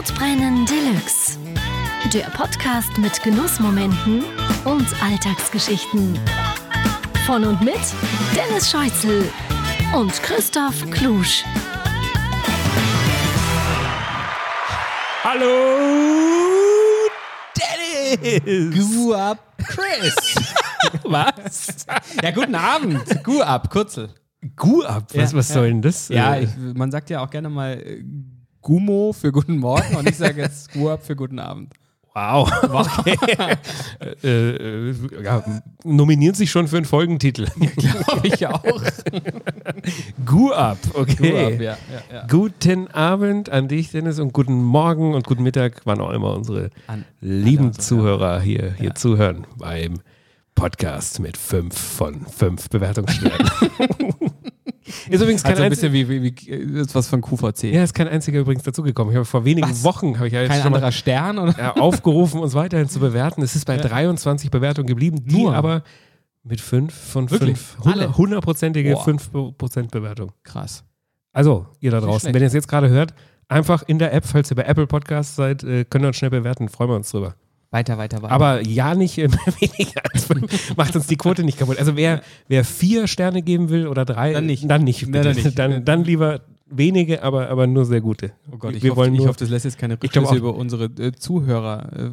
Sodbrennen 0.00 0.64
Deluxe. 0.64 1.36
Der 2.14 2.30
Podcast 2.30 2.96
mit 2.96 3.22
Genussmomenten 3.22 4.24
und 4.64 4.86
Alltagsgeschichten. 5.02 6.18
Von 7.26 7.44
und 7.44 7.60
mit 7.60 7.74
Dennis 8.34 8.70
Scheuzel 8.70 9.30
und 9.94 10.10
Christoph 10.22 10.90
Klusch. 10.90 11.44
Hallo, 15.22 15.44
Dennis! 17.58 18.74
Gu 18.74 19.12
ab, 19.12 19.54
Chris. 19.68 20.34
Was? 21.04 21.86
ja, 22.22 22.30
guten 22.30 22.54
Abend. 22.54 23.22
Gu 23.22 23.42
ab, 23.42 23.68
Kurzel. 23.68 24.08
Gu 24.56 24.82
ab? 24.84 25.04
Was, 25.12 25.32
Ja, 25.32 25.38
was 25.38 25.48
soll 25.48 25.68
denn 25.68 25.82
das? 25.82 26.08
Ja, 26.08 26.36
äh, 26.36 26.44
ich, 26.44 26.50
man 26.74 26.90
sagt 26.90 27.10
ja 27.10 27.20
auch 27.20 27.28
gerne 27.28 27.50
mal 27.50 27.74
äh, 27.74 28.02
Gummo 28.62 29.12
für 29.12 29.32
guten 29.32 29.58
Morgen 29.58 29.96
und 29.96 30.08
ich 30.08 30.16
sage 30.16 30.42
jetzt 30.42 30.72
Gu 30.74 30.90
ab 30.90 31.00
für 31.04 31.16
guten 31.16 31.38
Abend. 31.38 31.72
wow. 32.14 32.50
Okay. 32.98 33.16
äh, 34.24 34.90
äh, 34.90 34.94
ja, 35.22 35.44
nominieren 35.84 36.34
sich 36.34 36.50
schon 36.50 36.66
für 36.66 36.76
einen 36.76 36.84
Folgentitel. 36.84 37.46
Glaube 37.76 38.26
ich 38.26 38.44
auch. 38.48 38.64
Gu 40.26 40.50
ab, 40.50 40.78
Gu 40.92 41.00
okay. 41.00 41.54
ab, 41.54 41.60
ja, 41.60 41.76
ja. 42.12 42.26
Guten 42.26 42.88
Abend 42.88 43.48
an 43.50 43.68
dich, 43.68 43.92
Dennis, 43.92 44.18
und 44.18 44.32
guten 44.32 44.60
Morgen 44.60 45.14
und 45.14 45.24
guten 45.26 45.44
Mittag, 45.44 45.82
wann 45.84 46.00
auch 46.00 46.10
immer 46.10 46.34
unsere 46.34 46.70
An- 46.88 47.04
lieben 47.20 47.66
unsere 47.68 47.84
Zuhörer 47.84 48.40
hier, 48.40 48.74
hier 48.76 48.96
zuhören 48.96 49.46
beim 49.56 50.00
Podcast 50.56 51.20
mit 51.20 51.36
fünf 51.36 51.78
von 51.78 52.26
fünf 52.26 52.68
Bewertungssternen. 52.68 53.50
Ist 55.08 55.20
übrigens 55.20 55.42
kein 55.42 55.52
Also 55.52 55.62
ein 55.64 55.70
bisschen 55.70 55.92
wie, 55.92 56.08
wie, 56.08 56.22
wie 56.22 56.94
was 56.94 57.08
von 57.08 57.20
QVC. 57.20 57.64
ja, 57.72 57.82
ist 57.82 57.94
kein 57.94 58.08
einziger 58.08 58.40
übrigens 58.40 58.62
dazugekommen. 58.62 59.12
Ich 59.12 59.16
habe 59.16 59.24
vor 59.24 59.44
wenigen 59.44 59.68
Was? 59.68 59.84
Wochen 59.84 60.16
habe 60.16 60.26
ich 60.28 60.32
ja 60.32 60.40
jetzt 60.42 60.50
Kein 60.50 60.62
schon 60.62 60.72
mal 60.72 60.76
anderer 60.78 60.92
Stern 60.92 61.38
oder? 61.38 61.54
ja, 61.58 61.76
aufgerufen, 61.76 62.40
uns 62.40 62.54
weiterhin 62.54 62.88
zu 62.88 63.00
bewerten. 63.00 63.42
Es 63.42 63.56
ist 63.56 63.64
bei 63.64 63.76
23 63.76 64.50
Bewertungen 64.50 64.86
geblieben, 64.86 65.24
die 65.24 65.42
Nur? 65.42 65.54
aber 65.54 65.82
mit 66.42 66.60
5 66.60 66.92
von 66.94 67.30
Wirklich? 67.30 67.58
5, 67.58 67.86
Alle? 67.86 68.16
hundertprozentige 68.16 68.92
Boah. 68.92 69.06
5% 69.06 69.90
Bewertung. 69.90 70.32
Krass. 70.42 70.84
Also, 71.32 71.66
ihr 71.80 71.90
da 71.90 72.00
draußen, 72.00 72.32
wenn 72.34 72.40
ihr 72.42 72.46
es 72.48 72.54
jetzt 72.54 72.68
gerade 72.68 72.88
hört, 72.88 73.14
einfach 73.48 73.82
in 73.86 73.98
der 73.98 74.12
App, 74.12 74.24
falls 74.26 74.50
ihr 74.50 74.56
bei 74.56 74.64
Apple 74.64 74.86
Podcasts 74.86 75.36
seid, 75.36 75.62
äh, 75.62 75.84
könnt 75.84 76.04
ihr 76.04 76.08
uns 76.08 76.16
schnell 76.16 76.30
bewerten, 76.30 76.68
freuen 76.68 76.90
wir 76.90 76.96
uns 76.96 77.10
drüber. 77.10 77.34
Weiter, 77.72 77.98
weiter, 77.98 78.20
weiter. 78.22 78.32
Aber 78.32 78.66
ja, 78.66 78.94
nicht 78.96 79.18
äh, 79.18 79.28
weniger 79.60 80.02
als 80.12 80.24
5, 80.24 80.76
macht 80.76 80.96
uns 80.96 81.06
die 81.06 81.16
Quote 81.16 81.44
nicht 81.44 81.58
kaputt. 81.58 81.78
Also, 81.78 81.96
wer, 81.96 82.20
wer 82.48 82.64
vier 82.64 83.06
Sterne 83.06 83.42
geben 83.42 83.68
will 83.68 83.86
oder 83.86 84.04
drei, 84.04 84.32
Dann 84.32 84.46
nicht. 84.46 84.68
Dann 84.68 84.82
nicht, 84.82 85.02
Nein, 85.02 85.12
bitte. 85.12 85.24
dann 85.24 85.44
nicht. 85.44 85.58
Dann, 85.58 85.84
dann 85.84 86.04
lieber 86.04 86.40
wenige, 86.66 87.22
aber, 87.22 87.48
aber 87.48 87.66
nur 87.66 87.84
sehr 87.84 88.00
gute. 88.00 88.32
oh 88.52 88.56
Gott, 88.56 88.74
ich, 88.74 88.82
wir 88.82 88.90
hoffe, 88.90 89.00
wollen 89.00 89.14
ich 89.14 89.26
hoffe, 89.26 89.38
das 89.38 89.50
lässt 89.50 89.64
jetzt 89.64 89.78
keine 89.78 89.94
Rückschlüsse 89.94 90.34
über 90.36 90.54
unsere 90.54 90.84
äh, 90.84 91.12
Zuhörer. 91.12 91.90
Äh, 91.96 92.10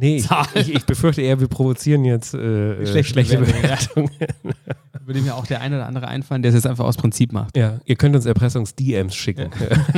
Nee, 0.00 0.18
ich, 0.18 0.28
ich, 0.54 0.74
ich 0.76 0.84
befürchte 0.84 1.22
eher, 1.22 1.40
wir 1.40 1.48
provozieren 1.48 2.04
jetzt 2.04 2.32
äh, 2.32 2.86
Schlechte 2.86 3.04
schlechte, 3.14 3.38
Bewertungen, 3.38 4.10
Bewertungen. 4.16 4.54
Würde 5.08 5.20
mir 5.22 5.34
auch 5.34 5.46
der 5.46 5.60
eine 5.60 5.76
oder 5.76 5.86
andere 5.86 6.06
einfallen, 6.06 6.42
der 6.42 6.50
es 6.50 6.54
jetzt 6.54 6.66
einfach 6.66 6.84
aus 6.84 6.96
Prinzip 6.96 7.32
macht. 7.32 7.56
Ja, 7.56 7.80
ihr 7.84 7.96
könnt 7.96 8.14
uns 8.14 8.26
Erpressungs-DMs 8.26 9.14
schicken. 9.16 9.50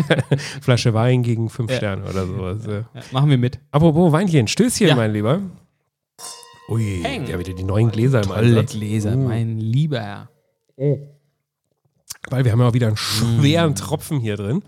Flasche 0.62 0.94
Wein 0.94 1.22
gegen 1.22 1.50
fünf 1.50 1.70
Ja. 1.70 1.76
Sterne 1.76 2.04
oder 2.04 2.26
sowas. 2.26 2.58
Ja. 2.66 2.72
Ja, 2.72 2.86
machen 3.12 3.28
wir 3.28 3.36
mit. 3.38 3.58
Apropos 3.72 4.12
Weinchen, 4.12 4.48
Stößchen, 4.48 4.88
Ja. 4.88 4.96
mein 4.96 5.12
Lieber. 5.12 5.40
Ui, 6.70 7.00
Peng. 7.02 7.26
ja, 7.26 7.38
wieder 7.38 7.52
die 7.52 7.64
neuen 7.64 7.90
Gläser 7.90 8.22
im 8.22 8.28
Tolle 8.28 8.46
Einsatz. 8.46 8.72
Gläser, 8.72 9.16
Mm. 9.16 9.24
mein 9.24 9.58
lieber 9.58 10.00
Herr. 10.00 10.28
Weil 12.30 12.44
wir 12.44 12.52
haben 12.52 12.60
ja 12.60 12.68
auch 12.68 12.74
wieder 12.74 12.86
einen 12.86 12.94
Mm. 12.94 13.40
schweren 13.40 13.74
Tropfen 13.74 14.20
hier 14.20 14.36
drin. 14.36 14.62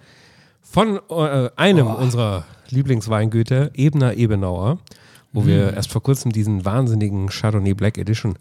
Von 0.60 0.98
äh, 1.10 1.50
einem 1.56 1.86
Oh. 1.86 1.94
unserer 1.94 2.44
Lieblingsweingüter, 2.70 3.70
Ebner 3.74 4.14
Ebenauer, 4.16 4.78
wo 5.32 5.42
Mm. 5.42 5.46
wir 5.46 5.74
erst 5.74 5.90
vor 5.92 6.02
kurzem 6.02 6.32
diesen 6.32 6.64
wahnsinnigen 6.64 7.28
Chardonnay 7.28 7.74
Black 7.74 7.98
Edition 7.98 8.36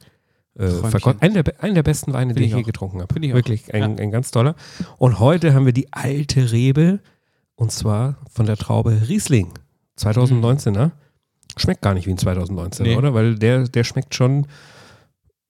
äh, 0.57 0.67
verkauft. 0.67 1.21
Einen 1.21 1.33
der, 1.35 1.43
einen 1.59 1.75
der 1.75 1.83
besten 1.83 2.13
Weine, 2.13 2.33
Find 2.33 2.45
ich 2.45 2.51
ich 2.51 2.57
je 2.57 2.63
getrunken 2.63 3.01
habe. 3.01 3.15
Wirklich 3.33 3.73
ein, 3.73 3.99
ein 3.99 4.11
ganz 4.11 4.31
toller. 4.31 4.55
Und 4.97 5.19
heute 5.19 5.53
haben 5.53 5.65
wir 5.65 5.73
die 5.73 5.91
alte 5.91 6.51
Rebe 6.51 6.99
und 7.55 7.71
zwar 7.71 8.17
von 8.29 8.45
der 8.45 8.57
Traube 8.57 9.03
Riesling 9.07 9.51
2019er. 9.97 10.91
Schmeckt 11.57 11.81
gar 11.81 11.93
nicht 11.93 12.07
wie 12.07 12.11
ein 12.11 12.17
2019er, 12.17 12.83
Nee. 12.83 12.95
oder? 12.95 13.13
Weil 13.13 13.35
der, 13.35 13.67
der 13.67 13.83
schmeckt 13.83 14.15
schon 14.15 14.47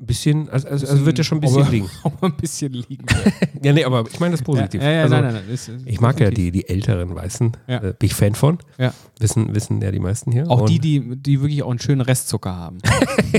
ein 0.01 0.05
bisschen, 0.07 0.49
also, 0.49 0.67
also, 0.67 0.87
also 0.87 1.05
wird 1.05 1.17
der 1.19 1.23
schon 1.23 1.37
ein 1.37 1.41
bisschen 1.41 1.61
Aber- 1.61 1.71
liegen. 1.71 1.89
Auch 2.03 2.21
ein 2.21 2.35
bisschen 2.35 2.73
liegen. 2.73 3.05
Ja, 3.63 3.71
nee, 3.73 3.83
aber 3.85 4.03
ich 4.11 4.19
meine 4.19 4.31
das 4.31 4.41
positiv. 4.41 4.81
Ja, 4.81 4.89
ja, 4.89 4.95
ja, 4.95 5.01
also, 5.03 5.13
nein, 5.15 5.23
nein, 5.25 5.33
nein. 5.45 5.53
Ist, 5.53 5.69
ist 5.69 5.85
ich 5.85 6.01
mag 6.01 6.19
ja 6.19 6.31
definitiv. 6.31 6.51
die, 6.53 6.59
die 6.63 6.69
älteren 6.69 7.13
Weißen. 7.13 7.51
Ja. 7.67 7.77
Äh, 7.77 7.93
bin 7.93 8.07
ich 8.07 8.15
Fan 8.15 8.33
von. 8.33 8.57
Ja. 8.79 8.91
Wissen, 9.19 9.53
wissen 9.53 9.79
ja 9.83 9.91
die 9.91 9.99
meisten 9.99 10.31
hier. 10.31 10.49
Auch 10.49 10.61
Und 10.61 10.69
die, 10.69 10.79
die, 10.79 11.15
die 11.15 11.41
wirklich 11.41 11.61
auch 11.61 11.69
einen 11.69 11.77
schönen 11.79 12.01
Restzucker 12.01 12.55
haben. 12.55 12.79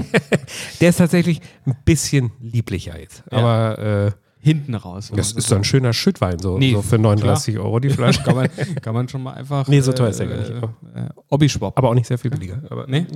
Der 0.81 0.91
ist 0.91 0.99
tatsächlich 0.99 1.41
ein 1.67 1.75
bisschen 1.84 2.31
lieblicher 2.41 2.97
jetzt. 3.01 3.25
Ja. 3.33 3.39
Aber 3.39 3.78
äh, 3.78 4.11
Hinten 4.39 4.75
raus. 4.77 5.11
das 5.15 5.33
ist 5.33 5.49
so 5.49 5.56
ein 5.56 5.65
schöner 5.65 5.93
Schüttwein, 5.93 6.39
so, 6.39 6.59
Nee, 6.59 6.72
so 6.72 6.83
für 6.83 6.99
39 6.99 7.59
Euro 7.59 7.78
die 7.81 7.91
Flasche. 7.91 8.22
kann, 8.22 8.34
man, 8.37 8.49
kann 8.81 8.95
man 8.95 9.09
schon 9.09 9.22
mal 9.25 9.34
einfach. 9.34 9.67
Nee, 9.69 9.81
so 9.81 9.93
teuer 9.93 10.11
ist 10.11 10.21
der 10.21 10.27
gar 10.28 10.37
nicht. 10.39 10.51
Äh, 10.51 11.09
Obi-Schwab. 11.31 11.77
Aber 11.77 11.91
auch 11.91 11.95
nicht 11.95 12.06
sehr 12.06 12.19
viel 12.19 12.31
billiger. 12.31 12.62
Aber 12.71 12.87
Nee? 12.89 13.06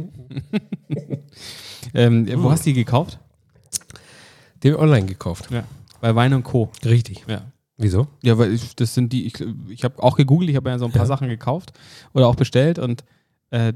ähm, 1.95 2.27
wo 2.43 2.51
hast 2.51 2.65
du 2.67 2.71
die 2.71 2.75
gekauft? 2.75 3.19
Den 4.63 4.77
online 4.77 5.07
gekauft. 5.07 5.49
Ja. 5.51 5.65
Bei 6.01 6.15
Wein 6.15 6.35
und 6.35 6.43
Co. 6.45 6.71
Richtig. 6.85 7.25
Ja. 7.27 7.43
Wieso? 7.79 8.07
Ja, 8.23 8.39
weil 8.39 8.53
ich, 8.55 8.75
das 8.75 8.95
sind 8.95 9.13
die, 9.13 9.27
ich, 9.27 9.35
ich 9.69 9.85
habe 9.85 10.03
auch 10.03 10.17
gegoogelt, 10.17 10.49
ich 10.51 10.57
habe 10.57 10.71
ja 10.71 10.79
so 10.79 10.87
ein 10.87 10.93
paar 10.93 11.03
Ja. 11.03 11.07
Sachen 11.07 11.29
gekauft 11.29 11.73
oder 12.15 12.27
auch 12.27 12.35
bestellt 12.37 12.79
und 12.79 13.05
äh, 13.51 13.75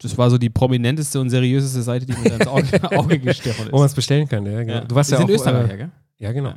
das 0.00 0.18
war 0.18 0.28
so 0.30 0.38
die 0.38 0.50
prominenteste 0.50 1.20
und 1.20 1.30
seriöseste 1.30 1.82
Seite, 1.82 2.04
die 2.06 2.12
mir 2.14 2.34
ins 2.34 2.46
Auge, 2.46 2.66
Auge 2.98 3.18
gestochen 3.18 3.66
ist. 3.66 3.72
Wo 3.72 3.78
man 3.78 3.86
es 3.86 3.94
bestellen 3.94 4.28
kann, 4.28 4.44
ja, 4.44 4.60
genau. 4.62 4.72
Ja. 4.74 4.80
Du 4.84 4.94
warst 4.94 5.10
ja 5.12 5.18
auch. 5.18 5.28
Österreicher, 5.28 5.74
äh, 5.74 5.76
gell? 5.76 5.90
ja, 6.18 6.32
genau. 6.32 6.54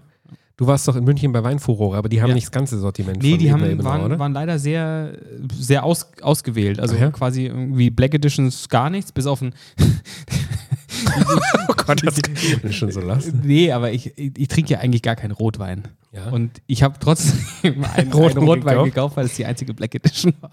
Du 0.57 0.67
warst 0.67 0.87
doch 0.87 0.95
in 0.95 1.03
München 1.03 1.31
bei 1.31 1.43
Weinfurore, 1.43 1.97
aber 1.97 2.07
die 2.09 2.21
haben 2.21 2.29
Ja. 2.29 2.35
nicht 2.35 2.45
das 2.47 2.51
ganze 2.51 2.77
Sortiment 2.77 3.21
Nee, 3.23 3.37
die 3.37 3.51
haben, 3.51 3.63
Ebenauer, 3.65 3.83
waren, 3.93 4.01
oder? 4.03 4.19
waren 4.19 4.33
leider 4.33 4.59
sehr, 4.59 5.17
sehr 5.57 5.83
aus, 5.83 6.11
ausgewählt. 6.21 6.79
Also 6.79 6.95
ja? 6.95 7.09
quasi 7.09 7.45
irgendwie 7.47 7.89
Black 7.89 8.13
Editions 8.13 8.69
gar 8.69 8.89
nichts, 8.91 9.11
bis 9.11 9.25
auf 9.27 9.41
ein. 9.41 9.53
oh 11.69 11.73
Gott, 11.85 12.05
das 12.05 12.21
kann 12.21 12.35
ich 12.35 12.77
schon 12.77 12.91
so 12.91 13.01
lassen. 13.01 13.41
nee, 13.43 13.71
aber 13.71 13.91
ich, 13.91 14.17
ich, 14.17 14.37
ich 14.37 14.47
trinke 14.47 14.73
ja 14.73 14.79
eigentlich 14.79 15.01
gar 15.01 15.15
keinen 15.15 15.31
Rotwein. 15.31 15.87
Ja. 16.11 16.29
Und 16.29 16.61
ich 16.67 16.83
habe 16.83 16.95
trotzdem 16.99 17.39
einen, 17.63 17.85
einen 17.85 18.13
Roten 18.13 18.39
Rotwein 18.39 18.73
gekauft? 18.75 18.85
gekauft. 18.85 19.17
weil 19.17 19.25
es 19.25 19.35
die 19.35 19.45
einzige 19.45 19.73
Black 19.73 19.95
Edition 19.95 20.33
war, 20.41 20.51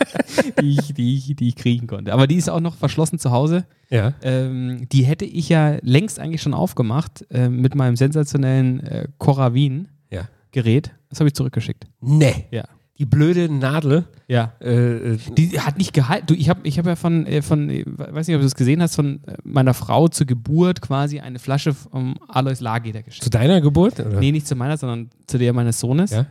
die, 0.60 0.78
ich, 0.78 0.94
die, 0.94 1.16
ich, 1.16 1.36
die 1.36 1.48
ich 1.48 1.56
kriegen 1.56 1.86
konnte. 1.86 2.12
Aber 2.12 2.26
die 2.26 2.36
ist 2.36 2.50
auch 2.50 2.60
noch 2.60 2.76
verschlossen 2.76 3.18
zu 3.18 3.30
Hause. 3.30 3.64
ja. 3.88 4.12
Ähm, 4.22 4.88
die 4.90 5.04
hätte 5.04 5.24
ich 5.24 5.48
ja 5.48 5.78
längst 5.82 6.18
eigentlich 6.18 6.42
schon 6.42 6.54
aufgemacht 6.54 7.24
äh, 7.30 7.48
mit 7.48 7.74
meinem 7.74 7.96
sensationellen 7.96 8.80
äh, 8.80 9.08
Coravin-Gerät. 9.18 10.86
Ja. 10.88 10.92
Das 11.08 11.20
habe 11.20 11.28
ich 11.28 11.34
zurückgeschickt. 11.34 11.86
Nee. 12.00 12.46
Ja. 12.50 12.64
Die 13.00 13.06
blöde 13.06 13.52
Nadel. 13.52 14.04
Ja. 14.28 14.52
Äh, 14.60 15.14
äh, 15.14 15.18
Die 15.36 15.58
hat 15.58 15.78
nicht 15.78 15.94
gehalten. 15.94 16.26
Du, 16.26 16.34
ich 16.34 16.50
habe 16.50 16.60
ich 16.64 16.78
hab 16.78 16.84
ja 16.86 16.96
von, 16.96 17.26
äh, 17.26 17.40
von, 17.40 17.70
äh, 17.70 17.84
weiß 17.86 18.26
nicht, 18.28 18.36
ob 18.36 18.42
du 18.42 18.46
das 18.46 18.54
gesehen 18.54 18.82
hast, 18.82 18.94
von 18.94 19.24
äh, 19.26 19.36
meiner 19.42 19.72
Frau 19.72 20.06
zur 20.08 20.26
Geburt 20.26 20.82
quasi 20.82 21.18
eine 21.18 21.38
Flasche 21.38 21.72
vom 21.72 22.16
Alois 22.28 22.60
Largeder 22.60 23.02
geschickt. 23.02 23.24
zu 23.24 23.30
deiner 23.30 23.62
Geburt? 23.62 23.98
Oder? 23.98 24.20
Nee, 24.20 24.32
nicht 24.32 24.46
zu 24.46 24.54
meiner, 24.54 24.76
sondern 24.76 25.08
zu 25.26 25.38
der 25.38 25.54
meines 25.54 25.80
Sohnes. 25.80 26.10
Ja. 26.10 26.26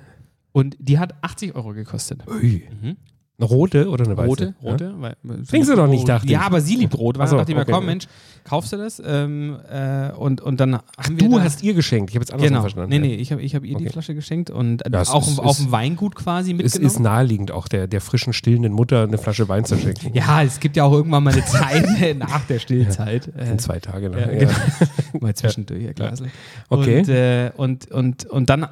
Und 0.51 0.77
die 0.79 0.99
hat 0.99 1.15
80 1.23 1.55
Euro 1.55 1.73
gekostet. 1.73 2.21
Ui. 2.27 2.63
Mhm. 2.81 2.97
Eine 3.39 3.47
rote 3.47 3.89
oder 3.89 4.03
eine 4.05 4.17
weiße? 4.17 4.27
Rote, 4.27 4.53
Ja? 4.61 4.71
rote. 4.71 4.93
Weil, 4.99 5.15
Trinkst 5.49 5.69
du 5.71 5.75
doch 5.75 5.87
nicht, 5.87 6.07
dachte 6.07 6.27
Ja, 6.27 6.39
ich. 6.41 6.45
aber 6.45 6.59
sie 6.61 6.75
liebt 6.75 6.97
rot. 6.97 7.17
Weil 7.17 7.25
Ach 7.25 7.29
so, 7.29 7.37
dachte 7.37 7.51
ich 7.51 7.55
mir, 7.55 7.61
okay. 7.63 7.71
komm 7.71 7.85
Mensch, 7.85 8.05
kaufst 8.43 8.73
du 8.73 8.77
das? 8.77 9.01
Ähm, 9.05 9.57
äh, 9.71 10.11
und, 10.11 10.41
und 10.41 10.59
dann 10.59 10.79
wir 11.09 11.17
Du 11.17 11.37
da- 11.37 11.43
hast 11.43 11.63
ihr 11.63 11.73
geschenkt. 11.73 12.09
Ich 12.09 12.15
habe 12.17 12.23
jetzt 12.23 12.33
anders 12.33 12.47
Genau. 12.49 12.61
verstanden. 12.61 12.89
Nee, 12.89 12.99
nee, 12.99 13.15
ich 13.15 13.31
habe 13.31 13.41
ich 13.41 13.55
hab 13.55 13.63
ihr 13.63 13.77
die 13.77 13.85
Okay. 13.85 13.93
Flasche 13.93 14.13
geschenkt 14.13 14.49
und 14.49 14.85
äh, 14.85 14.89
Das 14.89 15.09
auch 15.09 15.25
ist- 15.25 15.39
auf 15.39 15.55
dem 15.57 15.71
Weingut 15.71 16.15
quasi 16.15 16.51
Es 16.51 16.57
mitgenommen. 16.57 16.87
ist 16.87 16.99
naheliegend, 16.99 17.51
auch 17.51 17.69
der, 17.69 17.87
der 17.87 18.01
frischen, 18.01 18.33
stillenden 18.33 18.73
Mutter 18.73 19.03
eine 19.03 19.17
Flasche 19.17 19.47
Wein 19.47 19.63
zu 19.63 19.77
schenken. 19.77 20.11
ja, 20.13 20.43
es 20.43 20.59
gibt 20.59 20.75
ja 20.75 20.83
auch 20.83 20.91
irgendwann 20.93 21.23
mal 21.23 21.31
eine 21.33 21.45
Zeit 21.45 21.87
nach 22.17 22.41
der 22.45 22.59
Stillzeit. 22.59 23.31
Äh, 23.37 23.51
In 23.51 23.59
zwei 23.59 23.79
Tage 23.79 24.09
lang. 24.09 24.19
Ja, 24.19 24.31
Ja, 24.33 24.39
genau. 24.39 24.51
Mal 25.21 25.33
zwischendurch, 25.33 25.83
Herr 25.83 25.93
Glasl. 25.93 26.25
Okay. 26.67 26.99
Und, 26.99 27.09
äh, 27.09 27.51
und, 27.55 27.91
und, 27.91 28.25
und 28.25 28.49
dann 28.49 28.67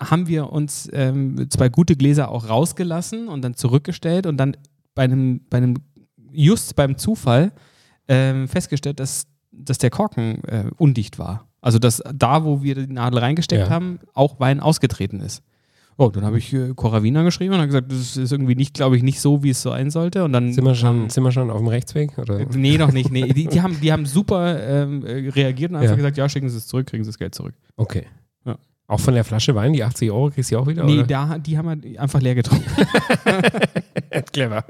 haben 0.00 0.28
wir 0.28 0.52
uns 0.52 0.88
ähm, 0.92 1.46
zwei 1.50 1.68
gute 1.68 1.96
Gläser 1.96 2.30
auch 2.30 2.48
rausgelassen 2.48 3.28
und 3.28 3.42
dann 3.42 3.54
zurückgestellt 3.54 4.26
und 4.26 4.36
dann 4.36 4.56
bei 4.94 5.02
einem, 5.04 5.40
bei 5.50 5.58
einem 5.58 5.74
just 6.32 6.76
beim 6.76 6.96
Zufall 6.98 7.52
ähm, 8.06 8.48
festgestellt, 8.48 9.00
dass, 9.00 9.26
dass 9.52 9.78
der 9.78 9.90
Korken 9.90 10.42
äh, 10.44 10.64
undicht 10.76 11.18
war. 11.18 11.46
Also 11.60 11.78
dass 11.78 12.02
da, 12.14 12.44
wo 12.44 12.62
wir 12.62 12.74
die 12.76 12.92
Nadel 12.92 13.18
reingesteckt 13.18 13.62
Ja. 13.66 13.70
haben, 13.70 13.98
auch 14.14 14.38
Wein 14.38 14.60
ausgetreten 14.60 15.20
ist. 15.20 15.42
Oh, 16.00 16.10
dann 16.10 16.24
habe 16.24 16.38
ich 16.38 16.52
äh, 16.54 16.74
Coravina 16.76 17.24
geschrieben 17.24 17.54
und 17.54 17.58
habe 17.58 17.66
gesagt, 17.66 17.90
das 17.90 18.16
ist 18.16 18.30
irgendwie 18.30 18.54
nicht, 18.54 18.72
glaube 18.74 18.96
ich, 18.96 19.02
nicht 19.02 19.20
so, 19.20 19.42
wie 19.42 19.50
es 19.50 19.62
sein 19.62 19.90
sollte. 19.90 20.22
Und 20.22 20.32
dann 20.32 20.52
Sind, 20.52 20.64
wir 20.64 20.76
schon, 20.76 21.10
sind 21.10 21.24
wir 21.24 21.32
schon 21.32 21.50
auf 21.50 21.58
dem 21.58 21.66
Rechtsweg? 21.66 22.16
Oder? 22.18 22.46
Nee, 22.54 22.78
noch 22.78 22.92
nicht. 22.92 23.10
Nee. 23.10 23.32
Die, 23.32 23.48
die, 23.48 23.60
haben, 23.60 23.80
die 23.80 23.90
haben 23.92 24.06
super 24.06 24.62
ähm, 24.62 25.04
äh, 25.04 25.28
reagiert 25.30 25.72
und 25.72 25.76
einfach 25.78 25.90
Ja. 25.90 25.96
gesagt, 25.96 26.16
ja, 26.16 26.28
schicken 26.28 26.48
Sie 26.48 26.56
es 26.56 26.68
zurück, 26.68 26.86
kriegen 26.86 27.02
Sie 27.02 27.08
das 27.08 27.18
Geld 27.18 27.34
zurück. 27.34 27.54
Okay. 27.76 28.06
Ja. 28.88 28.94
Auch 28.94 29.00
von 29.00 29.14
der 29.14 29.24
Flasche 29.24 29.54
Wein, 29.54 29.74
die 29.74 29.84
80 29.84 30.10
Euro 30.10 30.30
kriegst 30.30 30.50
du 30.50 30.58
auch 30.58 30.66
wieder? 30.66 30.84
Nee, 30.84 30.98
oder? 31.00 31.06
da, 31.06 31.38
die 31.38 31.58
haben 31.58 31.82
wir 31.82 32.00
einfach 32.00 32.20
leer 32.20 32.34
getrunken. 32.34 32.64
clever. 34.32 34.64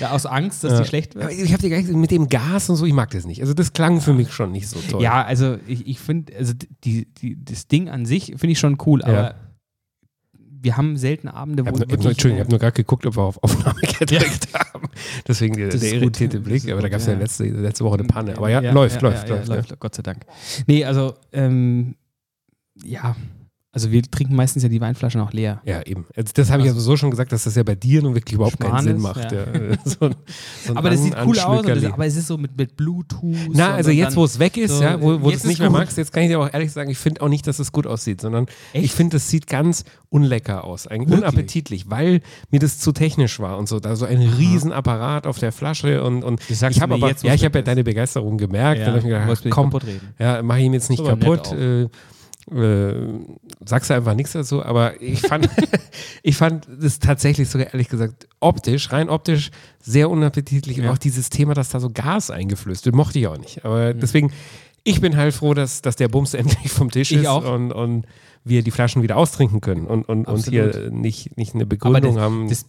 Ja, 0.00 0.10
aus 0.10 0.26
Angst, 0.26 0.64
dass 0.64 0.72
Ja. 0.72 0.80
die 0.80 0.88
schlecht 0.88 1.16
Aber 1.16 1.28
wird. 1.30 1.40
ich 1.40 1.52
habe 1.52 1.62
dir 1.62 1.68
gleich 1.68 1.86
mit 1.86 2.10
dem 2.10 2.28
Gas 2.28 2.68
und 2.68 2.76
so, 2.76 2.84
ich 2.84 2.92
mag 2.92 3.10
das 3.10 3.24
nicht. 3.24 3.40
Also 3.40 3.54
das 3.54 3.72
klang 3.72 4.00
für 4.00 4.12
mich 4.12 4.32
schon 4.32 4.50
nicht 4.50 4.68
so 4.68 4.80
toll. 4.90 5.02
Ja, 5.02 5.24
also 5.24 5.56
ich, 5.66 5.86
ich 5.86 6.00
finde, 6.00 6.36
also 6.36 6.52
die, 6.84 7.06
die, 7.14 7.42
das 7.42 7.68
Ding 7.68 7.88
an 7.88 8.06
sich 8.06 8.26
finde 8.36 8.48
ich 8.48 8.58
schon 8.58 8.76
cool, 8.86 9.02
aber 9.02 9.36
wir 10.38 10.76
haben 10.76 10.96
selten 10.96 11.28
Abende, 11.28 11.64
wo 11.64 11.76
ich 11.76 11.80
hab 11.82 11.88
nur, 11.88 12.10
Entschuldigung, 12.10 12.38
ich 12.38 12.40
habe 12.40 12.50
nur 12.50 12.58
gerade 12.58 12.72
geguckt, 12.72 13.06
ob 13.06 13.16
wir 13.16 13.22
auf 13.22 13.40
Aufnahme 13.42 13.78
gedrückt 13.98 14.48
haben. 14.52 14.88
Deswegen 15.28 15.54
der, 15.54 15.68
der 15.68 15.92
irritierte 15.92 16.40
Blick. 16.40 16.68
Aber 16.72 16.82
da 16.82 16.88
gab 16.88 16.98
es 16.98 17.06
ja 17.06 17.12
ja. 17.12 17.20
letzte, 17.20 17.44
letzte 17.44 17.84
Woche 17.84 17.98
eine 18.00 18.08
Panne. 18.08 18.36
Aber 18.36 18.48
ja, 18.48 18.58
läuft, 18.72 19.00
läuft, 19.00 19.28
ja, 19.28 19.36
läuft. 19.36 19.48
läuft, 19.48 19.80
Gott 19.80 19.94
sei 19.94 20.02
Dank. 20.02 20.26
Nee, 20.66 20.84
also, 20.84 21.14
ähm, 21.32 21.94
ja, 22.84 23.16
also 23.72 23.92
wir 23.92 24.00
trinken 24.02 24.34
meistens 24.34 24.62
ja 24.62 24.70
die 24.70 24.80
Weinflaschen 24.80 25.20
auch 25.20 25.34
leer. 25.34 25.60
Ja, 25.66 25.82
eben. 25.82 26.06
Also 26.16 26.30
das 26.34 26.50
habe 26.50 26.62
ich 26.62 26.66
ja 26.66 26.72
sowieso 26.72 26.96
schon 26.96 27.10
gesagt, 27.10 27.30
dass 27.30 27.44
das 27.44 27.56
ja 27.56 27.62
bei 27.62 27.74
dir 27.74 28.00
nun 28.00 28.14
wirklich 28.14 28.32
überhaupt 28.36 28.58
keinen 28.58 28.70
Schmarrn 28.70 28.84
Sinn 28.84 28.96
ist, 28.96 29.02
macht. 29.02 29.32
ja. 29.32 29.38
Ja. 29.40 29.76
So 29.84 30.06
ein, 30.06 30.14
so 30.64 30.72
ein 30.72 30.76
Aber 30.78 30.88
das 30.88 31.02
sieht 31.02 31.14
cool 31.26 31.38
aus, 31.38 31.58
und 31.60 31.68
das, 31.68 31.84
aber 31.84 32.06
es 32.06 32.16
ist 32.16 32.26
so 32.26 32.38
mit, 32.38 32.56
mit 32.56 32.74
Bluetooth. 32.78 33.36
Na, 33.52 33.74
also 33.74 33.90
und 33.90 33.96
jetzt, 33.96 34.08
dann- 34.12 34.16
wo 34.16 34.24
es 34.24 34.38
weg 34.38 34.56
ist, 34.56 34.78
so, 34.78 34.82
ja, 34.82 34.98
wo, 34.98 35.20
wo 35.20 35.28
du 35.28 35.36
es 35.36 35.44
nicht 35.44 35.58
mehr 35.58 35.68
gut. 35.68 35.76
magst, 35.76 35.98
jetzt 35.98 36.10
kann 36.10 36.22
ich 36.22 36.30
dir 36.30 36.40
auch 36.40 36.50
ehrlich 36.50 36.72
sagen, 36.72 36.88
ich 36.88 36.96
finde 36.96 37.20
auch 37.20 37.28
nicht, 37.28 37.46
dass 37.46 37.58
es 37.58 37.70
gut 37.70 37.86
aussieht, 37.86 38.22
sondern 38.22 38.46
Echt? 38.72 38.86
ich 38.86 38.92
finde, 38.92 39.18
es 39.18 39.28
sieht 39.28 39.46
ganz 39.46 39.84
unlecker 40.08 40.64
aus, 40.64 40.86
eigentlich 40.86 41.10
Wirklich? 41.10 41.18
unappetitlich, 41.28 41.90
weil 41.90 42.22
mir 42.50 42.60
das 42.60 42.78
zu 42.78 42.92
technisch 42.92 43.40
war 43.40 43.58
und 43.58 43.68
so. 43.68 43.78
Da 43.78 43.94
so 43.94 44.06
ein 44.06 44.22
Riesenapparat 44.22 45.26
auf 45.26 45.38
der 45.38 45.52
Flasche 45.52 46.02
und, 46.02 46.24
und 46.24 46.40
Das 46.48 46.62
ich 46.62 46.80
habe 46.80 46.94
aber, 46.94 47.08
jetzt, 47.08 47.24
ja, 47.24 47.34
ich 47.34 47.44
habe 47.44 47.58
ja 47.58 47.62
deine 47.62 47.84
Begeisterung 47.84 48.38
gemerkt. 48.38 48.80
Ja, 48.80 48.86
dann 48.86 48.94
habe 49.04 49.32
ich 49.34 49.42
gedacht, 49.42 49.50
komm, 49.50 49.70
ja, 50.18 50.42
mache 50.42 50.60
ich 50.60 50.64
ihm 50.64 50.72
jetzt 50.72 50.88
nicht 50.88 51.00
So 51.00 51.04
kaputt. 51.04 51.54
Äh, 52.50 52.94
sagst 53.64 53.90
du 53.90 53.94
einfach 53.94 54.14
nichts 54.14 54.32
dazu, 54.32 54.64
aber 54.64 55.02
ich 55.02 55.20
fand, 55.20 55.48
ich 56.22 56.36
fand 56.36 56.68
das 56.80 57.00
tatsächlich 57.00 57.48
sogar 57.48 57.68
ehrlich 57.72 57.88
gesagt 57.88 58.28
optisch, 58.38 58.92
rein 58.92 59.08
optisch 59.08 59.50
sehr 59.80 60.08
unappetitlich 60.10 60.78
und 60.78 60.84
Ja. 60.84 60.92
auch 60.92 60.98
dieses 60.98 61.28
Thema, 61.28 61.54
dass 61.54 61.70
da 61.70 61.80
so 61.80 61.90
Gas 61.90 62.30
eingeflößt 62.30 62.84
wird, 62.86 62.94
mochte 62.94 63.18
ich 63.18 63.26
auch 63.26 63.38
nicht. 63.38 63.64
Aber 63.64 63.94
deswegen, 63.94 64.30
ich 64.84 65.00
bin 65.00 65.16
halt 65.16 65.34
froh, 65.34 65.54
dass, 65.54 65.82
dass 65.82 65.96
der 65.96 66.06
Bums 66.08 66.34
endlich 66.34 66.70
vom 66.70 66.90
Tisch 66.90 67.10
Ich 67.10 67.22
ist 67.22 67.26
auch. 67.26 67.52
Und, 67.52 67.72
und 67.72 68.06
wir 68.44 68.62
die 68.62 68.70
Flaschen 68.70 69.02
wieder 69.02 69.16
austrinken 69.16 69.60
können 69.60 69.86
und, 69.86 70.08
und, 70.08 70.26
und 70.28 70.48
hier 70.48 70.90
nicht, 70.92 71.36
nicht 71.36 71.54
eine 71.56 71.66
Begründung 71.66 72.14
das, 72.14 72.22
haben. 72.22 72.48
das, 72.48 72.66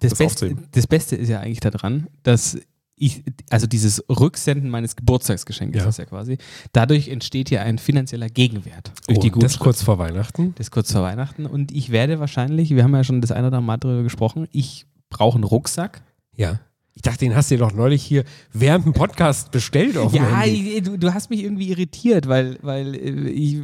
das, 0.00 0.10
das 0.10 0.18
Beste, 0.18 0.56
das 0.72 0.86
Beste 0.88 1.14
ist 1.14 1.28
ja 1.28 1.38
eigentlich 1.38 1.60
daran, 1.60 2.08
dass 2.24 2.58
ich, 3.00 3.22
also 3.48 3.66
dieses 3.66 4.04
Rücksenden 4.10 4.68
meines 4.68 4.94
Geburtstagsgeschenkes 4.94 5.82
Ja. 5.82 5.88
ist 5.88 5.98
ja 5.98 6.04
quasi, 6.04 6.36
dadurch 6.72 7.08
entsteht 7.08 7.50
ja 7.50 7.62
ein 7.62 7.78
finanzieller 7.78 8.28
Gegenwert 8.28 8.92
durch 9.08 9.18
oh, 9.18 9.22
die 9.22 9.30
das 9.30 9.58
kurz 9.58 9.82
vor 9.82 9.98
Weihnachten. 9.98 10.54
Das 10.56 10.66
ist 10.66 10.70
kurz 10.70 10.92
vor 10.92 11.02
Weihnachten 11.02 11.46
und 11.46 11.72
ich 11.72 11.90
werde 11.90 12.20
wahrscheinlich, 12.20 12.70
wir 12.70 12.84
haben 12.84 12.94
ja 12.94 13.02
schon 13.02 13.22
das 13.22 13.32
eine 13.32 13.48
oder 13.48 13.56
andere 13.56 13.66
Mal 13.66 13.76
drüber 13.78 14.02
gesprochen, 14.02 14.46
ich 14.52 14.86
brauche 15.08 15.36
einen 15.36 15.44
Rucksack. 15.44 16.02
Ja. 16.36 16.60
Ich 16.92 17.02
dachte, 17.02 17.20
den 17.20 17.34
hast 17.34 17.50
du 17.50 17.54
dir 17.54 17.60
doch 17.60 17.72
neulich 17.72 18.02
hier 18.02 18.24
während 18.52 18.84
dem 18.84 18.92
Podcast 18.92 19.50
bestellt 19.50 19.96
auf 19.96 20.12
Ja, 20.12 20.44
ich, 20.44 20.82
du, 20.82 20.98
du 20.98 21.14
hast 21.14 21.30
mich 21.30 21.42
irgendwie 21.42 21.70
irritiert, 21.70 22.28
weil, 22.28 22.58
weil 22.60 22.94
äh, 22.94 23.30
ich 23.30 23.62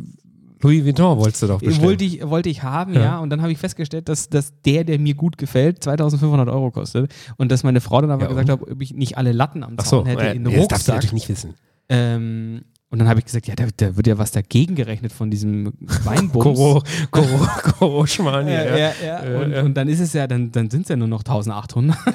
Louis 0.63 0.85
Vuitton 0.85 1.19
wolltest 1.19 1.43
du 1.43 1.47
doch 1.49 1.61
bestellen. 1.61 1.87
wollte 1.87 2.05
ich, 2.05 2.27
wollte 2.29 2.49
ich 2.49 2.63
haben, 2.63 2.95
ja. 2.95 3.01
Ja. 3.01 3.19
Und 3.19 3.31
dann 3.31 3.43
habe 3.43 3.53
ich 3.53 3.59
festgestellt, 3.59 4.09
dass, 4.09 4.29
dass 4.29 4.53
der, 4.63 4.85
der 4.85 4.99
mir 4.99 5.15
gut 5.15 5.37
gefällt, 5.39 5.83
2500 5.85 6.49
Euro 6.49 6.71
kostet. 6.71 7.13
Und 7.37 7.53
dass 7.53 7.63
meine 7.63 7.81
Frau 7.81 8.01
dann 8.01 8.11
aber 8.11 8.23
Ja, 8.23 8.29
gesagt 8.29 8.49
hat, 8.49 8.63
ob 8.63 8.81
ich 8.81 8.95
nicht 8.95 9.19
alle 9.19 9.33
Latten 9.33 9.63
am 9.63 9.75
Ach 9.77 9.85
so, 9.85 9.99
Zaun 9.99 10.07
hätte 10.07 10.29
äh, 10.29 10.35
in 10.37 10.45
den 10.45 10.53
das 10.55 10.69
darfst 10.69 10.89
du 10.89 10.93
Rucksack. 10.93 10.95
natürlich 10.97 11.13
nicht 11.13 11.29
wissen. 11.29 11.55
Ähm, 11.89 12.63
und 12.89 13.01
dann 13.01 13.09
habe 13.09 13.19
ich 13.19 13.27
gesagt, 13.27 13.49
ja, 13.49 13.55
da, 13.57 13.67
da 13.77 13.97
wird 13.97 14.07
ja 14.07 14.17
was 14.17 14.31
dagegen 14.31 14.77
gerechnet 14.77 15.13
von 15.13 15.29
diesem 15.29 15.73
Weinbums. 15.81 16.45
Koro, 16.45 16.83
Koro, 17.11 17.47
Koro 17.79 18.07
Schmarrn 18.07 18.47
Ja, 18.47 18.65
ja, 18.65 18.77
ja. 18.77 18.95
ja. 19.05 19.41
Und, 19.41 19.53
ja. 19.53 19.63
und 19.63 19.75
dann 19.75 19.89
ist 19.89 19.99
es 19.99 20.13
ja, 20.13 20.29
dann, 20.29 20.53
dann 20.53 20.71
sind 20.71 20.83
es 20.83 20.89
ja 20.89 20.97
nur 20.97 21.09
noch 21.09 21.21
1800. 21.21 21.97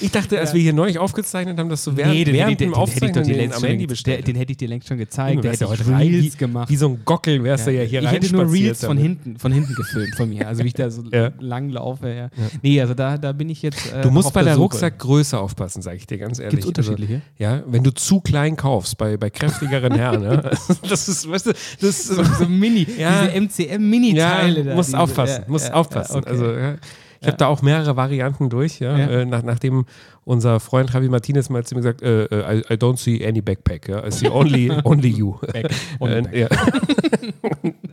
Ich 0.00 0.10
dachte, 0.10 0.38
als 0.38 0.54
wir 0.54 0.60
hier 0.60 0.72
neulich 0.72 0.98
aufgezeichnet 0.98 1.58
haben, 1.58 1.68
dass 1.68 1.84
du 1.84 1.96
während, 1.96 2.14
den, 2.14 2.34
während 2.34 2.60
dem 2.60 2.68
den, 2.68 2.70
ich 2.70 2.76
Aufzeichnen 2.76 3.24
den 3.24 3.36
längst 3.36 3.56
am 3.56 3.64
Handy 3.64 3.86
bestellt. 3.86 4.26
den 4.26 4.36
hätte 4.36 4.52
ich 4.52 4.56
dir 4.58 4.68
längst 4.68 4.88
schon 4.88 4.98
gezeigt. 4.98 5.44
Der 5.44 5.52
hätte 5.52 5.64
ja 5.64 5.70
heute 5.70 5.86
Reels 5.86 6.24
wie, 6.24 6.30
gemacht. 6.30 6.70
wie 6.70 6.76
so 6.76 6.88
ein 6.88 7.00
Gockel 7.04 7.42
wärst 7.44 7.66
du 7.66 7.72
ja 7.72 7.82
hier 7.82 8.02
ich 8.02 8.10
hätte 8.10 8.34
nur 8.34 8.50
Reels 8.50 8.84
von 8.84 8.96
hinten, 8.96 9.38
von 9.38 9.52
hinten 9.52 9.74
gefilmt 9.74 10.14
von 10.16 10.28
mir. 10.28 10.48
Also 10.48 10.64
wie 10.64 10.68
ich 10.68 10.74
da 10.74 10.90
so 10.90 11.02
lang 11.38 11.68
laufe. 11.70 12.12
Ja. 12.12 12.30
Nee, 12.62 12.80
also 12.80 12.94
da, 12.94 13.18
da 13.18 13.32
bin 13.32 13.48
ich 13.48 13.62
jetzt. 13.62 13.92
Äh, 13.92 14.02
Du 14.02 14.10
musst 14.10 14.32
bei 14.32 14.42
der. 14.42 14.56
Rucksackgröße 14.56 15.38
aufpassen, 15.38 15.82
sage 15.82 15.96
ich 15.96 16.06
dir 16.06 16.18
ganz 16.18 16.38
ehrlich. 16.38 16.66
Unterschiedliche? 16.66 17.14
Also, 17.14 17.24
ja, 17.38 17.62
wenn 17.66 17.82
du 17.82 17.92
zu 17.92 18.20
klein 18.20 18.56
kaufst, 18.56 18.98
bei, 18.98 19.16
bei 19.20 19.30
kräftigeren 19.30 19.94
Herren, 19.94 20.22
ja, 20.24 20.36
das 20.88 21.08
ist, 21.08 21.30
weißt 21.30 21.46
du, 21.46 21.52
das 21.80 22.04
So, 22.08 22.22
so 22.24 22.46
Mini, 22.46 22.86
Ja. 22.98 23.26
diese 23.26 23.40
MCM-Mini-Teile. 23.40 24.62
ja, 24.64 24.74
musst 24.74 24.94
aufpassen, 24.96 25.42
ja, 25.46 25.50
musst 25.50 25.68
ja, 25.68 25.74
aufpassen. 25.74 26.16
Okay. 26.16 26.30
Also, 26.30 26.52
ja, 26.52 26.74
ich 27.22 27.26
habe 27.26 27.36
da 27.36 27.46
auch 27.48 27.60
mehrere 27.60 27.96
Varianten 27.96 28.48
durch, 28.48 28.80
ja. 28.80 28.96
Äh, 28.96 29.26
nach, 29.26 29.42
nachdem 29.42 29.84
unser 30.24 30.58
Freund 30.58 30.90
Javi 30.92 31.08
Martinez 31.10 31.50
mal 31.50 31.62
zu 31.64 31.74
mir 31.74 31.82
gesagt, 31.82 32.00
äh, 32.02 32.24
äh, 32.24 32.58
I, 32.60 32.72
I 32.72 32.76
don't 32.76 32.96
see 32.98 33.24
any 33.26 33.42
backpack, 33.42 33.88
ja, 33.88 34.06
I 34.06 34.10
see 34.10 34.28
only, 34.28 34.72
only 34.84 35.08
you. 35.08 35.36
Back, 35.52 35.70
only 36.00 36.14
Äh, 36.32 36.48
back. 36.48 36.58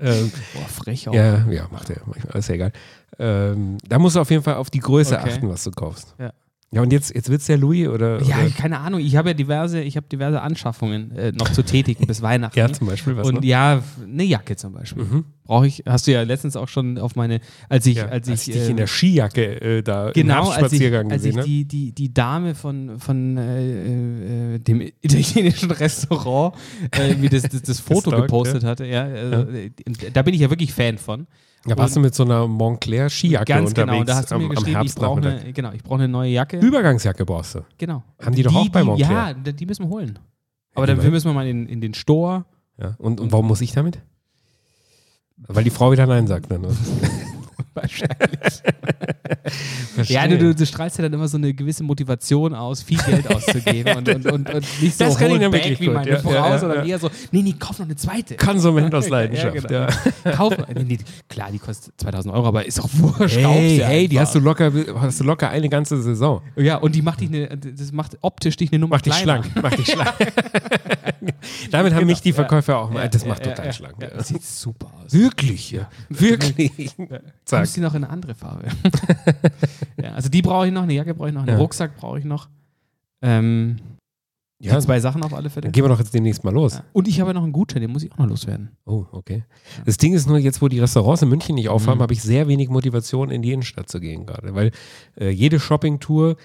ähm, 0.01 0.31
Boah, 0.53 0.67
frech 0.69 1.09
auch. 1.09 1.13
ja, 1.13 1.45
ja, 1.49 1.67
macht 1.71 1.89
er 1.89 2.35
ist 2.35 2.47
ja 2.49 2.55
egal. 2.55 2.71
Ähm, 3.19 3.77
da 3.87 3.99
musst 3.99 4.15
du 4.15 4.21
auf 4.21 4.29
jeden 4.31 4.43
Fall 4.43 4.55
auf 4.55 4.69
die 4.69 4.79
Größe 4.79 5.17
Okay. 5.17 5.29
achten, 5.31 5.49
was 5.49 5.63
du 5.63 5.71
kaufst. 5.71 6.15
Ja. 6.19 6.31
Ja, 6.69 6.81
und 6.81 6.91
jetzt, 6.91 7.15
jetzt 7.15 7.29
wird 7.29 7.39
es 7.39 7.47
der 7.47 7.57
Louis 7.57 7.87
oder? 7.87 8.21
Ja, 8.23 8.39
oder? 8.39 8.49
keine 8.49 8.79
Ahnung. 8.79 8.99
Ich 8.99 9.15
habe 9.15 9.29
ja 9.29 9.33
diverse, 9.33 9.81
ich 9.81 9.95
habe 9.95 10.05
diverse 10.11 10.41
Anschaffungen 10.41 11.11
äh, 11.11 11.31
noch 11.31 11.49
zu 11.49 11.63
tätigen 11.63 12.05
bis 12.07 12.21
Weihnachten. 12.21 12.59
Ja, 12.59 12.69
zum 12.71 12.87
Beispiel 12.87 13.15
was 13.15 13.25
Und 13.25 13.35
noch? 13.35 13.43
ja, 13.43 13.81
eine 14.03 14.23
Jacke 14.25 14.57
zum 14.57 14.73
Beispiel. 14.73 15.05
Mhm. 15.05 15.25
Brauche 15.45 15.65
ich, 15.65 15.83
hast 15.87 16.07
du 16.07 16.11
ja 16.11 16.23
letztens 16.23 16.57
auch 16.57 16.67
schon 16.67 16.97
auf 16.97 17.15
meine, 17.15 17.39
als 17.69 17.85
ich, 17.85 17.95
Ja, 17.95 18.07
als, 18.07 18.27
als 18.27 18.41
ich 18.41 18.49
ich, 18.49 18.53
dich 18.55 18.63
in 18.65 18.71
ähm, 18.71 18.77
der 18.77 18.87
Skijacke 18.87 19.61
äh, 19.61 19.81
da 19.81 20.07
im 20.07 20.13
Genau, 20.13 20.49
als 20.49 20.73
ich, 20.73 20.81
Herbstspaziergang 20.81 21.11
als 21.11 21.23
ich 21.23 21.27
gesehen 21.29 21.39
habe. 21.39 21.47
die, 21.49 21.65
die, 21.65 21.91
die 21.93 22.13
Dame 22.13 22.53
von, 22.53 22.99
von 22.99 23.37
äh, 23.37 24.55
äh, 24.55 24.59
dem 24.59 24.81
italienischen 25.01 25.71
Restaurant 26.07 26.53
äh, 26.91 27.15
mir 27.15 27.29
das, 27.29 27.43
das, 27.43 27.61
das 27.61 27.79
Foto 27.79 28.09
Gestalkt, 28.09 28.23
gepostet 28.23 28.63
hatte. 28.65 28.85
Ja, 28.85 29.03
also, 29.05 29.51
äh, 29.51 29.71
Da 30.11 30.21
bin 30.21 30.33
ich 30.33 30.41
ja 30.41 30.49
wirklich 30.49 30.73
Fan 30.73 30.97
von. 30.97 31.27
Da 31.67 31.77
warst 31.77 31.95
du 31.95 31.99
mit 31.99 32.15
so 32.15 32.23
einer 32.23 32.47
Montclair 32.47 33.09
Skijacke 33.09 33.45
Ganz 33.45 33.69
unterwegs 33.69 33.91
genau. 33.91 34.03
Da 34.05 34.15
hast 34.15 34.31
du 34.31 34.35
am, 34.35 34.41
mir 34.41 34.49
am 34.49 34.55
geschrieben, 34.55 34.81
ich 34.85 34.95
brauche 34.95 35.21
eine, 35.21 35.53
genau, 35.53 35.71
ich 35.73 35.83
brauche 35.83 35.99
eine 35.99 36.07
neue 36.07 36.31
Jacke. 36.31 36.59
Übergangsjacke 36.59 37.25
brauchst 37.25 37.55
du. 37.55 37.61
Genau. 37.77 38.03
Haben 38.23 38.35
die 38.35 38.43
doch 38.43 38.55
auch 38.55 38.69
bei 38.69 38.83
Montclair? 38.83 39.11
Ja, 39.11 39.33
die 39.33 39.53
die 39.53 39.65
müssen 39.65 39.83
wir 39.85 39.89
holen. 39.89 40.17
Aber 40.73 40.87
die 40.87 40.95
mal- 40.95 41.03
wir 41.03 41.11
müssen 41.11 41.27
wir 41.29 41.33
mal 41.33 41.47
in, 41.47 41.67
in 41.67 41.81
den 41.81 41.93
Store. 41.93 42.45
Ja. 42.79 42.95
Und, 42.99 43.19
und 43.19 43.31
warum 43.31 43.47
muss 43.47 43.61
ich 43.61 43.71
damit? 43.73 43.99
Weil 45.37 45.63
die 45.63 45.69
Frau 45.69 45.91
wieder 45.91 46.05
Nein 46.07 46.27
sagt. 46.27 46.49
Dann, 46.51 46.65
oder? 46.65 46.75
Wahrscheinlich. 47.81 48.61
Ja, 50.07 50.27
du, 50.27 50.37
du, 50.37 50.53
du 50.53 50.65
strahlst 50.65 50.97
ja 50.97 51.03
dann 51.03 51.13
immer 51.13 51.27
so 51.27 51.37
eine 51.37 51.53
gewisse 51.53 51.83
Motivation 51.83 52.53
aus, 52.53 52.83
viel 52.83 52.97
Geld 52.99 53.27
auszugeben 53.35 53.97
und, 53.97 54.09
und, 54.09 54.25
und, 54.31 54.53
und 54.53 54.81
nicht 54.81 54.97
so 54.97 55.05
Das 55.05 55.17
kann 55.17 55.31
ich 55.31 55.39
dann 55.39 55.51
back 55.51 55.63
wirklich 55.63 55.79
wie 55.79 55.89
meine 55.89 56.09
ja, 56.11 56.19
Frau, 56.19 56.33
ja, 56.33 56.49
ja, 56.49 56.59
sondern 56.59 56.85
eher 56.85 56.99
so, 56.99 57.09
nee, 57.31 57.41
nee, 57.41 57.55
kauf 57.57 57.79
noch 57.79 57.85
eine 57.85 57.95
zweite. 57.95 58.35
Konsument 58.35 58.93
aus 58.93 59.09
Leidenschaft. 59.09 59.71
Ja, 59.71 59.87
genau. 60.23 60.35
Kauf, 60.35 60.53
nee, 60.75 60.83
nee, 60.83 60.97
klar, 61.29 61.49
die 61.51 61.59
kostet 61.59 61.99
2000 61.99 62.33
Euro, 62.33 62.47
aber 62.47 62.65
ist 62.65 62.79
auch 62.79 62.89
wurscht. 62.93 63.37
Hey, 63.37 63.81
hey, 63.83 64.07
die 64.07 64.19
hast 64.19 64.35
du 64.35 64.39
locker, 64.39 64.71
hast 64.99 65.19
du 65.19 65.23
locker 65.23 65.49
eine 65.49 65.69
ganze 65.69 65.99
Saison. 66.01 66.41
Ja, 66.55 66.77
und 66.77 66.93
die 66.93 67.01
macht 67.01 67.21
dich 67.21 67.29
eine, 67.29 67.57
das 67.57 67.91
macht 67.91 68.17
optisch 68.21 68.57
dich 68.57 68.71
eine 68.71 68.79
Nummer 68.79 68.95
Mach 68.97 69.01
dich 69.01 69.13
kleiner. 69.13 69.43
schlank. 69.43 69.63
Mach 69.63 69.73
dich 69.73 69.87
schlank. 69.87 70.13
Damit 71.71 71.93
haben 71.93 71.99
Genau, 71.99 72.11
mich 72.11 72.21
die. 72.21 72.33
Verkäufer 72.33 72.77
auch 72.77 72.91
mal. 72.91 73.09
Das 73.09 73.25
macht 73.25 73.43
total 73.43 73.73
schlank. 73.73 73.95
Das 73.99 74.27
sieht 74.27 74.43
super 74.43 74.91
aus. 75.03 75.13
Wirklich, 75.13 75.71
ja. 75.71 75.89
Wirklich. 76.09 76.91
Zack. 77.45 77.66
Hast 77.67 77.77
du 77.77 77.81
noch 77.81 77.93
in 77.95 78.03
eine 78.03 78.11
andere 78.13 78.33
Farbe? 78.35 78.67
ja, 80.01 80.13
also 80.13 80.29
die 80.29 80.41
brauche 80.41 80.67
ich 80.67 80.73
noch, 80.73 80.83
eine 80.83 80.93
Jacke 80.93 81.13
brauche 81.13 81.29
ich 81.29 81.33
noch, 81.33 81.41
einen 81.41 81.51
Ja. 81.51 81.57
Rucksack 81.57 81.95
brauche 81.97 82.19
ich 82.19 82.25
noch. 82.25 82.49
Ähm, 83.21 83.77
Ja, 84.59 84.75
die 84.75 84.81
zwei 84.85 84.99
Sachen 84.99 85.23
auf 85.23 85.33
alle 85.33 85.49
Fälle. 85.49 85.63
dann 85.65 85.71
gehen 85.71 85.83
wir 85.83 85.89
doch 85.89 85.99
jetzt 85.99 86.13
demnächst 86.13 86.43
mal 86.43 86.53
los. 86.53 86.75
Ja. 86.75 86.83
Und 86.93 87.07
ich 87.07 87.19
habe 87.21 87.33
noch 87.33 87.43
einen 87.43 87.51
Gutschein, 87.51 87.81
den 87.81 87.91
muss 87.91 88.03
ich 88.03 88.11
auch 88.11 88.17
noch 88.17 88.27
loswerden. 88.27 88.71
Oh, 88.85 89.05
okay. 89.11 89.43
Das 89.85 89.97
Ding 89.97 90.13
ist 90.13 90.27
nur, 90.27 90.37
jetzt 90.39 90.61
wo 90.61 90.67
die 90.67 90.79
Restaurants 90.79 91.21
in 91.21 91.29
München 91.29 91.55
nicht 91.55 91.69
aufhaben, 91.69 91.97
Mhm. 91.99 92.03
habe 92.03 92.13
ich 92.13 92.21
sehr 92.23 92.47
wenig 92.47 92.69
Motivation, 92.69 93.29
in 93.29 93.41
die 93.41 93.51
Innenstadt 93.51 93.89
zu 93.89 93.99
gehen 93.99 94.25
gerade. 94.25 94.55
Weil 94.55 94.71
äh, 95.19 95.29
jede 95.29 95.59
Shoppingtour 95.59 96.37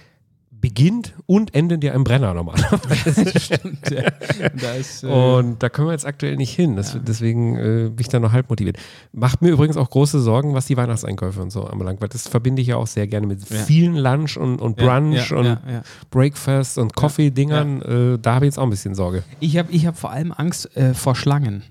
beginnt 0.62 1.12
und 1.26 1.54
endet 1.54 1.84
ja 1.84 1.92
im 1.92 2.04
Brenner 2.04 2.32
normalerweise. 2.32 3.38
Stimmt, 3.38 3.90
ja. 3.90 4.04
Und 4.50 4.62
da 4.62 4.72
ist, 4.72 5.02
äh, 5.04 5.06
Und 5.08 5.62
da 5.62 5.68
können 5.68 5.88
wir 5.88 5.92
jetzt 5.92 6.06
aktuell 6.06 6.36
nicht 6.36 6.54
hin. 6.54 6.76
Das, 6.76 6.94
Ja. 6.94 7.00
Deswegen 7.00 7.56
äh, 7.56 7.62
bin 7.90 7.96
ich 7.98 8.08
da 8.08 8.18
noch 8.18 8.32
halb 8.32 8.48
motiviert. 8.48 8.78
Macht 9.12 9.42
mir 9.42 9.50
übrigens 9.50 9.76
auch 9.76 9.90
große 9.90 10.20
Sorgen, 10.20 10.54
was 10.54 10.64
die 10.66 10.76
Weihnachtseinkäufe 10.78 11.42
und 11.42 11.50
so 11.50 11.64
anbelangt, 11.64 12.00
weil 12.00 12.08
das 12.08 12.26
verbinde 12.28 12.62
ich 12.62 12.68
ja 12.68 12.76
auch 12.76 12.86
sehr 12.86 13.06
gerne 13.06 13.26
mit 13.26 13.46
Ja. 13.50 13.56
vielen 13.58 13.96
Lunch 13.96 14.38
und, 14.38 14.62
und 14.62 14.76
Brunch 14.76 15.32
und. 15.32 15.58
Breakfast 16.10 16.78
und 16.78 16.94
Coffee-Dingern. 16.94 17.82
Äh, 18.14 18.18
da 18.20 18.36
habe 18.36 18.46
ich 18.46 18.50
jetzt 18.52 18.58
auch 18.58 18.62
ein 18.64 18.70
bisschen 18.70 18.94
Sorge. 18.94 19.22
Ich 19.40 19.56
habe 19.58 19.70
ich 19.72 19.86
hab 19.86 19.98
vor 19.98 20.10
allem 20.10 20.32
Angst 20.32 20.74
äh, 20.76 20.94
vor 20.94 21.14
Schlangen. 21.14 21.62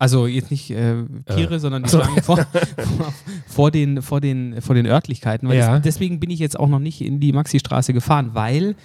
Also 0.00 0.26
jetzt 0.26 0.50
nicht 0.50 0.70
äh, 0.70 1.04
Tiere, 1.34 1.60
sondern 1.60 1.82
die. 1.82 1.90
Schlangen 1.90 2.22
vor, 2.22 2.38
vor, 2.38 2.46
vor, 3.46 3.70
den, 3.70 4.00
vor, 4.00 4.22
den, 4.22 4.62
vor 4.62 4.74
den 4.74 4.86
Örtlichkeiten. 4.86 5.50
Ja. 5.52 5.74
das, 5.74 5.82
deswegen 5.82 6.20
bin 6.20 6.30
ich 6.30 6.38
jetzt 6.38 6.58
auch 6.58 6.68
noch 6.68 6.78
nicht 6.78 7.02
in 7.02 7.20
die 7.20 7.34
Maxi-Straße 7.34 7.92
gefahren, 7.92 8.30
weil 8.32 8.76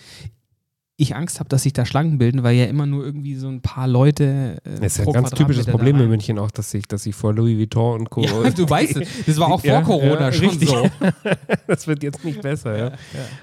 ich 0.97 1.13
Angst 1.15 1.39
habe, 1.39 1.49
dass 1.49 1.63
sich 1.63 1.73
da 1.73 1.85
Schlangen 1.85 2.17
bilden, 2.17 2.43
weil 2.43 2.55
ja 2.55 2.65
immer 2.65 2.85
nur 2.85 3.03
irgendwie 3.03 3.35
so 3.35 3.49
ein 3.49 3.59
paar 3.61 3.85
Leute. 3.87 4.57
Äh, 4.63 4.79
Das 4.79 4.93
ist 4.93 4.97
ja 4.99 5.05
ein 5.07 5.11
ganz 5.13 5.31
typisches 5.31 5.65
Problem 5.65 5.99
in. 5.99 6.07
München 6.07 6.39
auch, 6.39 6.51
dass 6.51 6.71
sich, 6.71 6.87
dass 6.87 7.03
sich 7.03 7.13
vor 7.13 7.33
Louis 7.33 7.57
Vuitton 7.57 7.99
und 7.99 8.09
Co. 8.09 8.21
Ja, 8.21 8.49
du 8.55 8.69
weißt 8.69 8.97
es. 8.97 9.25
Das 9.25 9.37
war 9.37 9.47
auch 9.51 9.59
vor 9.59 9.69
Ja, 9.69 9.81
Corona 9.81 10.21
ja, 10.21 10.31
schon 10.31 10.47
richtig. 10.49 10.69
so. 10.69 10.87
das 11.67 11.85
wird 11.87 12.01
jetzt 12.03 12.23
nicht 12.23 12.41
besser, 12.41 12.77
ja. 12.77 12.91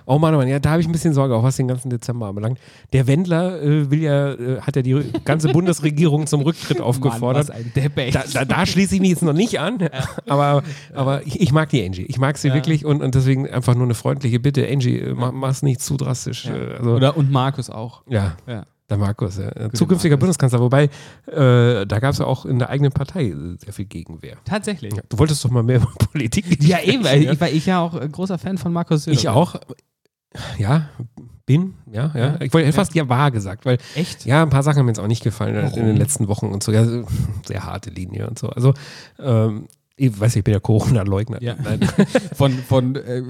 Oh 0.06 0.18
Mann, 0.18 0.34
oh 0.34 0.38
Mann, 0.38 0.48
ja, 0.48 0.58
da 0.60 0.70
habe 0.70 0.80
ich 0.80 0.88
ein 0.88 0.92
bisschen 0.92 1.12
Sorge, 1.12 1.34
auch 1.34 1.42
was 1.42 1.56
den 1.56 1.68
ganzen 1.68 1.90
Dezember 1.90 2.28
anbelangt. 2.28 2.58
Der 2.94 3.06
Wendler 3.06 3.60
äh, 3.62 3.90
will 3.90 4.00
ja, 4.02 4.32
äh, 4.32 4.60
hat 4.62 4.76
ja 4.76 4.82
die 4.82 5.04
ganze 5.24 5.48
Bundesregierung 5.48 6.26
zum 6.26 6.40
Rücktritt 6.40 6.80
aufgefordert. 6.80 7.48
Mann, 7.48 7.56
was 7.74 7.84
ein 7.84 8.12
da, 8.12 8.22
da, 8.32 8.44
da 8.46 8.64
schließe 8.66 8.94
ich 8.94 9.00
mich 9.02 9.10
jetzt 9.10 9.22
noch 9.22 9.34
nicht 9.34 9.60
an, 9.60 9.78
aber, 10.26 10.62
aber 10.94 11.26
ich, 11.26 11.38
ich 11.40 11.52
mag 11.52 11.68
die 11.68 11.84
Angie. 11.84 12.06
Ich 12.06 12.18
mag 12.18 12.38
sie 12.38 12.54
wirklich 12.54 12.86
und, 12.86 13.02
und 13.02 13.14
deswegen 13.14 13.46
einfach 13.48 13.74
nur 13.74 13.84
eine 13.84 13.94
freundliche 13.94 14.40
Bitte. 14.40 14.66
Angie, 14.66 14.98
äh, 14.98 15.12
mach, 15.14 15.32
mach's 15.32 15.62
nicht 15.62 15.82
zu 15.82 15.98
drastisch. 15.98 16.46
Äh, 16.46 16.76
Also, 16.78 16.92
Oder 16.94 17.16
und 17.16 17.30
Markus 17.42 17.70
auch. 17.70 18.02
ja, 18.08 18.36
Ja. 18.46 18.64
der 18.90 18.96
Markus, 18.98 19.38
ja. 19.38 19.50
zukünftiger 19.72 20.14
Markus. 20.16 20.20
Bundeskanzler. 20.20 20.60
Wobei, 20.60 20.84
äh, 21.26 21.86
da 21.86 21.98
gab 21.98 22.12
es 22.12 22.18
ja 22.18 22.26
auch 22.26 22.44
in 22.44 22.58
der 22.58 22.68
eigenen 22.68 22.92
Partei 22.92 23.34
sehr 23.58 23.72
viel 23.72 23.86
Gegenwehr. 23.86 24.36
Tatsächlich. 24.44 24.94
Ja, 24.94 25.02
du 25.08 25.18
wolltest 25.18 25.44
doch 25.44 25.50
mal 25.50 25.62
mehr 25.62 25.76
über 25.76 25.90
Politik 26.12 26.44
Ja, 26.62 26.80
eben, 26.80 27.02
weil 27.04 27.22
ja. 27.22 27.32
ich, 27.32 27.40
weil 27.40 27.54
ich 27.56 27.66
ja 27.66 27.80
auch 27.80 27.94
ein 27.94 28.12
großer 28.12 28.38
Fan 28.38 28.58
von 28.58 28.72
Markus 28.72 29.04
Söder 29.04 29.16
Ich 29.18 29.28
auch. 29.28 29.56
Ja, 30.58 30.88
bin, 31.44 31.74
ja, 31.90 32.10
ja. 32.14 32.20
Ja. 32.20 32.40
Ich 32.40 32.52
wollte 32.54 32.66
hätte 32.68 32.76
fast 32.76 32.94
ja 32.94 33.06
wahr 33.08 33.30
gesagt, 33.30 33.66
weil 33.66 33.76
Echt? 33.94 34.24
ja, 34.24 34.42
ein 34.42 34.48
paar 34.50 34.62
Sachen 34.62 34.78
haben 34.78 34.86
mir 34.86 34.92
jetzt 34.92 35.00
auch 35.00 35.06
nicht 35.06 35.22
gefallen 35.24 35.56
in 35.56 35.62
Warum? 35.64 35.86
den 35.86 35.96
letzten 35.96 36.28
Wochen 36.28 36.46
und 36.46 36.62
so. 36.62 36.72
Ja, 36.72 36.86
sehr 37.46 37.64
harte 37.64 37.90
Linie 37.90 38.28
und 38.28 38.38
so. 38.38 38.48
Also, 38.48 38.72
ähm, 39.18 39.66
ich 39.96 40.18
weiß, 40.18 40.36
ich 40.36 40.44
bin 40.44 40.54
ja 40.54 40.60
Corona-Leugner. 40.60 41.42
Ja. 41.42 41.54
Nein, 41.62 41.80
Von, 42.34 42.52
von 42.52 42.96
äh, 42.96 43.22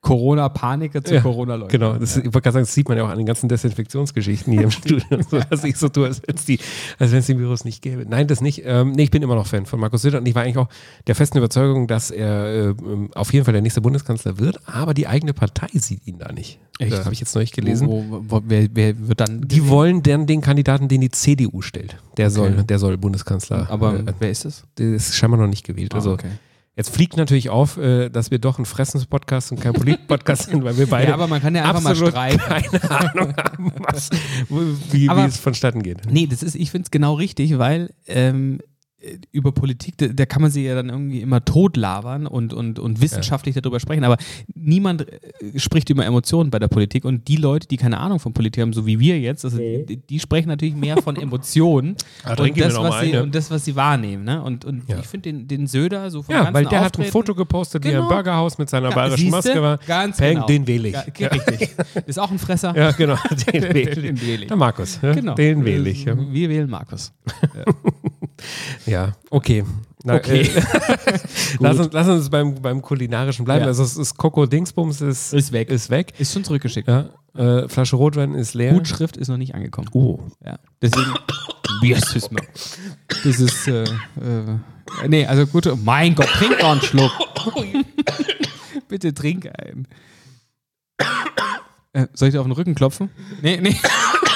Corona-Paniker 0.00 1.02
zu 1.02 1.14
Ja, 1.14 1.20
Corona-Leute. 1.22 1.76
genau. 1.76 1.94
Das, 1.94 2.16
ich 2.16 2.24
wollte 2.24 2.40
gerade 2.42 2.52
sagen, 2.54 2.64
das 2.66 2.74
sieht 2.74 2.88
man 2.88 2.96
ja 2.98 3.04
auch 3.04 3.08
an 3.08 3.18
den 3.18 3.26
ganzen 3.26 3.48
Desinfektionsgeschichten 3.48 4.52
hier 4.52 4.62
im 4.62 4.70
Studio, 4.72 5.00
so, 5.28 5.40
dass 5.50 5.64
ich 5.64 5.76
so 5.76 5.88
tue, 5.88 6.06
als 6.06 6.22
wenn 6.26 6.36
es 6.36 6.44
die, 6.44 6.58
als 6.98 7.10
wenn 7.12 7.18
es 7.18 7.26
den 7.26 7.38
Virus 7.38 7.64
nicht 7.64 7.82
gäbe. 7.82 8.06
Nein, 8.08 8.26
das 8.28 8.40
nicht. 8.40 8.62
Ähm, 8.64 8.92
nee, 8.92 9.02
ich 9.04 9.10
bin 9.10 9.22
immer 9.22 9.34
noch 9.34 9.46
Fan 9.46 9.66
von 9.66 9.80
Markus 9.80 10.02
Söder 10.02 10.18
und 10.18 10.26
ich 10.28 10.34
war 10.34 10.42
eigentlich 10.42 10.58
auch 10.58 10.68
der 11.06 11.14
festen 11.14 11.38
Überzeugung, 11.38 11.86
dass 11.88 12.10
er 12.10 12.70
äh, 12.70 12.74
auf 13.14 13.32
jeden 13.32 13.44
Fall 13.44 13.52
der 13.52 13.62
nächste 13.62 13.80
Bundeskanzler 13.80 14.38
wird, 14.38 14.60
aber 14.68 14.94
die 14.94 15.06
eigene 15.08 15.34
Partei 15.34 15.68
sieht 15.74 16.06
ihn 16.06 16.18
da 16.18 16.32
nicht. 16.32 16.60
Echt? 16.78 16.92
Das 16.92 17.04
habe 17.04 17.12
ich 17.12 17.18
jetzt 17.20 17.34
neulich 17.34 17.50
gelesen. 17.50 17.88
Wo, 17.88 18.04
wo, 18.08 18.22
wo, 18.28 18.42
wer, 18.46 18.68
wer 18.72 19.08
wird 19.08 19.18
dann. 19.20 19.40
Die 19.48 19.68
wollen 19.68 20.02
dann 20.04 20.26
den 20.28 20.40
Kandidaten, 20.40 20.86
den 20.86 21.00
die 21.00 21.10
CDU 21.10 21.60
stellt. 21.60 21.96
Der 22.16 22.30
soll, 22.30 22.52
Okay. 22.52 22.64
der 22.68 22.78
soll 22.78 22.96
Bundeskanzler. 22.96 23.66
Aber 23.68 23.98
äh, 23.98 24.04
wer 24.20 24.30
ist 24.30 24.44
es? 24.44 24.62
der 24.78 24.94
ist 24.94 25.16
scheinbar 25.16 25.40
noch 25.40 25.48
nicht 25.48 25.66
gewählt. 25.66 25.92
also 25.92 26.10
Ah, 26.10 26.14
okay. 26.14 26.28
Jetzt 26.78 26.94
fliegt 26.94 27.16
natürlich 27.16 27.50
auf, 27.50 27.76
äh, 27.76 28.08
dass 28.08 28.30
wir 28.30 28.38
doch 28.38 28.58
ein 28.58 28.64
Fressens-Podcast 28.64 29.50
und 29.50 29.60
kein 29.60 29.72
Polit-Podcast 29.72 30.44
sind, 30.50 30.62
weil 30.62 30.78
wir 30.78 30.86
beide 30.86 31.08
Ja, 31.08 31.14
aber 31.14 31.26
man 31.26 31.42
kann 31.42 31.54
ja 31.54 31.64
einfach 31.64 31.82
mal 31.82 31.96
streiten. 31.96 32.38
keine 32.38 32.90
Ahnung 32.90 33.34
haben, 33.36 33.72
was, 33.78 34.10
wie, 34.48 35.08
wie 35.08 35.26
es 35.26 35.38
vonstatten 35.38 35.82
geht. 35.82 36.10
Nee, 36.10 36.26
das 36.28 36.42
ist, 36.44 36.54
ich 36.54 36.70
finde 36.70 36.84
es 36.86 36.90
genau 36.92 37.14
richtig, 37.14 37.58
weil 37.58 37.90
ähm, 38.06 38.60
über 39.30 39.52
Politik, 39.52 39.94
da, 39.96 40.26
kann 40.26 40.42
man 40.42 40.50
sie 40.50 40.64
ja 40.64 40.74
dann 40.74 40.88
irgendwie 40.88 41.20
immer 41.20 41.44
totlabern 41.44 42.26
und, 42.26 42.52
und, 42.52 42.80
und 42.80 43.00
wissenschaftlich 43.00 43.54
darüber 43.54 43.78
sprechen, 43.78 44.02
aber 44.02 44.16
niemand 44.54 45.06
äh, 45.08 45.58
spricht 45.58 45.88
über 45.90 46.04
Emotionen 46.04 46.50
bei 46.50 46.58
der 46.58 46.66
Politik 46.66 47.04
und 47.04 47.28
die 47.28 47.36
Leute, 47.36 47.68
die 47.68 47.76
keine 47.76 47.98
Ahnung 47.98 48.18
von 48.18 48.32
Politik 48.32 48.60
haben, 48.62 48.72
so 48.72 48.86
wie 48.86 48.98
wir 48.98 49.20
jetzt, 49.20 49.44
also 49.44 49.56
die, 49.58 49.98
die 49.98 50.18
sprechen 50.18 50.48
natürlich 50.48 50.74
mehr 50.74 50.96
von 51.00 51.14
Emotionen 51.22 51.94
Ah, 52.24 52.32
und, 52.40 52.58
das, 52.60 52.76
was 52.76 53.00
sie, 53.00 53.16
und 53.16 53.34
das, 53.34 53.50
was 53.52 53.64
sie 53.64 53.76
wahrnehmen. 53.76 54.24
Ne? 54.24 54.42
Und, 54.42 54.64
und 54.64 54.88
Ja. 54.88 54.98
ich 54.98 55.06
finde 55.06 55.32
den, 55.32 55.46
den 55.46 55.66
Söder 55.68 56.10
so 56.10 56.22
vom 56.22 56.34
Ja, 56.34 56.52
weil 56.52 56.64
der 56.64 56.80
hat 56.80 56.96
ein 56.98 57.02
Auftreten- 57.02 57.12
Foto 57.12 57.34
gepostet, 57.36 57.84
wie 57.84 57.88
er 57.88 57.94
im 57.94 57.98
Genau. 58.00 58.08
Burgerhaus 58.14 58.58
mit 58.58 58.68
seiner 58.68 58.88
Ja, 58.90 58.94
bayerischen? 58.96 59.30
Maske 59.30 59.62
war. 59.62 59.78
Ganz 59.78 60.16
Peng, 60.16 60.34
genau. 60.34 60.46
den 60.46 60.66
wähle 60.66 60.88
ich. 60.88 60.94
Ja, 61.20 61.28
richtig. 61.28 61.70
Ist 62.06 62.18
auch 62.18 62.30
ein 62.32 62.38
Fresser. 62.38 62.74
Ja, 62.76 62.90
genau, 62.92 63.16
den 63.52 63.62
wähle 63.62 63.80
ich. 63.80 63.94
Den 63.94 64.20
wähle 64.20 64.42
ich. 64.42 64.48
Der 64.48 64.56
Markus, 64.56 64.98
ja, 65.02 65.12
Genau. 65.12 65.34
den 65.34 65.64
wähle 65.64 65.88
ich. 65.90 66.04
Ja, 66.04 66.16
Wir 66.18 66.48
wählen 66.48 66.68
Markus. 66.68 67.12
ja 67.54 67.64
okay. 69.30 69.64
Na, 70.04 70.14
Okay. 70.14 70.42
Äh, 70.42 70.62
lass, 71.60 71.78
uns, 71.78 71.92
lass 71.92 72.08
uns 72.08 72.30
beim, 72.30 72.54
beim 72.54 72.82
Kulinarischen 72.82 73.44
bleiben. 73.44 73.62
Ja. 73.62 73.68
Also 73.68 73.82
es 73.82 73.96
ist 73.96 74.16
Coco 74.16 74.46
Dingsbums 74.46 75.00
ist, 75.00 75.32
Ist 75.32 75.52
weg. 75.52 75.70
Ist 75.70 75.90
weg. 75.90 76.14
Ist 76.18 76.32
schon 76.32 76.44
zurückgeschickt. 76.44 76.88
Ja, 76.88 77.10
äh, 77.34 77.68
Flasche 77.68 77.96
Rotwein 77.96 78.34
ist 78.34 78.54
leer. 78.54 78.72
Gutschrift 78.72 79.16
ist 79.16 79.28
noch 79.28 79.36
nicht 79.36 79.54
angekommen. 79.54 79.88
Oh. 79.92 80.20
Ja. 80.44 80.58
Deswegen. 80.82 81.14
ist 82.14 82.32
mir. 82.32 82.42
Das 83.24 83.40
ist. 83.40 83.68
Äh, 83.68 83.84
äh, 83.84 84.58
nee, 85.08 85.26
also 85.26 85.46
gut. 85.46 85.68
Mein 85.84 86.14
Gott, 86.14 86.28
trink 86.28 86.58
doch 86.58 86.72
einen 86.72 86.80
Schluck. 86.80 87.12
Bitte 88.88 89.12
trink 89.12 89.48
einen. 89.58 89.86
Äh, 91.92 92.06
soll 92.14 92.28
ich 92.28 92.34
dir 92.34 92.40
auf 92.40 92.46
den 92.46 92.52
Rücken 92.52 92.74
klopfen? 92.74 93.10
Nee, 93.42 93.58
nee. 93.60 93.76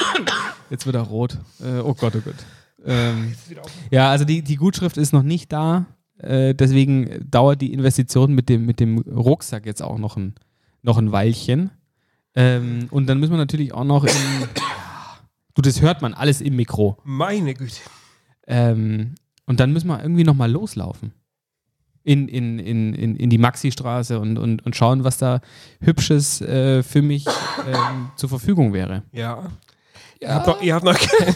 Jetzt 0.69 0.85
wird 0.85 0.95
er 0.95 1.01
rot. 1.01 1.37
Äh, 1.61 1.79
oh 1.79 1.93
Gott, 1.93 2.13
oh 2.15 2.21
Gott. 2.23 2.35
Ähm, 2.85 3.35
ja, 3.91 4.09
also 4.09 4.25
die, 4.25 4.41
die 4.41 4.55
Gutschrift 4.55 4.97
ist 4.97 5.13
noch 5.13 5.23
nicht 5.23 5.51
da. 5.51 5.85
Äh, 6.17 6.53
deswegen 6.53 7.29
dauert 7.29 7.61
die 7.61 7.73
Investition 7.73 8.33
mit 8.33 8.49
dem, 8.49 8.65
mit 8.65 8.79
dem 8.79 8.99
Rucksack 8.99 9.65
jetzt 9.65 9.81
auch 9.81 9.97
noch 9.97 10.17
ein, 10.17 10.35
noch 10.81 10.97
ein 10.97 11.11
Weilchen. 11.11 11.71
Ähm, 12.35 12.87
und 12.91 13.07
dann 13.07 13.19
müssen 13.19 13.33
wir 13.33 13.37
natürlich 13.37 13.73
auch 13.73 13.83
noch 13.83 14.05
in. 14.05 14.11
Du, 15.53 15.61
das 15.61 15.81
hört 15.81 16.01
man 16.01 16.13
alles 16.13 16.41
im 16.41 16.55
Mikro. 16.55 16.97
Meine 17.03 17.53
Güte. 17.53 17.81
Ähm, 18.47 19.15
und 19.45 19.59
dann 19.59 19.71
müssen 19.71 19.87
wir 19.87 20.01
irgendwie 20.01 20.23
nochmal 20.23 20.51
loslaufen. 20.51 21.13
In, 22.05 22.27
in, 22.27 22.59
in, 22.59 22.93
in, 22.93 23.15
in 23.15 23.29
die 23.29 23.37
Maxi-Straße 23.37 24.19
und, 24.19 24.37
und, 24.37 24.65
und 24.65 24.75
schauen, 24.75 25.05
was 25.05 25.17
da 25.17 25.39
Hübsches 25.79 26.41
äh, 26.41 26.83
für 26.83 27.01
mich 27.01 27.25
ähm, 27.65 28.09
zur 28.17 28.27
Verfügung 28.29 28.73
wäre. 28.73 29.03
Ja. 29.13 29.51
Ihr 30.23 30.33
habt 30.33 30.47
noch, 30.47 30.61
ihr 30.61 30.73
habt 30.75 30.85
noch 30.85 30.97
keine 30.99 31.35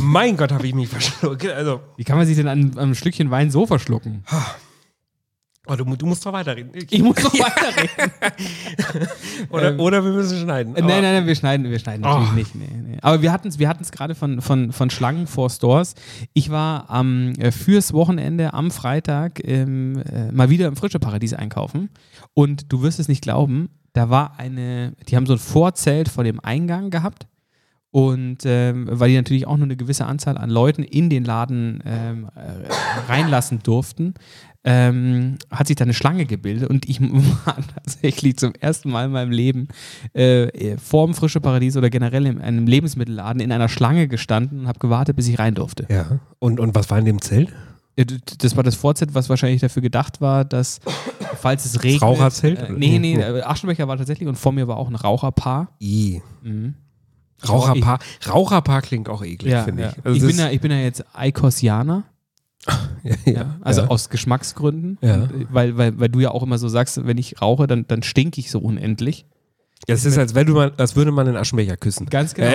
Mein 0.00 0.36
Gott, 0.36 0.52
habe 0.52 0.66
ich 0.66 0.74
mich 0.74 0.88
verschluckt. 0.88 1.46
Also, 1.46 1.80
Wie 1.96 2.04
kann 2.04 2.16
man 2.18 2.26
sich 2.26 2.36
denn 2.36 2.48
an, 2.48 2.72
an 2.72 2.78
einem 2.78 2.94
Schlückchen 2.94 3.30
Wein 3.30 3.50
so 3.50 3.66
verschlucken? 3.66 4.24
oh, 5.66 5.74
du, 5.76 5.84
du 5.96 6.06
musst 6.06 6.24
doch 6.26 6.32
weiterreden. 6.32 6.72
Ich 6.90 7.02
muss 7.02 7.22
noch 7.22 7.32
weiterreden. 7.32 8.12
oder, 9.50 9.70
ähm, 9.72 9.80
oder 9.80 10.04
wir 10.04 10.12
müssen 10.12 10.38
schneiden. 10.40 10.74
Äh, 10.74 10.80
nein, 10.80 11.02
nein, 11.02 11.14
nein, 11.14 11.26
wir 11.26 11.34
schneiden, 11.34 11.70
wir 11.70 11.78
schneiden 11.78 12.02
natürlich 12.02 12.30
Oh. 12.30 12.34
nicht. 12.34 12.54
Nee, 12.54 12.68
nee. 12.88 12.98
Aber 13.02 13.22
wir 13.22 13.32
hatten 13.32 13.48
es 13.48 13.58
wir 13.58 13.68
hatten's 13.68 13.92
gerade 13.92 14.14
von, 14.14 14.40
von, 14.40 14.72
von 14.72 14.90
Schlangen 14.90 15.26
vor 15.26 15.48
Stores. 15.50 15.94
Ich 16.32 16.50
war 16.50 16.90
am, 16.90 17.32
äh, 17.38 17.52
fürs 17.52 17.92
Wochenende 17.92 18.52
am 18.52 18.70
Freitag 18.70 19.40
ähm, 19.44 20.02
äh, 20.12 20.32
mal 20.32 20.50
wieder 20.50 20.66
im 20.66 20.76
Frische 20.76 20.98
Paradies 20.98 21.34
einkaufen. 21.34 21.90
Und 22.34 22.72
du 22.72 22.82
wirst 22.82 22.98
es 22.98 23.08
nicht 23.08 23.22
glauben, 23.22 23.70
da 23.92 24.08
war 24.10 24.38
eine, 24.38 24.94
die 25.08 25.16
haben 25.16 25.26
so 25.26 25.32
ein 25.32 25.38
Vorzelt 25.38 26.08
vor 26.08 26.22
dem 26.24 26.38
Eingang 26.40 26.90
gehabt. 26.90 27.26
Und 27.92 28.38
ähm, 28.44 28.88
weil 28.88 29.10
die 29.10 29.16
natürlich 29.16 29.46
auch 29.48 29.56
nur 29.56 29.64
eine 29.64 29.76
gewisse 29.76 30.06
Anzahl 30.06 30.38
an 30.38 30.48
Leuten 30.48 30.84
in 30.84 31.10
den 31.10 31.24
Laden 31.24 31.82
ähm, 31.84 32.28
äh, 32.36 33.10
reinlassen 33.10 33.60
durften, 33.64 34.14
ähm, 34.62 35.38
hat 35.50 35.66
sich 35.66 35.76
da 35.76 35.84
eine 35.84 35.94
Schlange 35.94 36.26
gebildet 36.26 36.68
und 36.68 36.88
ich 36.88 37.00
war 37.44 37.56
tatsächlich 37.74 38.36
zum 38.36 38.54
ersten 38.54 38.90
Mal 38.90 39.06
in 39.06 39.12
meinem 39.12 39.32
Leben 39.32 39.68
äh, 40.12 40.76
vor 40.76 41.06
dem 41.06 41.14
Frische 41.14 41.40
Paradies 41.40 41.76
oder 41.76 41.90
generell 41.90 42.26
in 42.26 42.40
einem 42.40 42.66
Lebensmittelladen 42.66 43.40
in 43.40 43.50
einer 43.50 43.68
Schlange 43.68 44.06
gestanden 44.06 44.60
und 44.60 44.68
habe 44.68 44.78
gewartet, 44.78 45.16
bis 45.16 45.28
ich 45.28 45.38
rein 45.38 45.54
durfte. 45.54 45.86
Ja. 45.88 46.20
Und, 46.38 46.60
und 46.60 46.74
was 46.74 46.90
war 46.90 46.98
in 46.98 47.06
dem 47.06 47.20
Zelt? 47.20 47.52
Das 48.38 48.56
war 48.56 48.62
das 48.62 48.76
Vorzelt, 48.76 49.14
was 49.14 49.28
wahrscheinlich 49.28 49.60
dafür 49.60 49.82
gedacht 49.82 50.20
war, 50.20 50.44
dass, 50.44 50.80
falls 51.40 51.64
es 51.64 51.82
regnet. 51.82 52.02
Raucherzelt? 52.02 52.58
Äh, 52.58 52.72
nee, 52.72 52.98
nee, 52.98 53.14
äh, 53.14 53.42
Aschenbecher 53.42 53.88
war 53.88 53.96
tatsächlich 53.96 54.28
und 54.28 54.36
vor 54.36 54.52
mir 54.52 54.68
war 54.68 54.76
auch 54.76 54.88
ein 54.88 54.94
Raucherpaar. 54.94 55.76
I. 55.80 56.22
Mhm. 56.42 56.74
Raucherpaar. 57.48 57.98
Raucherpaar 58.28 58.82
klingt 58.82 59.08
auch 59.08 59.22
eklig, 59.24 59.52
Ja, 59.52 59.64
finde 59.64 59.82
ja. 59.84 59.88
ich. 59.90 60.04
Also 60.06 60.16
ich, 60.16 60.26
bin 60.26 60.38
ja, 60.44 60.50
ich 60.50 60.60
bin 60.60 60.70
ja 60.70 60.78
jetzt 60.78 61.04
Eikosianer. 61.14 62.04
ja, 63.02 63.14
Ja, 63.24 63.56
also 63.62 63.82
ja. 63.82 63.88
aus 63.88 64.10
Geschmacksgründen. 64.10 64.98
Ja. 65.00 65.24
Äh, 65.24 65.28
Weil, 65.50 65.76
weil, 65.78 65.98
weil 65.98 66.08
du 66.10 66.20
ja 66.20 66.30
auch 66.30 66.42
immer 66.42 66.58
so 66.58 66.68
sagst, 66.68 67.06
wenn 67.06 67.16
ich 67.18 67.40
rauche, 67.40 67.66
dann, 67.66 67.86
dann 67.88 68.02
stinke 68.02 68.40
ich 68.40 68.50
so 68.50 68.58
unendlich. 68.58 69.24
Ja, 69.88 69.94
es 69.94 70.04
ist, 70.04 70.18
als, 70.18 70.34
wenn 70.34 70.46
du 70.46 70.52
mal, 70.54 70.72
als 70.76 70.94
würde 70.96 71.10
man 71.10 71.26
einen 71.26 71.38
Aschenbecher 71.38 71.76
küssen. 71.78 72.06
Ganz 72.10 72.34
genau. 72.34 72.52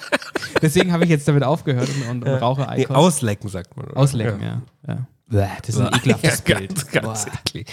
Deswegen 0.62 0.92
habe 0.92 1.04
ich 1.04 1.10
jetzt 1.10 1.26
damit 1.26 1.42
aufgehört 1.42 1.88
und, 2.08 2.22
und, 2.22 2.28
rauche 2.28 2.60
Nee, 2.62 2.82
Eikos. 2.84 2.96
auslecken, 2.96 3.48
sagt 3.48 3.76
man. 3.76 3.86
oder? 3.86 3.96
Auslecken, 3.96 4.40
ja. 4.42 4.62
ja. 4.86 5.06
Bäh, 5.26 5.46
Das 5.64 5.74
ist 5.74 5.80
ein 5.80 5.94
ekelhaftes 5.94 6.42
ja, 6.46 6.58
Bild. 6.58 6.92
Ganz, 6.92 7.24
ganz 7.24 7.26
eklig. 7.26 7.66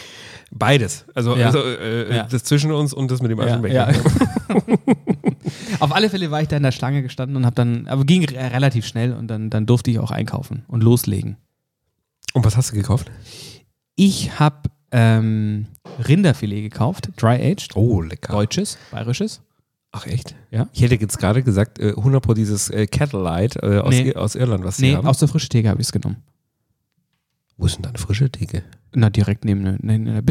Beides. 0.52 1.06
Also, 1.14 1.36
Ja. 1.36 1.48
also 1.48 1.60
äh, 1.60 2.16
Ja. 2.16 2.24
das 2.24 2.44
zwischen 2.46 2.72
uns 2.72 2.94
und 2.94 3.12
das 3.12 3.22
mit 3.22 3.30
dem 3.32 3.40
Ja, 3.40 3.46
Aschenbecher. 3.46 3.94
Auf 5.80 5.92
alle 5.94 6.10
Fälle 6.10 6.32
war 6.32 6.42
ich 6.42 6.48
da 6.48 6.58
in 6.58 6.64
der 6.64 6.72
Schlange 6.72 7.02
gestanden 7.04 7.36
und 7.36 7.46
habe 7.46 7.56
dann, 7.56 7.88
aber 7.88 8.06
ging 8.06 8.24
re- 8.26 8.36
relativ 8.52 8.86
schnell 8.86 9.14
und 9.14 9.28
dann, 9.28 9.50
dann 9.50 9.66
durfte 9.66 9.92
ich 9.92 10.00
auch 10.00 10.12
einkaufen 10.12 10.64
und 10.68 10.84
loslegen. 10.84 11.38
Und 12.34 12.46
was 12.46 12.56
hast 12.58 12.72
du 12.72 12.76
gekauft? 12.76 13.12
Ich 13.96 14.40
habe 14.40 14.70
ähm, 14.92 15.68
Rinderfilet 16.08 16.62
gekauft, 16.62 17.10
dry 17.18 17.36
aged, 17.52 17.76
Oh, 17.76 18.02
lecker. 18.02 18.34
deutsches, 18.34 18.78
bayerisches. 18.92 19.42
Ach, 19.92 20.06
echt? 20.06 20.36
Ja. 20.52 20.68
Ich 20.74 20.82
hätte 20.82 20.96
jetzt 20.96 21.18
gerade 21.18 21.42
gesagt, 21.44 21.80
äh, 21.80 21.90
100 21.90 22.22
Pro 22.24 22.34
dieses 22.34 22.70
äh, 22.70 22.88
Light 23.14 23.56
äh, 23.64 23.80
aus, 23.80 23.90
Nee. 23.90 24.10
Ir 24.10 24.22
aus 24.22 24.36
Irland, 24.36 24.64
was 24.64 24.80
Nee, 24.80 24.92
sie 24.92 24.96
haben. 24.98 25.08
aus 25.08 25.18
der 25.20 25.28
frischen 25.28 25.50
Theke 25.50 25.70
habe 25.70 25.82
ich 25.82 25.88
es 25.88 25.92
genommen. 25.92 26.18
Wo 27.58 27.66
ist 27.66 27.76
denn 27.78 27.84
deine 27.84 27.98
frische 27.98 28.30
Theke? 28.30 28.64
Na, 28.94 29.10
direkt 29.10 29.44
neben, 29.46 29.62
ne- 29.62 29.78
neben 29.82 30.08
einer 30.08 30.22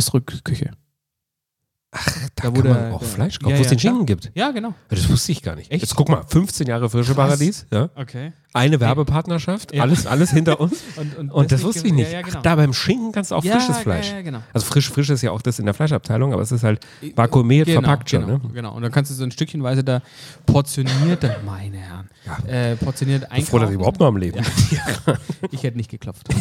Bistrückküche. 1.97 2.31
Da, 2.37 2.49
wo 2.57 2.63
kann 2.63 2.71
man 2.71 2.93
auch 2.93 2.99
der- 3.01 3.09
Fleisch 3.09 3.39
kaufen, 3.39 3.51
Ja, 3.51 3.59
wo 3.59 3.63
es 3.63 3.67
ja, 3.67 3.71
den 3.75 3.79
klar. 3.79 3.93
Schinken 3.93 4.07
gibt. 4.07 4.31
Ja, 4.35 4.51
genau. 4.51 4.75
Das 4.89 5.09
wusste 5.09 5.33
ich 5.33 5.43
gar 5.43 5.57
nicht. 5.57 5.71
Echt? 5.73 5.83
Jetzt 5.83 5.95
guck 5.97 6.09
mal, 6.09 6.23
15 6.27 6.67
Jahre 6.67 6.89
Frische 6.91 7.15
Krass. 7.15 7.27
Paradies, 7.29 7.67
ja. 7.73 7.89
Okay. 7.95 8.33
eine 8.53 8.81
Werbepartnerschaft, 8.81 9.75
Ja. 9.75 9.83
alles, 9.83 10.07
alles 10.07 10.31
hinter 10.31 10.61
uns. 10.61 10.79
Und, 10.97 11.31
Und 11.33 11.53
das 11.53 11.61
deswegen- 11.61 11.69
wusste 11.69 11.87
ich 11.89 11.93
nicht. 11.95 12.11
Ja, 12.13 12.19
ja, 12.21 12.23
genau. 12.23 12.39
Ach, 12.39 12.43
da 12.43 12.57
beim 12.57 12.73
Schinken 12.73 13.13
kannst 13.13 13.31
du 13.31 13.35
auch 13.35 13.45
Ja, 13.45 13.53
frisches 13.59 13.77
ja, 13.77 13.83
Fleisch. 13.83 14.11
ja, 14.11 14.23
genau. 14.23 14.41
Also 14.53 14.67
frisch, 14.67 14.89
frisch 14.91 15.11
ist 15.11 15.23
ja 15.23 15.31
auch 15.31 15.43
das 15.43 15.59
in 15.59 15.65
der 15.67 15.75
Fleischabteilung, 15.75 16.33
aber 16.33 16.43
es 16.43 16.53
ist 16.53 16.63
halt 16.65 16.81
vakuumiert, 17.17 17.67
genau, 17.67 17.81
verpackt 17.83 18.11
schon. 18.11 18.21
Genau, 18.27 18.39
Ne? 18.39 18.51
genau. 18.55 18.75
Und 18.75 18.83
dann 18.83 18.93
kannst 18.93 19.11
du 19.11 19.15
so 19.15 19.25
ein 19.25 19.31
Stückchenweise 19.31 19.85
da 19.85 20.01
portioniert, 20.47 21.23
meine 21.45 21.77
Herren, 21.79 22.09
äh, 22.47 22.77
portioniert 22.77 23.25
einkaufen. 23.25 23.47
froh, 23.47 23.59
dass 23.59 23.71
ich 23.71 23.75
überhaupt 23.77 24.01
noch 24.01 24.07
am 24.09 24.17
Leben 24.17 24.41
bin. 24.41 24.45
Ich 25.53 25.63
hätte 25.63 25.77
nicht 25.77 25.91
geklopft. 25.91 26.27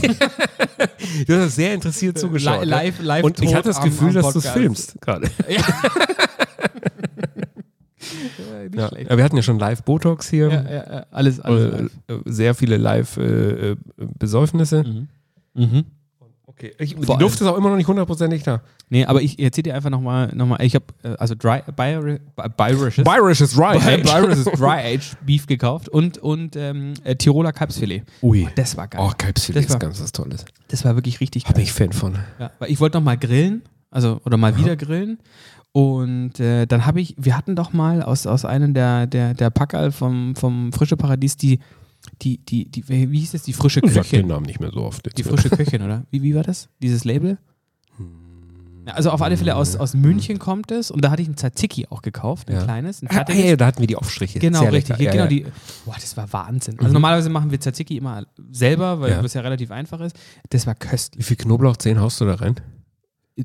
Du 1.28 1.36
hast 1.40 1.56
sehr 1.56 1.74
interessiert 1.74 2.18
zugeschaut. 2.18 2.62
Li- 2.62 2.66
ne? 2.70 2.76
live- 2.76 3.02
live 3.02 3.24
Und 3.24 3.40
ich 3.42 3.54
hatte 3.54 3.70
das 3.70 3.78
am- 3.78 3.84
Gefühl, 3.86 4.08
am 4.10 4.14
dass 4.16 4.34
du 4.34 4.40
es 4.40 4.50
filmst 4.50 5.00
gerade. 5.02 5.30
Ja. 8.74 8.88
schlecht. 8.90 9.10
Ja, 9.10 9.18
wir 9.18 9.24
hatten 9.24 9.36
ja 9.38 9.42
schon 9.44 9.58
Live-Botox 9.60 10.30
hier. 10.30 10.50
Ja, 10.50 10.62
ja, 10.64 10.72
ja, 10.94 11.06
alles, 11.12 11.40
alles 11.40 11.64
Äh, 11.64 11.68
live. 11.82 11.92
äh, 12.08 12.18
sehr 12.26 12.54
viele 12.56 12.78
Live-Besäufnisse. 12.78 14.84
Mhm. 14.84 15.08
Mhm. 15.54 15.86
Okay. 16.58 16.74
Ich, 16.80 16.96
die 16.96 17.02
Luft 17.20 17.40
ist 17.42 17.48
auch 17.48 17.58
immer 17.58 17.70
noch 17.70 17.78
nicht 17.78 17.88
hundertprozentig 17.88 18.44
da. 18.44 18.62
Nee, 18.90 19.06
aber 19.06 19.22
ich 19.22 19.40
erzähle 19.40 19.64
dir 19.64 19.76
einfach 19.76 19.90
nochmal, 19.90 20.32
noch 20.36 20.46
mal, 20.46 20.62
ich 20.62 20.76
habe 20.76 20.86
also 21.18 21.34
dry, 21.36 21.62
Byri- 21.76 22.20
Bayerisches, 22.58 23.06
Irish 23.08 23.42
is 23.42 23.58
right. 23.58 23.82
Bayerisches 24.04 24.46
Dry 24.46 24.80
Age 24.96 25.16
Beef 25.26 25.48
gekauft 25.48 25.90
und, 25.90 26.18
und 26.20 26.56
ähm, 26.56 26.94
äh, 27.04 27.16
Tiroler 27.16 27.52
Kalbsfilet. 27.52 28.04
Ui. 28.22 28.48
Das 28.56 28.78
war 28.78 28.88
geil. 28.88 29.02
Oh, 29.04 29.12
Kalbsfilet 29.18 29.64
Das 29.64 29.70
war- 29.70 29.76
ist 29.78 29.80
ganz 29.82 30.02
was 30.02 30.12
Tolles. 30.12 30.46
Das 30.68 30.86
war 30.86 30.96
wirklich 30.96 31.20
richtig 31.20 31.44
Da 31.44 31.50
bin 31.50 31.56
geil. 31.58 31.64
ich 31.64 31.74
Fan 31.74 31.92
von. 31.94 32.16
Ja, 32.40 32.52
weil 32.60 32.70
ich 32.72 32.80
wollte 32.80 32.98
noch 32.98 33.04
mal 33.04 33.18
grillen, 33.18 33.64
also 33.92 34.22
oder 34.26 34.38
mal 34.38 34.56
wieder 34.58 34.76
grillen. 34.76 35.18
Und 35.72 36.40
äh, 36.40 36.66
dann 36.68 36.86
habe 36.86 37.02
ich, 37.02 37.16
wir 37.18 37.36
hatten 37.36 37.56
doch 37.56 37.74
mal 37.74 38.02
aus, 38.02 38.26
aus 38.28 38.46
einem 38.46 38.74
der, 38.74 39.08
der, 39.08 39.34
der 39.34 39.50
Packerl 39.50 39.92
vom, 39.92 40.34
vom 40.36 40.72
Frische 40.72 40.96
Paradies 40.96 41.36
die, 41.36 41.60
die, 42.22 42.38
die, 42.40 42.70
die, 42.70 42.88
wie 42.88 43.20
hieß 43.20 43.32
das? 43.34 43.44
Die 43.44 43.54
frische 43.54 43.80
Ich 43.84 43.92
sag 43.92 44.04
den 44.04 44.10
Köchin. 44.12 44.28
Namen 44.28 44.46
nicht 44.46 44.60
mehr 44.60 44.72
so 44.72 44.82
oft. 44.84 45.06
jetzt. 45.06 45.18
Die 45.18 45.24
frische 45.24 45.50
Köchin, 45.50 45.82
oder? 45.82 46.06
Wie, 46.12 46.22
wie 46.24 46.36
war 46.36 46.44
das? 46.44 46.70
Dieses 46.82 47.04
Label? 47.06 47.38
Ja, 48.88 48.94
also 48.94 49.10
auf 49.10 49.22
alle 49.24 49.36
Fälle 49.36 49.56
aus, 49.56 49.76
aus 49.76 49.96
München 49.96 50.38
kommt 50.38 50.70
es 50.72 50.92
und 50.92 51.04
da 51.04 51.10
hatte 51.10 51.22
ich 51.24 51.28
ein 51.28 51.36
Tzatziki 51.36 51.88
auch 51.90 52.04
gekauft, 52.04 52.50
ein 52.50 52.58
Ja. 52.58 52.64
kleines, 52.64 53.02
ein 53.02 53.08
Ah, 53.10 53.26
hey, 53.28 53.58
da 53.58 53.66
hatten 53.66 53.80
wir 53.80 53.88
die 53.88 53.96
Aufstriche. 53.96 54.38
Genau, 54.38 54.60
Sehr 54.60 54.74
richtig. 54.74 55.00
Ja, 55.00 55.12
genau, 55.12 55.26
die. 55.26 55.44
Boah, 55.86 55.96
das 55.96 56.16
war 56.18 56.32
Wahnsinn. 56.32 56.80
Also 56.80 56.94
normalerweise 56.94 57.30
machen 57.32 57.50
wir 57.50 57.60
Tzatziki 57.60 57.98
immer 57.98 58.28
selber, 58.52 59.00
weil 59.02 59.22
das 59.24 59.34
ja 59.34 59.42
relativ 59.42 59.72
einfach 59.72 60.00
ist. 60.02 60.16
Das 60.52 60.68
war 60.68 60.76
köstlich. 60.76 61.20
Wie 61.20 61.24
viel 61.28 61.38
Knoblauchzehen 61.38 62.00
haust 62.00 62.22
du 62.22 62.26
da 62.26 62.36
rein? 62.36 62.56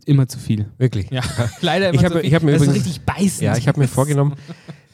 Immer 0.05 0.29
zu 0.29 0.39
viel. 0.39 0.67
Wirklich? 0.77 1.11
Ja, 1.11 1.23
leider 1.63 1.89
immer 1.89 1.95
Ich 1.95 2.01
zu 2.01 2.05
habe- 2.11 2.21
viel. 2.21 2.29
ich 2.29 2.35
hab 2.35 2.43
mir 2.43 2.53
das 2.53 2.63
übrigens- 2.63 2.85
richtig 2.87 3.01
beißend. 3.07 3.41
Ja, 3.43 3.57
ich 3.57 3.67
habe 3.67 3.81
mir 3.81 3.89
vorgenommen, 3.89 4.35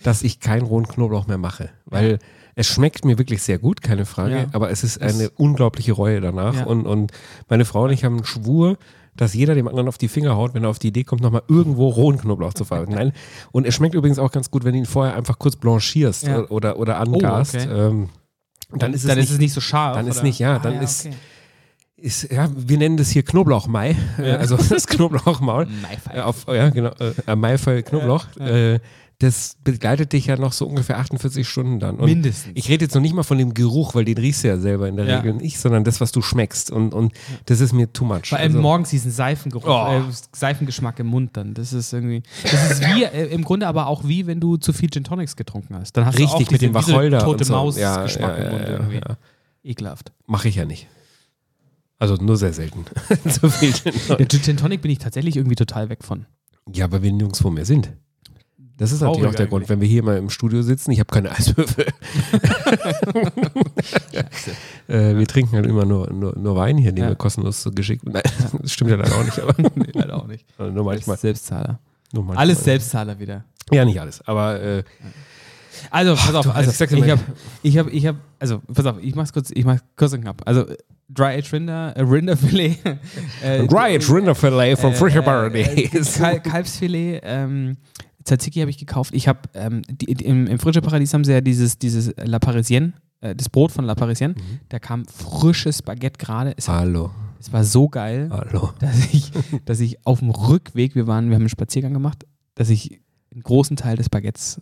dass 0.05 0.23
ich 0.23 0.39
keinen 0.39 0.63
rohen 0.63 0.87
Knoblauch 0.87 1.27
mehr 1.27 1.39
mache. 1.39 1.71
Weil 1.87 2.21
es 2.59 2.67
schmeckt 2.67 3.05
mir 3.05 3.19
wirklich 3.19 3.43
sehr 3.43 3.59
gut, 3.59 3.83
keine 3.83 4.07
Frage, 4.07 4.35
Ja. 4.37 4.47
aber 4.53 4.71
es 4.71 4.83
ist 4.83 5.01
eine 5.01 5.31
unglaubliche 5.31 5.93
Reue 5.93 6.21
danach. 6.21 6.55
Ja. 6.57 6.65
Und, 6.65 6.87
und 6.87 7.13
meine 7.49 7.65
Frau 7.67 7.85
und 7.85 7.91
ich 7.91 8.03
haben 8.05 8.17
einen 8.17 8.25
Schwur, 8.25 8.79
dass 9.15 9.35
jeder 9.35 9.55
dem 9.55 9.69
anderen 9.69 9.89
auf 9.89 9.99
die 9.99 10.09
Finger 10.09 10.37
haut, 10.37 10.55
wenn 10.55 10.65
er 10.65 10.71
auf 10.71 10.79
die 10.79 10.89
Idee 10.89 11.05
kommt, 11.05 11.21
nochmal 11.23 11.43
irgendwo 11.49 11.89
rohen 11.89 12.19
Knoblauch 12.19 12.55
zu 12.55 12.65
verwenden. 12.65 12.95
Nein. 12.95 13.13
Und 13.53 13.67
es 13.67 13.75
schmeckt 13.75 13.95
übrigens 13.95 14.19
auch 14.19 14.31
ganz 14.33 14.51
gut, 14.51 14.65
wenn 14.65 14.73
du 14.73 14.79
ihn 14.79 14.87
vorher 14.87 15.15
einfach 15.17 15.39
kurz 15.39 15.57
blanchierst 15.57 16.27
Ja. 16.27 16.47
oder, 16.49 16.79
oder 16.79 16.99
angast. 16.99 17.55
okay. 17.55 17.69
ähm, 17.71 18.09
dann 18.73 18.93
ist 18.95 19.03
es 19.03 19.07
dann 19.09 19.17
nicht, 19.19 19.27
ist 19.29 19.33
es 19.35 19.39
nicht 19.39 19.53
so 19.53 19.61
scharf. 19.61 19.97
dann 19.97 20.07
ist 20.09 20.17
oder? 20.17 20.25
nicht, 20.25 20.39
ja, 20.39 20.57
Ah, 20.57 20.59
dann 20.59 20.81
ist- 20.83 21.07
okay. 21.07 21.15
ist, 21.99 22.31
ja, 22.33 22.49
wir 22.57 22.79
nennen 22.79 22.97
das 22.97 23.11
hier 23.11 23.23
Knoblauchmai, 23.23 23.97
äh, 24.19 24.31
also 24.33 24.57
das 24.57 24.87
Knoblauchmaul. 24.87 25.67
Maifei. 25.83 26.15
Äh, 26.17 26.21
auf, 26.23 26.47
ja, 26.49 26.71
genau, 26.71 26.91
äh, 27.27 27.37
Maifei 27.37 27.83
Knoblauch. 27.83 28.27
Ja, 28.39 28.47
Äh, 28.47 28.81
das 29.19 29.57
begleitet 29.65 30.13
dich 30.13 30.27
ja 30.27 30.37
noch 30.37 30.53
so 30.53 30.67
ungefähr 30.67 30.99
48 30.99 31.49
Stunden 31.49 31.81
dann. 31.81 31.97
Und 31.97 32.05
Mindestens. 32.05 32.53
ich 32.55 32.69
rede 32.69 32.85
jetzt 32.85 32.95
noch 32.95 33.01
nicht 33.01 33.15
mal 33.15 33.23
von 33.23 33.39
dem 33.39 33.55
Geruch, 33.55 33.95
weil 33.95 34.05
den 34.05 34.19
riechst 34.19 34.45
du 34.45 34.49
ja 34.49 34.59
selber 34.59 34.89
in 34.89 34.97
der 34.97 35.07
Ja. 35.07 35.17
Regel 35.19 35.35
nicht, 35.35 35.59
sondern 35.59 35.85
das, 35.85 36.03
was 36.03 36.13
du 36.13 36.21
schmeckst. 36.21 36.71
Und, 36.71 36.93
und 36.93 37.15
das 37.47 37.61
ist 37.61 37.73
mir 37.73 37.91
too 37.91 38.05
much. 38.05 38.27
Vor 38.29 38.39
allem 38.39 38.49
Also, 38.53 38.61
morgens 38.61 38.91
diesen 38.91 39.11
Seifengeruch, 39.11 39.67
Oh. 39.67 40.01
äh, 40.01 40.03
Seifengeschmack 40.35 40.99
im 40.99 41.07
Mund 41.07 41.35
dann. 41.37 41.55
Das 41.55 41.73
ist 41.73 41.95
irgendwie. 41.95 42.23
Das 42.43 42.73
ist 42.73 42.83
wie, 42.83 43.05
äh, 43.05 43.29
im 43.33 43.43
Grunde 43.43 43.67
aber 43.67 43.87
auch 43.87 44.05
wie, 44.05 44.27
wenn 44.27 44.39
du 44.39 44.59
zu 44.59 44.75
viel 44.75 44.91
Gin 44.91 45.05
Tonics 45.05 45.35
getrunken 45.35 45.77
hast. 45.77 45.97
Dann 45.97 46.05
hast 46.05 46.19
du 46.19 46.25
auch 46.25 46.35
richtig 46.39 46.51
mit 46.51 46.61
diese, 46.61 46.71
dem 46.73 46.75
Wacholder. 46.75 47.19
Diese 47.19 47.25
tote 47.27 47.45
so. 47.45 47.53
Maus-Geschmack 47.55 48.19
ja, 48.19 48.29
ja, 48.29 48.35
im 48.45 48.51
Mund 48.53 48.63
ja, 48.65 48.71
irgendwie. 48.71 49.01
Ekelhaft. 49.65 50.13
Mache 50.27 50.49
ich 50.49 50.57
ja 50.57 50.67
nicht. 50.67 50.89
Also 51.99 52.17
nur 52.17 52.37
sehr 52.37 52.53
selten. 52.53 52.85
so 53.25 53.49
viel 53.49 53.73
Gin 53.73 54.29
Gin 54.29 54.43
Gin 54.43 54.57
Tonic 54.59 54.83
bin 54.83 54.91
ich 54.91 54.99
tatsächlich 54.99 55.37
irgendwie 55.37 55.57
total 55.57 55.89
weg 55.89 56.05
von. 56.05 56.27
Ja, 56.71 56.85
aber 56.85 57.03
wir 57.03 57.11
nirgendwo 57.13 57.49
mehr 57.49 57.65
sind. 57.65 57.93
Das 58.79 58.93
ist 58.93 59.01
natürlich 59.01 59.27
auch 59.27 59.31
der 59.31 59.41
eigentlich. 59.41 59.49
Grund, 59.51 59.69
wenn 59.71 59.81
wir 59.81 59.89
hier 59.89 60.03
mal 60.03 60.19
im 60.19 60.29
Studio 60.29 60.61
sitzen. 60.63 60.91
Ich 60.91 61.01
habe 61.01 61.11
keine 61.13 61.31
Eiswürfel. 61.33 61.87
äh, 64.89 65.17
wir 65.17 65.27
trinken 65.27 65.57
halt 65.57 65.67
immer 65.67 65.85
nur, 65.85 66.13
nur, 66.13 66.37
nur 66.37 66.57
Wein 66.57 66.77
hier, 66.77 66.93
den 66.93 67.05
Ja. 67.05 67.09
wir 67.11 67.17
kostenlos 67.17 67.63
so 67.63 67.71
geschickt. 67.71 68.05
Nein, 68.05 68.23
das 68.63 68.73
stimmt 68.73 68.91
ja 68.91 68.97
leider 68.97 69.17
auch 69.17 69.25
nicht, 69.25 69.39
aber 69.41 69.55
nee, 69.75 69.91
leider 69.93 70.17
auch 70.17 70.27
nicht. 70.27 70.45
nur 70.59 70.85
manchmal. 70.85 71.17
Selbstzahler. 71.17 71.79
Nur 72.13 72.25
manchmal. 72.25 72.43
Alles 72.43 72.65
Selbstzahler 72.65 73.19
wieder. 73.19 73.45
Ja, 73.73 73.85
nicht 73.85 74.01
alles. 74.01 74.21
Aber 74.27 74.61
äh, 74.61 74.85
Also, 75.91 76.15
pass 76.15 76.35
auf, 76.35 76.55
also, 76.55 76.71
ich 76.71 77.11
habe, 77.11 77.21
ich 77.63 77.79
habe, 77.79 77.91
ich 77.91 78.07
habe, 78.07 78.19
also, 78.39 78.61
pass 78.73 78.87
auf, 78.87 78.97
ich 79.01 79.15
mach's 79.15 79.33
kurz, 79.33 79.51
ich 79.53 79.65
mach's 79.65 79.83
kurz 79.97 80.13
und 80.13 80.21
knapp. 80.21 80.43
Also, 80.45 80.67
Dry 81.09 81.37
Aged 81.39 81.53
Rinder, 81.53 81.97
äh, 81.97 82.03
Rinderfilet. 82.03 82.79
äh, 83.43 83.67
Dry 83.67 83.97
Aged 83.97 84.11
Rinderfilet 84.11 84.77
von 84.79 84.93
Frische 84.95 85.23
Paradies. 85.23 86.15
Kal 86.19 86.41
Kalbsfilet, 86.43 87.21
ähm, 87.25 87.77
Tzatziki 88.27 88.61
habe 88.61 88.71
ich 88.71 88.79
gekauft. 88.79 89.15
Ich 89.15 89.29
habe, 89.29 89.41
ähm, 89.55 89.83
die, 89.89 90.15
die, 90.15 90.25
im, 90.25 90.47
im 90.47 90.59
Frische 90.59 90.83
Paradies 90.83 91.15
haben 91.15 91.25
sie 91.25 91.33
ja 91.33 91.41
dieses, 91.41 91.79
dieses 91.79 92.13
La 92.23 92.39
Parisienne, 92.39 92.93
äh, 93.21 93.35
das 93.35 93.49
Brot 93.49 93.73
von 93.73 93.85
La 93.85 93.95
Parisienne. 93.95 94.35
Mhm. 94.35 94.61
Da 94.69 94.79
kam 94.79 95.05
frisches 95.07 95.83
Baguette 95.83 96.19
gerade. 96.19 96.55
Hallo, 96.67 97.11
es 97.41 97.53
war 97.53 97.65
so 97.65 97.89
geil, 97.89 98.29
hallo. 98.31 98.71
dass 98.81 99.13
ich, 99.13 99.31
dass 99.65 99.81
ich 99.81 100.05
auf 100.07 100.19
dem 100.19 100.31
Rückweg, 100.31 100.95
wir 100.95 101.07
waren, 101.07 101.29
wir 101.29 101.37
haben 101.37 101.43
einen 101.43 101.49
Spaziergang 101.49 101.93
gemacht, 101.95 102.27
dass 102.55 102.69
ich 102.69 103.01
einen 103.33 103.43
großen 103.43 103.77
Teil 103.77 103.97
des 103.97 104.09
Baguettes, 104.09 104.61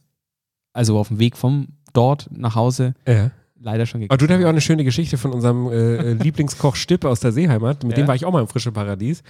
also 0.72 0.98
auf 0.98 1.08
dem 1.08 1.18
Weg 1.18 1.36
vom 1.36 1.68
dort 1.92 2.28
nach 2.32 2.54
Hause, 2.56 2.94
Ja. 3.06 3.30
leider 3.60 3.86
schon 3.86 4.00
Aber 4.02 4.08
gegessen 4.08 4.18
du, 4.18 4.26
da 4.26 4.34
habe 4.34 4.42
ich 4.42 4.46
auch 4.46 4.50
eine 4.50 4.60
schöne 4.60 4.84
Geschichte 4.84 5.16
von 5.16 5.32
unserem 5.32 5.68
äh, 5.68 5.74
äh, 5.96 6.12
Lieblingskoch 6.14 6.74
Stippe 6.76 7.08
aus 7.08 7.20
der 7.20 7.32
Seeheimat. 7.32 7.82
Mit 7.84 7.92
Ja. 7.96 8.02
dem 8.02 8.08
war 8.08 8.14
ich 8.16 8.24
auch 8.26 8.32
mal 8.32 8.40
im 8.42 8.48
Frische 8.48 8.72
Paradies. 8.72 9.22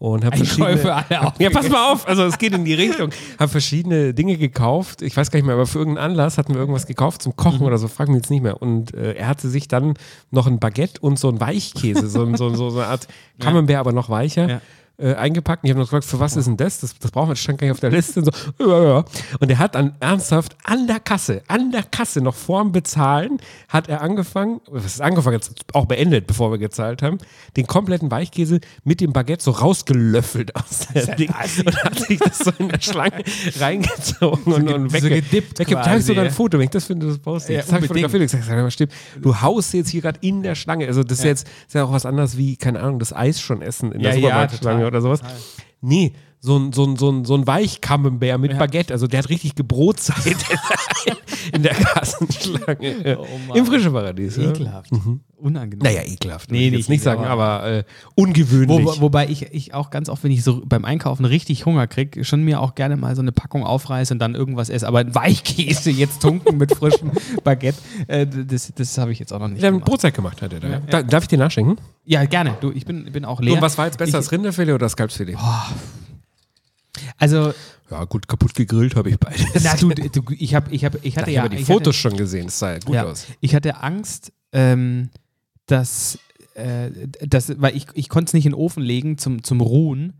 Und 0.00 0.24
habe 0.24 0.34
verschiedene... 0.38 0.94
Alle. 0.94 1.32
Ja, 1.38 1.50
pass 1.50 1.68
mal 1.68 1.92
auf, 1.92 2.08
also 2.08 2.24
es 2.24 2.38
geht 2.38 2.54
in 2.54 2.64
die 2.64 2.72
Richtung. 2.72 3.10
Habe 3.38 3.50
verschiedene 3.50 4.14
Dinge 4.14 4.38
gekauft. 4.38 5.02
Ich 5.02 5.14
weiß 5.14 5.30
gar 5.30 5.36
nicht 5.36 5.44
mehr, 5.44 5.54
aber 5.54 5.66
für 5.66 5.78
irgendeinen 5.78 6.12
Anlass 6.12 6.38
hatten 6.38 6.54
wir 6.54 6.58
irgendwas 6.60 6.86
gekauft 6.86 7.20
zum 7.20 7.32
Mhm. 7.32 7.36
Kochen 7.36 7.60
oder 7.66 7.76
so, 7.76 7.86
frag 7.86 8.08
mich 8.08 8.16
jetzt 8.16 8.30
nicht 8.30 8.42
mehr. 8.42 8.62
Und 8.62 8.94
äh, 8.94 9.12
er 9.12 9.28
hatte 9.28 9.50
sich 9.50 9.68
dann 9.68 9.94
noch 10.30 10.46
ein 10.46 10.58
Baguette 10.58 11.00
und 11.02 11.18
so 11.18 11.28
ein 11.28 11.38
Weichkäse, 11.38 12.08
so, 12.08 12.34
so, 12.34 12.48
so, 12.54 12.70
so 12.70 12.78
eine 12.78 12.88
Art 12.88 13.08
Camembert, 13.40 13.76
aber 13.76 13.92
noch 13.92 14.08
weicher. 14.08 14.48
Ja. 14.48 14.60
Äh, 15.00 15.14
eingepackt 15.14 15.62
und 15.62 15.68
ich 15.68 15.70
habe 15.70 15.80
noch 15.80 15.86
gefragt, 15.86 16.04
für 16.04 16.20
was 16.20 16.36
ist 16.36 16.44
denn 16.46 16.58
das? 16.58 16.80
das? 16.80 16.98
Das 16.98 17.10
brauchen 17.10 17.28
wir, 17.28 17.32
das 17.32 17.40
stand 17.40 17.58
gar 17.58 17.66
nicht 17.66 17.72
auf 17.72 17.80
der 17.80 17.90
Liste. 17.90 18.20
Und, 18.20 18.34
so, 18.58 19.04
und 19.40 19.50
er 19.50 19.58
hat 19.58 19.74
dann 19.74 19.94
ernsthaft 19.98 20.54
an 20.64 20.86
der 20.86 21.00
Kasse, 21.00 21.40
an 21.48 21.70
der 21.72 21.84
Kasse, 21.84 22.20
noch 22.20 22.34
vorm 22.34 22.70
Bezahlen, 22.70 23.38
hat 23.70 23.88
er 23.88 24.02
angefangen, 24.02 24.60
was 24.70 24.84
ist 24.84 25.00
angefangen, 25.00 25.36
jetzt 25.36 25.54
auch 25.72 25.86
beendet, 25.86 26.26
bevor 26.26 26.50
wir 26.50 26.58
gezahlt 26.58 27.02
haben, 27.02 27.16
den 27.56 27.66
kompletten 27.66 28.10
Weichkäse 28.10 28.60
mit 28.84 29.00
dem 29.00 29.14
Baguette 29.14 29.42
so 29.42 29.52
rausgelöffelt 29.52 30.54
aus 30.54 30.88
der 30.94 31.16
Ding 31.16 31.30
und 31.64 31.84
hat 31.84 31.98
sich 31.98 32.18
das 32.18 32.38
so 32.38 32.52
in 32.58 32.68
der 32.68 32.80
Schlange 32.82 33.24
reingezogen 33.58 34.52
und, 34.52 34.68
und 34.68 34.90
so 34.90 35.08
gedippt. 35.08 35.60
Da 35.60 35.86
habe 35.86 35.98
ich 36.00 36.04
sogar 36.04 36.24
ein. 36.24 36.30
Foto, 36.30 36.58
wenn 36.58 36.64
ich 36.64 36.70
das 36.70 36.84
finde, 36.84 37.06
das 37.06 37.18
poste 37.18 37.52
ich. 37.52 37.56
Ja, 37.56 37.62
das 37.62 37.72
habe 37.72 37.84
ich 37.84 37.88
fotografiert. 37.88 38.22
Ich 38.24 38.30
sag, 38.32 38.42
sag 38.44 38.56
mal, 38.56 38.70
stimmt, 38.70 38.92
du 39.20 39.40
haust 39.40 39.72
jetzt 39.74 39.88
hier 39.88 40.02
gerade 40.02 40.18
in 40.20 40.42
der 40.42 40.54
Schlange. 40.54 40.86
Also 40.86 41.02
das 41.02 41.18
ist 41.18 41.24
Ja. 41.24 41.30
jetzt 41.30 41.48
ist 41.66 41.74
ja 41.74 41.84
auch 41.84 41.92
was 41.92 42.06
anderes 42.06 42.36
wie, 42.36 42.56
keine 42.56 42.80
Ahnung, 42.80 42.98
das 42.98 43.12
Eis 43.14 43.40
schon 43.40 43.62
essen 43.62 43.92
in 43.92 44.02
der 44.02 44.10
Ja, 44.10 44.16
Supermarktschlange 44.20 44.89
oder 44.90 45.00
sowas. 45.00 45.20
Nee, 45.80 46.12
so 46.42 46.56
ein, 46.58 46.72
so 46.72 46.84
ein, 46.84 46.96
so 46.96 47.10
ein, 47.10 47.24
so 47.26 47.34
ein 47.34 47.46
Weichkamembär 47.46 48.38
mit 48.38 48.52
Ja. 48.52 48.58
Baguette. 48.58 48.92
Also 48.94 49.06
der 49.06 49.18
hat 49.18 49.28
richtig 49.28 49.54
Gebrotzeit 49.56 50.36
in 51.52 51.62
der 51.62 51.74
Kassenschlange. 51.74 53.18
Oh. 53.18 53.54
Im 53.54 53.66
Frische 53.66 53.90
Paradies. 53.90 54.36
Ja. 54.36 54.50
Ekelhaft. 54.50 54.90
Unangenehm. 55.36 55.78
Naja, 55.82 56.02
ekelhaft. 56.04 56.50
Nee, 56.50 56.66
ich 56.66 56.70
nicht, 56.70 56.78
jetzt 56.80 56.88
nicht 56.90 57.02
sagen, 57.02 57.24
aber- 57.24 57.66
äh, 57.66 57.84
ungewöhnlich. 58.14 58.86
Wo, 58.86 59.00
wobei 59.00 59.26
ich, 59.28 59.52
ich 59.54 59.72
auch 59.74 59.90
ganz 59.90 60.08
oft, 60.08 60.22
wenn 60.24 60.30
ich 60.32 60.42
so 60.44 60.62
beim 60.66 60.84
Einkaufen 60.84 61.24
richtig 61.24 61.64
Hunger 61.66 61.86
kriege, 61.86 62.24
schon 62.24 62.42
mir 62.42 62.60
auch 62.60 62.74
gerne 62.74 62.96
mal 62.96 63.14
so 63.16 63.22
eine 63.22 63.32
Packung 63.32 63.64
aufreiße 63.64 64.12
und 64.14 64.18
dann 64.18 64.34
irgendwas 64.34 64.68
esse. 64.70 64.86
Aber 64.86 64.98
ein 65.00 65.14
Weichkäse 65.14 65.90
jetzt 65.90 66.20
tunken 66.22 66.56
mit 66.58 66.74
frischem 66.74 67.10
Baguette, 67.44 67.78
äh, 68.06 68.26
das, 68.26 68.72
das 68.74 68.96
habe 68.98 69.12
ich 69.12 69.18
jetzt 69.18 69.32
auch 69.32 69.38
noch 69.40 69.48
nicht 69.48 69.62
der 69.62 69.68
hat 69.68 69.74
gemacht. 69.74 69.86
Brotzeit 69.88 70.14
gemacht, 70.14 70.40
hat 70.42 70.52
er 70.52 70.60
da. 70.60 70.68
Ja, 70.68 70.80
Da- 70.80 71.02
Darf 71.02 71.24
ich 71.24 71.28
dir 71.28 71.38
nachschenken? 71.38 71.76
Ja, 72.04 72.24
gerne. 72.24 72.56
Du, 72.60 72.70
ich 72.72 72.84
bin, 72.84 73.10
bin 73.12 73.24
auch 73.24 73.40
leer. 73.40 73.54
Und 73.54 73.62
was 73.62 73.76
war 73.78 73.86
jetzt 73.86 73.98
besser, 73.98 74.08
Ich- 74.08 74.24
das 74.24 74.32
Rinderfilet 74.32 74.72
oder 74.72 74.78
das 74.86 74.96
Kalbsfilet? 74.96 75.36
Also, 77.18 77.52
Ja, 77.90 78.04
gut, 78.04 78.28
kaputt 78.28 78.54
gegrillt 78.54 78.96
habe 78.96 79.10
ich 79.10 79.18
beides. 79.18 79.44
na 79.62 79.74
du, 79.76 79.88
du 79.90 80.22
ich, 80.38 80.54
hab, 80.54 80.70
ich, 80.72 80.84
hab, 80.84 80.96
ich 81.04 81.14
Da 81.14 81.20
hatte 81.22 81.30
ich 81.30 81.36
ja 81.36 81.42
habe 81.42 81.54
die 81.54 81.62
ich 81.62 81.66
Fotos 81.66 81.94
hatte, 81.96 82.08
schon 82.10 82.16
gesehen, 82.16 82.46
das 82.46 82.58
sah 82.58 82.72
ja 82.72 82.78
gut 82.78 82.94
ja, 82.94 83.04
aus. 83.04 83.26
Ich 83.40 83.54
hatte 83.54 83.82
Angst, 83.82 84.32
ähm, 84.52 85.10
dass, 85.66 86.18
äh, 86.54 86.90
dass 87.26 87.60
weil 87.60 87.76
ich, 87.76 87.86
ich 87.94 88.08
konnte 88.08 88.30
es 88.30 88.34
nicht 88.34 88.46
in 88.46 88.52
den 88.52 88.58
Ofen 88.58 88.82
legen 88.82 89.18
zum, 89.18 89.42
zum 89.44 89.60
Ruhen, 89.60 90.14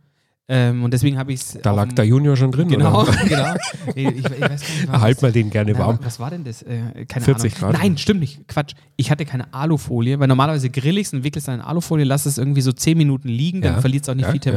Ähm, 0.52 0.82
und 0.82 0.92
deswegen 0.92 1.16
habe 1.16 1.32
ich 1.32 1.40
es. 1.42 1.58
Da 1.62 1.70
lag 1.70 1.92
der 1.92 2.04
Junior 2.04 2.34
schon 2.36 2.50
drin, 2.50 2.66
Genau, 2.66 3.02
oder? 3.02 3.12
genau. 3.28 3.54
Ich, 3.94 4.04
ich 4.04 4.22
gar 4.24 4.48
nicht, 4.50 4.64
Halt 4.90 5.22
mal 5.22 5.30
den 5.30 5.48
gerne 5.48 5.74
Na, 5.74 5.78
warm. 5.78 5.98
Was 6.02 6.18
war 6.18 6.30
denn 6.30 6.42
das? 6.42 6.62
Äh, 6.62 7.04
keine 7.06 7.24
40 7.24 7.54
Ahnung. 7.62 7.72
Grad. 7.72 7.80
Nein, 7.80 7.96
stimmt 7.96 8.18
nicht. 8.18 8.48
Quatsch. 8.48 8.72
Ich 8.96 9.12
hatte 9.12 9.24
keine 9.26 9.54
Alufolie, 9.54 10.18
weil 10.18 10.26
normalerweise 10.26 10.68
grill 10.68 10.98
ich 10.98 11.06
es 11.06 11.12
und 11.12 11.22
wickelst 11.22 11.46
dann 11.46 11.60
in 11.60 11.60
Alufolie, 11.60 12.04
lass 12.04 12.26
es 12.26 12.36
irgendwie 12.36 12.62
so 12.62 12.72
10 12.72 12.98
Minuten 12.98 13.28
liegen, 13.28 13.60
dann 13.60 13.74
Ja. 13.74 13.80
verliert 13.80 14.02
es 14.02 14.08
auch 14.08 14.14
nicht 14.16 14.24
Ja, 14.26 14.32
viel 14.32 14.40
ja. 14.44 14.52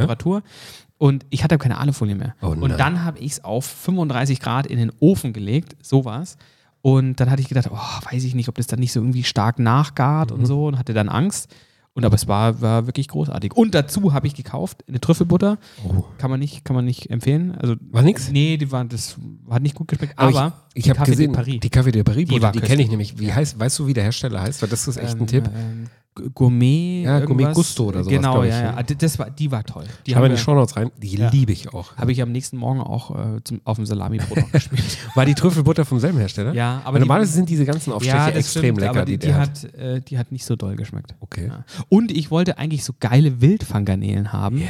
Und 0.98 1.26
ich 1.30 1.42
hatte 1.44 1.58
keine 1.58 1.78
Alufolie 1.78 2.14
mehr. 2.14 2.34
Oh 2.40 2.48
und 2.48 2.78
dann 2.78 3.04
habe 3.04 3.18
ich 3.18 3.32
es 3.32 3.44
auf 3.44 3.64
35 3.66 4.40
Grad 4.40 4.66
in 4.66 4.78
den 4.78 4.92
Ofen 5.00 5.32
gelegt, 5.32 5.76
sowas. 5.82 6.36
Und 6.82 7.18
dann 7.20 7.30
hatte 7.30 7.42
ich 7.42 7.48
gedacht, 7.48 7.68
oh, 7.72 8.12
weiß 8.12 8.24
ich 8.24 8.34
nicht, 8.34 8.48
ob 8.48 8.54
das 8.56 8.66
dann 8.66 8.78
nicht 8.78 8.92
so 8.92 9.00
irgendwie 9.00 9.24
stark 9.24 9.58
nachgart 9.58 10.30
Mhm. 10.30 10.38
und 10.38 10.46
so 10.46 10.66
und 10.66 10.78
hatte 10.78 10.92
dann 10.94 11.08
Angst. 11.08 11.52
Und 11.96 12.04
aber 12.04 12.16
es 12.16 12.26
war, 12.26 12.60
war 12.60 12.86
wirklich 12.86 13.06
großartig. 13.06 13.54
Und 13.54 13.72
dazu 13.74 14.12
habe 14.12 14.26
ich 14.26 14.34
gekauft 14.34 14.82
eine 14.88 15.00
Trüffelbutter. 15.00 15.58
Oh. 15.86 16.02
Kann 16.18 16.28
man 16.28 16.40
nicht, 16.40 16.64
kann 16.64 16.74
man 16.74 16.84
nicht 16.84 17.08
empfehlen. 17.08 17.52
Also 17.56 17.76
War 17.92 18.02
nix? 18.02 18.30
Nee, 18.32 18.56
die 18.56 18.70
war, 18.72 18.84
das 18.84 19.16
hat 19.48 19.62
nicht 19.62 19.76
gut 19.76 19.86
geschmeckt. 19.88 20.18
Aber 20.18 20.28
Aber, 20.36 20.52
ich, 20.74 20.84
ich 20.86 20.90
habe 20.90 20.98
Café 20.98 21.04
de 21.04 21.10
gesehen, 21.14 21.32
Paris. 21.32 21.60
die 21.60 21.68
Café 21.70 21.90
de 21.92 22.02
Paris, 22.02 22.28
Die 22.28 22.38
die, 22.40 22.50
die 22.52 22.60
kenne 22.60 22.82
ich 22.82 22.90
nämlich. 22.90 23.18
Wie 23.20 23.32
heißt, 23.32 23.60
weißt 23.60 23.78
du, 23.78 23.86
wie 23.86 23.94
der 23.94 24.02
Hersteller 24.04 24.42
heißt? 24.42 24.60
Weil 24.60 24.68
das 24.70 24.88
ist 24.88 24.96
echt 24.96 25.14
ein 25.14 25.20
Ähm, 25.20 25.26
Tipp. 25.28 25.44
Ähm, 25.54 25.86
Gourmet. 26.34 27.02
Ja, 27.02 27.20
Gourmet. 27.20 27.52
Gusto 27.52 27.84
oder 27.86 28.04
sowas, 28.04 28.12
Genau, 28.16 28.44
ja, 28.44 28.62
ja. 28.62 28.74
Ah, 28.76 28.82
Das 28.82 29.18
war, 29.18 29.30
die 29.30 29.50
war 29.50 29.64
toll. 29.64 29.84
Die 30.06 30.14
haben 30.14 30.22
wir 30.22 30.26
in 30.30 30.36
die 30.36 30.40
Shownotes 30.40 30.76
rein. 30.76 30.90
Die 31.02 31.16
Ja. 31.16 31.28
liebe 31.30 31.50
ich 31.52 31.72
auch. 31.74 31.96
habe 31.96 32.12
ich 32.12 32.22
am 32.22 32.30
nächsten 32.30 32.56
Morgen 32.56 32.80
auch 32.80 33.10
äh, 33.36 33.42
zum, 33.42 33.60
auf 33.64 33.76
dem 33.76 33.86
Salami-Brot 33.86 34.38
gespielt. 34.52 34.96
War 35.16 35.26
die 35.26 35.34
Trüffelbutter 35.34 35.84
vom 35.84 35.98
selben 35.98 36.18
Hersteller? 36.18 36.54
Ja, 36.54 36.82
aber 36.84 36.98
die- 36.98 37.00
normalerweise 37.00 37.32
sind 37.32 37.48
diese 37.48 37.64
ganzen 37.64 37.92
Aufstriche 37.92 38.16
ja, 38.16 38.28
extrem 38.28 38.62
stimmt, 38.62 38.78
lecker, 38.80 38.90
aber 38.90 39.04
die, 39.04 39.12
die, 39.12 39.18
die, 39.18 39.26
der 39.26 39.36
hat. 39.40 39.64
hat, 39.64 39.74
äh, 39.74 40.00
die 40.00 40.16
hat 40.18 40.30
nicht 40.30 40.44
so 40.44 40.54
doll 40.54 40.76
geschmeckt. 40.76 41.14
Okay. 41.20 41.48
Ja. 41.48 41.64
Und 41.88 42.12
ich 42.12 42.30
wollte 42.30 42.58
eigentlich 42.58 42.84
so 42.84 42.92
geile 43.00 43.40
Wildfanggarnelen 43.40 44.32
haben. 44.32 44.58
Ja. 44.58 44.66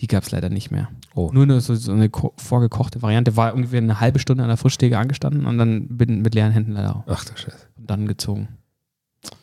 Die 0.00 0.06
gab 0.06 0.22
es 0.22 0.30
leider 0.30 0.48
nicht 0.48 0.70
mehr. 0.70 0.88
Oh. 1.14 1.30
Nur 1.32 1.42
eine, 1.42 1.60
so, 1.60 1.74
so 1.74 1.92
eine 1.92 2.08
ko- 2.08 2.32
vorgekochte 2.36 3.02
Variante. 3.02 3.36
War 3.36 3.54
ungefähr 3.54 3.78
eine 3.82 4.00
halbe 4.00 4.18
Stunde 4.18 4.42
an 4.42 4.48
der 4.48 4.56
Frischtheke 4.56 4.98
angestanden 4.98 5.44
und 5.46 5.58
dann 5.58 5.88
bin 5.88 6.22
mit 6.22 6.34
leeren 6.34 6.52
Händen 6.52 6.72
leider 6.72 6.96
auch 6.96 7.04
Ach 7.06 7.24
du 7.24 7.36
Scheiße. 7.36 7.56
dann 7.76 8.06
gezogen. 8.06 8.48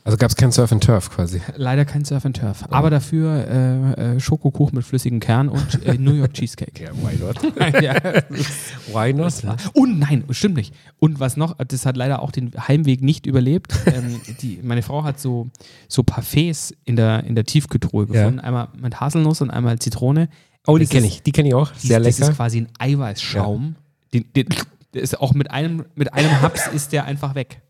Also 0.05 0.17
gab 0.17 0.29
es 0.29 0.35
kein 0.35 0.51
Surf 0.51 0.71
and 0.73 0.83
Turf 0.83 1.09
quasi. 1.09 1.41
Leider 1.55 1.85
kein 1.85 2.03
Surf 2.03 2.25
and 2.25 2.35
Turf. 2.37 2.65
Aber 2.69 2.89
dafür 2.89 3.47
äh, 3.47 4.15
äh, 4.15 4.19
Schokokuchen 4.19 4.75
mit 4.75 4.85
flüssigem 4.85 5.19
Kern 5.21 5.47
und 5.47 5.85
äh, 5.85 5.93
New 5.97 6.11
York 6.13 6.33
Cheesecake. 6.33 6.83
Ja, 6.83 6.89
why 6.91 7.15
not? 7.17 7.81
ja. 7.81 7.95
why 8.93 9.13
not? 9.13 9.33
Und 9.73 9.99
nein, 9.99 10.25
stimmt 10.31 10.55
nicht. 10.57 10.73
Und 10.99 11.19
was 11.21 11.37
noch, 11.37 11.55
das 11.65 11.85
hat 11.85 11.95
leider 11.95 12.21
auch 12.21 12.31
den 12.31 12.51
Heimweg 12.67 13.01
nicht 13.01 13.25
überlebt. 13.25 13.73
ähm, 13.85 14.19
die, 14.41 14.59
meine 14.61 14.81
Frau 14.81 15.03
hat 15.03 15.19
so, 15.21 15.47
so 15.87 16.03
Parfaits 16.03 16.73
in 16.83 16.95
der, 16.97 17.23
in 17.23 17.35
der 17.35 17.45
Tiefkühltruhe 17.45 18.05
Ja. 18.07 18.11
gefunden. 18.23 18.39
Einmal 18.41 18.67
mit 18.77 18.99
Haselnuss 18.99 19.41
und 19.41 19.51
einmal 19.51 19.79
Zitrone. 19.79 20.27
Oh, 20.67 20.77
die 20.77 20.83
Das 20.85 20.91
kenne 20.91 21.07
ich. 21.07 21.23
Die 21.23 21.31
kenne 21.31 21.47
ich 21.49 21.53
auch. 21.53 21.73
Sehr 21.75 21.99
Das 21.99 22.17
lecker. 22.19 22.31
ist 22.31 22.37
quasi 22.37 22.57
ein 22.59 22.67
Eiweißschaum. 22.77 23.75
Den, 24.13 24.25
den, 24.35 24.47
der 24.93 25.01
ist 25.01 25.19
auch 25.19 25.33
mit 25.33 25.49
einem, 25.49 25.85
mit 25.95 26.13
einem 26.13 26.41
Haps 26.41 26.67
ist 26.67 26.91
der 26.91 27.05
einfach 27.05 27.35
weg. 27.35 27.61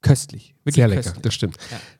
Köstlich. 0.00 0.54
Wirklich 0.62 0.76
Sehr 0.76 0.88
lecker, 0.88 1.02
köstlich. 1.02 1.22
das 1.22 1.34
stimmt. 1.34 1.56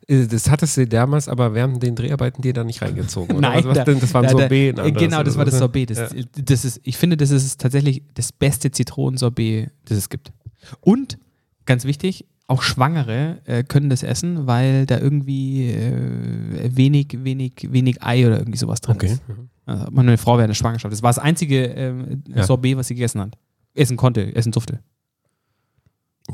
Äh, 0.07 0.25
Das 0.27 0.49
hattest 0.49 0.77
du 0.77 0.87
damals 0.87 1.27
aber 1.27 1.53
während 1.53 1.83
den 1.83 1.95
Dreharbeiten 1.95 2.41
dir 2.41 2.53
da 2.53 2.63
nicht 2.63 2.81
reingezogen. 2.81 3.37
Nein, 3.41 3.63
da- 3.73 3.83
denn? 3.83 3.99
das 3.99 4.13
war 4.13 4.21
ein 4.21 4.27
da- 4.27 4.33
da- 4.33 4.39
Sorbet. 4.39 4.79
ein 4.79 4.85
äh, 4.87 4.91
Genau, 4.93 5.21
das 5.23 5.37
war 5.37 5.43
das 5.45 5.55
ne? 5.55 5.59
Sorbet. 5.59 5.89
Das, 5.89 6.15
das 6.45 6.65
ist, 6.65 6.79
ich 6.83 6.95
finde, 6.97 7.17
das 7.17 7.29
ist 7.31 7.59
tatsächlich 7.59 8.03
das 8.13 8.31
beste 8.31 8.71
Zitronensorbet, 8.71 9.69
das 9.85 9.97
es 9.97 10.09
gibt. 10.09 10.31
Und, 10.79 11.17
ganz 11.65 11.83
wichtig, 11.83 12.25
auch 12.47 12.61
Schwangere 12.61 13.39
äh, 13.45 13.63
können 13.63 13.89
das 13.89 14.01
essen, 14.01 14.47
weil 14.47 14.85
da 14.85 14.97
irgendwie 14.97 15.69
äh, 15.69 16.69
wenig, 16.75 17.07
wenig, 17.23 17.67
wenig 17.69 18.01
Ei 18.01 18.25
oder 18.25 18.39
irgendwie 18.39 18.57
sowas 18.57 18.81
drin 18.81 18.95
Okay. 18.95 19.07
ist. 19.13 19.21
Also 19.65 19.85
meine 19.91 20.17
Frau 20.17 20.33
wäre 20.37 20.45
eine 20.45 20.55
Schwangerschaft. 20.55 20.91
Das 20.91 21.03
war 21.03 21.09
das 21.09 21.19
einzige 21.19 21.65
ähm, 21.65 22.23
Ja. 22.33 22.43
Sorbet, 22.43 22.75
was 22.77 22.87
sie 22.87 22.95
gegessen 22.95 23.21
hat. 23.21 23.37
Essen 23.75 23.97
konnte, 23.97 24.35
essen 24.35 24.51
durfte. 24.51 24.79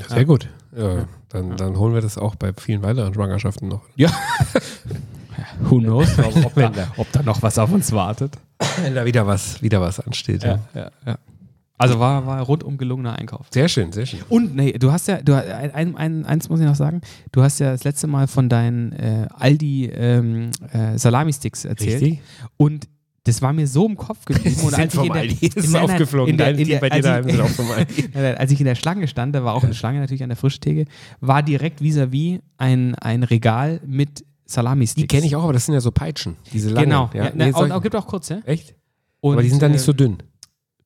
Sehr 0.08 0.24
gut. 0.24 0.48
Ja, 0.76 1.06
dann, 1.28 1.56
dann 1.56 1.78
holen 1.78 1.94
wir 1.94 2.00
das 2.00 2.18
auch 2.18 2.34
bei 2.34 2.52
vielen 2.52 2.82
weiteren 2.82 3.14
Schwangerschaften 3.14 3.68
noch. 3.68 3.82
Ja. 3.96 4.10
Who 5.60 5.78
knows, 5.78 6.18
ob, 6.18 6.54
da, 6.54 6.88
ob 6.96 7.10
da 7.12 7.22
noch 7.22 7.42
was 7.42 7.58
auf 7.58 7.72
uns 7.72 7.92
wartet. 7.92 8.36
Wenn 8.82 8.94
da 8.94 9.04
wieder 9.04 9.26
was, 9.26 9.62
wieder 9.62 9.80
was 9.80 10.00
ansteht. 10.00 10.44
Ja. 10.44 10.60
ja, 10.74 10.90
ja. 11.04 11.18
Also 11.78 12.00
war, 12.00 12.26
war 12.26 12.40
rundum 12.40 12.78
gelungener 12.78 13.18
Einkauf. 13.18 13.48
Sehr 13.50 13.68
schön, 13.68 13.92
sehr 13.92 14.06
schön. 14.06 14.20
Und 14.30 14.56
nee, 14.56 14.72
du 14.72 14.92
hast 14.92 15.08
ja, 15.08 15.20
du, 15.20 15.34
ein, 15.34 15.74
ein, 15.74 15.96
ein, 15.96 16.24
eins 16.24 16.48
muss 16.48 16.60
ich 16.60 16.66
noch 16.66 16.74
sagen, 16.74 17.02
du 17.32 17.42
hast 17.42 17.58
ja 17.58 17.72
das 17.72 17.84
letzte 17.84 18.06
Mal 18.06 18.28
von 18.28 18.48
deinen 18.48 18.92
äh, 18.92 19.28
Aldi 19.30 19.86
ähm, 19.86 20.50
äh, 20.72 20.96
Salami-Sticks 20.96 21.66
erzählt. 21.66 22.02
Richtig? 22.02 22.22
Und 22.56 22.88
das 23.26 23.42
war 23.42 23.52
mir 23.52 23.66
so 23.66 23.86
im 23.86 23.96
Kopf 23.96 24.24
geblieben. 24.24 24.60
Und 24.64 24.74
als 24.74 24.94
ich 24.94 25.00
in 25.02 25.12
der, 25.12 25.24
ist 25.24 25.74
aufgeflogen. 25.76 26.30
in 26.30 26.38
der, 26.38 26.56
in 26.56 26.68
der, 26.68 26.78
bei 26.78 26.88
dir 26.88 26.94
als 26.94 27.04
daheim 27.04 27.26
ich- 27.26 27.32
sind 27.34 27.40
auch 27.42 27.48
vom 27.48 27.70
Aldi. 27.70 28.08
Als 28.14 28.52
ich 28.52 28.60
in 28.60 28.66
der 28.66 28.76
Schlange 28.76 29.08
stand, 29.08 29.34
da 29.34 29.42
war 29.44 29.54
auch 29.54 29.64
eine 29.64 29.74
Schlange 29.74 29.98
natürlich 29.98 30.22
an 30.22 30.28
der 30.28 30.36
Frischtheke, 30.36 30.84
war 31.20 31.42
direkt 31.42 31.80
vis-à-vis 31.80 32.40
ein, 32.56 32.94
ein 32.94 33.24
Regal 33.24 33.80
mit 33.84 34.24
Salami-Sticks. 34.46 35.02
Die 35.02 35.06
kenne 35.08 35.26
ich 35.26 35.34
auch, 35.34 35.42
aber 35.42 35.52
das 35.52 35.66
sind 35.66 35.74
ja 35.74 35.80
so 35.80 35.90
Peitschen. 35.90 36.36
Diese 36.52 36.70
langen. 36.70 36.84
Genau. 36.88 37.10
Ja, 37.14 37.24
Ja, 37.24 37.30
nee, 37.34 37.46
ne, 37.50 37.52
und, 37.54 37.72
auch, 37.72 37.82
gibt 37.82 37.96
auch 37.96 38.06
kurze. 38.06 38.42
Echt? 38.46 38.74
Und, 39.20 39.32
aber 39.32 39.42
die 39.42 39.48
sind 39.50 39.60
dann 39.60 39.72
nicht 39.72 39.80
äh, 39.80 39.84
so 39.84 39.92
dünn. 39.92 40.18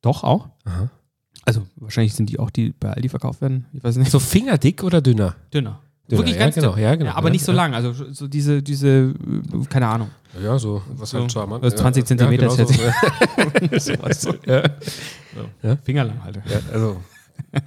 Doch, 0.01 0.25
auch. 0.25 0.49
Aha. 0.65 0.91
Also 1.45 1.67
wahrscheinlich 1.77 2.15
sind 2.15 2.31
die 2.31 2.39
auch, 2.39 2.49
die 2.51 2.71
bei 2.71 2.91
Aldi 2.91 3.11
verkauft 3.11 3.43
werden. 3.43 3.67
Ich 3.75 3.85
weiß 3.85 3.97
nicht. 3.97 4.11
So 4.11 4.19
fingerdick 4.19 4.83
oder 4.83 5.03
dünner? 5.03 5.37
dünner. 5.53 5.83
Wirklich 6.19 6.37
ja, 6.37 6.41
ganz 6.43 6.55
genau, 6.55 6.73
dünn. 6.75 6.83
ja, 6.83 6.95
genau, 6.95 7.13
aber 7.13 7.29
ja, 7.29 7.33
nicht 7.33 7.45
so 7.45 7.53
ja. 7.53 7.57
lang. 7.57 7.75
Also 7.75 7.93
so 7.93 8.29
diese, 8.29 8.63
diese, 8.63 8.89
äh, 8.89 9.65
keine 9.69 9.89
Ahnung. 9.89 10.11
Ja, 10.43 10.59
so. 10.59 10.83
Was 10.97 11.11
So, 11.11 11.21
halt 11.21 11.31
so 11.31 11.41
am 11.41 11.51
was 11.61 11.75
20 11.75 12.07
Zentimeter 12.07 12.47
ja, 12.47 12.53
ist 12.53 12.57
genau 12.59 13.79
so. 13.79 13.93
So. 14.13 14.35
ja. 14.47 14.63
Ja. 15.63 15.77
Fingerlang 15.83 16.23
halt. 16.25 16.37
ja, 16.47 16.61
also 16.73 16.97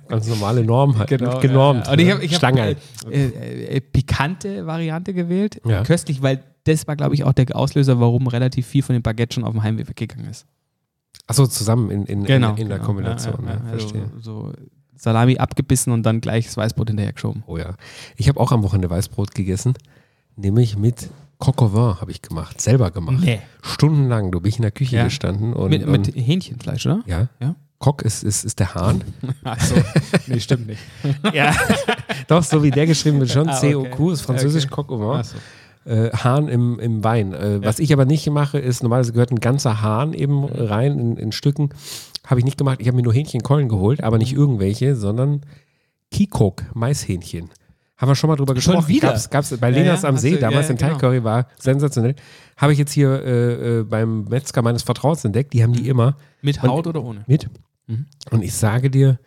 ganz 0.07 0.27
normale 0.27 0.63
Norm 0.63 0.97
halt. 0.97 1.09
Genau, 1.09 1.39
genormt. 1.39 1.87
ja, 1.87 1.87
ja. 1.87 1.91
Und 1.93 1.99
ich 1.99 2.05
ne? 2.07 2.13
habe 2.13 2.23
ich 2.25 2.31
hab, 2.31 2.37
Stange. 2.37 2.75
äh, 3.09 3.25
äh, 3.25 3.65
äh, 3.77 3.81
pikante 3.81 4.65
Variante 4.65 5.13
gewählt. 5.13 5.61
Ja. 5.65 5.83
Köstlich, 5.83 6.21
weil 6.21 6.43
das 6.65 6.87
war, 6.87 6.95
glaube 6.95 7.15
ich, 7.15 7.23
auch 7.23 7.33
der 7.33 7.53
Auslöser, 7.55 7.99
warum 7.99 8.27
relativ 8.27 8.67
viel 8.67 8.83
von 8.83 8.93
dem 8.93 9.01
Baguette 9.03 9.35
schon 9.35 9.43
auf 9.43 9.51
dem 9.51 9.63
Heimweg 9.63 9.89
weggegangen 9.89 10.29
ist. 10.29 10.45
Achso, 11.27 11.45
zusammen 11.47 11.89
in, 11.91 12.05
in, 12.05 12.23
Genau. 12.23 12.51
in, 12.51 12.57
in 12.57 12.67
der 12.69 12.77
genau. 12.77 12.87
Kombination. 12.87 13.35
Ja, 13.45 13.49
ja, 13.49 13.55
ja, 13.55 13.65
ja. 13.65 13.71
Also, 13.71 13.87
verstehe. 13.89 14.11
so 14.21 14.53
Salami 15.03 15.37
abgebissen 15.37 15.91
und 15.91 16.03
dann 16.03 16.21
gleich 16.21 16.45
das 16.45 16.55
Weißbrot 16.55 16.87
hinterher 16.87 17.11
geschoben. 17.11 17.43
Oh 17.45 17.57
ja. 17.57 17.75
Ich 18.15 18.29
habe 18.29 18.39
auch 18.39 18.53
am 18.53 18.63
Wochenende 18.63 18.89
Weißbrot 18.89 19.35
gegessen, 19.35 19.73
nämlich 20.37 20.77
mit 20.77 21.09
Coq 21.39 21.61
au 21.61 21.73
vin 21.73 21.99
habe 21.99 22.09
ich 22.11 22.21
gemacht, 22.21 22.61
selber 22.61 22.89
gemacht. 22.89 23.17
Nee. 23.19 23.41
Stundenlang, 23.61 24.31
du 24.31 24.39
bin 24.39 24.47
ich 24.49 24.55
in 24.57 24.61
der 24.61 24.71
Küche 24.71 24.95
Ja. 24.95 25.03
gestanden 25.03 25.51
und, 25.51 25.69
Mit, 25.71 25.85
mit 25.85 26.07
und 26.07 26.15
Hähnchenfleisch, 26.15 26.85
oder? 26.85 27.01
ja, 27.05 27.27
Ja. 27.41 27.55
Coq 27.79 28.01
ist, 28.03 28.23
ist, 28.23 28.45
ist 28.45 28.59
der 28.61 28.75
Hahn. 28.75 29.01
Achso, 29.43 29.75
nee, 30.27 30.39
stimmt 30.39 30.67
nicht. 30.67 30.79
ja. 31.33 31.53
Doch, 32.29 32.41
so 32.41 32.63
wie 32.63 32.71
der 32.71 32.85
geschrieben 32.87 33.19
wird 33.19 33.29
schon. 33.31 33.49
Ah, 33.49 33.57
okay. 33.57 33.71
C-O-Q 33.71 34.11
ist 34.11 34.21
französisch 34.21 34.63
Okay. 34.71 34.73
Coq 34.73 34.89
au 34.93 34.99
vin. 35.01 35.19
Achso. 35.19 35.35
Äh, 35.85 36.09
Hahn 36.11 36.47
im, 36.47 36.79
im 36.79 37.03
Wein. 37.03 37.33
Äh, 37.33 37.59
Was 37.63 37.79
ich 37.79 37.91
aber 37.93 38.05
nicht 38.05 38.29
mache, 38.29 38.57
ist, 38.59 38.83
normalerweise 38.83 39.11
gehört 39.13 39.31
ein 39.31 39.39
ganzer 39.39 39.81
Hahn 39.81 40.13
eben 40.13 40.45
rein 40.45 40.97
in, 40.99 41.17
in 41.17 41.31
Stücken. 41.31 41.69
Habe 42.25 42.39
ich 42.39 42.45
nicht 42.45 42.57
gemacht. 42.57 42.77
Ich 42.79 42.87
habe 42.87 42.95
mir 42.95 43.03
nur 43.03 43.13
Hähnchenkeulen 43.13 43.67
geholt, 43.67 44.01
aber 44.03 44.17
nicht 44.17 44.33
irgendwelche, 44.33 44.95
sondern 44.95 45.41
Kikok, 46.11 46.63
Maishähnchen. 46.75 47.49
Haben 47.97 48.09
wir 48.11 48.15
schon 48.15 48.29
mal 48.29 48.35
drüber 48.35 48.53
Schon 48.59 48.75
gesprochen. 48.75 48.87
wieder? 48.87 49.09
Gab's, 49.09 49.29
gab's 49.29 49.57
bei 49.57 49.69
Ja, 49.69 49.77
Lenas 49.77 50.01
ja, 50.03 50.09
am 50.09 50.17
See, 50.17 50.31
du- 50.31 50.35
ja, 50.35 50.41
damals 50.49 50.67
ja, 50.67 50.71
in 50.71 50.77
genau. 50.77 50.91
Thai-Curry, 50.93 51.23
war 51.23 51.47
sensationell. 51.59 52.15
Habe 52.57 52.73
ich 52.73 52.79
jetzt 52.79 52.91
hier 52.91 53.23
äh, 53.23 53.79
äh, 53.79 53.83
beim 53.83 54.25
Metzger 54.25 54.61
meines 54.61 54.83
Vertrauens 54.83 55.23
entdeckt. 55.25 55.53
Die 55.53 55.63
haben 55.63 55.73
die 55.73 55.87
immer 55.87 56.17
Mit 56.41 56.61
Und- 56.63 56.69
Haut 56.69 56.87
oder 56.87 57.03
ohne? 57.03 57.23
mit. 57.27 57.49
Mhm. 57.87 58.05
Und 58.31 58.43
ich 58.43 58.53
sage 58.53 58.89
dir, 58.89 59.19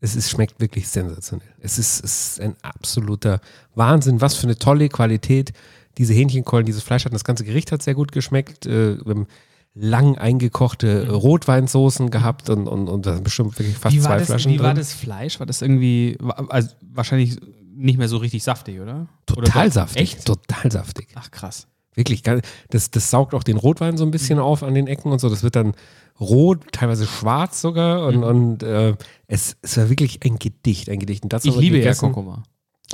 es 0.00 0.16
ist, 0.16 0.30
schmeckt 0.30 0.60
wirklich 0.60 0.88
sensationell. 0.88 1.48
Es 1.60 1.78
ist, 1.78 2.02
es 2.04 2.30
ist 2.32 2.40
ein 2.40 2.54
absoluter 2.62 3.40
Wahnsinn. 3.74 4.20
Was 4.20 4.34
für 4.34 4.44
eine 4.44 4.56
tolle 4.56 4.88
Qualität 4.88 5.52
diese 5.98 6.14
Hähnchenkeulen, 6.14 6.66
dieses 6.66 6.82
Fleisch 6.82 7.04
hat. 7.04 7.12
Und 7.12 7.16
Das 7.16 7.24
ganze 7.24 7.44
Gericht 7.44 7.72
hat 7.72 7.82
sehr 7.82 7.94
gut 7.94 8.12
geschmeckt. 8.12 8.66
Äh, 8.66 8.98
wir 9.04 9.10
haben 9.14 9.26
lang 9.74 10.18
eingekochte 10.18 11.04
Mhm. 11.04 11.10
Rotweinsoßen 11.14 12.10
gehabt 12.10 12.50
und, 12.50 12.66
und, 12.66 12.88
und 12.88 13.06
da 13.06 13.14
sind 13.14 13.24
bestimmt 13.24 13.56
wirklich 13.58 13.76
fast 13.78 14.00
zwei 14.02 14.18
das, 14.18 14.26
Flaschen 14.26 14.50
wie 14.52 14.56
drin. 14.56 14.66
war 14.66 14.74
das 14.74 14.92
Fleisch? 14.92 15.38
War 15.38 15.46
das 15.46 15.62
irgendwie, 15.62 16.18
also 16.48 16.70
wahrscheinlich 16.92 17.36
nicht 17.76 17.96
mehr 17.98 18.08
so 18.08 18.16
richtig 18.18 18.42
saftig, 18.42 18.80
oder? 18.80 19.06
oder 19.30 19.44
Total 19.44 19.68
doch? 19.68 19.74
saftig. 19.74 20.02
Echt? 20.02 20.24
Total 20.24 20.70
saftig. 20.72 21.08
Ach 21.14 21.30
krass. 21.30 21.66
Wirklich, 21.94 22.22
das, 22.22 22.90
das 22.90 23.10
saugt 23.10 23.34
auch 23.34 23.42
den 23.44 23.56
Rotwein 23.56 23.96
so 23.96 24.04
ein 24.04 24.10
bisschen 24.10 24.38
Mhm. 24.38 24.44
auf 24.44 24.62
an 24.62 24.74
den 24.74 24.86
Ecken 24.86 25.12
und 25.12 25.20
so. 25.20 25.28
Das 25.28 25.42
wird 25.42 25.54
dann 25.56 25.74
rot, 26.20 26.64
teilweise 26.72 27.06
schwarz 27.06 27.60
sogar. 27.60 28.06
Und, 28.06 28.16
Mhm. 28.18 28.22
und 28.24 28.62
äh, 28.64 28.94
es, 29.28 29.56
es 29.62 29.76
war 29.76 29.88
wirklich 29.88 30.20
ein 30.24 30.38
Gedicht, 30.38 30.88
ein 30.90 30.98
Gedicht. 30.98 31.22
Und 31.22 31.32
das 31.32 31.44
Ich 31.44 31.54
liebe 31.56 31.78
ja. 31.78 31.94
Kurkuma. 31.94 32.42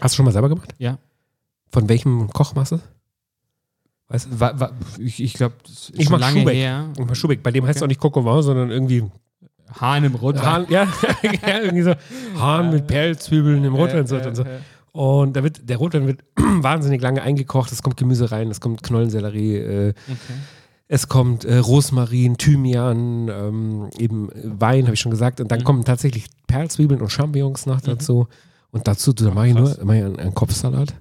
Hast 0.00 0.14
du 0.14 0.16
schon 0.16 0.26
mal 0.26 0.32
selber 0.32 0.48
gemacht? 0.50 0.74
Ja. 0.78 0.98
Von 1.76 1.90
welchem 1.90 2.30
Kochmasse? 2.32 2.80
Weißt 4.08 4.28
du? 4.30 4.40
Wa, 4.40 4.52
wa, 4.56 4.70
ich 4.98 5.22
ich 5.22 5.34
glaube, 5.34 5.56
das 5.62 5.90
ist 5.90 5.92
Ich 5.98 6.08
schon 6.08 6.18
lange 6.18 6.40
Schubeck. 6.40 6.54
her. 6.56 6.88
Mal 6.98 7.14
Schubeck. 7.14 7.42
Bei 7.42 7.50
dem 7.50 7.66
heißt 7.66 7.76
es 7.76 7.82
Okay. 7.82 7.84
auch 7.84 7.88
nicht 7.88 8.24
vin, 8.24 8.42
sondern 8.42 8.70
irgendwie 8.70 9.04
Hahn 9.78 10.04
im 10.04 10.14
Rotwein. 10.14 10.42
Hahn, 10.46 10.66
ja, 10.70 10.84
ja, 11.22 11.58
irgendwie 11.60 11.82
so 11.82 11.92
Hahn 12.40 12.70
mit 12.70 12.86
Perlzwiebeln 12.86 13.62
im 13.62 13.74
Rotwein 13.74 14.06
Äh, 14.10 14.26
und 14.26 14.34
so. 14.36 14.42
äh, 14.44 14.60
Und 14.92 15.36
da 15.36 15.42
wird, 15.42 15.68
der 15.68 15.76
Rotwein 15.76 16.06
wird 16.06 16.20
wahnsinnig 16.36 17.02
lange 17.02 17.20
eingekocht. 17.20 17.70
Es 17.72 17.82
kommt 17.82 17.98
Gemüse 17.98 18.30
rein, 18.32 18.50
es 18.50 18.62
kommt 18.62 18.82
Knollensellerie, 18.82 19.56
äh, 19.56 19.88
Okay. 19.90 20.16
Es 20.88 21.08
kommt 21.08 21.44
äh, 21.44 21.58
Rosmarin, 21.58 22.38
Thymian, 22.38 23.28
ähm, 23.28 23.90
eben 23.98 24.30
Wein, 24.44 24.84
habe 24.84 24.94
ich 24.94 25.00
schon 25.00 25.10
gesagt. 25.10 25.42
Und 25.42 25.50
dann 25.52 25.58
Mhm. 25.60 25.64
kommen 25.64 25.84
tatsächlich 25.84 26.26
Perlzwiebeln 26.46 27.02
und 27.02 27.10
Champignons 27.10 27.66
noch 27.66 27.82
dazu. 27.82 28.28
Und 28.70 28.88
dazu 28.88 29.12
da 29.12 29.30
mache 29.30 29.48
ich 29.48 29.54
nur 29.54 29.76
mach 29.84 29.94
ich 29.94 30.02
einen, 30.04 30.18
einen 30.18 30.32
Kopfsalat 30.34 30.94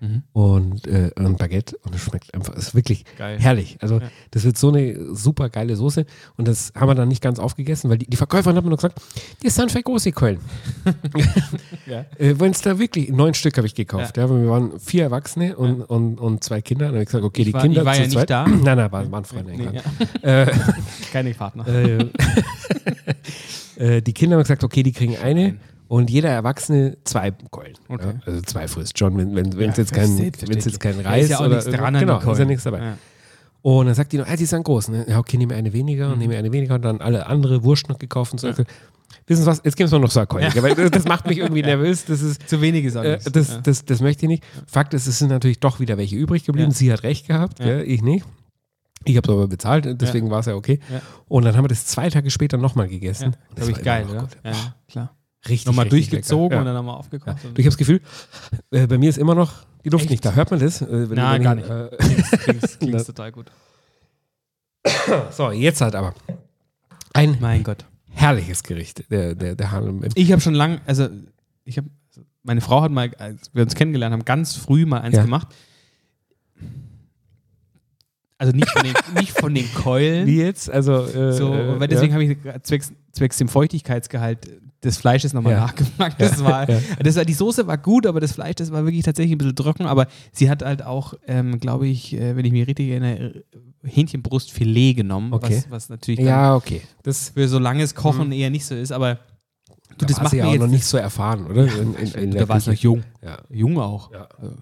Mhm. 0.00 0.22
und 0.32 0.86
äh, 0.86 1.10
ein 1.16 1.36
Baguette. 1.36 1.76
Und 1.82 1.94
es 1.94 2.02
schmeckt 2.02 2.32
einfach, 2.34 2.54
es 2.56 2.68
ist 2.68 2.74
wirklich 2.74 3.04
Geil. 3.16 3.38
herrlich. 3.40 3.78
Also 3.80 3.96
Ja. 4.00 4.08
das 4.30 4.44
wird 4.44 4.56
so 4.56 4.68
eine 4.68 5.14
super 5.14 5.48
geile 5.48 5.74
Soße. 5.76 6.06
Und 6.36 6.46
das 6.48 6.72
haben 6.76 6.88
wir 6.88 6.94
dann 6.94 7.08
nicht 7.08 7.22
ganz 7.22 7.38
aufgegessen, 7.38 7.90
weil 7.90 7.98
die, 7.98 8.06
die 8.06 8.16
Verkäuferin 8.16 8.56
hat 8.56 8.62
mir 8.64 8.70
nur 8.70 8.76
gesagt, 8.78 9.00
die 9.42 9.50
sind 9.50 9.72
für 9.72 9.82
große. 9.82 10.10
Ja. 11.86 12.04
Äh, 12.18 12.34
Wenn 12.38 12.50
es 12.52 12.60
da 12.60 12.78
wirklich, 12.78 13.08
neun 13.10 13.34
Stück 13.34 13.56
habe 13.56 13.66
ich 13.66 13.74
gekauft. 13.74 14.16
Ja. 14.16 14.28
weil 14.30 14.42
wir 14.42 14.48
waren 14.50 14.78
vier 14.78 15.04
Erwachsene 15.04 15.56
und, 15.56 15.82
und, 15.82 16.18
und 16.20 16.44
zwei 16.44 16.60
Kinder. 16.60 16.86
Und 16.86 16.92
dann 16.92 16.96
habe 16.96 17.02
ich 17.02 17.08
gesagt, 17.08 17.24
okay, 17.24 17.42
Ich 17.42 17.46
die 17.48 17.54
war- 17.54 17.62
Kinder 17.62 17.80
ich 17.80 17.86
war 17.86 17.94
ja 17.94 18.00
nicht 18.02 18.12
zweit. 18.12 18.30
da. 18.30 18.46
Nein, 18.46 18.76
nein, 18.76 18.92
waren, 18.92 19.10
waren 19.10 19.24
Freunde. 19.24 19.52
Nee, 19.56 19.68
ja. 19.72 19.82
Äh, 20.42 20.52
Keine 21.12 21.32
Partner. 21.34 21.66
äh, 23.76 24.02
die 24.02 24.12
Kinder 24.12 24.36
haben 24.36 24.42
gesagt, 24.42 24.64
okay, 24.64 24.82
die 24.82 24.92
kriegen 24.92 25.16
eine 25.16 25.56
und 25.88 26.10
jeder 26.10 26.28
Erwachsene 26.30 26.98
zwei 27.04 27.30
Keulen. 27.50 27.74
Okay. 27.88 28.04
Ja, 28.06 28.20
also 28.26 28.40
zwei 28.42 28.68
frisst 28.68 28.92
John, 28.98 29.16
wenn 29.16 29.48
es 29.48 29.56
wenn, 29.56 29.70
Ja, 29.70 29.76
jetzt, 29.76 29.92
kein, 29.92 30.16
jetzt 30.18 30.80
kein 30.80 31.00
Reis 31.00 31.24
ist 31.24 31.30
ja 31.30 31.36
auch 31.38 31.46
oder 31.46 31.56
nichts 31.56 31.70
dran 31.70 31.94
an 31.96 32.00
genau, 32.00 32.18
ist 32.32 32.38
ja 32.38 32.44
nichts 32.44 32.64
dabei. 32.64 32.78
Ja. 32.80 32.98
Und 33.62 33.86
dann 33.86 33.94
sagt 33.94 34.12
die 34.12 34.18
noch, 34.18 34.26
ah, 34.28 34.36
die 34.36 34.44
sind 34.46 34.62
groß. 34.62 34.88
Ne? 34.88 35.04
Ja, 35.08 35.18
okay, 35.18 35.36
nehme 35.36 35.54
eine 35.54 35.72
weniger 35.72 36.06
Mhm. 36.06 36.12
und 36.12 36.18
nehme 36.20 36.36
eine 36.36 36.52
weniger 36.52 36.76
und 36.76 36.82
dann 36.82 37.00
alle 37.00 37.26
andere 37.26 37.64
Wurst 37.64 37.88
noch 37.88 37.98
gekauft 37.98 38.32
und 38.32 38.38
so. 38.38 38.48
Wissen 39.26 39.42
Sie 39.42 39.46
was, 39.46 39.60
jetzt 39.64 39.76
geben 39.76 39.90
wir 39.90 39.98
noch 39.98 40.10
so 40.10 40.20
eine 40.20 40.26
Keule. 40.26 40.50
Weil 40.62 40.74
das, 40.74 40.90
das 40.90 41.04
macht 41.04 41.26
mich 41.26 41.38
irgendwie 41.38 41.62
nervös. 41.74 42.04
Das 42.04 42.22
ist, 42.22 42.48
Zu 42.48 42.60
wenig 42.60 42.84
ist 42.84 42.96
auch 42.96 43.02
äh, 43.02 43.18
das, 43.32 43.48
ja. 43.48 43.60
das, 43.60 43.84
das 43.84 44.00
möchte 44.00 44.26
ich 44.26 44.28
nicht. 44.28 44.44
Fakt 44.66 44.94
ist, 44.94 45.06
es 45.06 45.18
sind 45.18 45.28
natürlich 45.28 45.60
doch 45.60 45.80
wieder 45.80 45.98
welche 45.98 46.16
übrig 46.16 46.44
geblieben. 46.44 46.70
Ja. 46.70 46.76
Sie 46.76 46.92
hat 46.92 47.02
recht 47.02 47.26
gehabt, 47.26 47.58
Ja. 47.60 47.80
ich 47.80 48.02
nicht. 48.02 48.24
Ich 49.04 49.16
habe 49.16 49.28
es 49.28 49.32
aber 49.34 49.46
bezahlt, 49.48 50.00
deswegen 50.00 50.30
war 50.30 50.40
es 50.40 50.46
ja 50.46 50.54
okay. 50.54 50.80
Ja. 50.92 51.00
Und 51.28 51.44
dann 51.44 51.56
haben 51.56 51.64
wir 51.64 51.68
das 51.68 51.86
zwei 51.86 52.10
Tage 52.10 52.30
später 52.30 52.58
nochmal 52.58 52.88
gegessen. 52.88 53.32
ja. 53.32 53.38
Das 53.54 53.66
Glaube 53.66 53.78
ich 53.80 53.84
geil, 53.84 54.04
noch 54.04 54.10
oder? 54.12 54.20
gut. 54.22 54.30
Ja, 54.44 54.50
ja, 54.50 54.74
klar. 54.88 55.14
Richtig, 55.46 55.66
Nochmal 55.66 55.84
richtig 55.84 56.10
durchgezogen 56.10 56.48
lecker. 56.50 56.58
und 56.60 56.66
dann 56.66 56.74
nochmal 56.74 56.96
aufgekocht. 56.96 57.28
Ja. 57.28 57.34
Ich 57.42 57.44
habe 57.48 57.62
das 57.64 57.76
Gefühl, 57.76 58.00
äh, 58.72 58.86
bei 58.86 58.98
mir 58.98 59.08
ist 59.08 59.18
immer 59.18 59.34
noch 59.34 59.52
die 59.84 59.90
Luft 59.90 60.02
Echt? 60.04 60.10
nicht 60.10 60.24
da. 60.24 60.32
Hört 60.34 60.50
man 60.50 60.58
das? 60.60 60.82
Äh, 60.82 61.10
wenn 61.10 61.16
gar 61.16 61.36
ich, 61.36 61.64
nicht. 61.64 61.70
Äh, 61.70 62.76
Klingt, 62.78 63.06
total 63.06 63.30
gut. 63.32 63.50
so, 65.30 65.50
jetzt 65.52 65.80
halt 65.80 65.94
aber. 65.94 66.14
Ein 67.14 67.38
Mein 67.40 67.62
Gott. 67.62 67.84
herrliches 68.10 68.62
Gericht, 68.64 69.10
der, 69.10 69.34
der, 69.34 69.54
der 69.54 69.70
Harlem. 69.70 70.04
Ich 70.14 70.32
habe 70.32 70.40
schon 70.40 70.54
lang, 70.54 70.80
also 70.86 71.08
ich 71.64 71.78
habe, 71.78 71.88
meine 72.42 72.60
Frau 72.60 72.82
hat 72.82 72.90
mal, 72.90 73.12
als 73.18 73.50
wir 73.54 73.62
uns 73.62 73.74
kennengelernt 73.76 74.12
haben, 74.12 74.24
ganz 74.24 74.54
früh 74.56 74.86
mal 74.86 75.00
eins 75.00 75.16
Ja. 75.16 75.22
gemacht. 75.22 75.48
Also 78.38 78.52
nicht 78.52 78.70
von 78.70 78.82
den, 78.84 78.94
nicht 79.20 79.32
von 79.38 79.54
den 79.54 79.72
Keulen. 79.74 80.26
Wie 80.26 80.38
jetzt? 80.38 80.70
Also, 80.70 81.04
äh, 81.06 81.32
So, 81.32 81.52
äh, 81.54 81.80
weil 81.80 81.88
deswegen 81.88 82.12
ja. 82.14 82.20
habe 82.20 82.24
ich 82.24 82.62
zwecks, 82.62 82.92
zwecks 83.12 83.36
dem 83.38 83.48
Feuchtigkeitsgehalt 83.48 84.48
des 84.84 84.96
Fleisches 84.98 85.32
nochmal 85.32 85.54
Ja. 85.54 85.60
nachgemacht. 85.66 86.16
Das 86.20 86.42
war, 86.44 86.68
Ja. 86.70 86.78
das 87.02 87.16
war, 87.16 87.24
die 87.24 87.32
Soße 87.34 87.66
war 87.66 87.78
gut, 87.78 88.06
aber 88.06 88.20
das 88.20 88.32
Fleisch, 88.32 88.56
das 88.56 88.70
war 88.70 88.84
wirklich 88.84 89.02
tatsächlich 89.04 89.32
ein 89.34 89.38
bisschen 89.38 89.56
trocken. 89.56 89.86
Aber 89.86 90.06
sie 90.32 90.48
hat 90.50 90.62
halt 90.62 90.82
auch, 90.84 91.14
ähm, 91.26 91.58
glaube 91.58 91.86
ich, 91.88 92.14
äh, 92.14 92.36
wenn 92.36 92.44
ich 92.44 92.52
mich 92.52 92.66
richtig 92.66 92.90
erinnere, 92.90 93.42
Hähnchenbrustfilet 93.82 94.94
genommen, 94.94 95.32
Okay. 95.32 95.56
was, 95.56 95.70
was 95.70 95.88
natürlich 95.88 96.20
Ja, 96.20 96.54
okay. 96.54 96.82
Das 97.02 97.30
für 97.30 97.48
so 97.48 97.58
langes 97.58 97.94
Kochen 97.94 98.32
eher 98.32 98.50
nicht 98.50 98.66
so 98.66 98.74
ist. 98.74 98.92
Aber 98.92 99.16
du, 99.16 99.20
da 99.98 100.06
das 100.06 100.18
macht 100.18 100.30
sie 100.30 100.38
ja 100.38 100.46
auch 100.46 100.52
jetzt 100.52 100.60
noch 100.60 100.68
nicht 100.68 100.84
so 100.84 100.96
erfahren, 100.98 101.46
oder? 101.46 101.64
In, 101.66 101.94
in, 101.94 102.12
in 102.14 102.30
der 102.30 102.42
da 102.42 102.48
war 102.48 102.56
es 102.56 102.66
noch 102.66 102.74
jung. 102.74 103.02
Ja. 103.22 103.38
Jung 103.50 103.78
auch. 103.78 104.12
Ja. 104.12 104.28
Also, 104.38 104.54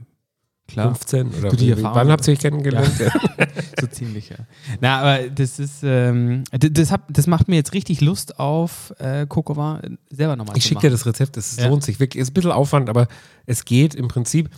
klar. 0.68 0.86
15 0.94 1.34
oder 1.34 1.48
Du, 1.50 1.56
die 1.56 1.70
Erfahrung- 1.70 1.94
wann 1.96 2.08
habt 2.10 2.26
ihr 2.28 2.32
euch 2.32 2.38
kennengelernt? 2.40 2.92
Ja. 2.98 3.10
so 3.80 3.86
ziemlich, 3.86 4.28
ja. 4.30 4.36
Na, 4.80 4.98
aber 5.00 5.28
das 5.30 5.58
ist, 5.58 5.80
ähm, 5.82 6.44
das, 6.50 6.90
hab, 6.92 7.12
das 7.12 7.26
macht 7.26 7.48
mir 7.48 7.56
jetzt 7.56 7.72
richtig 7.72 8.00
Lust 8.00 8.38
auf 8.38 8.92
äh, 8.98 9.26
Kokova 9.26 9.80
selber 10.10 10.36
nochmal 10.36 10.56
Ich 10.56 10.64
schicke 10.64 10.80
dir 10.82 10.90
das 10.90 11.06
Rezept, 11.06 11.36
es 11.36 11.56
Ja. 11.56 11.68
lohnt 11.68 11.82
sich 11.84 12.00
wirklich. 12.00 12.20
Ist 12.20 12.30
ein 12.30 12.34
bisschen 12.34 12.52
Aufwand, 12.52 12.88
aber 12.88 13.06
es 13.46 13.64
geht 13.64 13.94
im 13.94 14.08
Prinzip. 14.08 14.50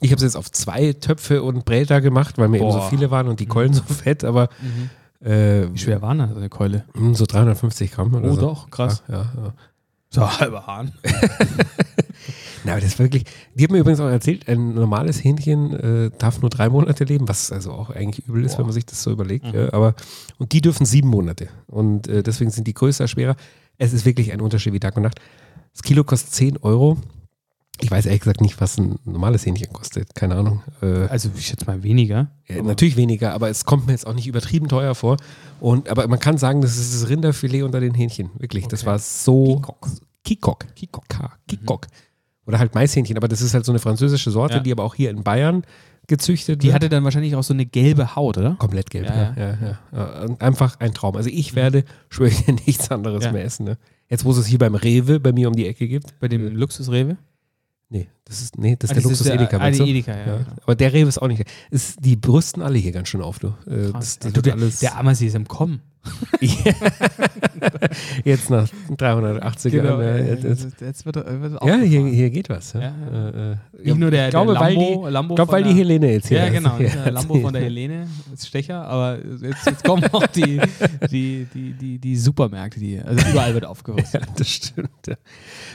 Ich 0.00 0.10
habe 0.10 0.16
es 0.16 0.22
jetzt 0.22 0.36
auf 0.36 0.50
zwei 0.50 0.92
Töpfe 0.92 1.42
und 1.42 1.64
Bräter 1.64 2.00
gemacht, 2.00 2.36
weil 2.38 2.48
mir 2.48 2.58
eben 2.58 2.70
so 2.72 2.78
Boah. 2.78 2.90
viele 2.90 3.10
waren 3.10 3.28
und 3.28 3.40
die 3.40 3.46
Keulen 3.46 3.72
so 3.72 3.82
fett, 3.88 4.24
aber 4.24 4.48
äh, 5.24 5.68
Wie 5.72 5.78
schwer 5.78 6.02
war 6.02 6.14
denn 6.14 6.28
so 6.28 6.36
eine 6.36 6.48
Keule? 6.50 6.84
hm, 6.94 7.14
so 7.14 7.24
350 7.26 7.92
Gramm 7.92 8.12
oder 8.14 8.30
Oh, 8.30 8.34
so. 8.34 8.40
doch, 8.40 8.70
krass. 8.70 9.02
Ja, 9.08 9.14
ja, 9.14 9.22
ja. 9.44 9.54
So 10.10 10.38
halber 10.38 10.66
Hahn. 10.66 10.92
Na, 12.64 12.72
aber 12.72 12.80
das 12.80 12.92
ist 12.94 12.98
wirklich. 12.98 13.24
Die 13.54 13.64
hat 13.64 13.70
mir 13.70 13.78
übrigens 13.78 14.00
auch 14.00 14.08
erzählt, 14.08 14.48
ein 14.48 14.74
normales 14.74 15.22
Hähnchen 15.22 15.72
äh, 15.74 16.10
darf 16.18 16.40
nur 16.40 16.50
drei 16.50 16.68
Monate 16.68 17.04
leben, 17.04 17.28
was 17.28 17.52
also 17.52 17.72
auch 17.72 17.90
eigentlich 17.90 18.26
übel 18.26 18.44
ist, 18.44 18.52
Boah. 18.52 18.58
wenn 18.60 18.66
man 18.66 18.72
sich 18.74 18.86
das 18.86 19.02
so 19.02 19.10
überlegt. 19.10 19.44
Mhm. 19.46 19.54
Ja, 19.54 19.72
aber 19.72 19.94
und 20.38 20.52
die 20.52 20.60
dürfen 20.60 20.86
sieben 20.86 21.08
Monate 21.08 21.48
und 21.66 22.08
äh, 22.08 22.22
deswegen 22.22 22.50
sind 22.50 22.66
die 22.66 22.74
größer, 22.74 23.06
schwerer. 23.08 23.36
Es 23.78 23.92
ist 23.92 24.04
wirklich 24.06 24.32
ein 24.32 24.40
Unterschied 24.40 24.72
wie 24.72 24.80
Tag 24.80 24.96
und 24.96 25.02
Nacht. 25.02 25.20
Das 25.72 25.82
Kilo 25.82 26.04
kostet 26.04 26.32
10 26.32 26.58
Euro. 26.58 26.96
Ich 27.80 27.90
weiß 27.90 28.06
ehrlich 28.06 28.20
gesagt 28.20 28.40
nicht, 28.40 28.60
was 28.60 28.78
ein 28.78 29.00
normales 29.04 29.44
Hähnchen 29.44 29.72
kostet. 29.72 30.14
Keine 30.14 30.36
Ahnung. 30.36 30.62
Äh, 30.80 31.08
Also 31.08 31.28
ich 31.36 31.46
schätze 31.48 31.66
mal 31.66 31.82
weniger. 31.82 32.30
ja, 32.46 32.62
natürlich 32.62 32.96
weniger, 32.96 33.32
aber 33.34 33.50
es 33.50 33.64
kommt 33.64 33.86
mir 33.86 33.92
jetzt 33.92 34.06
auch 34.06 34.14
nicht 34.14 34.28
übertrieben 34.28 34.68
teuer 34.68 34.94
vor. 34.94 35.16
Und, 35.60 35.88
aber 35.88 36.06
man 36.06 36.20
kann 36.20 36.38
sagen, 36.38 36.60
das 36.60 36.76
ist 36.78 36.94
das 36.94 37.08
Rinderfilet 37.08 37.62
unter 37.64 37.80
den 37.80 37.92
Hähnchen. 37.94 38.30
Wirklich. 38.38 38.68
Das 38.68 38.82
Okay. 38.82 38.90
war 38.90 38.98
so. 39.00 39.56
Kikok. 39.56 39.88
Kikok. 40.22 40.74
Kikok. 40.76 41.04
Kikok. 41.48 41.86
Oder 42.46 42.58
halt 42.58 42.74
Maishähnchen, 42.74 43.16
aber 43.16 43.28
das 43.28 43.40
ist 43.40 43.54
halt 43.54 43.64
so 43.64 43.72
eine 43.72 43.78
französische 43.78 44.30
Sorte, 44.30 44.56
Ja. 44.56 44.60
die 44.60 44.72
aber 44.72 44.84
auch 44.84 44.94
hier 44.94 45.10
in 45.10 45.22
Bayern 45.22 45.62
gezüchtet 46.06 46.62
Die 46.62 46.66
wird. 46.66 46.74
hatte 46.74 46.88
dann 46.90 47.02
wahrscheinlich 47.04 47.34
auch 47.34 47.42
so 47.42 47.54
eine 47.54 47.64
gelbe 47.64 48.14
Haut, 48.14 48.36
oder? 48.36 48.56
Komplett 48.58 48.90
gelb, 48.90 49.06
Ja, 49.06 49.34
ja. 49.36 49.78
Ja. 49.92 50.22
Und 50.24 50.42
Einfach 50.42 50.78
ein 50.80 50.92
Traum. 50.92 51.16
Also 51.16 51.30
ich 51.30 51.54
werde, 51.54 51.84
schwöre 52.10 52.28
ich, 52.28 52.46
nichts 52.46 52.90
anderes 52.90 53.30
mehr 53.32 53.44
essen. 53.44 53.64
Ne? 53.64 53.78
Jetzt, 54.10 54.24
wo 54.26 54.30
es 54.32 54.36
es 54.36 54.46
hier 54.46 54.58
beim 54.58 54.74
Rewe 54.74 55.18
bei 55.20 55.32
mir 55.32 55.48
um 55.48 55.54
die 55.56 55.66
Ecke 55.66 55.88
gibt. 55.88 56.18
Bei 56.20 56.28
dem 56.28 56.54
Luxusrewe? 56.54 57.16
Nee, 57.90 58.08
das 58.24 58.40
ist, 58.42 58.58
nee, 58.58 58.76
das 58.76 58.90
ist 58.90 58.96
Ah, 58.96 59.00
der 59.00 59.02
das 59.02 59.12
ist 59.12 59.18
Luxus 59.20 59.26
der- 59.26 59.34
Edeka. 59.36 59.58
ah, 59.58 59.70
du? 59.70 59.84
Edeka, 59.84 60.12
ja, 60.12 60.18
ja. 60.18 60.36
genau. 60.38 60.46
Aber 60.64 60.74
der 60.74 60.92
Rewe 60.92 61.08
ist 61.08 61.18
auch 61.22 61.28
nicht. 61.28 61.44
Ist, 61.70 62.04
die 62.04 62.16
brüsten 62.16 62.62
alle 62.62 62.78
hier 62.78 62.92
ganz 62.92 63.08
schön 63.08 63.20
auf, 63.22 63.38
du. 63.38 63.48
Äh, 63.68 63.92
das, 63.92 64.18
das 64.18 64.32
du, 64.32 64.40
der, 64.40 64.54
alles 64.54 64.80
der 64.80 64.96
Ammersee 64.98 65.26
ist 65.26 65.34
im 65.36 65.46
Kommen. 65.46 65.80
jetzt 68.24 68.50
nach 68.50 68.68
380 68.96 69.72
Jahren. 69.72 69.86
Ja, 69.86 70.00
äh, 70.02 70.34
jetzt, 70.44 70.80
jetzt, 70.80 71.06
wird, 71.06 71.16
er- 71.16 71.40
wird 71.40 71.62
ja 71.64 71.76
hier, 71.78 72.06
hier 72.06 72.30
geht 72.30 72.48
was. 72.48 72.72
Ja. 72.74 72.80
Ja, 72.80 72.92
ja. 73.12 73.28
Äh, 73.28 73.52
äh, 73.52 73.56
Nicht 73.84 73.98
nur 73.98 74.10
der, 74.10 74.24
ich 74.26 74.30
glaube, 74.30 74.52
der 74.52 74.60
weil 74.60 74.74
Lambo, 74.74 75.06
die, 75.06 75.12
Lambo 75.12 75.34
ich 75.34 75.36
glaube, 75.36 75.52
weil 75.52 75.62
die 75.64 75.72
Helene 75.74 76.12
jetzt 76.12 76.28
hier 76.28 76.38
Ja, 76.38 76.44
ist. 76.46 76.52
genau. 76.52 76.76
Ja, 76.78 77.02
Der 77.04 77.12
Lambo 77.12 77.40
von 77.40 77.52
der 77.52 77.62
Helene 77.62 78.08
ist 78.32 78.46
Stecher, 78.46 78.84
aber 78.86 79.18
jetzt, 79.42 79.66
jetzt 79.66 79.84
kommen 79.84 80.04
auch 80.12 80.26
die, 80.26 80.60
die, 81.10 81.46
die, 81.54 81.72
die, 81.72 81.98
die 81.98 82.16
Supermärkte, 82.16 82.80
die, 82.80 82.98
also 83.00 83.26
überall 83.30 83.54
wird 83.54 83.64
aufgerüstet. 83.64 84.22
Ja, 84.22 84.32
das 84.36 84.48
stimmt. 84.48 84.90
Ja. 85.06 85.14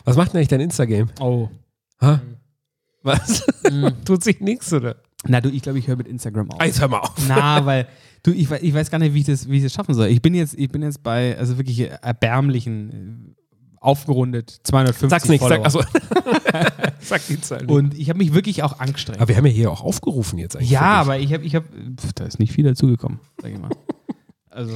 Was 0.05 0.15
macht 0.15 0.33
denn 0.33 0.37
eigentlich 0.37 0.47
dein 0.49 0.59
Instagram? 0.61 1.09
Oh. 1.19 1.49
Ha? 2.01 2.21
Was? 3.03 3.45
Mhm. 3.69 3.93
Tut 4.05 4.23
sich 4.23 4.39
nichts, 4.39 4.71
oder? 4.73 4.97
Na 5.25 5.41
du, 5.41 5.49
ich 5.49 5.61
glaube, 5.61 5.79
ich 5.79 5.87
höre 5.87 5.97
mit 5.97 6.07
Instagram 6.07 6.51
auf. 6.51 6.63
Jetzt 6.63 6.79
hör 6.79 6.87
mal 6.87 6.99
auf. 6.99 7.13
Na, 7.27 7.65
weil 7.65 7.87
du, 8.23 8.31
ich, 8.31 8.49
ich 8.49 8.73
weiß 8.73 8.89
gar 8.89 8.99
nicht, 8.99 9.13
wie 9.13 9.19
ich 9.19 9.25
das, 9.25 9.49
wie 9.49 9.57
ich 9.57 9.63
das 9.63 9.73
schaffen 9.73 9.93
soll. 9.93 10.07
Ich 10.07 10.21
bin 10.21 10.33
jetzt, 10.33 10.53
ich 10.57 10.69
bin 10.69 10.81
jetzt 10.81 11.03
bei, 11.03 11.37
also 11.37 11.57
wirklich 11.57 11.89
erbärmlichen, 11.89 13.35
äh, 13.35 13.39
aufgerundet 13.81 14.59
250 14.63 15.09
Sag's 15.09 15.29
nicht, 15.29 15.41
sag, 15.41 15.49
Follower. 15.49 15.65
achso. 15.65 15.81
sag 16.99 17.25
die 17.27 17.39
Zahl 17.41 17.61
nicht. 17.61 17.71
Und 17.71 17.97
ich 17.97 18.09
habe 18.09 18.19
mich 18.19 18.33
wirklich 18.33 18.63
auch 18.63 18.79
angestrengt. 18.79 19.19
Aber 19.19 19.29
wir 19.29 19.37
haben 19.37 19.45
ja 19.45 19.51
hier 19.51 19.71
auch 19.71 19.81
aufgerufen 19.81 20.37
jetzt 20.39 20.55
eigentlich. 20.55 20.69
ja, 20.69 20.81
aber 20.81 21.17
ich 21.19 21.33
habe, 21.33 21.43
ich 21.45 21.55
habe, 21.55 21.65
da 22.15 22.25
ist 22.25 22.39
nicht 22.39 22.51
viel 22.53 22.65
dazugekommen, 22.65 23.19
sag 23.41 23.51
ich 23.51 23.59
mal. 23.59 23.69
Also, 24.59 24.75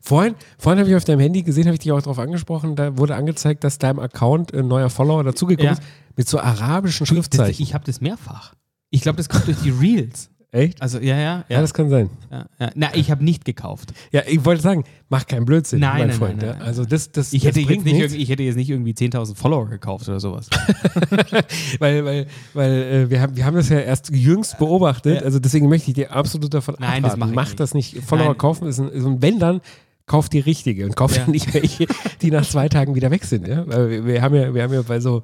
Vorhin, 0.00 0.36
vorhin 0.56 0.78
habe 0.78 0.88
ich 0.88 0.94
auf 0.94 1.02
deinem 1.04 1.18
Handy 1.18 1.42
gesehen, 1.42 1.64
habe 1.64 1.74
ich 1.74 1.80
dich 1.80 1.90
auch 1.90 2.00
darauf 2.00 2.20
angesprochen, 2.20 2.76
da 2.76 2.96
wurde 2.96 3.16
angezeigt, 3.16 3.64
dass 3.64 3.76
deinem 3.78 3.98
Account 3.98 4.54
ein 4.54 4.68
neuer 4.68 4.88
Follower 4.88 5.24
dazugekommen 5.24 5.66
Ja. 5.66 5.72
ist 5.72 5.82
mit 6.16 6.28
so 6.28 6.38
arabischen 6.38 7.06
Schriftzeichen. 7.06 7.60
ich 7.60 7.74
habe 7.74 7.84
das 7.84 8.00
mehrfach. 8.00 8.54
Ich 8.90 9.00
glaube, 9.00 9.16
das 9.16 9.28
kommt 9.28 9.48
durch 9.48 9.58
die 9.64 9.70
Reels. 9.70 10.30
Echt? 10.56 10.80
Also, 10.80 10.98
ja, 10.98 11.16
ja, 11.18 11.44
Ja, 11.48 11.60
das 11.60 11.74
kann 11.74 11.90
sein. 11.90 12.08
ja, 12.30 12.46
ja. 12.58 12.70
Na, 12.74 12.88
ich 12.94 13.10
habe 13.10 13.22
nicht 13.22 13.44
gekauft. 13.44 13.92
Ja, 14.10 14.22
ich 14.26 14.44
wollte 14.44 14.62
sagen, 14.62 14.84
mach 15.08 15.26
keinen 15.26 15.44
Blödsinn, 15.44 15.80
Nein, 15.80 15.98
mein 15.98 16.08
nein, 16.08 16.16
Freund. 16.16 16.36
nein, 16.38 16.50
nein, 16.58 16.62
Also 16.62 16.84
das, 16.84 17.12
das, 17.12 17.32
Ich 17.32 17.42
das 17.42 17.54
hätte, 17.56 17.60
jetzt 17.72 17.84
nicht, 17.84 18.14
ich 18.14 18.28
hätte 18.30 18.42
jetzt 18.42 18.56
nicht 18.56 18.70
irgendwie 18.70 18.92
10.000 18.92 19.36
Follower 19.36 19.68
gekauft 19.68 20.08
oder 20.08 20.18
sowas. 20.20 20.48
weil, 21.78 22.04
weil, 22.04 22.26
weil 22.54 22.72
äh, 22.72 23.10
wir, 23.10 23.20
haben, 23.20 23.36
wir 23.36 23.44
haben 23.44 23.56
das 23.56 23.68
ja 23.68 23.78
erst 23.80 24.10
jüngst 24.10 24.58
beobachtet, 24.58 25.22
also 25.22 25.38
deswegen 25.38 25.68
möchte 25.68 25.90
ich 25.90 25.94
dir 25.94 26.12
absolut 26.12 26.52
davon 26.54 26.76
Nein, 26.78 27.02
das 27.02 27.12
abraten. 27.12 27.20
mach 27.20 27.28
ich 27.28 27.34
Mach 27.36 27.44
nicht. 27.48 27.60
das 27.60 27.74
nicht. 27.74 27.98
Follower 28.02 28.34
kaufen 28.36 28.66
ist 28.68 28.78
ein, 28.78 28.88
ist 28.88 29.04
ein 29.04 29.20
wenn 29.22 29.38
dann, 29.38 29.60
kauf 30.06 30.28
die 30.28 30.38
richtige 30.40 30.84
und 30.86 30.94
kauf 30.96 31.16
Ja. 31.16 31.26
nicht 31.30 31.52
welche, 31.52 31.86
die 32.22 32.30
nach 32.30 32.46
zwei 32.48 32.68
Tagen 32.68 32.94
wieder 32.94 33.10
weg 33.10 33.24
sind. 33.24 33.46
Ja? 33.48 33.66
Weil 33.66 33.90
wir, 33.90 34.06
wir, 34.06 34.22
haben 34.22 34.34
ja, 34.34 34.54
wir 34.54 34.62
haben 34.62 34.72
ja 34.72 34.82
bei 34.82 35.00
so, 35.00 35.22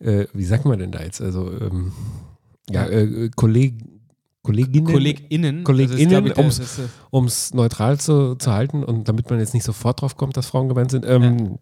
äh, 0.00 0.26
wie 0.34 0.44
sagt 0.44 0.64
man 0.64 0.78
denn 0.78 0.90
da 0.92 1.02
jetzt? 1.02 1.20
Also, 1.22 1.50
ähm, 1.60 1.92
ja, 2.68 2.86
äh, 2.88 3.30
Kolleg, 3.36 3.74
Kolleginnen, 4.46 4.86
KollegInnen. 4.92 5.64
KollegInnen, 5.64 6.26
ich, 6.26 6.38
um 7.10 7.24
es 7.26 7.52
neutral 7.52 7.98
zu, 7.98 8.36
zu 8.36 8.52
halten 8.52 8.84
und 8.84 9.08
damit 9.08 9.28
man 9.28 9.40
jetzt 9.40 9.54
nicht 9.54 9.64
sofort 9.64 10.00
drauf 10.00 10.16
kommt, 10.16 10.36
dass 10.36 10.46
Frauen 10.46 10.68
gemeint 10.68 10.90
sind, 10.92 11.04
ähm, 11.06 11.58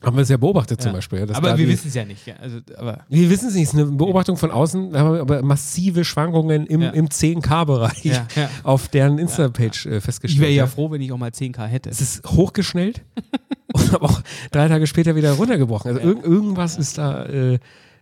Haben 0.00 0.16
wir 0.16 0.22
es 0.22 0.28
ja 0.28 0.36
beobachtet 0.36 0.80
zum 0.80 0.90
Ja. 0.90 0.96
Beispiel. 0.96 1.18
ja, 1.20 1.26
dass 1.26 1.36
aber 1.38 1.58
wir 1.58 1.66
wissen 1.66 1.88
es 1.88 1.94
ja 1.94 2.04
nicht. 2.04 2.24
Ja. 2.26 2.34
Also, 2.36 2.58
aber 2.76 3.00
Wir 3.08 3.28
wissen 3.30 3.48
es 3.48 3.54
nicht, 3.54 3.64
es 3.68 3.74
ist 3.74 3.80
eine 3.80 3.86
Beobachtung 3.90 4.36
von 4.36 4.50
außen, 4.52 4.94
aber 4.94 5.42
massive 5.42 6.04
Schwankungen 6.04 6.66
im, 6.66 6.82
Ja. 6.82 6.90
im 6.90 7.08
10K-Bereich 7.08 8.04
Ja, 8.04 8.26
ja. 8.36 8.48
auf 8.62 8.86
deren 8.88 9.18
Insta-Page 9.18 9.86
äh, 9.86 9.96
ich 9.96 10.04
festgestellt. 10.04 10.40
wäre 10.42 10.52
ja 10.52 10.64
ja. 10.64 10.66
froh, 10.68 10.90
wenn 10.92 11.00
ich 11.00 11.10
auch 11.10 11.18
mal 11.18 11.30
10k 11.30 11.66
hätte. 11.66 11.90
Es 11.90 12.00
ist 12.00 12.24
hochgeschnellt 12.30 13.02
und 13.72 13.94
aber 13.94 14.04
auch 14.10 14.20
drei 14.52 14.68
Tage 14.68 14.86
später 14.86 15.16
wieder 15.16 15.32
runtergebrochen. 15.32 15.90
Also 15.96 16.06
irg 16.06 16.22
irgendwas 16.24 16.76
ist 16.76 16.98
da, 16.98 17.24
äh, 17.24 17.58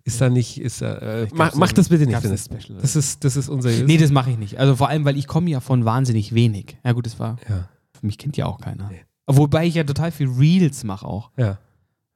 ist 0.06 0.20
da 0.20 0.30
nicht, 0.30 0.60
ist 0.60 0.80
da, 0.82 0.98
äh, 0.98 1.28
mach, 1.34 1.52
so 1.52 1.58
mach 1.58 1.72
das 1.72 1.88
bitte 1.88 2.06
nicht, 2.06 2.22
Dennis. 2.22 2.44
Special, 2.44 2.78
Das 2.80 2.94
ist, 2.94 3.24
das 3.24 3.36
ist 3.36 3.48
unseriös. 3.48 3.82
Nee, 3.86 3.98
das 3.98 4.10
mache 4.12 4.30
ich 4.30 4.38
nicht. 4.38 4.58
Also 4.58 4.76
vor 4.76 4.88
allem, 4.88 5.04
weil 5.04 5.16
ich 5.16 5.26
komme 5.26 5.50
ja 5.50 5.58
von 5.60 5.84
wahnsinnig 5.84 6.32
wenig. 6.34 6.78
Ja 6.84 6.92
gut, 6.92 7.06
das 7.06 7.18
war, 7.18 7.36
ja, 7.48 7.68
mich 8.02 8.16
kennt 8.16 8.36
ja 8.36 8.46
auch 8.46 8.60
keiner. 8.60 8.88
Nee. 8.88 9.04
Wobei 9.26 9.66
ich 9.66 9.74
ja 9.74 9.82
total 9.84 10.12
viel 10.12 10.28
Reels 10.28 10.84
mache 10.84 11.04
auch. 11.06 11.30
ja. 11.36 11.58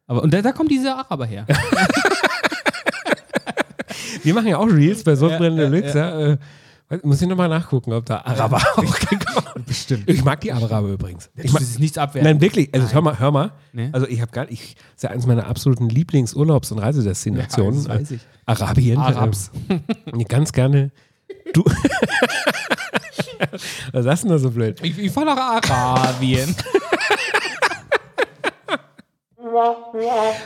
Aber, 0.07 0.23
und 0.25 0.33
da, 0.35 0.43
da 0.43 0.51
kommt 0.51 0.71
dieser 0.73 0.99
Araber 0.99 1.25
her. 1.25 1.47
Wir 4.25 4.35
machen 4.35 4.49
ja 4.49 4.59
auch 4.59 4.67
Reels 4.67 5.05
bei 5.05 5.15
Sodbrennen 5.15 5.57
Ja, 5.59 5.65
ja, 5.65 5.71
Deluxe. 5.71 5.99
Ja, 5.99 6.21
äh, 6.33 6.39
muss 7.03 7.23
ich 7.23 7.29
nochmal 7.29 7.49
nachgucken, 7.49 7.93
ob 7.93 8.05
da 8.07 8.23
Araber 8.23 8.57
auch 8.77 8.99
gekommen 8.99 9.65
Bestimmt. 9.67 10.09
Ich 10.11 10.25
mag 10.25 10.41
die 10.41 10.53
Araber 10.53 10.89
übrigens. 10.89 11.31
Ich 11.37 11.53
mag, 11.53 11.61
das 11.61 11.71
ist 11.71 11.79
nichts 11.79 11.97
abwerten. 11.97 12.29
nein, 12.29 12.41
wirklich. 12.41 12.75
Also 12.75 12.87
Nein. 12.87 12.95
hör 12.95 13.03
mal, 13.03 13.19
hör 13.19 13.31
mal. 13.31 13.53
Nee. 13.73 13.91
Also 13.93 14.09
ich 14.09 14.21
habe 14.21 14.33
gar 14.33 14.51
ich, 14.51 14.75
das 14.75 14.85
ist 14.97 15.03
ja 15.05 15.11
eines 15.11 15.27
meiner 15.27 15.47
absoluten 15.47 15.89
Lieblingsurlaubs- 15.89 16.73
und 16.73 16.81
Reisedestinationen. 16.81 17.83
Ja, 17.83 17.89
das 17.89 18.01
weiß 18.01 18.11
ich. 18.11 18.21
Arabien. 18.47 18.99
Arabs. 18.99 19.53
Äh, 19.69 20.25
ganz 20.25 20.53
gerne. 20.53 20.91
Du. 21.53 21.65
Was 23.93 24.05
ist 24.07 24.23
denn 24.25 24.31
da 24.31 24.39
so 24.39 24.51
blöd? 24.51 24.81
Ich, 24.83 24.99
ich 24.99 25.13
fahre 25.13 25.27
nach 25.27 25.71
Arabien. 25.71 26.55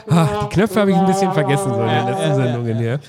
Ah, 0.08 0.44
die 0.44 0.54
Knöpfe 0.54 0.80
habe 0.80 0.90
ich 0.90 0.96
ein 0.96 1.06
bisschen 1.06 1.32
vergessen 1.32 1.74
so 1.74 1.80
in 1.82 1.88
den 1.88 2.06
letzten 2.06 2.34
Sendungen 2.36 2.78
hier. 2.78 3.00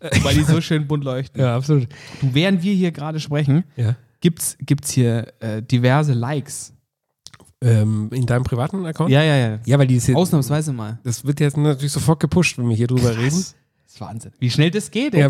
weil 0.22 0.34
die 0.34 0.42
so 0.44 0.60
schön 0.60 0.86
bunt 0.86 1.04
leuchten. 1.04 1.40
Ja, 1.40 1.56
absolut. 1.56 1.88
Du, 2.20 2.28
während 2.32 2.62
wir 2.62 2.74
hier 2.74 2.92
gerade 2.92 3.20
sprechen, 3.20 3.64
Ja. 3.76 3.96
gibt's, 4.20 4.56
gibt's 4.60 4.90
hier 4.90 5.32
äh, 5.40 5.62
diverse 5.62 6.12
Likes. 6.12 6.72
Ähm, 7.60 8.08
in 8.12 8.24
deinem 8.24 8.44
privaten 8.44 8.86
Account? 8.86 9.10
Ja, 9.10 9.22
ja, 9.24 9.34
ja. 9.36 9.58
Ja, 9.66 9.78
weil 9.80 9.88
die 9.88 9.96
ist 9.96 10.06
jetzt, 10.06 10.16
Ausnahmsweise 10.16 10.72
mal. 10.72 11.00
das 11.02 11.24
wird 11.24 11.40
jetzt 11.40 11.56
natürlich 11.56 11.90
sofort 11.90 12.20
gepusht, 12.20 12.56
wenn 12.56 12.68
wir 12.68 12.76
hier 12.76 12.86
drüber 12.86 13.16
reden. 13.16 13.34
Das 13.84 13.94
ist 13.94 14.00
Wahnsinn. 14.00 14.30
Wie 14.38 14.48
schnell 14.48 14.70
das 14.70 14.92
geht. 14.92 15.12
Ja, 15.14 15.28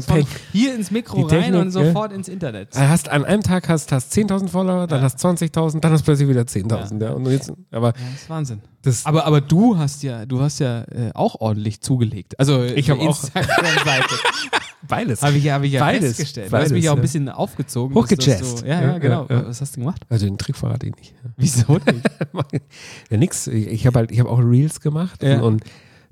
hier 0.53 0.75
ins 0.75 0.91
Mikro 0.91 1.27
Die 1.27 1.35
rein 1.35 1.45
Technik, 1.45 1.61
und 1.63 1.71
sofort 1.71 2.13
ins 2.13 2.29
Internet. 2.29 2.77
Also 2.77 2.87
hast 2.89 3.09
an 3.09 3.25
einem 3.25 3.43
Tag 3.43 3.71
hast, 3.71 3.93
hast 3.93 4.13
10.000 4.13 4.49
Follower, 4.49 4.87
dann 4.87 5.01
hast 5.01 5.25
20.000, 5.25 5.81
dann 5.81 5.91
hast 5.93 6.03
plötzlich 6.03 6.29
wieder 6.29 6.43
10.000. 6.43 7.01
Ja. 7.03 7.13
Und 7.13 7.25
jetzt, 7.29 7.51
aber 7.71 7.89
Ja, 7.89 7.93
das 8.13 8.23
ist 8.23 8.29
Wahnsinn. 8.29 8.61
das, 8.83 9.07
Aber, 9.07 9.25
aber 9.25 9.41
du 9.41 9.79
hast 9.79 10.03
ja, 10.03 10.27
du 10.27 10.41
hast 10.43 10.59
ja 10.59 10.83
äh, 10.83 11.13
auch 11.15 11.37
ordentlich 11.41 11.81
zugelegt. 11.81 12.39
Also 12.39 12.63
Ich 12.63 12.91
hab 12.91 12.99
auch- 12.99 13.07
Instagram-Seite. 13.07 14.15
beides. 14.87 15.23
habe 15.23 15.37
ich, 15.37 15.45
ja- 15.45 15.55
hab 15.55 15.63
ich 15.65 15.73
ja 15.73 15.81
Beides, 15.81 16.05
festgestellt. 16.17 16.47
du 16.49 16.51
beides, 16.53 16.67
hast 16.67 16.73
mich 16.73 16.85
ja 16.85 16.93
auch 16.93 16.97
ein 16.97 17.03
bisschen 17.03 17.29
aufgezogen. 17.29 17.95
Hochgejazzt. 17.97 18.59
So, 18.59 18.67
ja, 18.67 18.83
Ja, 18.83 18.99
genau. 18.99 19.27
ja, 19.29 19.37
ja. 19.37 19.47
Was 19.49 19.61
hast 19.61 19.77
du 19.77 19.81
gemacht? 19.81 20.03
Also 20.09 20.27
den 20.27 20.39
Trick 20.39 20.57
verrate 20.57 20.87
ich 20.87 20.95
nicht. 20.97 21.15
Wieso 21.37 21.73
nicht? 21.75 22.11
Ja, 23.11 23.17
nix. 23.17 23.47
Ich, 23.47 23.87
habe 23.87 23.99
halt, 23.99 24.11
ich 24.13 24.21
habe 24.21 24.29
auch 24.31 24.39
Reels 24.39 24.81
gemacht 24.81 25.23
Ja. 25.23 25.37
und, 25.37 25.43
und 25.43 25.65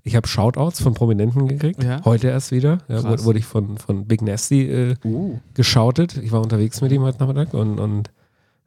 ich 0.02 0.14
habe 0.16 0.26
Shoutouts 0.28 0.80
von 0.80 0.94
Prominenten 0.94 1.48
gekriegt. 1.48 1.82
Ja. 1.82 2.00
Heute 2.04 2.28
erst 2.28 2.52
wieder. 2.52 2.78
Ja, 2.88 3.02
wurde, 3.02 3.24
wurde 3.24 3.38
ich 3.40 3.44
von, 3.44 3.76
von 3.78 4.06
Big 4.06 4.22
Nasty 4.22 4.62
äh, 4.62 4.94
Uh. 5.04 5.38
geschautet. 5.54 6.16
Ich 6.18 6.30
war 6.32 6.40
unterwegs 6.40 6.80
mit 6.80 6.92
ihm 6.92 7.02
heute 7.02 7.18
Nachmittag 7.18 7.54
und, 7.54 7.78
und 7.80 8.10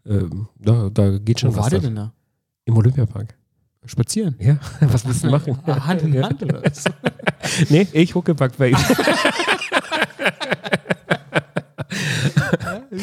ähm, 0.06 0.48
da, 0.60 0.90
da 0.94 1.18
geht 1.18 1.40
schon 1.40 1.54
Wo 1.54 1.58
was. 1.58 1.64
war 1.64 1.70
der 1.70 1.80
denn 1.80 1.96
da? 1.96 2.14
Im 2.66 2.76
Olympiapark. 2.78 3.36
Spazieren. 3.86 4.36
Ja, 4.40 4.58
was 4.82 5.06
willst 5.08 5.24
du 5.24 5.30
machen? 5.30 5.58
Ah, 5.66 5.86
Hand 5.88 6.02
in. 6.02 6.22
Hand 6.22 6.44
oder 6.44 6.62
was? 6.62 6.84
Nee, 7.70 7.88
ich 7.94 8.14
huckepack 8.14 8.58
bei 8.58 8.70
ihm. 8.72 8.78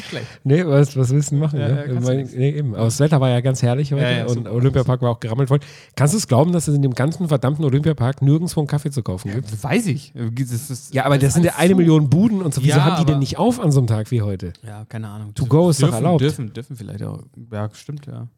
Schlecht. 0.09 0.27
Nee, 0.45 0.65
was, 0.67 0.97
was 0.97 1.11
willst 1.11 1.31
du 1.33 1.37
machen? 1.37 1.59
Ja, 1.61 1.69
Ja, 1.69 1.85
ja, 1.87 2.01
Mein- 2.01 2.29
nee, 2.35 2.51
eben. 2.51 2.75
Aber 2.75 2.85
das 2.85 3.01
Wetter 3.01 3.21
war 3.21 3.31
ja 3.31 3.41
ganz 3.41 3.63
herrlich 3.63 3.93
heute 3.93 4.03
Ja, 4.03 4.11
ja, 4.11 4.27
und. 4.27 4.47
Olympiapark 4.49 5.01
war 5.03 5.11
auch 5.11 5.21
gerammelt 5.21 5.49
voll. 5.49 5.61
Kannst 5.95 6.15
du 6.15 6.19
es 6.19 6.27
glauben, 6.29 6.53
dass 6.53 6.69
es 6.69 6.75
in 6.77 6.83
dem 6.83 6.95
ganzen 6.95 7.29
verdammten 7.29 7.65
Olympiapark 7.65 8.21
nirgendwo 8.23 8.61
einen 8.61 8.67
Kaffee 8.67 8.91
zu 8.91 9.03
kaufen 9.03 9.33
gibt? 9.33 9.53
Das 9.53 9.63
weiß 9.63 9.87
ich. 9.87 10.13
Das 10.15 10.71
ist, 10.71 10.95
Ja, 10.95 11.05
aber 11.05 11.19
das, 11.19 11.35
sind 11.35 11.45
ja 11.45 11.55
eine 11.57 11.71
zu. 11.73 11.77
Million 11.77 12.11
Buden 12.11 12.43
und 12.43 12.53
so. 12.55 12.63
Wieso 12.63 12.79
Ja, 12.79 12.85
haben 12.85 13.05
die 13.05 13.11
denn 13.11 13.19
nicht 13.21 13.39
auf 13.39 13.61
an 13.61 13.71
so 13.73 13.81
einem 13.81 13.87
Tag 13.87 14.11
wie 14.11 14.23
heute? 14.23 14.53
Ja, 14.67 14.85
keine 14.89 15.09
Ahnung. 15.09 15.35
To 15.35 15.47
go 15.47 15.71
ist 15.71 15.83
doch 15.83 15.89
dürfen, 15.89 16.05
erlaubt. 16.05 16.21
Dürfen, 16.21 16.53
dürfen 16.53 16.77
vielleicht 16.77 17.03
auch. 17.03 17.23
Ja, 17.53 17.69
stimmt, 17.73 18.07
ja. 18.07 18.29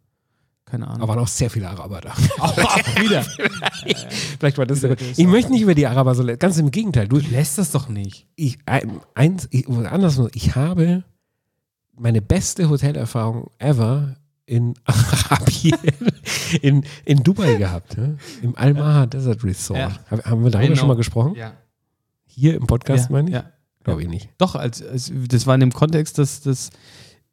Keine 0.70 0.86
Ahnung. 0.86 1.02
Aber 1.02 1.14
waren 1.14 1.18
auch 1.20 1.28
sehr 1.28 1.48
viele 1.50 1.68
Araber 1.68 2.00
da. 2.00 2.10
auch 2.38 2.56
wieder. 3.00 3.22
Vielleicht 4.38 4.58
war 4.58 4.66
das 4.66 4.80
der 4.80 4.90
Ja, 4.90 4.96
Grund. 4.96 5.00
das 5.00 5.08
ist 5.12 5.18
Ich 5.18 5.26
auch- 5.26 5.30
möchte 5.30 5.52
nicht 5.52 5.62
über 5.62 5.74
die 5.74 5.86
Araber 5.86 6.14
so, 6.14 6.24
ganz 6.38 6.58
im 6.58 6.70
Gegenteil. 6.70 7.08
Du, 7.08 7.18
Lässt 7.18 7.58
das 7.58 7.70
doch 7.70 7.88
nicht. 7.88 8.26
ich, 8.36 8.58
ein- 8.66 9.00
eins, 9.14 9.48
ich, 9.50 9.68
andersrum, 9.68 10.28
ich 10.34 10.54
habe 10.56 11.04
meine 11.96 12.20
beste 12.22 12.68
Hotelerfahrung 12.68 13.50
ever 13.58 14.16
in 14.46 14.74
Arabien, 14.84 15.76
in, 16.62 16.84
in 17.04 17.22
Dubai 17.22 17.56
gehabt, 17.56 17.98
ne? 17.98 18.16
im 18.42 18.56
Al-Maha 18.56 19.06
Desert 19.06 19.44
Resort. 19.44 19.78
Ja. 19.78 19.98
Hab, 20.10 20.24
haben 20.24 20.42
wir 20.44 20.50
darüber 20.50 20.68
know. 20.68 20.76
schon 20.76 20.88
mal 20.88 20.96
gesprochen? 20.96 21.34
Ja. 21.34 21.52
Hier 22.26 22.54
im 22.54 22.66
Podcast, 22.66 23.06
ja, 23.06 23.12
meine 23.12 23.28
ich? 23.28 23.34
ja. 23.34 23.44
Glaube 23.84 24.02
ich 24.02 24.08
nicht. 24.08 24.28
Doch, 24.38 24.54
als, 24.54 24.82
als, 24.82 25.10
das 25.28 25.46
war 25.46 25.54
in 25.54 25.60
dem 25.60 25.72
Kontext, 25.72 26.18
dass, 26.18 26.40
dass 26.40 26.70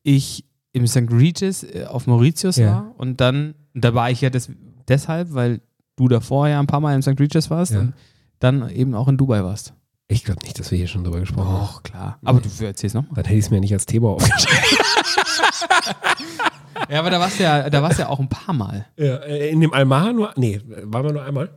ich 0.04 0.46
im 0.76 0.86
St. 0.88 1.10
Regis 1.12 1.64
äh, 1.64 1.86
auf 1.88 2.06
Mauritius 2.06 2.58
Ja. 2.58 2.68
war 2.68 2.94
und 2.98 3.22
dann, 3.22 3.56
da 3.74 3.94
war 3.94 4.12
ich 4.12 4.22
ja 4.22 4.30
des, 4.30 4.50
deshalb, 4.88 5.34
weil 5.34 5.62
du 5.96 6.08
davor 6.08 6.48
ja 6.48 6.60
ein 6.60 6.68
paar 6.68 6.82
Mal 6.82 6.94
im 6.96 7.02
St. 7.02 7.20
Regis 7.20 7.50
warst 7.50 7.72
Ja. 7.74 7.80
und 7.80 7.94
dann 8.40 8.70
eben 8.70 8.94
auch 8.94 9.08
in 9.08 9.18
Dubai 9.18 9.44
warst. 9.44 9.74
Ich 10.08 10.24
glaube 10.24 10.44
nicht, 10.44 10.60
dass 10.60 10.70
wir 10.70 10.78
hier 10.78 10.88
schon 10.88 11.04
drüber 11.04 11.20
gesprochen 11.20 11.48
haben. 11.48 11.64
Och, 11.64 11.82
klar. 11.84 12.20
Aber 12.24 12.40
du 12.42 12.66
erzählst 12.66 12.94
nochmal. 12.94 13.16
Dann 13.16 13.26
hätte 13.26 13.40
ich 13.40 13.46
es 13.46 13.50
mir 13.52 13.60
nicht 13.60 13.74
als 13.74 13.86
Thema 13.88 14.10
aufgeschrieben. 14.10 14.60
Ja, 16.90 17.00
aber 17.00 17.10
da 17.10 17.20
warst 17.20 17.40
du 17.40 17.44
ja, 17.44 17.70
da 17.70 17.82
warst 17.82 18.00
ja 18.00 18.10
auch 18.10 18.20
ein 18.20 18.28
paar 18.30 18.54
Mal. 18.54 18.86
ja, 18.98 19.16
äh, 19.16 19.50
in 19.50 19.60
dem 19.62 19.74
Al-Maha 19.74 20.14
nur, 20.14 20.34
nee, 20.36 20.62
waren 20.84 21.06
wir 21.06 21.14
nur 21.14 21.24
einmal? 21.24 21.50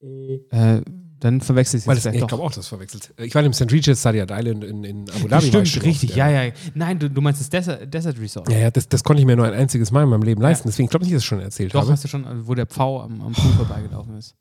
Äh, 0.00 0.80
dann 1.24 1.40
Weil 1.40 1.58
es 1.62 1.72
das, 1.72 1.84
vielleicht 1.84 2.16
ich 2.16 2.20
doch. 2.20 2.28
glaube 2.28 2.42
auch, 2.42 2.52
das 2.52 2.68
verwechselt. 2.68 3.14
Ich 3.16 3.34
war 3.34 3.42
im 3.42 3.54
St. 3.54 3.72
Regis 3.72 3.98
Stadion 3.98 4.28
Island 4.30 4.62
in, 4.62 4.84
in 4.84 5.10
Abu 5.10 5.26
Dhabi. 5.26 5.46
ich 5.46 5.70
Stimmt, 5.70 5.84
richtig, 5.86 6.10
oft, 6.10 6.18
ja, 6.18 6.28
ja. 6.28 6.52
Nein, 6.74 6.98
du, 6.98 7.08
du 7.08 7.20
meinst 7.22 7.40
das 7.40 7.48
Desert, 7.48 7.92
Desert 7.92 8.20
Resort. 8.20 8.50
Ja, 8.50 8.58
ja, 8.58 8.70
das, 8.70 8.88
das 8.88 9.02
konnte 9.02 9.20
ich 9.20 9.26
mir 9.26 9.34
nur 9.34 9.46
ein 9.46 9.54
einziges 9.54 9.90
Mal 9.90 10.02
in 10.02 10.10
meinem 10.10 10.22
Leben 10.22 10.42
leisten. 10.42 10.68
Deswegen 10.68 10.88
glaube 10.88 11.06
ich 11.06 11.10
dass 11.10 11.16
ich 11.16 11.24
es 11.24 11.24
schon 11.24 11.40
erzählt 11.40 11.74
Doch, 11.74 11.80
habe. 11.80 11.92
hast 11.92 12.04
du 12.04 12.08
schon, 12.08 12.26
wo 12.46 12.54
der 12.54 12.66
Pfau 12.66 13.00
am, 13.00 13.22
am 13.22 13.32
Pool 13.32 13.52
vorbeigelaufen 13.52 14.18
ist. 14.18 14.34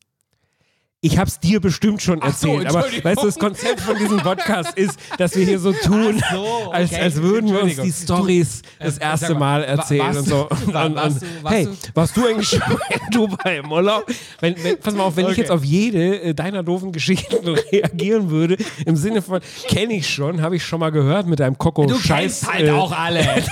Ich 1.05 1.17
habe 1.17 1.27
es 1.27 1.37
dir 1.37 1.59
bestimmt 1.59 2.01
schon 2.01 2.19
Ach 2.21 2.33
so, 2.33 2.59
erzählt. 2.59 2.69
aber 2.69 2.85
weißt 3.03 3.21
du, 3.21 3.25
das 3.25 3.37
Konzept 3.37 3.81
von 3.81 3.97
diesem 3.97 4.19
Podcast 4.19 4.77
ist, 4.77 4.97
dass 5.17 5.35
wir 5.35 5.43
hier 5.45 5.59
so 5.59 5.73
tun, 5.73 6.23
so, 6.31 6.71
als, 6.71 6.93
okay, 6.93 7.01
als 7.01 7.21
würden 7.21 7.51
wir 7.51 7.61
uns 7.61 7.75
die 7.75 7.91
Stories 7.91 8.61
das 8.79 8.99
äh, 8.99 9.03
erste 9.03 9.27
sag 9.27 9.37
mal, 9.39 9.65
erzählen 9.65 10.15
und 10.15 10.25
so. 10.25 10.47
Und, 10.65 10.73
und, 10.73 10.95
warst 10.95 11.21
hey, 11.49 11.67
warst 11.93 12.15
du 12.15 12.25
eigentlich 12.25 12.47
schon 12.47 12.61
in 12.89 12.99
Dubai 13.11 13.57
im 13.57 13.69
Urlaub? 13.69 14.05
Wenn, 14.39 14.55
wenn, 14.63 14.79
pass 14.79 14.93
mal 14.93 15.03
auf, 15.03 15.15
wenn 15.17 15.25
ich 15.25 15.31
Okay. 15.33 15.41
jetzt 15.41 15.51
auf 15.51 15.63
jede 15.65 16.21
äh, 16.21 16.33
deiner 16.33 16.63
doofen 16.63 16.93
Geschichten 16.93 17.35
reagieren 17.71 18.29
würde, 18.29 18.55
im 18.85 18.95
Sinne 18.95 19.21
von, 19.21 19.41
kenne 19.67 19.93
ich 19.95 20.09
schon, 20.09 20.41
habe 20.41 20.55
ich 20.55 20.63
schon 20.65 20.79
mal 20.79 20.91
gehört 20.91 21.27
mit 21.27 21.41
deinem 21.41 21.57
Koko 21.57 21.85
Du 21.85 21.95
Scheiß. 21.99 22.07
kennst 22.41 22.53
halt 22.53 22.67
äh, 22.67 22.71
auch 22.71 22.91
alle. 22.97 23.19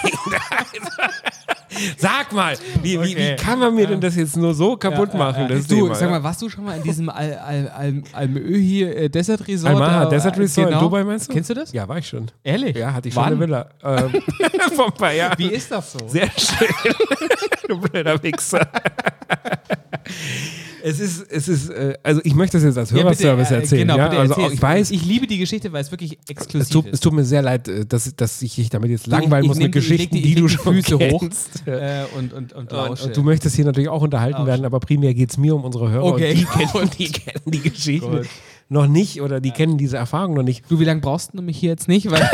Sag 1.98 2.34
mal, 2.34 2.56
wie, 2.82 3.00
wie, 3.00 3.16
wie 3.16 3.32
Okay. 3.32 3.36
kann 3.36 3.60
man 3.60 3.76
mir 3.76 3.88
denn 3.88 4.02
das 4.02 4.16
jetzt 4.16 4.36
nur 4.36 4.54
so 4.54 4.76
kaputt 4.76 5.14
machen? 5.14 5.48
Das 5.48 5.68
du, 5.68 5.76
Thema, 5.76 5.96
sag 5.96 6.10
mal, 6.10 6.24
warst 6.24 6.42
du 6.42 6.50
schon 6.50 6.64
mal 6.64 6.78
in 6.78 6.84
diesem 6.84 7.10
Al 7.10 7.34
Al 7.38 8.04
Al 8.14 8.38
äh, 8.38 9.10
Desert 9.10 9.48
Resort? 9.48 9.74
Almaha 9.76 10.06
Desert 10.06 10.38
Resort 10.38 10.68
genau. 10.68 10.80
in 10.80 10.86
Dubai 10.86 11.04
meinst 11.04 11.30
du? 11.30 11.34
Kennst 11.34 11.50
du 11.50 11.54
das? 11.54 11.72
Ja, 11.72 11.88
war 11.88 11.98
ich 11.98 12.08
schon. 12.08 12.28
Ehrlich? 12.44 12.76
Ja, 12.76 12.94
hatte 12.94 13.08
ich 13.10 13.14
schon 13.14 13.24
eine 13.24 13.40
Villa. 13.40 13.70
Ähm, 13.84 14.22
vor 14.76 14.88
ein 14.88 14.94
paar 14.94 15.14
Jahren. 15.14 15.38
Wie 15.38 15.48
ist 15.48 15.72
das 15.72 15.94
so? 15.94 16.00
Sehr 16.08 16.30
schön. 16.38 16.68
du 17.68 17.80
blöder 17.80 18.22
Wichser. 18.22 18.68
Es 20.84 21.00
ist, 21.00 21.32
es 21.32 21.47
ist, 21.47 21.69
äh, 21.69 21.95
also 22.02 22.21
ich 22.24 22.34
möchte 22.34 22.58
das 22.58 22.63
jetzt 22.63 22.78
als 22.78 22.89
Ja, 22.91 22.97
Hörerservice 23.04 23.52
äh, 23.52 23.56
erzählen. 23.56 23.82
Genau, 23.88 23.97
ja? 23.97 24.10
also 24.10 24.34
auch, 24.36 24.52
ich 24.52 24.62
weiß, 24.62 24.89
Ich 24.91 25.06
liebe 25.06 25.28
die 25.28 25.38
Geschichte, 25.38 25.71
weil 25.71 25.82
es 25.82 25.91
wirklich 25.91 26.17
es 26.24 26.30
exklusiv 26.30 26.69
tut, 26.74 26.86
es 26.88 26.93
ist. 26.93 27.04
tut 27.04 27.13
mir 27.13 27.24
sehr 27.24 27.41
leid, 27.43 27.67
äh, 27.67 27.86
dass, 27.86 28.15
dass 28.15 28.41
ich 28.41 28.56
dich 28.56 28.69
damit 28.69 28.89
jetzt 28.89 29.06
langweilen 29.08 29.43
ich 29.43 29.47
muss 29.50 29.58
nehm 29.58 29.65
mit 29.67 29.76
die- 29.76 29.80
ich 29.80 29.88
Geschichten, 29.88 30.15
die- 30.15 30.21
die, 30.24 30.30
ich 30.30 30.36
du 30.36 30.47
schon 30.47 30.74
Füße 30.74 30.97
hoch. 31.12 31.19
kennst. 31.21 31.67
Äh, 31.67 32.06
und, 32.17 32.34
und, 32.34 32.54
und 32.54 32.74
Und, 32.74 33.02
und 33.04 33.15
du 33.17 33.21
möchtest 33.24 33.56
hier 33.56 33.65
natürlich 33.65 33.89
auch 33.89 34.02
unterhalten 34.02 34.38
Lausche. 34.39 34.47
werden, 34.47 34.65
aber 34.65 34.80
primär 34.80 35.13
geht 35.13 35.30
es 35.32 35.38
mir 35.38 35.54
um 35.56 35.63
unsere 35.63 35.91
Hörer 35.91 36.04
Okay. 36.06 36.32
und 36.34 36.39
die 36.39 36.45
kennen, 36.45 36.89
die 36.97 37.12
kennen 37.12 37.43
die 37.45 37.60
Geschichten 37.69 38.12
Gut. 38.17 38.28
noch 38.69 38.88
nicht 38.88 39.21
oder 39.21 39.39
die 39.39 39.52
kennen 39.52 39.78
diese 39.78 39.97
Erfahrung 39.97 40.34
noch 40.34 40.43
nicht. 40.43 40.63
Du, 40.69 40.80
wie 40.80 40.86
lange 40.86 41.02
brauchst 41.02 41.32
du 41.36 41.41
mich 41.43 41.58
hier 41.60 41.69
jetzt 41.69 41.88
nicht? 41.88 42.10
Weil 42.10 42.21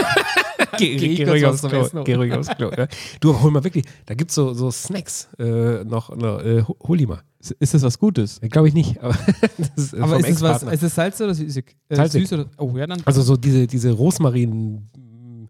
Geh, 0.78 1.16
Geh 1.16 1.24
ruhig 1.30 1.46
aufs 1.46 1.62
Klo. 1.62 1.82
Essen 1.82 1.94
holen. 1.98 2.06
Geh 2.06 2.14
ruhig 2.16 2.34
aufs 2.34 2.48
Klo. 2.50 2.72
Ja. 2.78 2.88
Du, 3.20 3.40
hol 3.42 3.52
mal 3.52 3.64
wirklich, 3.64 3.86
da 4.06 4.14
gibt 4.16 4.32
es 4.32 4.36
so, 4.36 4.54
so 4.54 4.72
Snacks 4.72 5.28
äh, 5.40 5.84
noch, 5.84 6.16
noch 6.16 6.40
äh, 6.44 6.64
hol- 6.88 6.98
die 6.98 7.06
mal. 7.06 7.22
ist 7.60 7.74
das 7.74 7.82
was 7.84 7.98
Gutes? 8.00 8.40
Glaube 8.50 8.68
ich 8.68 8.74
nicht, 8.74 9.00
aber, 9.02 9.16
das 9.58 9.70
ist, 9.76 9.94
äh, 9.94 10.00
Aber 10.00 10.20
ist 10.20 10.30
es 10.30 10.42
was? 10.42 10.64
Ist 10.64 10.84
es 10.84 10.96
Salz 10.96 11.20
oder 11.22 11.34
süß? 11.34 11.58
Äh, 11.58 11.64
Salzig. 11.92 12.28
süß 12.28 12.40
oder? 12.40 12.50
Oh 12.58 12.72
ja, 12.78 12.88
dann. 12.88 13.02
Also 13.06 13.22
so 13.22 13.36
diese, 13.38 13.68
diese 13.68 13.92
Rosmarin 13.92 14.76
mm, 14.96 15.50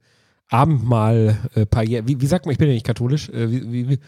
Abendmahl 0.50 1.38
äh, 1.56 1.66
Paella. 1.66 2.08
Wie, 2.08 2.20
wie 2.22 2.28
sagt 2.28 2.46
man, 2.46 2.52
ich 2.54 2.58
bin 2.58 2.68
ja 2.68 2.74
nicht 2.74 2.86
katholisch. 2.86 3.30
Äh, 3.30 3.52
wie, 3.52 3.72
wie, 3.72 3.90
wie, 3.90 4.00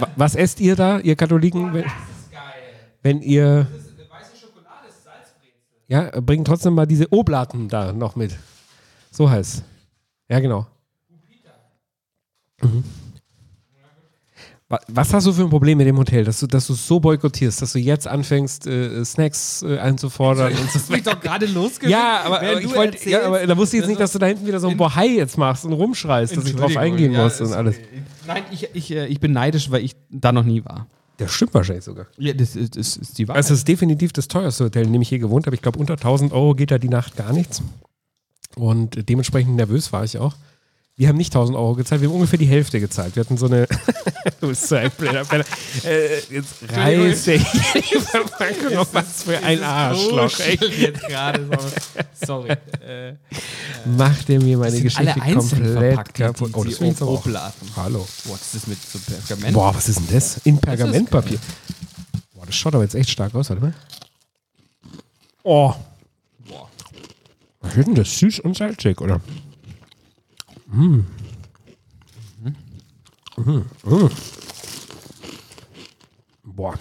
wa- 0.00 0.08
was 0.16 0.34
esst 0.34 0.60
ihr 0.60 0.76
da, 0.76 0.98
ihr 1.00 1.16
Katholiken, 1.16 1.72
wenn, 1.74 1.84
wenn 3.02 3.20
ihr 3.22 3.66
Ja, 5.88 6.08
äh, 6.14 6.20
bring 6.22 6.44
trotzdem 6.44 6.74
mal 6.74 6.86
diese 6.86 7.12
Oblaten 7.12 7.68
da 7.68 7.92
noch 7.92 8.16
mit. 8.16 8.34
So 9.10 9.28
heißt 9.28 9.62
Ja, 10.32 10.40
genau. 10.40 10.66
Mhm. 12.62 12.82
Wa- 14.68 14.80
Was 14.88 15.12
hast 15.12 15.26
du 15.26 15.32
für 15.32 15.42
ein 15.42 15.50
Problem 15.50 15.76
mit 15.76 15.86
dem 15.86 15.98
Hotel, 15.98 16.24
dass 16.24 16.40
du, 16.40 16.46
dass 16.46 16.66
du 16.66 16.72
so 16.72 16.98
boykottierst, 17.00 17.60
dass 17.60 17.72
du 17.74 17.78
jetzt 17.78 18.06
anfängst, 18.08 18.66
äh, 18.66 19.04
Snacks 19.04 19.62
äh, 19.62 19.78
einzufordern? 19.78 20.52
und 20.52 20.70
so 20.70 20.78
Das 20.78 20.86
bin 20.88 21.02
doch 21.04 21.20
gerade 21.20 21.44
losgewesen. 21.46 21.90
ja, 21.90 22.22
aber, 22.24 22.38
aber 22.40 22.60
ich 22.60 22.74
wollte, 22.74 23.10
ja, 23.10 23.26
aber 23.26 23.46
da 23.46 23.54
wusste 23.56 23.76
ich 23.76 23.80
jetzt 23.82 23.88
nicht, 23.88 24.00
dass 24.00 24.12
du 24.12 24.18
da 24.18 24.26
hinten 24.26 24.46
wieder 24.46 24.60
so 24.60 24.68
ein 24.68 24.76
Bohai 24.78 25.08
jetzt 25.08 25.36
machst 25.36 25.66
und 25.66 25.74
rumschreist, 25.74 26.34
dass 26.36 26.46
ich 26.46 26.56
drauf 26.56 26.76
eingehen 26.78 27.12
muss 27.12 27.40
und 27.42 27.52
alles. 27.52 27.76
Nein, 28.26 28.44
ich, 28.50 28.68
ich, 28.72 28.90
äh, 28.92 29.06
ich 29.08 29.20
bin 29.20 29.32
neidisch, 29.32 29.70
weil 29.70 29.84
ich 29.84 29.94
da 30.08 30.32
noch 30.32 30.44
nie 30.44 30.64
war. 30.64 30.86
Das 31.18 31.30
stimmt 31.32 31.52
wahrscheinlich 31.52 31.84
sogar. 31.84 32.06
Ja, 32.16 32.32
das 32.32 32.56
ist, 32.56 32.74
das 32.76 32.96
ist 32.96 33.18
die 33.18 33.28
Wahrheit. 33.28 33.42
Also 33.42 33.52
es 33.52 33.60
ist 33.60 33.68
definitiv 33.68 34.14
das 34.14 34.26
teuerste 34.28 34.64
Hotel, 34.64 34.86
in 34.86 34.92
dem 34.94 35.02
ich 35.02 35.10
je 35.10 35.18
gewohnt 35.18 35.44
habe. 35.46 35.54
Ich 35.54 35.60
glaube, 35.62 35.78
unter 35.78 35.94
1000 35.94 36.32
Euro 36.32 36.54
geht 36.54 36.70
da 36.70 36.78
die 36.78 36.88
Nacht 36.88 37.16
gar 37.16 37.32
nichts. 37.34 37.60
Und 38.56 39.08
dementsprechend 39.08 39.56
nervös 39.56 39.92
war 39.92 40.04
ich 40.04 40.18
auch. 40.18 40.34
Wir 40.94 41.08
haben 41.08 41.16
nicht 41.16 41.34
1000 41.34 41.56
Euro 41.56 41.74
gezahlt, 41.74 42.02
wir 42.02 42.08
haben 42.08 42.14
ungefähr 42.16 42.38
die 42.38 42.44
Hälfte 42.46 42.78
gezahlt. 42.78 43.16
Wir 43.16 43.24
hatten 43.24 43.38
so 43.38 43.46
eine. 43.46 43.66
du 44.40 44.48
bist 44.48 44.68
so 44.68 44.74
ein 44.76 44.90
blöder 44.90 45.24
Penner. 45.24 45.44
Äh, 45.84 46.18
jetzt 46.30 46.56
reiß 46.70 47.24
dich. 47.24 47.42
Verpackung 48.04 48.76
auf 48.76 48.88
was 48.92 49.22
für 49.22 49.38
ein 49.42 49.62
Arschloch. 49.62 50.38
Ey. 50.40 50.58
jetzt 50.78 51.00
gerade. 51.00 51.48
so- 51.48 52.26
Sorry. 52.26 52.50
Äh, 52.86 53.14
Macht 53.96 54.28
der 54.28 54.40
mir 54.42 54.58
meine 54.58 54.80
Geschichte 54.80 55.20
alle 55.22 55.34
komplett 55.34 55.72
verpackt, 55.78 56.18
die- 56.18 56.22
kaputt. 56.22 56.48
die- 56.50 56.54
Oh, 56.54 56.64
die 56.64 56.70
das 56.90 57.02
aber 57.02 57.10
auch. 57.10 57.26
Hallo. 57.76 58.06
Boah, 58.26 58.36
das 58.38 58.54
ist 58.54 58.68
mit 58.68 58.78
so 58.82 58.98
Pergament. 58.98 59.54
Boah, 59.54 59.74
was 59.74 59.88
ist 59.88 59.98
denn 59.98 60.08
das? 60.12 60.36
In 60.44 60.58
Pergamentpapier. 60.58 61.38
Boah, 62.34 62.44
das 62.46 62.54
schaut 62.54 62.74
aber 62.74 62.84
jetzt 62.84 62.94
echt 62.94 63.08
stark 63.08 63.34
aus, 63.34 63.48
warte 63.48 63.62
mal. 63.62 63.74
Oh. 65.42 65.74
Boah. 67.62 67.68
Was 67.70 67.76
ist 67.76 67.86
denn 67.86 67.94
das? 67.94 68.18
Süß 68.18 68.40
und 68.40 68.56
salzig, 68.56 69.00
oder? 69.00 69.20
Mm. 70.66 71.00
Mm. 73.36 73.64
Mm. 73.84 74.10
Boah. 76.44 76.74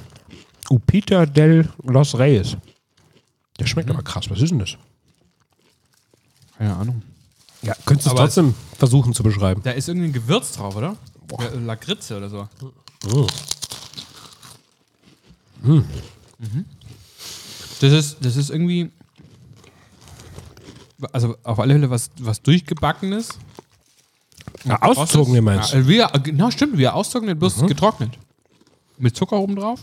Upita 0.69 1.25
del 1.25 1.69
Los 1.84 2.17
Reyes. 2.17 2.57
Der 3.59 3.65
schmeckt 3.65 3.89
aber 3.89 4.01
krass. 4.01 4.29
Was 4.29 4.41
ist 4.41 4.49
denn 4.51 4.59
das? 4.59 4.77
Keine 6.57 6.75
Ahnung. 6.75 7.01
Ja, 7.61 7.75
könntest 7.86 8.07
du 8.07 8.09
es 8.09 8.11
Aber 8.11 8.25
trotzdem 8.25 8.55
versuchen 8.77 9.13
zu 9.13 9.23
beschreiben. 9.23 9.61
Da 9.63 9.71
ist 9.71 9.88
irgendein 9.88 10.13
Gewürz 10.13 10.53
drauf, 10.53 10.75
oder? 10.75 10.97
Ja, 11.39 11.49
Lakritze 11.65 12.17
oder 12.17 12.29
so. 12.29 12.49
Mhm. 15.61 15.86
Das 17.82 17.91
ist, 17.91 18.17
das 18.21 18.36
ist 18.36 18.49
irgendwie. 18.49 18.91
Also 21.11 21.35
auf 21.43 21.59
alle 21.59 21.73
Fälle 21.73 21.89
was, 21.89 22.09
was 22.19 22.41
durchgebackenes. 22.41 23.29
Ja, 24.63 24.81
ausgezogen, 24.81 25.43
meinst 25.43 25.73
du? 25.73 25.77
Ja, 25.77 26.09
wie, 26.13 26.21
genau, 26.23 26.51
stimmt, 26.51 26.77
wie 26.77 26.87
ausgezogen, 26.87 27.37
bloß 27.37 27.65
getrocknet. 27.67 28.17
Mit 28.97 29.15
Zucker 29.15 29.37
oben 29.37 29.55
drauf. 29.55 29.79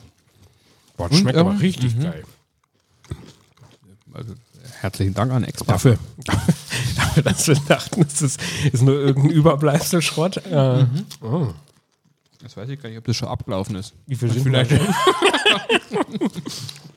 Boah, 0.97 1.09
das 1.09 1.19
schmeckt 1.19 1.39
aber 1.39 1.51
ähm, 1.53 1.57
richtig 1.59 1.99
geil. 2.01 2.25
Also, 4.13 4.35
herzlichen 4.81 5.15
Dank 5.15 5.33
an 5.33 5.45
Experten. 5.45 5.73
Dafür, 5.73 5.99
dafür, 6.97 7.23
dass 7.23 7.49
wir 7.49 7.55
dachten, 7.57 8.03
es 8.03 8.23
ist, 8.23 8.41
ist 8.73 8.83
nur 8.83 8.95
irgendein 8.95 9.33
Überbleibsel 9.33 10.03
Schrott. 10.03 10.39
Äh, 10.39 10.87
oh. 11.23 11.49
Das 12.41 12.57
weiß 12.57 12.69
ich 12.69 12.81
gar 12.81 12.89
nicht, 12.89 12.99
ob 12.99 13.05
das 13.05 13.17
schon 13.17 13.29
abgelaufen 13.29 13.77
ist. 13.77 13.95
Wie 14.07 14.15
viel 14.15 14.31
sind 14.31 14.43
Vielleicht- 14.43 14.71
wir? 14.71 14.81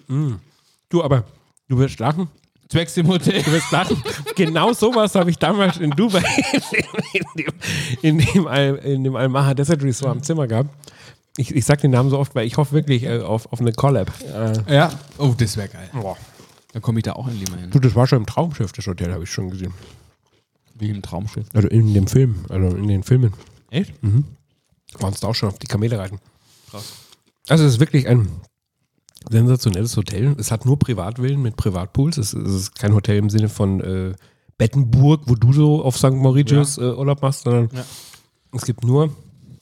Mm. 0.07 0.41
Du, 0.89 1.01
aber 1.01 1.23
du 1.69 1.77
wirst 1.77 1.97
lachen. 1.99 2.27
Zwecks 2.71 2.95
im 2.97 3.07
Hotel. 3.09 3.43
Du 3.43 3.51
wirst 3.51 3.69
lachen. 3.71 4.01
genau 4.35 4.71
sowas 4.73 5.13
habe 5.15 5.29
ich 5.29 5.37
damals 5.37 5.77
in 5.77 5.91
Dubai 5.91 6.23
in 7.13 7.25
dem, 7.37 7.53
in 8.01 8.17
dem, 8.19 8.47
Al, 8.47 8.75
in 8.77 9.03
dem 9.03 9.15
Al-Maha 9.15 9.53
Desert 9.53 9.83
Resort 9.83 10.11
am 10.11 10.23
Zimmer 10.23 10.47
gehabt. 10.47 10.69
Ich, 11.37 11.53
ich 11.53 11.65
sag 11.65 11.81
den 11.81 11.91
Namen 11.91 12.09
so 12.09 12.17
oft, 12.17 12.33
weil 12.35 12.45
ich 12.47 12.57
hoffe 12.57 12.73
wirklich 12.73 13.03
äh, 13.03 13.19
auf, 13.19 13.51
auf 13.51 13.59
eine 13.61 13.73
Collab. 13.73 14.11
Äh, 14.23 14.73
Ja. 14.75 14.91
Oh, 15.17 15.33
das 15.37 15.57
wäre 15.57 15.67
geil. 15.69 15.89
boah. 15.93 16.17
Dann 16.73 16.81
komme 16.81 16.99
ich 16.99 17.03
da 17.03 17.13
auch 17.13 17.27
endlich 17.27 17.49
mal 17.51 17.59
hin. 17.59 17.69
Du, 17.71 17.79
das 17.79 17.95
war 17.95 18.07
schon 18.07 18.19
im 18.19 18.25
Traumschiff, 18.25 18.71
das 18.71 18.87
Hotel, 18.87 19.11
habe 19.13 19.23
ich 19.25 19.29
schon 19.31 19.49
gesehen. 19.49 19.73
Wie 20.75 20.89
im 20.89 21.01
Traumschiff. 21.01 21.47
Also 21.53 21.67
in 21.67 21.93
dem 21.93 22.07
Film, 22.07 22.45
also 22.49 22.75
in 22.77 22.87
den 22.87 23.03
Filmen. 23.03 23.33
Echt? 23.69 23.93
Waren 24.99 25.13
es 25.13 25.19
da 25.19 25.27
auch 25.27 25.35
schon 25.35 25.49
auf 25.49 25.59
die 25.59 25.67
Kamele 25.67 25.99
reiten. 25.99 26.19
Krass. 26.69 26.93
Also 27.49 27.65
es 27.65 27.73
ist 27.73 27.79
wirklich 27.81 28.07
ein 28.07 28.29
sensationelles 29.29 29.95
Hotel. 29.97 30.35
Es 30.37 30.51
hat 30.51 30.65
nur 30.65 30.77
Privatvillen 30.79 31.41
mit 31.41 31.55
Privatpools. 31.55 32.17
Es, 32.17 32.33
es 32.33 32.53
ist 32.53 32.75
kein 32.79 32.93
Hotel 32.93 33.17
im 33.17 33.29
Sinne 33.29 33.49
von 33.49 33.79
äh, 33.81 34.13
Bettenburg, 34.57 35.21
wo 35.25 35.35
du 35.35 35.53
so 35.53 35.83
auf 35.83 35.97
St. 35.97 36.11
Mauritius 36.13 36.77
äh, 36.77 36.81
Urlaub 36.81 37.21
machst, 37.21 37.43
sondern 37.43 37.69
Ja. 37.73 37.83
es 38.55 38.65
gibt 38.65 38.83
nur 38.83 39.09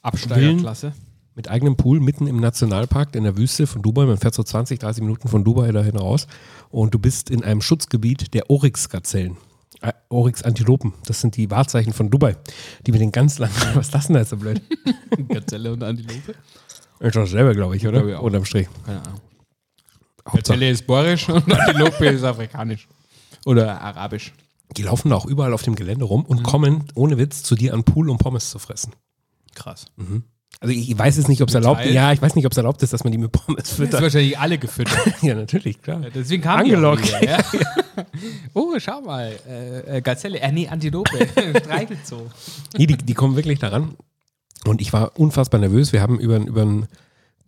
Absteigerklasse. 0.02 0.92
mit 1.34 1.48
eigenem 1.48 1.76
Pool 1.76 2.00
mitten 2.00 2.26
im 2.26 2.40
Nationalpark 2.40 3.14
in 3.14 3.24
der 3.24 3.36
Wüste 3.36 3.66
von 3.66 3.82
Dubai. 3.82 4.06
Man 4.06 4.18
fährt 4.18 4.34
so 4.34 4.42
20, 4.42 4.78
30 4.78 5.02
Minuten 5.02 5.28
von 5.28 5.44
Dubai 5.44 5.70
dahin 5.72 5.96
raus 5.96 6.26
und 6.70 6.94
du 6.94 6.98
bist 6.98 7.30
in 7.30 7.44
einem 7.44 7.60
Schutzgebiet 7.60 8.34
der 8.34 8.50
Oryx-Gazellen. 8.50 9.36
Äh, 9.82 9.92
Oryx-Antilopen, 10.10 10.92
das 11.06 11.20
sind 11.20 11.36
die 11.36 11.50
Wahrzeichen 11.50 11.92
von 11.92 12.10
Dubai, 12.10 12.36
die 12.86 12.92
mit 12.92 13.00
den 13.00 13.12
ganz 13.12 13.38
langen, 13.38 13.54
was 13.74 13.86
ist 13.86 13.94
das 13.94 14.06
denn 14.08 14.14
da 14.14 14.20
jetzt 14.20 14.30
so 14.30 14.36
blöd? 14.36 14.60
Gazelle 15.28 15.72
und 15.72 15.82
Antilope. 15.82 16.34
Ich 17.02 17.12
doch 17.12 17.26
selber, 17.26 17.54
glaube 17.54 17.76
ich, 17.76 17.86
oder? 17.86 18.00
Glaube 18.02 18.12
ich. 18.12 18.18
Unterm 18.18 18.44
Strich. 18.44 18.68
Keine 18.84 19.00
Ahnung. 19.00 19.20
Gazelle 20.32 20.70
ist 20.70 20.86
borisch 20.86 21.28
und 21.28 21.52
Antilope 21.52 22.06
ist 22.06 22.24
afrikanisch. 22.24 22.88
Oder 23.46 23.80
arabisch. 23.80 24.32
die 24.76 24.82
laufen 24.82 25.08
da 25.10 25.16
auch 25.16 25.26
überall 25.26 25.52
auf 25.52 25.62
dem 25.62 25.74
Gelände 25.74 26.04
rum 26.04 26.20
Mhm. 26.22 26.26
und 26.26 26.42
kommen, 26.42 26.84
ohne 26.94 27.18
Witz, 27.18 27.42
zu 27.42 27.54
dir 27.54 27.74
an 27.74 27.84
Pool, 27.84 28.08
um 28.10 28.18
Pommes 28.18 28.50
zu 28.50 28.58
fressen. 28.58 28.92
Krass. 29.54 29.86
Also 30.60 30.74
ich 30.74 30.96
weiß 30.96 31.16
jetzt 31.16 31.28
nicht, 31.28 31.40
ob 31.42 31.48
es 31.48 31.54
erlaubt 31.54 31.80
Teil? 31.80 31.92
Ja, 31.94 32.12
ich 32.12 32.20
weiß 32.20 32.34
nicht, 32.34 32.44
ob 32.44 32.52
es 32.52 32.58
erlaubt 32.58 32.82
ist, 32.82 32.92
dass 32.92 33.02
man 33.02 33.10
die 33.12 33.18
mit 33.18 33.32
Pommes 33.32 33.56
Das 33.62 33.70
ist 33.70 33.76
füttert. 33.76 34.02
wahrscheinlich 34.02 34.38
alle 34.38 34.58
gefüttert. 34.58 34.98
Ja, 35.22 35.34
natürlich, 35.34 35.80
klar. 35.80 36.02
Deswegen 36.14 36.42
kam 36.42 36.60
Angelockt. 36.60 37.04
Die 37.04 37.08
wieder, 37.08 37.38
ja? 37.38 37.44
oh, 38.54 38.74
schau 38.78 39.00
mal. 39.00 39.32
Äh, 39.48 39.98
äh, 39.98 40.00
Gazelle. 40.02 40.38
Äh, 40.40 40.52
nee, 40.52 40.68
Antilope. 40.68 41.10
Streichelt 41.64 42.06
so. 42.06 42.28
Nee, 42.76 42.86
die, 42.86 42.96
die 42.96 43.14
kommen 43.14 43.36
wirklich 43.36 43.58
daran. 43.58 43.94
Und 44.66 44.80
ich 44.82 44.92
war 44.92 45.18
unfassbar 45.18 45.60
nervös. 45.60 45.92
Wir 45.92 46.02
haben 46.02 46.18
über, 46.20 46.36
über 46.36 46.62
einen 46.62 46.88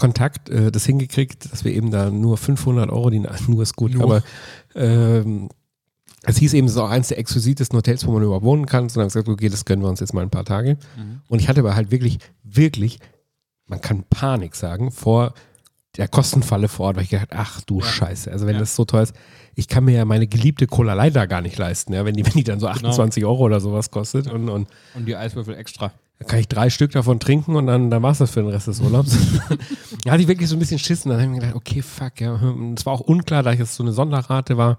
Kontakt 0.02 0.48
äh, 0.50 0.72
das 0.72 0.84
hingekriegt, 0.84 1.52
dass 1.52 1.64
wir 1.64 1.72
eben 1.72 1.92
da 1.92 2.10
nur 2.10 2.36
500 2.36 2.90
Euro, 2.90 3.08
die 3.08 3.20
nur 3.46 3.62
ist 3.62 3.76
gut, 3.76 3.94
Nur. 3.94 4.02
aber 4.02 4.22
ähm, 4.74 5.48
es 6.24 6.38
hieß 6.38 6.54
eben, 6.54 6.66
es 6.66 6.72
ist 6.72 6.78
auch 6.78 6.90
eines 6.90 7.06
der 7.08 7.18
exquisitesten 7.20 7.76
Hotels, 7.76 8.04
wo 8.04 8.10
man 8.10 8.24
überhaupt 8.24 8.44
wohnen 8.44 8.66
kann. 8.66 8.82
Und 8.84 8.96
dann 8.96 9.02
haben 9.02 9.14
wir 9.14 9.22
gesagt, 9.22 9.28
okay, 9.28 9.48
das 9.48 9.64
gönnen 9.64 9.84
wir 9.84 9.88
uns 9.88 10.00
jetzt 10.00 10.12
mal 10.12 10.22
ein 10.22 10.30
paar 10.30 10.44
Tage. 10.44 10.76
Und 11.28 11.40
ich 11.40 11.48
hatte 11.48 11.60
aber 11.60 11.76
halt 11.76 11.92
wirklich, 11.92 12.18
wirklich, 12.42 12.98
man 13.66 13.80
kann 13.80 14.02
Panik 14.10 14.56
sagen, 14.56 14.90
vor 14.90 15.34
der 15.96 16.08
Kostenfalle 16.08 16.66
vor 16.68 16.86
Ort, 16.86 16.96
weil 16.96 17.04
ich 17.04 17.10
gedacht, 17.10 17.28
ach 17.30 17.60
du 17.60 17.80
Scheiße, 17.80 18.30
also 18.32 18.46
wenn 18.46 18.54
Ja. 18.54 18.60
das 18.60 18.74
so 18.74 18.84
teuer 18.84 19.02
ist, 19.02 19.14
ich 19.54 19.68
kann 19.68 19.84
mir 19.84 19.94
ja 19.94 20.04
meine 20.04 20.26
geliebte 20.26 20.66
Cola 20.66 20.94
Light 20.94 21.14
gar 21.28 21.42
nicht 21.42 21.58
leisten, 21.58 21.92
ja, 21.92 22.04
wenn 22.04 22.14
die, 22.14 22.24
wenn 22.26 22.32
die 22.32 22.44
dann 22.44 22.58
so 22.60 22.66
28 22.66 23.24
Euro 23.24 23.44
oder 23.44 23.60
sowas 23.60 23.90
kostet 23.90 24.26
und, 24.26 24.48
und 24.48 24.68
Und 24.94 25.06
die 25.06 25.14
Eiswürfel 25.14 25.54
extra. 25.54 25.92
Kann 26.22 26.38
ich 26.40 26.48
drei 26.48 26.70
Stück 26.70 26.92
davon 26.92 27.20
trinken 27.20 27.54
und 27.56 27.66
dann, 27.66 27.90
dann 27.90 28.02
war 28.02 28.12
es 28.12 28.18
das 28.18 28.30
für 28.30 28.40
den 28.42 28.50
Rest 28.50 28.68
des 28.68 28.80
Urlaubs. 28.80 29.16
da 30.04 30.12
hatte 30.12 30.22
ich 30.22 30.28
wirklich 30.28 30.48
so 30.48 30.56
ein 30.56 30.58
bisschen 30.58 30.78
Schiss 30.78 31.04
und 31.04 31.10
dann 31.10 31.20
habe 31.20 31.24
ich 31.30 31.34
mir 31.34 31.40
gedacht, 31.40 31.56
okay, 31.56 31.82
fuck, 31.82 32.20
ja. 32.20 32.40
Es 32.76 32.86
war 32.86 32.92
auch 32.92 33.00
unklar, 33.00 33.42
da 33.42 33.52
ich 33.52 33.58
jetzt 33.58 33.74
so 33.74 33.82
eine 33.82 33.92
Sonderrate 33.92 34.56
war. 34.56 34.78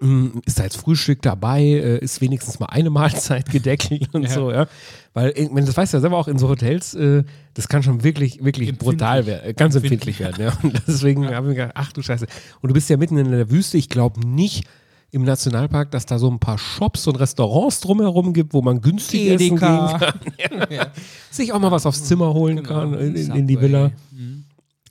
hm, 0.00 0.42
Ist 0.46 0.58
da 0.58 0.62
jetzt 0.64 0.76
Frühstück 0.76 1.22
dabei? 1.22 1.62
Äh, 1.62 1.98
Ist 1.98 2.20
wenigstens 2.20 2.60
mal 2.60 2.66
eine 2.66 2.90
Mahlzeit 2.90 3.50
gedeckelt 3.50 4.08
und 4.14 4.22
Ja. 4.24 4.28
so, 4.30 4.52
ja. 4.52 4.66
Weil, 5.14 5.34
wenn 5.52 5.66
das 5.66 5.76
weißt 5.76 5.92
du 5.92 5.96
ja 5.96 6.00
selber 6.00 6.16
auch 6.18 6.28
in 6.28 6.38
so 6.38 6.48
Hotels, 6.48 6.94
äh, 6.94 7.24
das 7.54 7.66
kann 7.68 7.82
schon 7.82 8.04
wirklich, 8.04 8.44
wirklich 8.44 8.68
Empfindlich. 8.68 8.98
brutal 8.98 9.26
werden, 9.26 9.50
äh, 9.50 9.54
ganz 9.54 9.74
empfindlich 9.74 10.20
werden, 10.20 10.44
ja. 10.44 10.52
Und 10.62 10.80
deswegen 10.86 11.24
habe 11.26 11.46
ich 11.48 11.50
mir 11.50 11.54
gedacht, 11.54 11.72
ach 11.74 11.92
du 11.92 12.02
Scheiße. 12.02 12.26
Und 12.60 12.68
du 12.68 12.74
bist 12.74 12.88
ja 12.88 12.96
mitten 12.96 13.16
in 13.18 13.30
der 13.32 13.50
Wüste, 13.50 13.76
ich 13.78 13.88
glaube 13.88 14.20
nicht, 14.26 14.64
im 15.10 15.22
Nationalpark, 15.24 15.90
dass 15.90 16.04
da 16.06 16.18
so 16.18 16.30
ein 16.30 16.38
paar 16.38 16.58
Shops 16.58 17.06
und 17.06 17.16
Restaurants 17.16 17.80
drumherum 17.80 18.32
gibt, 18.34 18.52
wo 18.52 18.60
man 18.62 18.80
günstig 18.80 19.28
essen 19.30 19.56
gehen 19.56 19.56
Edeka. 19.56 19.98
kann 19.98 20.66
ja. 20.70 20.86
sich 21.30 21.52
auch 21.52 21.60
mal 21.60 21.70
was 21.70 21.86
aufs 21.86 22.04
Zimmer 22.04 22.34
holen 22.34 22.56
Genau. 22.56 22.68
kann 22.68 22.94
in, 22.94 23.14
in, 23.16 23.34
in 23.34 23.46
die. 23.46 23.60
Villa. 23.60 23.90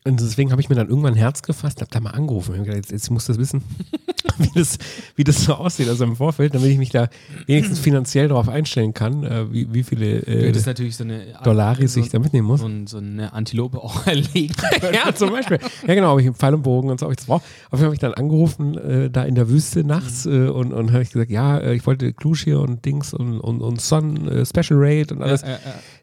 Und 0.05 0.21
deswegen 0.21 0.51
habe 0.51 0.61
ich 0.61 0.69
mir 0.69 0.75
dann 0.75 0.87
irgendwann 0.87 1.13
ein 1.13 1.17
Herz 1.19 1.41
gefasst, 1.41 1.81
habe 1.81 1.91
da 1.91 1.99
mal 1.99 2.11
angerufen. 2.11 2.53
Gedacht, 2.55 2.77
jetzt, 2.77 2.91
jetzt 2.91 3.11
muss 3.11 3.25
das 3.25 3.37
wissen, 3.37 3.61
wie 4.37 4.49
das, 4.55 4.77
wie 5.15 5.23
das 5.23 5.43
so 5.43 5.53
aussieht, 5.55 5.87
also 5.89 6.03
im 6.03 6.15
Vorfeld, 6.15 6.53
damit 6.55 6.69
ich 6.69 6.77
mich 6.77 6.89
da 6.89 7.07
wenigstens 7.45 7.79
finanziell 7.79 8.27
darauf 8.27 8.49
einstellen 8.49 8.93
kann, 8.93 9.23
äh, 9.23 9.51
wie, 9.51 9.73
wie 9.73 9.83
viele 9.83 10.19
äh, 10.19 10.47
hättest 10.47 10.65
natürlich 10.67 10.95
so 10.95 11.03
eine 11.03 11.21
Dollaris 11.43 11.93
so, 11.93 11.99
ich 11.99 12.09
da 12.09 12.19
mitnehmen 12.19 12.47
muss. 12.47 12.61
so, 12.61 12.69
so 12.85 12.97
eine 12.97 13.33
Antilope 13.33 13.77
auch 13.81 14.05
erlegen. 14.07 14.53
ja, 14.93 15.13
zum 15.13 15.29
Beispiel. 15.31 15.59
Ja, 15.87 15.93
genau, 15.95 16.09
habe 16.09 16.21
ich 16.21 16.27
im 16.27 16.33
Pfeil 16.35 16.53
und 16.53 16.63
Bogen 16.63 16.89
und 16.89 16.99
so, 16.99 17.05
ob 17.05 17.11
ich 17.11 17.17
das 17.17 17.25
brauche. 17.25 17.43
Auf 17.69 17.79
jeden 17.79 17.79
Fall 17.79 17.85
habe 17.85 17.93
ich 17.95 17.99
dann 18.01 18.13
angerufen, 18.13 18.77
äh, 18.77 19.09
da 19.09 19.23
in 19.23 19.35
der 19.35 19.49
Wüste 19.49 19.83
nachts 19.83 20.25
äh, 20.25 20.47
und, 20.47 20.73
und 20.73 20.91
habe 20.91 21.03
ich 21.03 21.11
gesagt, 21.11 21.31
ja, 21.31 21.57
äh, 21.59 21.75
ich 21.75 21.85
wollte 21.85 22.13
Klusch 22.13 22.43
hier 22.43 22.59
und 22.59 22.85
Dings 22.85 23.13
und, 23.13 23.39
und, 23.39 23.61
und 23.61 23.81
Sun 23.81 24.27
äh, 24.27 24.45
Special 24.45 24.79
Rate 24.79 25.13
und 25.15 25.21
alles. 25.21 25.43
Äh, 25.43 25.57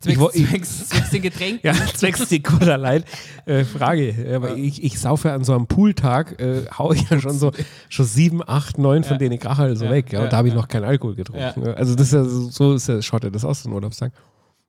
Ich 0.06 0.18
wo- 0.18 0.28
zwecks, 0.30 0.82
ich- 0.82 0.88
zwecks, 0.88 1.10
zwecks 1.10 1.38
den. 1.38 1.58
Ja, 1.62 1.72
zwecks 1.94 2.30
Light. 2.60 3.04
Äh, 3.46 3.64
Frage, 3.64 4.14
aber 4.34 4.56
ich, 4.56 4.82
ich 4.82 4.98
saufe 4.98 5.32
an 5.32 5.44
so 5.44 5.54
einem 5.54 5.66
Pooltag, 5.66 6.40
äh, 6.40 6.62
hau 6.78 6.92
ich 6.92 7.08
ja 7.10 7.20
schon 7.20 7.38
so, 7.38 7.52
schon 7.88 8.03
so 8.04 8.14
sieben, 8.14 8.42
acht, 8.46 8.78
neun 8.78 9.04
von 9.04 9.18
denen 9.18 9.38
krache 9.38 9.62
halt 9.62 9.78
so 9.78 9.86
Ja, 9.86 9.90
weg. 9.90 10.12
Ja, 10.12 10.18
ja, 10.18 10.24
und 10.24 10.32
da 10.32 10.36
habe 10.38 10.48
ich 10.48 10.54
ja. 10.54 10.60
noch 10.60 10.68
keinen 10.68 10.84
Alkohol 10.84 11.14
getrunken. 11.14 11.60
Ja. 11.60 11.66
Ja. 11.66 11.74
Also 11.74 11.94
das 11.94 12.08
ist 12.08 12.12
ja 12.12 12.24
so, 12.24 12.74
ist 12.74 12.88
ja, 12.88 13.02
schaut 13.02 13.24
ja 13.24 13.30
das 13.30 13.44
aus, 13.44 13.62
so 13.62 13.68
ein 13.68 13.72
Urlaubstag. 13.72 14.12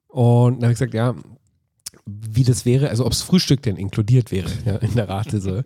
Und 0.08 0.56
dann 0.56 0.64
habe 0.64 0.74
ich 0.74 0.80
gesagt, 0.80 0.94
ja, 0.94 1.14
wie 2.06 2.44
das 2.44 2.66
wäre, 2.66 2.90
also 2.90 3.06
ob 3.06 3.12
das 3.12 3.22
Frühstück 3.22 3.62
denn 3.64 3.78
inkludiert 3.78 4.32
wäre, 4.32 4.50
ja, 4.66 4.76
in 4.76 4.94
der 4.96 5.10
Rate 5.10 5.42
so. 5.42 5.62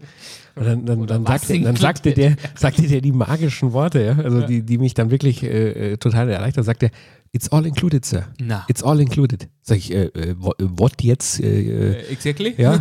Und 0.56 0.66
dann, 0.66 0.86
dann, 0.86 1.06
dann, 1.06 1.26
sagte, 1.26 1.60
dann 1.62 1.76
sagte 1.76 2.14
der, 2.14 2.36
sagte 2.56 2.82
der 2.84 3.02
die 3.02 3.12
magischen 3.12 3.74
Worte, 3.74 4.04
ja, 4.04 4.18
also 4.18 4.42
die, 4.42 4.64
die 4.64 4.78
mich 4.78 4.94
dann 4.94 5.12
wirklich 5.12 5.44
äh, 5.44 5.94
äh, 5.94 5.98
total 5.98 6.30
erleichtert, 6.30 6.66
sagte 6.66 6.88
er, 6.88 6.92
it's 7.32 7.50
all 7.50 7.66
included, 7.66 8.06
sir. 8.06 8.26
Na. 8.40 8.66
It's 8.68 8.84
all 8.84 9.00
included. 9.00 9.48
Sag 9.62 9.78
ich, 9.78 9.92
äh, 9.94 10.06
äh, 10.06 10.36
what, 10.40 10.56
what 10.60 11.02
jetzt? 11.02 11.40
Äh, 11.40 11.92
äh, 11.92 12.12
Exactly? 12.12 12.56
ja. 12.58 12.80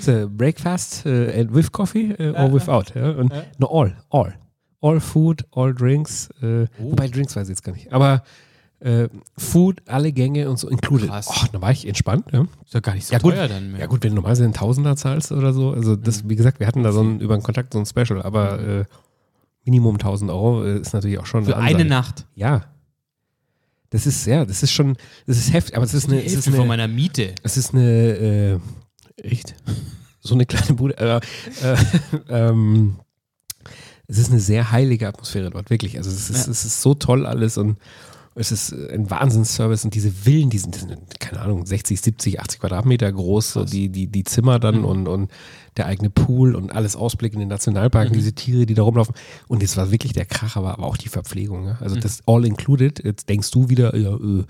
so, 0.00 0.28
breakfast 0.28 1.06
and 1.06 1.54
with 1.54 1.70
coffee 1.72 2.14
or 2.18 2.52
without. 2.52 2.94
Ja? 2.94 3.10
Und, 3.12 3.32
No, 3.58 3.66
all, 3.68 3.96
all. 4.10 4.34
All 4.82 4.98
food, 5.00 5.44
all 5.52 5.74
drinks. 5.74 6.30
Äh, 6.42 6.66
Oh. 6.78 6.90
Wobei 6.92 7.08
Drinks 7.08 7.36
weiß 7.36 7.44
ich 7.48 7.50
jetzt 7.50 7.62
gar 7.62 7.72
nicht. 7.72 7.92
Aber 7.92 8.22
äh, 8.80 9.08
Food, 9.36 9.82
alle 9.86 10.10
Gänge 10.10 10.48
und 10.48 10.58
so 10.58 10.68
included. 10.70 11.08
Krass. 11.10 11.28
Oh, 11.30 11.46
da 11.52 11.60
war 11.60 11.70
ich 11.70 11.86
entspannt. 11.86 12.24
Ja, 12.32 12.46
Ist 12.64 12.72
ja 12.72 12.80
gar 12.80 12.94
nicht 12.94 13.06
so 13.06 13.12
Ja, 13.12 13.18
gut. 13.18 13.34
teuer 13.34 13.46
dann 13.48 13.72
mehr. 13.72 13.80
ja 13.80 13.86
gut, 13.86 14.02
wenn 14.02 14.10
du 14.10 14.14
normalerweise 14.16 14.44
einen 14.44 14.54
Tausender 14.54 14.96
zahlst 14.96 15.32
oder 15.32 15.52
so. 15.52 15.72
Also 15.72 15.96
das, 15.96 16.26
wie 16.30 16.34
gesagt, 16.36 16.60
wir 16.60 16.66
hatten 16.66 16.82
da 16.82 16.92
so 16.92 17.02
ein, 17.02 17.20
über 17.20 17.34
einen 17.34 17.42
Kontakt 17.42 17.74
so 17.74 17.78
ein 17.78 17.84
Special, 17.84 18.22
aber 18.22 18.58
äh, 18.60 18.84
Minimum 19.66 19.96
1000 19.96 20.30
Euro 20.30 20.64
äh, 20.64 20.78
ist 20.78 20.94
natürlich 20.94 21.18
auch 21.18 21.26
schon 21.26 21.44
Für 21.44 21.58
eine. 21.58 21.84
Nacht. 21.84 22.26
Ja. 22.34 22.62
Das 23.90 24.06
ist, 24.06 24.24
ja, 24.26 24.44
das 24.44 24.62
ist 24.62 24.72
schon, 24.72 24.96
das 25.26 25.36
ist 25.38 25.52
heftig, 25.52 25.76
aber 25.76 25.84
es 25.84 25.94
ist 25.94 26.08
eine, 26.08 26.18
es 26.20 26.26
ist 26.32 26.32
Hälfte 26.46 26.50
von 26.52 26.60
eine, 26.60 26.68
meiner 26.68 26.88
Miete. 26.88 27.34
es 27.42 27.56
ist 27.56 27.74
eine, 27.74 28.60
äh, 29.18 29.22
echt? 29.22 29.54
So 30.22 30.34
eine 30.34 30.44
kleine 30.44 30.74
Bude. 30.74 30.98
Äh, 30.98 31.16
äh, 31.64 31.76
ähm, 32.28 32.96
es 34.06 34.18
ist 34.18 34.30
eine 34.30 34.38
sehr 34.38 34.70
heilige 34.70 35.08
Atmosphäre 35.08 35.48
dort, 35.48 35.70
wirklich. 35.70 35.96
Also 35.96 36.10
es 36.10 36.28
ist, 36.28 36.46
Ja. 36.46 36.52
es 36.52 36.64
ist 36.66 36.82
so 36.82 36.92
toll 36.94 37.24
alles 37.24 37.56
und 37.56 37.78
es 38.36 38.52
ist 38.52 38.72
ein 38.72 39.10
Wahnsinnsservice 39.10 39.84
und 39.84 39.94
diese 39.94 40.10
Villen, 40.10 40.50
die 40.50 40.58
sind, 40.58 40.74
die 40.76 40.80
sind, 40.80 41.18
keine 41.20 41.40
Ahnung, 41.40 41.66
60, 41.66 42.00
70, 42.00 42.40
80 42.40 42.60
Quadratmeter 42.60 43.10
groß, 43.12 43.52
so 43.52 43.64
die, 43.64 43.88
die, 43.88 44.06
die 44.06 44.24
Zimmer 44.24 44.58
dann 44.60 44.78
Mhm. 44.78 44.84
und, 44.84 45.08
und 45.08 45.30
der 45.76 45.86
eigene 45.86 46.10
Pool 46.10 46.54
und 46.54 46.72
alles 46.72 46.94
Ausblick 46.96 47.32
in 47.34 47.40
den 47.40 47.48
Nationalpark, 47.48 48.10
Mhm. 48.10 48.14
diese 48.14 48.32
Tiere, 48.32 48.66
die 48.66 48.74
da 48.74 48.82
rumlaufen. 48.82 49.14
Und 49.48 49.62
es 49.62 49.76
war 49.76 49.90
wirklich 49.90 50.12
der 50.12 50.26
Kracher, 50.26 50.62
war 50.62 50.74
aber 50.74 50.84
auch 50.86 50.96
die 50.96 51.08
Verpflegung. 51.08 51.64
Ja? 51.66 51.72
Mhm. 51.74 51.78
Also 51.82 51.96
das 51.96 52.20
All 52.26 52.44
Included, 52.44 53.02
jetzt 53.04 53.28
denkst 53.28 53.50
du 53.50 53.68
wieder, 53.68 53.96
ja, 53.96 54.14
äh, 54.14 54.44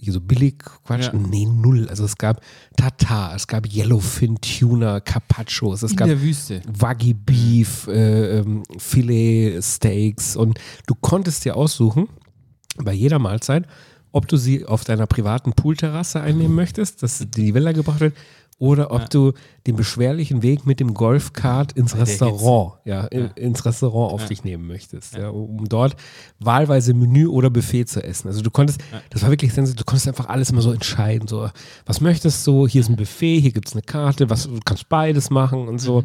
hier 0.00 0.12
so 0.12 0.20
billig 0.20 0.58
Quatsch. 0.58 1.04
Ja. 1.04 1.12
Nee, 1.14 1.46
null. 1.46 1.88
Also 1.88 2.04
es 2.04 2.18
gab 2.18 2.40
Tartar, 2.76 3.34
es 3.36 3.46
gab 3.46 3.66
Yellowfin 3.72 4.36
Tuna, 4.40 5.00
Carpaccios, 5.00 5.82
es 5.82 5.92
In 5.92 5.96
gab. 5.96 6.08
Wagyu 6.10 7.14
Beef, 7.24 7.86
äh, 7.86 8.38
ähm, 8.40 8.64
Filet 8.76 9.62
Steaks 9.62 10.36
und 10.36 10.58
du 10.86 10.94
konntest 11.00 11.44
dir 11.44 11.56
aussuchen, 11.56 12.08
bei 12.82 12.92
jeder 12.92 13.18
Mahlzeit, 13.18 13.66
ob 14.12 14.28
du 14.28 14.36
sie 14.36 14.64
auf 14.64 14.84
deiner 14.84 15.06
privaten 15.06 15.52
Poolterrasse 15.52 16.20
einnehmen 16.20 16.54
möchtest, 16.54 17.02
dass 17.02 17.24
die 17.28 17.54
Villa 17.54 17.72
gebracht 17.72 18.00
wird, 18.00 18.14
oder 18.60 18.92
ob 18.92 19.00
Ja. 19.00 19.06
du 19.08 19.32
den 19.66 19.74
beschwerlichen 19.74 20.42
Weg 20.44 20.64
mit 20.64 20.78
dem 20.78 20.94
Golfkart 20.94 21.72
ins 21.72 21.96
Restaurant, 21.96 22.74
ja, 22.84 23.08
Ja. 23.12 23.26
ins 23.34 23.64
Restaurant 23.64 24.12
auf 24.12 24.20
Ja. 24.22 24.26
dich 24.28 24.44
nehmen 24.44 24.68
möchtest, 24.68 25.14
ja. 25.16 25.28
um 25.30 25.68
dort 25.68 25.96
wahlweise 26.38 26.94
Menü 26.94 27.26
oder 27.26 27.50
Buffet 27.50 27.86
zu 27.86 28.02
essen. 28.04 28.28
Also 28.28 28.42
du 28.42 28.52
konntest, 28.52 28.80
das 29.10 29.22
war 29.22 29.30
wirklich 29.30 29.52
sensationell, 29.52 29.78
du 29.80 29.84
konntest 29.84 30.06
einfach 30.06 30.28
alles 30.28 30.50
immer 30.50 30.62
so 30.62 30.70
entscheiden, 30.70 31.26
so, 31.26 31.50
was 31.84 32.00
möchtest 32.00 32.46
du, 32.46 32.68
hier 32.68 32.82
ist 32.82 32.88
ein 32.88 32.96
Buffet, 32.96 33.40
hier 33.40 33.50
gibt 33.52 33.66
es 33.66 33.74
eine 33.74 33.82
Karte, 33.82 34.30
was, 34.30 34.44
du 34.44 34.60
kannst 34.64 34.88
beides 34.88 35.30
machen 35.30 35.66
und 35.66 35.80
so. 35.80 36.04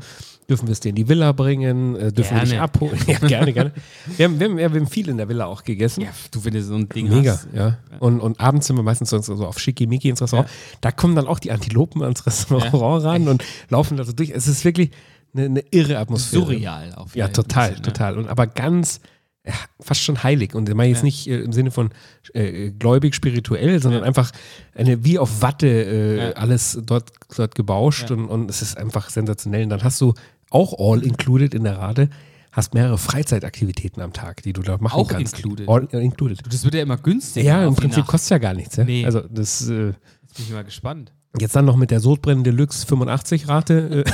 Dürfen 0.50 0.68
wir 0.68 0.72
es 0.74 0.80
dir 0.80 0.89
in 0.89 0.95
die 0.95 1.08
Villa 1.08 1.32
bringen? 1.32 1.95
Äh, 1.95 2.12
dürfen 2.12 2.36
wir 2.36 2.41
dich 2.41 2.50
Gerne. 2.52 2.64
abholen? 2.64 3.00
Ja, 3.08 3.20
gerne, 3.20 3.54
gerne. 3.54 3.72
Wir 4.18 4.26
haben, 4.26 4.39
wir, 4.39 4.50
haben, 4.50 4.58
ja, 4.60 4.74
wir 4.74 4.80
haben 4.82 4.88
viel 4.88 5.08
in 5.10 5.18
der 5.18 5.30
Villa 5.30 5.45
auch 5.45 5.64
gegessen. 5.64 6.02
Ja, 6.02 6.10
du, 6.32 6.43
wenn 6.43 6.54
du 6.54 6.64
so 6.64 6.74
ein 6.76 6.89
Ding 6.89 7.08
Mega, 7.10 7.34
hast. 7.34 7.47
ja. 7.54 7.78
Und, 8.00 8.20
und 8.20 8.39
abends 8.39 8.68
sind 8.68 8.76
wir 8.76 8.84
meistens 8.84 9.12
so 9.12 9.20
so 9.22 9.45
auf 9.45 9.60
Schickimicki 9.60 10.10
ins 10.10 10.22
Restaurant. 10.22 10.50
Da 10.82 10.91
kommen 10.91 11.16
dann 11.16 11.28
auch 11.28 11.39
die 11.39 11.52
Antilopen 11.52 12.02
ans 12.02 12.26
Restaurant 12.26 12.74
ran 13.06 13.28
und 13.28 13.43
laufen 13.70 13.95
da 13.97 14.04
so 14.04 14.12
durch. 14.12 14.32
Es 14.32 14.47
ist 14.47 14.66
wirklich 14.66 14.89
eine, 15.36 15.45
eine 15.45 15.64
irre 15.72 16.00
Atmosphäre. 16.00 16.41
Surreal 16.43 16.93
auf 16.95 17.16
Ja, 17.16 17.26
jeden 17.26 17.36
total, 17.36 17.68
Fall, 17.68 17.76
ne? 17.76 17.82
total. 17.84 18.18
Und 18.18 18.28
aber 18.30 18.47
ganz, 18.47 19.00
ja, 19.45 19.54
fast 19.80 20.02
schon 20.02 20.24
heilig. 20.24 20.56
Und 20.56 20.68
ich 20.68 20.74
meine 20.76 20.89
jetzt 20.89 21.00
Ja. 21.00 21.06
nicht 21.06 21.28
äh, 21.28 21.39
im 21.41 21.54
Sinne 21.54 21.70
von 21.72 21.91
äh, 22.34 22.72
gläubig, 22.72 23.14
spirituell, 23.14 23.80
sondern 23.82 24.02
Ja. 24.02 24.08
einfach 24.08 24.32
eine, 24.76 25.04
wie 25.06 25.20
auf 25.20 25.41
Watte 25.43 25.68
äh, 25.68 26.18
Ja. 26.18 26.32
alles 26.34 26.80
dort, 26.84 27.12
dort 27.36 27.54
gebauscht 27.56 28.10
Ja. 28.10 28.16
und, 28.16 28.26
und 28.28 28.50
es 28.50 28.62
ist 28.64 28.78
einfach 28.78 29.10
sensationell. 29.12 29.64
Und 29.64 29.70
dann 29.70 29.84
hast 29.84 30.02
du 30.02 30.14
auch 30.52 30.74
all 30.80 31.04
included 31.04 31.54
in 31.54 31.64
der 31.64 31.78
Rate, 31.78 32.10
hast 32.52 32.74
mehrere 32.74 32.97
Freizeitaktivitäten 32.97 34.02
am 34.02 34.12
Tag, 34.14 34.41
die 34.43 34.54
du 34.54 34.62
dort 34.62 34.82
machen 34.82 35.00
Auch 35.00 35.08
kannst. 35.08 35.36
included? 35.38 35.70
All 35.70 35.88
included. 35.91 36.39
Das 36.52 36.64
wird 36.64 36.74
ja 36.76 36.82
immer 36.82 36.97
günstiger. 36.97 37.45
Ja, 37.45 37.68
im 37.68 37.76
Prinzip 37.76 38.00
Nacht. 38.00 38.10
kostet 38.10 38.32
ja 38.32 38.38
gar 38.39 38.54
nichts. 38.54 38.76
Ja? 38.76 38.84
Nee. 38.84 39.06
Also 39.06 39.22
das 39.22 39.70
äh, 39.70 39.88
Jetzt 39.88 40.36
bin 40.36 40.45
ich 40.47 40.52
mal 40.52 40.64
gespannt. 40.64 41.12
jetzt 41.39 41.56
dann 41.56 41.66
noch 41.66 41.76
mit 41.76 41.91
der 41.91 42.00
Sodbrennen 42.00 42.43
Deluxe 42.43 42.86
85 42.88 43.47
Rate. 43.47 44.04
Äh, 44.06 44.12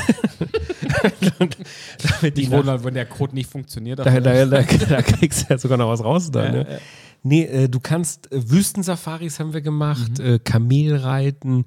damit 2.20 2.38
die 2.38 2.44
Ich 2.44 2.50
nach- 2.50 2.58
wundere, 2.60 2.84
wenn 2.84 2.94
der 2.94 3.06
Code 3.06 3.34
nicht 3.36 3.50
funktioniert. 3.50 4.00
da, 4.00 4.04
da, 4.04 4.20
da, 4.20 4.46
da 4.46 4.64
kriegst 5.02 5.44
du 5.44 5.54
ja 5.54 5.58
sogar 5.58 5.78
noch 5.78 5.90
was 5.90 6.04
raus 6.04 6.32
dann. 6.32 6.46
Ja, 6.46 6.52
ne? 6.64 6.68
ja. 6.72 6.78
Nee, 7.24 7.44
äh, 7.44 7.68
du 7.70 7.80
kannst 7.80 8.32
äh, 8.32 8.52
Wüstensafaris 8.52 9.40
haben 9.40 9.54
wir 9.54 9.62
gemacht, 9.62 10.20
Mhm. 10.20 10.26
äh, 10.26 10.40
Kamelreiten, 10.40 11.66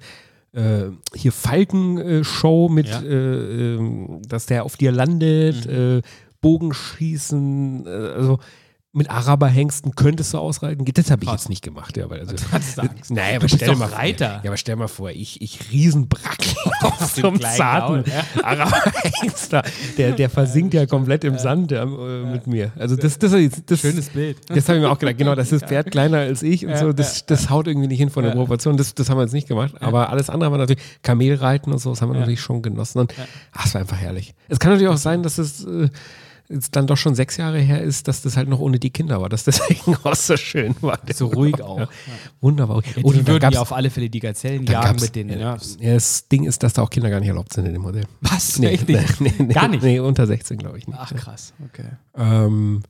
äh, 0.53 0.85
hier 1.15 1.31
Falkenshow 1.31 2.69
mit, 2.69 2.87
Ja. 2.87 3.01
äh, 3.01 3.75
ähm, 3.75 4.21
dass 4.27 4.45
der 4.45 4.65
auf 4.65 4.77
dir 4.77 4.91
landet, 4.91 5.65
Mhm. 5.67 5.97
äh, 5.97 6.01
Bogenschießen, 6.41 7.85
äh, 7.85 7.89
also 7.89 8.39
mit 8.91 9.11
Araberhengsten 9.11 9.93
könntest 9.93 10.33
du 10.33 10.39
ausreiten. 10.39 10.83
Das 10.83 11.11
habe 11.11 11.23
ich 11.23 11.29
Krass. 11.29 11.43
jetzt 11.43 11.49
nicht 11.49 11.63
gemacht, 11.63 11.95
ja, 11.95 12.09
weil 12.09 12.21
also, 12.21 12.35
Angst? 12.77 13.11
Naja, 13.11 13.37
aber 13.37 13.47
stell 13.47 13.75
mal 13.75 13.87
Reiter. 13.89 14.27
Vor, 14.29 14.39
ja, 14.43 14.49
aber 14.49 14.57
stell 14.57 14.75
mal 14.77 14.87
vor, 14.87 15.11
ich, 15.11 15.41
ich 15.41 15.71
Riesenbrackel 15.71 16.53
auf 16.81 16.99
so 17.15 17.27
einem 17.27 17.39
zarten 17.39 18.03
Gaul, 18.03 18.43
Araberhengst 18.43 19.53
da. 19.53 19.61
Der, 19.97 20.13
der 20.13 20.29
versinkt 20.31 20.73
ja 20.73 20.87
komplett 20.87 21.23
im 21.23 21.37
Sand 21.37 21.69
ja, 21.69 21.83
äh, 21.83 22.25
mit 22.31 22.47
mir. 22.47 22.71
Also 22.77 22.95
das, 22.95 23.19
das, 23.19 23.31
das, 23.31 23.65
das 23.65 23.79
Schönes 23.79 24.09
Bild. 24.09 24.37
das 24.47 24.67
habe 24.67 24.79
ich 24.79 24.83
mir 24.83 24.89
auch 24.91 24.97
gedacht. 24.97 25.19
Genau, 25.19 25.35
das 25.35 25.51
ist 25.51 25.65
Pferd 25.67 25.91
kleiner 25.91 26.17
als 26.17 26.41
ich 26.41 26.65
und 26.65 26.75
so. 26.75 26.91
Das, 26.91 27.27
das 27.27 27.51
haut 27.51 27.67
irgendwie 27.67 27.87
nicht 27.89 27.99
hin 27.99 28.09
von 28.09 28.23
der 28.23 28.31
Ja. 28.33 28.37
Proportion. 28.39 28.75
Das, 28.75 28.95
das 28.95 29.09
haben 29.11 29.17
wir 29.17 29.23
jetzt 29.23 29.33
nicht 29.33 29.47
gemacht. 29.47 29.75
Aber 29.81 30.09
alles 30.09 30.31
andere 30.31 30.49
war 30.49 30.57
natürlich 30.57 30.81
Kamelreiten 31.03 31.71
und 31.71 31.77
so, 31.79 31.91
das 31.91 32.01
haben 32.01 32.09
wir 32.09 32.15
Ja. 32.15 32.21
natürlich 32.21 32.41
schon 32.41 32.63
genossen. 32.63 32.99
Und 32.99 33.13
ach, 33.51 33.67
es 33.67 33.73
war 33.75 33.81
einfach 33.81 33.97
herrlich. 33.97 34.33
Es 34.47 34.57
kann 34.57 34.71
natürlich 34.71 34.91
auch 34.91 34.97
sein, 34.97 35.21
dass 35.21 35.37
es 35.37 35.63
äh, 35.63 35.89
jetzt 36.49 36.75
dann 36.75 36.87
doch 36.87 36.97
schon 36.97 37.13
sechs 37.15 37.37
Jahre 37.37 37.59
her 37.59 37.81
ist, 37.81 38.07
dass 38.07 38.21
das 38.21 38.35
halt 38.35 38.49
noch 38.49 38.59
ohne 38.59 38.79
die 38.79 38.89
Kinder 38.89 39.21
war, 39.21 39.29
dass 39.29 39.43
deswegen 39.43 39.95
auch 40.03 40.15
so 40.15 40.35
schön 40.35 40.75
war. 40.81 40.99
So 41.13 41.27
ruhig 41.27 41.61
auch. 41.61 41.79
Ja. 41.79 41.89
Wunderbar. 42.41 42.81
Ja, 42.95 43.03
Oder 43.03 43.19
die 43.19 43.23
da 43.23 43.33
würden 43.33 43.51
ja 43.51 43.61
auf 43.61 43.71
alle 43.71 43.89
Fälle 43.89 44.09
die 44.09 44.19
Gazellen 44.19 44.65
jagen 44.65 44.99
mit 44.99 45.15
den 45.15 45.29
ja, 45.29 45.35
Nerves. 45.35 45.77
ja, 45.79 45.93
das 45.93 46.27
Ding 46.27 46.45
ist, 46.45 46.63
dass 46.63 46.73
da 46.73 46.81
auch 46.81 46.89
Kinder 46.89 47.09
gar 47.09 47.19
nicht 47.19 47.29
erlaubt 47.29 47.53
sind 47.53 47.65
in 47.65 47.73
dem 47.73 47.83
Modell. 47.83 48.05
Was? 48.21 48.57
Nee, 48.57 48.67
Echt 48.69 48.87
nee, 48.87 48.97
nicht? 48.97 49.21
nee, 49.21 49.33
nee, 49.37 49.53
Gar 49.53 49.67
nicht? 49.67 49.83
Nee, 49.83 49.99
unter 49.99 50.25
16 50.25 50.57
glaube 50.57 50.79
ich 50.79 50.87
nicht. 50.87 50.97
Ach 50.99 51.13
krass, 51.13 51.53
okay. 51.65 51.85
Ähm, 52.17 52.81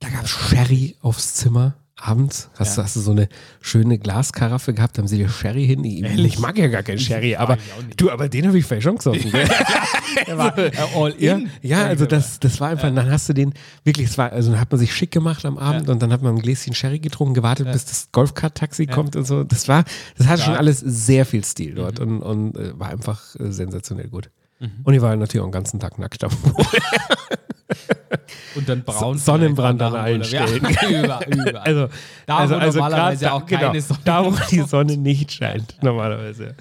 da 0.00 0.08
gab 0.08 0.24
es 0.24 0.30
Sherry 0.30 0.96
aufs 1.02 1.34
Zimmer 1.34 1.74
abends. 2.04 2.50
Hast, 2.58 2.76
du 2.76 2.80
Ja. 2.80 2.84
hast 2.84 2.96
du 2.96 3.00
so 3.00 3.10
eine 3.12 3.28
schöne 3.60 3.98
Glaskaraffe 3.98 4.74
gehabt, 4.74 4.98
haben 4.98 5.06
sie 5.08 5.18
dir 5.18 5.28
Sherry 5.28 5.66
hin. 5.66 5.84
Ich, 5.84 6.02
ich 6.02 6.38
mag 6.38 6.58
ja 6.58 6.66
gar 6.68 6.82
keinen 6.82 6.98
Sherry, 6.98 7.36
aber 7.36 7.58
du, 7.96 8.10
aber 8.10 8.28
den 8.28 8.46
habe 8.48 8.58
ich 8.58 8.64
vielleicht 8.64 8.82
schon 8.84 8.96
gesoffen. 8.96 9.30
Der 10.26 10.36
war 10.36 10.56
äh, 10.58 10.70
all 10.94 11.14
ja, 11.18 11.36
in. 11.36 11.50
ja, 11.62 11.84
also 11.86 12.04
das, 12.06 12.38
das 12.40 12.60
war 12.60 12.68
einfach, 12.68 12.94
dann 12.94 13.10
hast 13.10 13.28
du 13.28 13.32
den 13.32 13.54
wirklich, 13.84 14.08
es 14.08 14.18
war, 14.18 14.30
also 14.32 14.50
dann 14.50 14.60
hat 14.60 14.70
man 14.70 14.78
sich 14.78 14.94
schick 14.94 15.10
gemacht 15.10 15.44
am 15.46 15.56
Abend 15.58 15.86
Ja. 15.86 15.92
und 15.92 16.02
dann 16.02 16.12
hat 16.12 16.20
man 16.22 16.34
ein 16.36 16.42
Gläschen 16.42 16.74
Sherry 16.74 16.98
getrunken, 16.98 17.34
gewartet, 17.34 17.70
bis 17.72 17.84
das 17.86 18.08
Golfkart-Taxi 18.12 18.86
kommt 18.86 19.16
und 19.16 19.26
so. 19.26 19.42
Das 19.44 19.68
war, 19.68 19.84
das 20.18 20.26
hatte 20.26 20.42
schon 20.42 20.54
alles 20.54 20.80
sehr 20.80 21.24
viel 21.24 21.44
Stil 21.44 21.74
dort 21.74 21.98
Mhm. 21.98 22.20
und, 22.20 22.52
und 22.52 22.56
äh, 22.58 22.78
war 22.78 22.88
einfach 22.90 23.22
äh, 23.36 23.50
sensationell 23.52 24.08
gut. 24.08 24.30
Und 24.84 24.94
ich 24.94 25.00
war 25.00 25.16
natürlich 25.16 25.40
auch 25.42 25.48
den 25.48 25.52
ganzen 25.52 25.80
Tag 25.80 25.98
nackt 25.98 26.22
am 26.22 26.30
Und 28.54 28.68
dann 28.68 28.82
braun. 28.84 29.18
Sonnenbrand 29.18 29.80
an 29.82 29.94
allen 29.94 30.24
Stellen. 30.24 30.62
Ja, 30.80 30.88
überall, 31.04 31.26
überall. 31.28 31.56
Also, 31.58 31.88
Da, 32.26 32.36
also, 32.38 32.54
wo 32.54 32.58
also 32.58 32.78
normalerweise 32.78 33.24
grad 33.24 33.34
auch 33.34 33.46
keine 33.46 33.70
genau, 33.72 33.80
Sonne 33.80 34.00
Da, 34.04 34.24
wo 34.24 34.34
die 34.50 34.60
Sonne 34.60 34.96
nicht 34.96 35.32
scheint, 35.32 35.76
normalerweise. 35.82 36.54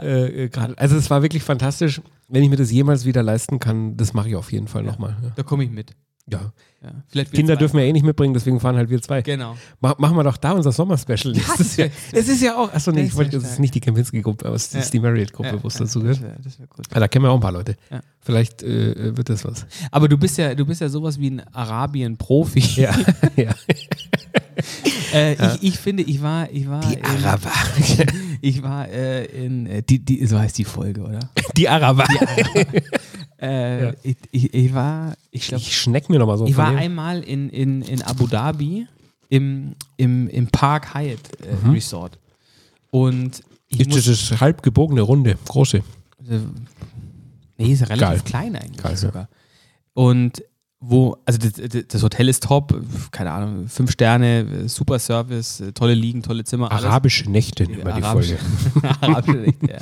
Äh, 0.00 0.44
äh, 0.44 0.48
grad, 0.48 0.78
also 0.78 0.96
es 0.96 1.10
war 1.10 1.22
wirklich 1.22 1.42
fantastisch. 1.42 2.00
Wenn 2.28 2.42
ich 2.42 2.50
mir 2.50 2.56
das 2.56 2.70
jemals 2.70 3.04
wieder 3.06 3.22
leisten 3.22 3.58
kann, 3.58 3.96
das 3.96 4.12
mache 4.12 4.28
ich 4.28 4.36
auf 4.36 4.52
jeden 4.52 4.68
Fall 4.68 4.82
nochmal. 4.82 5.16
Ja. 5.22 5.30
Da 5.36 5.42
komme 5.42 5.64
ich 5.64 5.70
mit. 5.70 5.94
Ja. 6.30 6.52
Ja. 6.80 7.24
Kinder 7.24 7.56
dürfen 7.56 7.78
wir 7.78 7.84
eh 7.84 7.92
nicht 7.92 8.04
mitbringen, 8.04 8.34
deswegen 8.34 8.60
fahren 8.60 8.76
halt 8.76 8.88
wir 8.88 9.02
zwei. 9.02 9.22
Genau. 9.22 9.56
Mach, 9.80 9.98
machen 9.98 10.16
wir 10.16 10.22
doch 10.22 10.36
da 10.36 10.52
unser 10.52 10.70
Sommerspecial. 10.70 11.34
Ja, 11.36 11.42
Das 11.48 11.60
ist 11.60 11.76
ja, 11.76 11.86
es 12.12 12.28
ist 12.28 12.42
ja 12.42 12.56
auch, 12.56 12.72
achso, 12.72 12.92
nee, 12.92 13.00
Das 13.00 13.08
ich 13.08 13.16
wollte, 13.16 13.32
wär 13.32 13.40
das 13.40 13.52
ist 13.52 13.58
nicht 13.58 13.74
die 13.74 13.80
Kempinski-Gruppe, 13.80 14.46
aber 14.46 14.54
es 14.54 14.72
Ja. 14.72 14.78
ist 14.78 14.92
die 14.92 15.00
Marriott-Gruppe, 15.00 15.48
Ja, 15.56 15.62
wo 15.62 15.66
es 15.66 15.74
ja, 15.74 15.80
dazu 15.80 16.00
gehört. 16.00 16.18
Das 16.18 16.24
wäre 16.24 16.58
wär 16.60 16.66
gut. 16.68 16.86
Ah, 16.92 17.00
da 17.00 17.08
kennen 17.08 17.24
wir 17.24 17.30
auch 17.30 17.34
ein 17.34 17.40
paar 17.40 17.52
Leute. 17.52 17.76
Ja. 17.90 18.00
Vielleicht 18.20 18.62
äh, 18.62 19.16
wird 19.16 19.28
das 19.30 19.44
was. 19.44 19.66
Aber 19.90 20.08
du 20.08 20.18
bist 20.18 20.36
ja, 20.38 20.54
du 20.54 20.66
bist 20.66 20.80
ja 20.80 20.88
sowas 20.88 21.18
wie 21.18 21.30
ein 21.30 21.42
Arabien-Profi. 21.54 22.60
Ja, 22.82 22.94
ja. 23.36 23.54
Äh, 25.14 25.34
ich, 25.54 25.62
ich 25.62 25.78
finde, 25.78 26.02
ich 26.02 26.20
war, 26.20 26.50
ich 26.52 26.68
war, 26.68 26.80
Die 26.82 26.94
in, 26.98 27.04
Araber. 27.04 27.50
ich 28.42 28.62
war 28.62 28.88
äh, 28.88 29.24
in, 29.24 29.66
äh, 29.66 29.82
die, 29.82 30.00
die, 30.00 30.26
so 30.26 30.38
heißt 30.38 30.58
die 30.58 30.64
Folge, 30.64 31.00
oder? 31.02 31.20
Die 31.56 31.66
Araber. 31.68 32.04
Äh, 33.40 33.84
Ja. 33.84 33.92
ich, 34.02 34.16
ich, 34.32 34.52
ich 34.54 34.74
war, 34.74 35.14
ich 35.30 35.46
glaube, 35.46 35.62
Ich 35.62 35.78
schneck 35.78 36.10
mir 36.10 36.18
noch 36.18 36.26
mal 36.26 36.36
so 36.36 36.46
ich 36.46 36.56
war 36.56 36.70
dem. 36.70 36.78
einmal 36.78 37.22
in, 37.22 37.48
in, 37.50 37.82
in 37.82 38.02
Abu 38.02 38.26
Dhabi 38.26 38.86
im, 39.30 39.76
im, 39.96 40.28
im 40.28 40.48
Park 40.48 40.92
Hyatt 40.94 41.20
äh, 41.40 41.68
Resort. 41.70 42.18
Und 42.90 43.42
ich 43.68 43.80
Ist 43.80 43.94
das 43.96 44.06
ist 44.08 44.40
halb 44.40 44.62
gebogene 44.62 45.02
Runde, 45.02 45.38
große. 45.46 45.82
Nee, 47.58 47.72
ist 47.72 47.82
relativ 47.88 48.24
Geil. 48.24 48.50
klein 48.50 48.56
eigentlich 48.56 48.82
Geil, 48.82 48.92
ja. 48.92 48.96
sogar. 48.96 49.28
Und 49.94 50.42
wo, 50.80 51.16
also 51.26 51.38
das, 51.40 51.86
das 51.88 52.02
Hotel 52.04 52.28
ist 52.28 52.44
top, 52.44 52.72
keine 53.10 53.32
Ahnung, 53.32 53.66
fünf 53.68 53.90
Sterne, 53.90 54.68
super 54.68 55.00
Service, 55.00 55.62
tolle 55.74 55.94
Liegen, 55.94 56.22
tolle 56.22 56.44
Zimmer. 56.44 56.70
alles. 56.70 56.84
Arabische 56.84 57.28
Nächte 57.28 57.64
man 57.68 57.96
die 57.96 58.02
Arabische- 58.04 58.36
Folge. 58.38 58.96
Arabische 59.00 59.38
Nächte, 59.38 59.70
ja. 59.72 59.78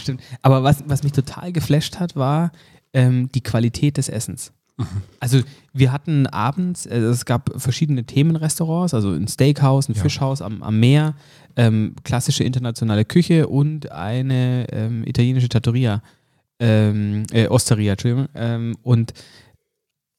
Stimmt. 0.00 0.20
Aber 0.42 0.64
was, 0.64 0.82
was 0.88 1.04
mich 1.04 1.12
total 1.12 1.52
geflasht 1.52 2.00
hat, 2.00 2.16
war 2.16 2.50
ähm, 2.92 3.28
die 3.32 3.40
Qualität 3.40 3.98
des 3.98 4.08
Essens. 4.08 4.52
Mhm. 4.78 4.86
Also 5.20 5.42
wir 5.72 5.92
hatten 5.92 6.26
abends, 6.26 6.86
äh, 6.86 6.98
es 6.98 7.24
gab 7.24 7.52
verschiedene 7.60 8.02
Themenrestaurants, 8.02 8.94
also 8.94 9.10
ein 9.12 9.28
Steakhouse, 9.28 9.88
ein 9.88 9.94
Ja. 9.94 10.02
Fischhaus 10.02 10.42
am, 10.42 10.64
am 10.64 10.80
Meer, 10.80 11.14
ähm, 11.54 11.94
klassische 12.02 12.42
internationale 12.42 13.04
Küche 13.04 13.46
und 13.46 13.92
eine 13.92 14.66
ähm, 14.72 15.04
italienische 15.06 15.48
Trattoria, 15.48 16.02
ähm, 16.62 17.24
äh, 17.32 17.48
Osteria, 17.48 17.92
Entschuldigung. 17.92 18.28
Ähm, 18.34 18.76
und, 18.82 19.12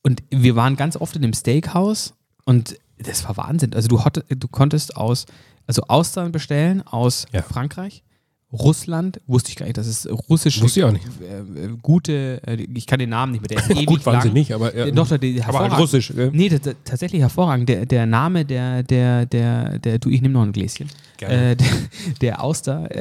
und 0.04 0.22
wir 0.30 0.56
waren 0.56 0.76
ganz 0.76 0.98
oft 0.98 1.16
in 1.16 1.22
dem 1.22 1.34
Steakhouse 1.34 2.14
und 2.46 2.78
das 3.00 3.26
war 3.28 3.38
Wahnsinn. 3.38 3.74
Also 3.74 3.88
du, 3.88 4.04
hatte, 4.04 4.24
du 4.30 4.48
konntest 4.48 4.96
aus, 4.98 5.26
also 5.68 5.84
Austern 5.88 6.32
bestellen 6.32 6.82
aus 6.86 7.26
Ja. 7.32 7.42
Frankreich, 7.42 8.04
Russland, 8.52 9.20
wusste 9.26 9.50
ich 9.50 9.56
gar 9.56 9.66
nicht, 9.66 9.78
das 9.80 9.88
ist 9.88 10.08
russische 10.30 10.62
Wusste 10.62 10.82
ich 10.82 10.86
auch 10.86 10.92
nicht. 10.92 11.08
äh, 11.24 11.40
äh, 11.40 11.70
gute, 11.82 12.40
äh, 12.46 12.68
ich 12.76 12.86
kann 12.86 13.00
den 13.00 13.10
Namen 13.10 13.32
nicht 13.32 13.42
mehr, 13.42 13.48
der 13.48 13.58
ist 13.64 13.72
ewig 13.72 13.88
Gut 13.88 14.06
lang. 14.06 14.32
nicht, 14.32 14.54
aber, 14.54 14.76
ja, 14.78 14.86
Äh, 14.86 14.92
Doch, 14.92 15.08
der, 15.08 15.18
der, 15.18 15.48
aber 15.50 15.60
halt 15.62 15.78
russisch. 15.80 16.14
gell? 16.16 16.30
Nee, 16.32 16.50
das, 16.50 16.62
das, 16.62 16.76
tatsächlich 16.86 17.22
hervorragend. 17.22 17.68
Der, 17.68 17.88
der 17.88 18.06
Name, 18.06 18.46
der, 18.46 18.84
der, 18.84 19.26
der, 19.26 19.80
der, 19.80 19.98
du, 19.98 20.10
ich 20.12 20.22
nehme 20.22 20.36
noch 20.36 20.44
ein 20.44 20.52
Gläschen. 20.52 20.88
Gerne. 21.18 21.52
Äh, 21.52 21.56
der, 21.56 21.68
der 22.22 22.44
Auster. 22.44 22.92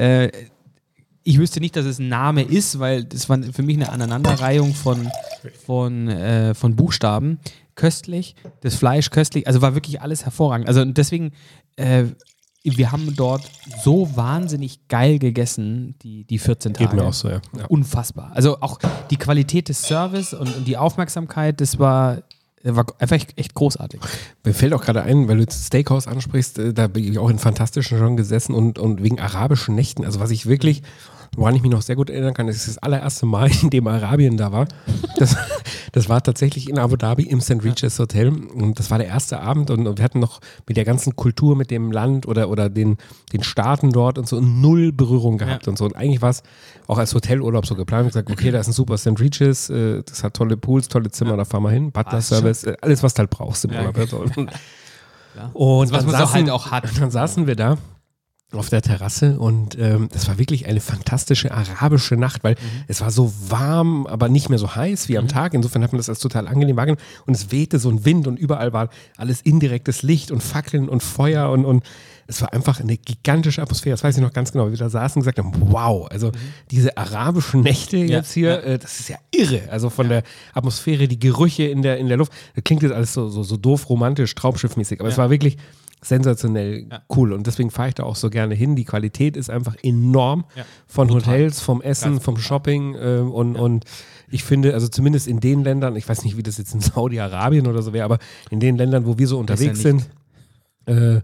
Ich 1.23 1.37
wüsste 1.37 1.59
nicht, 1.59 1.75
dass 1.75 1.85
es 1.85 1.99
ein 1.99 2.09
Name 2.09 2.43
ist, 2.43 2.79
weil 2.79 3.05
das 3.05 3.29
war 3.29 3.41
für 3.41 3.63
mich 3.63 3.77
eine 3.77 3.91
Aneinanderreihung 3.91 4.73
von, 4.73 5.09
von, 5.65 6.09
äh, 6.09 6.53
von 6.53 6.75
Buchstaben. 6.75 7.39
Köstlich, 7.75 8.35
das 8.61 8.75
Fleisch 8.75 9.09
köstlich, 9.09 9.47
also 9.47 9.61
war 9.61 9.73
wirklich 9.73 10.01
alles 10.01 10.25
hervorragend. 10.25 10.67
Also 10.67 10.85
deswegen, 10.85 11.31
äh, 11.75 12.05
wir 12.63 12.91
haben 12.91 13.15
dort 13.15 13.49
so 13.83 14.15
wahnsinnig 14.15 14.87
geil 14.87 15.19
gegessen, 15.19 15.95
die, 16.01 16.23
die 16.23 16.39
14 16.39 16.73
Tage 16.73 16.89
Geht 16.89 16.95
mir 16.95 17.05
auch 17.05 17.13
so, 17.13 17.29
ja. 17.29 17.41
ja. 17.57 17.65
unfassbar. 17.65 18.31
Also 18.33 18.59
auch 18.61 18.79
die 19.09 19.17
Qualität 19.17 19.69
des 19.69 19.81
Service 19.81 20.33
und, 20.33 20.55
und 20.55 20.67
die 20.67 20.77
Aufmerksamkeit, 20.77 21.59
das 21.59 21.79
war, 21.79 22.23
war 22.63 22.85
einfach 22.99 23.15
echt, 23.35 23.53
großartig. 23.53 23.99
Mir 24.43 24.53
fällt 24.53 24.73
auch 24.73 24.81
gerade 24.81 25.03
ein, 25.03 25.27
weil 25.27 25.35
du 25.37 25.41
jetzt 25.41 25.65
Steakhouse 25.67 26.07
ansprichst, 26.07 26.59
äh, 26.59 26.73
da 26.73 26.87
bin 26.87 27.03
ich 27.03 27.19
auch 27.19 27.29
in 27.29 27.39
Fantastischen 27.39 27.97
schon 27.97 28.17
gesessen 28.17 28.53
und, 28.55 28.79
und 28.79 29.03
wegen 29.03 29.19
arabischen 29.19 29.75
Nächten, 29.75 30.05
also 30.05 30.19
was 30.19 30.31
ich 30.31 30.45
wirklich, 30.45 30.81
woran 31.35 31.55
ich 31.55 31.61
mich 31.61 31.71
noch 31.71 31.81
sehr 31.81 31.95
gut 31.95 32.09
erinnern 32.09 32.33
kann, 32.33 32.47
ist 32.47 32.67
das 32.67 32.77
allererste 32.77 33.25
Mal, 33.25 33.49
in 33.61 33.69
dem 33.69 33.87
Arabien 33.87 34.37
da 34.37 34.51
war. 34.51 34.67
Das, 35.17 35.35
das 35.91 36.07
war 36.07 36.21
tatsächlich 36.23 36.69
in 36.69 36.77
Abu 36.79 36.95
Dhabi 36.95 37.23
im 37.23 37.41
St. 37.41 37.63
Regis 37.63 37.99
Hotel 37.99 38.29
und 38.29 38.79
das 38.79 38.91
war 38.91 38.97
der 38.97 39.07
erste 39.07 39.39
Abend 39.39 39.69
und, 39.69 39.87
und 39.87 39.97
wir 39.97 40.05
hatten 40.05 40.19
noch 40.19 40.39
mit 40.67 40.77
der 40.77 40.85
ganzen 40.85 41.15
Kultur, 41.15 41.55
mit 41.55 41.71
dem 41.71 41.91
Land 41.91 42.27
oder, 42.27 42.49
oder 42.49 42.69
den, 42.69 42.97
den 43.33 43.43
Staaten 43.43 43.91
dort 43.91 44.17
und 44.17 44.27
so 44.27 44.39
null 44.39 44.91
Berührung 44.91 45.37
gehabt 45.37 45.65
Ja. 45.65 45.69
und 45.71 45.77
so. 45.77 45.85
Und 45.85 45.95
eigentlich 45.95 46.21
war 46.21 46.29
es 46.29 46.43
auch 46.87 46.97
als 46.97 47.13
Hotelurlaub 47.13 47.65
so 47.65 47.75
geplant. 47.75 48.07
Ich 48.07 48.13
gesagt, 48.13 48.29
okay, 48.31 48.51
da 48.51 48.59
ist 48.59 48.67
ein 48.67 48.73
super 48.73 48.97
St. 48.97 49.19
Regis, 49.19 49.69
äh, 49.69 50.03
das 50.03 50.23
hat 50.23 50.33
tolle 50.35 50.57
Pools, 50.57 50.87
tolle 50.87 51.09
Zimmer, 51.11 51.37
da 51.37 51.45
fahren 51.45 51.63
wir 51.63 51.71
hin, 51.71 51.91
Butler-Service, 51.91 52.63
äh, 52.65 52.77
alles, 52.81 53.01
was 53.03 53.13
du 53.13 53.19
halt 53.19 53.29
brauchst 53.29 53.65
im 53.65 53.71
Ja, 53.71 53.79
Urlaub. 53.81 53.97
okay. 53.97 54.25
Und, 54.37 54.51
Ja. 55.35 55.49
und 55.53 55.91
was 55.91 56.03
man 56.05 56.11
so 56.11 56.17
saßen, 56.19 56.33
halt 56.35 56.49
auch 56.51 56.69
hat. 56.69 56.83
Dann 56.99 57.09
saßen 57.09 57.47
wir 57.47 57.55
da 57.55 57.77
auf 58.53 58.69
der 58.69 58.81
Terrasse 58.81 59.39
und 59.39 59.77
ähm, 59.79 60.09
das 60.11 60.27
war 60.27 60.37
wirklich 60.37 60.67
eine 60.67 60.79
fantastische 60.79 61.51
arabische 61.51 62.15
Nacht, 62.15 62.43
weil 62.43 62.55
es 62.87 63.01
war 63.01 63.11
so 63.11 63.33
warm, 63.49 64.05
aber 64.07 64.29
nicht 64.29 64.49
mehr 64.49 64.59
so 64.59 64.75
heiß 64.75 65.09
wie 65.09 65.17
am 65.17 65.27
Tag. 65.27 65.53
Insofern 65.53 65.83
hat 65.83 65.91
man 65.91 65.97
das 65.97 66.09
als 66.09 66.19
total 66.19 66.47
angenehm 66.47 66.75
wahrgenommen 66.75 67.01
und 67.25 67.35
es 67.35 67.51
wehte 67.51 67.79
so 67.79 67.89
ein 67.89 68.05
Wind 68.05 68.27
und 68.27 68.37
überall 68.37 68.73
war 68.73 68.89
alles 69.17 69.41
indirektes 69.41 70.03
Licht 70.03 70.31
und 70.31 70.41
Fackeln 70.41 70.89
und 70.89 71.03
Feuer 71.03 71.49
und, 71.49 71.65
und 71.65 71.83
es 72.27 72.41
war 72.41 72.53
einfach 72.53 72.79
eine 72.79 72.97
gigantische 72.97 73.61
Atmosphäre. 73.61 73.93
Das 73.93 74.03
weiß 74.03 74.15
ich 74.15 74.21
noch 74.21 74.33
ganz 74.33 74.51
genau, 74.51 74.67
wie 74.67 74.71
wir 74.71 74.77
da 74.77 74.89
saßen 74.89 75.19
und 75.19 75.25
gesagt 75.25 75.39
haben, 75.39 75.53
wow, 75.71 76.07
also 76.09 76.31
diese 76.71 76.97
arabischen 76.97 77.61
Nächte 77.61 77.97
Ja, 77.97 78.17
jetzt 78.17 78.33
hier, 78.33 78.49
ja. 78.49 78.59
äh, 78.59 78.79
das 78.79 78.99
ist 78.99 79.09
ja 79.09 79.17
irre. 79.31 79.63
Also 79.69 79.89
von 79.89 80.09
der 80.09 80.23
Atmosphäre, 80.53 81.07
die 81.07 81.19
Gerüche 81.19 81.63
in 81.63 81.81
der, 81.81 81.97
in 81.97 82.07
der 82.07 82.17
Luft. 82.17 82.31
Das 82.55 82.63
klingt 82.63 82.83
jetzt 82.83 82.93
alles 82.93 83.13
so, 83.13 83.29
so, 83.29 83.43
so 83.43 83.57
doof, 83.57 83.89
romantisch, 83.89 84.33
traumschiffmäßig, 84.35 84.99
aber 84.99 85.09
es 85.09 85.17
war 85.17 85.29
wirklich 85.29 85.57
sensationell 86.03 86.87
cool. 87.15 87.33
Und 87.33 87.47
deswegen 87.47 87.71
fahre 87.71 87.89
ich 87.89 87.95
da 87.95 88.03
auch 88.03 88.15
so 88.15 88.29
gerne 88.29 88.55
hin. 88.55 88.75
Die 88.75 88.85
Qualität 88.85 89.37
ist 89.37 89.49
einfach 89.49 89.75
enorm 89.83 90.45
Ja. 90.55 90.65
von 90.87 91.09
Hotels, 91.11 91.59
vom 91.61 91.81
Essen, 91.81 92.19
vom 92.19 92.37
Shopping 92.37 92.95
äh, 92.95 93.17
und, 93.19 93.55
und 93.55 93.85
ich 94.29 94.43
finde, 94.43 94.73
also 94.73 94.87
zumindest 94.87 95.27
in 95.27 95.39
den 95.39 95.63
Ländern, 95.63 95.95
ich 95.95 96.07
weiß 96.07 96.23
nicht, 96.23 96.37
wie 96.37 96.43
das 96.43 96.57
jetzt 96.57 96.73
in 96.73 96.79
Saudi-Arabien 96.81 97.67
oder 97.67 97.81
so 97.81 97.93
wäre, 97.93 98.05
aber 98.05 98.19
in 98.49 98.59
den 98.59 98.77
Ländern, 98.77 99.05
wo 99.05 99.17
wir 99.17 99.27
so 99.27 99.37
unterwegs 99.39 99.79
sind, 99.81 100.09
äh, 100.85 101.21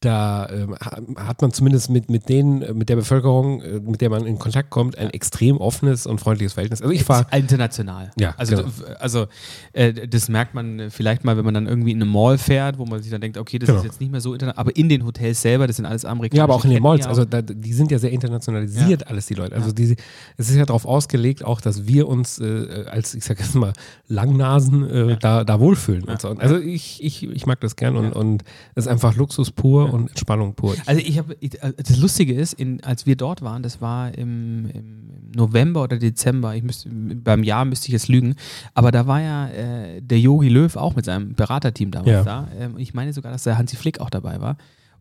da 0.00 0.48
ähm, 0.50 0.74
ha- 0.74 0.98
hat 1.26 1.40
man 1.40 1.52
zumindest 1.52 1.88
mit, 1.90 2.10
mit 2.10 2.28
denen, 2.28 2.60
äh, 2.62 2.74
mit 2.74 2.88
der 2.90 2.96
Bevölkerung, 2.96 3.62
äh, 3.62 3.80
mit 3.80 4.00
der 4.02 4.10
man 4.10 4.26
in 4.26 4.38
Kontakt 4.38 4.68
kommt, 4.70 4.98
ein 4.98 5.10
extrem 5.10 5.56
offenes 5.56 6.06
und 6.06 6.20
freundliches 6.20 6.52
Verhältnis. 6.52 6.82
Also 6.82 6.92
ich 6.92 7.02
fahre 7.02 7.26
international. 7.36 8.10
Ja, 8.20 8.34
also, 8.36 8.56
genau. 8.56 8.68
also 8.98 9.26
äh, 9.72 10.06
das 10.06 10.28
merkt 10.28 10.54
man 10.54 10.90
vielleicht 10.90 11.24
mal, 11.24 11.36
wenn 11.38 11.44
man 11.46 11.54
dann 11.54 11.66
irgendwie 11.66 11.92
in 11.92 11.96
eine 12.02 12.10
Mall 12.10 12.36
fährt, 12.36 12.78
wo 12.78 12.84
man 12.84 13.00
sich 13.02 13.10
dann 13.10 13.20
denkt, 13.22 13.38
okay, 13.38 13.58
das 13.58 13.68
Genau. 13.68 13.78
ist 13.80 13.84
jetzt 13.86 14.00
nicht 14.00 14.12
mehr 14.12 14.20
so 14.20 14.34
international, 14.34 14.60
aber 14.60 14.76
in 14.76 14.88
den 14.90 15.04
Hotels 15.06 15.40
selber, 15.40 15.66
das 15.66 15.76
sind 15.76 15.86
alles 15.86 16.04
amerikanische 16.04 16.38
Ja, 16.38 16.44
aber 16.44 16.54
auch 16.54 16.64
in 16.64 16.70
den 16.72 16.82
Malls, 16.82 17.06
also 17.06 17.24
da, 17.24 17.40
die 17.42 17.72
sind 17.72 17.90
ja 17.90 17.98
sehr 17.98 18.10
internationalisiert, 18.12 19.06
alles 19.08 19.26
die 19.26 19.34
Leute. 19.34 19.54
Also 19.56 19.72
die, 19.72 19.96
es 20.36 20.50
ist 20.50 20.56
ja 20.56 20.66
darauf 20.66 20.84
ausgelegt, 20.84 21.42
auch, 21.44 21.60
dass 21.60 21.86
wir 21.86 22.06
uns 22.06 22.38
äh, 22.38 22.84
als, 22.90 23.14
ich 23.14 23.24
sag 23.24 23.38
jetzt 23.40 23.54
mal, 23.54 23.72
Langnasen 24.08 24.88
äh, 24.88 25.16
da, 25.18 25.44
da 25.44 25.60
wohlfühlen. 25.60 26.04
Und 26.04 26.20
so. 26.20 26.28
Also 26.28 26.58
ich, 26.58 27.02
ich, 27.02 27.22
ich 27.28 27.46
mag 27.46 27.60
das 27.60 27.76
gern 27.76 27.96
und, 27.96 28.12
und 28.12 28.44
es 28.74 28.84
ist 28.86 28.88
einfach 28.88 29.16
Luxus 29.16 29.50
pur 29.50 29.85
und 29.92 30.08
Entspannung 30.10 30.54
pur. 30.54 30.74
Also 30.86 31.00
ich 31.04 31.18
habe, 31.18 31.36
das 31.76 31.96
Lustige 31.98 32.34
ist, 32.34 32.52
in, 32.54 32.82
als 32.84 33.06
wir 33.06 33.16
dort 33.16 33.42
waren, 33.42 33.62
das 33.62 33.80
war 33.80 34.16
im, 34.16 34.68
im 34.72 35.30
November 35.34 35.82
oder 35.82 35.98
Dezember, 35.98 36.54
ich 36.54 36.62
müsste, 36.62 36.88
beim 36.90 37.42
Jahr 37.42 37.64
müsste 37.64 37.88
ich 37.88 37.92
jetzt 37.92 38.08
lügen, 38.08 38.34
aber 38.74 38.90
da 38.92 39.06
war 39.06 39.20
ja 39.20 39.48
äh, 39.48 40.00
der 40.00 40.18
Yogi 40.20 40.48
Löw 40.48 40.74
auch 40.76 40.96
mit 40.96 41.04
seinem 41.04 41.34
Beraterteam 41.34 41.90
damals 41.90 42.10
Ja. 42.10 42.22
da. 42.24 42.48
Ähm, 42.58 42.78
ich 42.78 42.94
meine 42.94 43.12
sogar, 43.12 43.32
dass 43.32 43.44
der 43.44 43.58
Hansi 43.58 43.76
Flick 43.76 44.00
auch 44.00 44.10
dabei 44.10 44.40
war. 44.40 44.56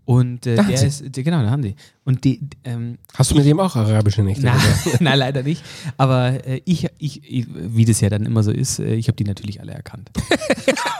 Und 0.05 0.45
äh, 0.45 0.55
Der 0.55 0.67
Hansi? 0.67 0.85
ist, 0.85 1.15
der, 1.15 1.23
genau, 1.23 1.41
der 1.41 1.49
Hansi. 1.49 1.75
Und 2.03 2.23
die, 2.23 2.39
ähm, 2.63 2.99
Hast 3.15 3.31
du 3.31 3.35
mit 3.35 3.45
dem 3.45 3.59
auch 3.59 3.75
arabische 3.75 4.21
Nächte? 4.21 4.43
Nein, 4.99 5.17
leider 5.17 5.41
nicht. 5.41 5.63
Aber 5.97 6.45
äh, 6.45 6.61
ich, 6.65 6.87
ich, 6.99 7.23
ich, 7.23 7.47
wie 7.51 7.85
das 7.85 8.01
ja 8.01 8.09
dann 8.09 8.23
immer 8.23 8.43
so 8.43 8.51
ist, 8.51 8.77
äh, 8.77 8.93
ich 8.93 9.07
habe 9.07 9.15
die 9.15 9.23
natürlich 9.23 9.59
alle 9.59 9.73
erkannt. 9.73 10.11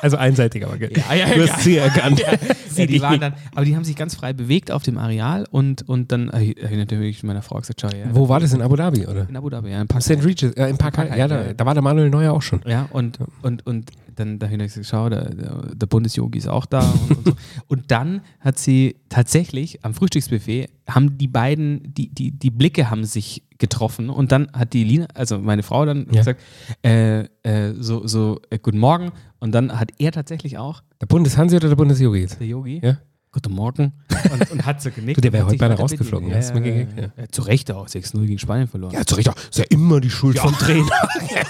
Also 0.01 0.17
einseitig, 0.17 0.63
aber. 0.63 0.77
Ja, 0.79 1.15
ja, 1.15 1.33
du 1.33 1.43
ja. 1.43 1.51
hast 1.51 1.63
sie 1.63 1.77
erkannt. 1.77 2.19
Ja, 2.19 2.85
die 2.85 3.01
waren 3.01 3.19
dann, 3.19 3.33
aber 3.55 3.65
die 3.65 3.75
haben 3.75 3.83
sich 3.83 3.95
ganz 3.95 4.13
frei 4.13 4.33
bewegt 4.33 4.69
auf 4.69 4.83
dem 4.83 4.99
Areal 4.99 5.47
und, 5.49 5.89
und 5.89 6.11
dann 6.11 6.31
habe 6.31 6.43
ich, 6.43 6.55
natürlich 6.71 7.23
meiner 7.23 7.41
Frau 7.41 7.57
gesagt, 7.59 7.81
schau 7.81 7.87
ja. 7.87 8.05
Wo 8.11 8.29
war 8.29 8.39
das 8.39 8.53
in 8.53 8.61
Abu 8.61 8.75
Dhabi, 8.75 9.07
oder? 9.07 9.27
In 9.27 9.35
Abu 9.35 9.49
Dhabi, 9.49 9.71
ja, 9.71 9.81
in 9.81 9.87
Park 9.87 10.03
St. 10.03 10.23
Regis, 10.23 10.51
äh, 10.51 10.69
im 10.69 10.77
Park, 10.77 10.93
Park 10.93 11.17
ja, 11.17 11.27
da, 11.27 11.45
ja. 11.45 11.53
da 11.53 11.65
war 11.65 11.73
der 11.73 11.81
Manuel 11.81 12.11
Neuer 12.11 12.33
auch 12.33 12.41
schon. 12.43 12.61
Ja, 12.67 12.87
und, 12.91 13.17
und, 13.41 13.65
und 13.65 13.89
dann 14.15 14.39
da 14.39 14.47
habe 14.47 14.55
ich 14.63 14.73
gesagt, 14.73 14.87
schau, 14.87 15.09
der, 15.09 15.33
der, 15.33 15.75
der 15.75 15.85
Bundesjogi 15.87 16.37
ist 16.39 16.47
auch 16.47 16.65
da. 16.65 16.79
Und, 16.79 17.17
und, 17.17 17.25
so. 17.27 17.33
und 17.67 17.91
dann 17.91 18.21
hat 18.39 18.57
sie 18.57 18.95
tatsächlich 19.09 19.83
am 19.85 19.93
Frühstücksbuffet, 19.93 20.69
haben 20.89 21.17
die 21.17 21.27
beiden, 21.27 21.93
die, 21.93 22.09
die, 22.09 22.31
die 22.31 22.51
Blicke 22.51 22.89
haben 22.89 23.03
sich 23.05 23.43
getroffen 23.57 24.09
und 24.09 24.31
dann 24.31 24.49
hat 24.53 24.73
die 24.73 24.83
Lina, 24.83 25.07
also 25.13 25.39
meine 25.39 25.63
Frau 25.63 25.85
dann 25.85 26.07
Ja. 26.11 26.19
gesagt, 26.19 26.41
äh, 26.83 27.21
äh, 27.43 27.73
so, 27.79 28.05
so 28.05 28.39
äh, 28.49 28.59
guten 28.59 28.79
Morgen 28.79 29.11
und 29.39 29.51
dann 29.53 29.79
hat 29.79 29.91
er 29.97 30.11
tatsächlich 30.11 30.57
auch, 30.57 30.81
Der 31.01 31.05
Bundeshansi 31.07 31.55
oder 31.55 31.69
der 31.69 31.75
Bundesjogi 31.75 32.19
jetzt? 32.19 32.39
der 32.39 32.47
Yogi, 32.47 32.81
Ja? 32.83 32.97
Guten 33.35 33.53
Morgen 33.53 33.91
und, 34.31 34.51
und 34.51 34.65
hat 34.65 34.81
so 34.81 34.89
genickt. 34.89 35.17
Du, 35.17 35.21
der 35.21 35.33
wäre 35.33 35.45
heute 35.45 35.57
beinahe 35.57 35.77
rausgeflogen, 35.77 36.29
du 36.31 36.53
gegeben, 36.61 36.91
ja. 36.97 37.03
Ja, 37.17 37.27
zu 37.29 37.41
Recht 37.41 37.69
auch, 37.69 37.85
6-0 37.87 38.25
gegen 38.25 38.39
Spanien 38.39 38.67
verloren. 38.67 38.93
Ja, 38.93 39.05
zu 39.05 39.15
Recht. 39.15 39.27
auch. 39.27 39.35
Ist 39.35 39.57
ja 39.57 39.65
immer 39.69 39.99
die 39.99 40.09
Schuld 40.09 40.39
vom 40.39 40.53
Trainer. 40.53 40.87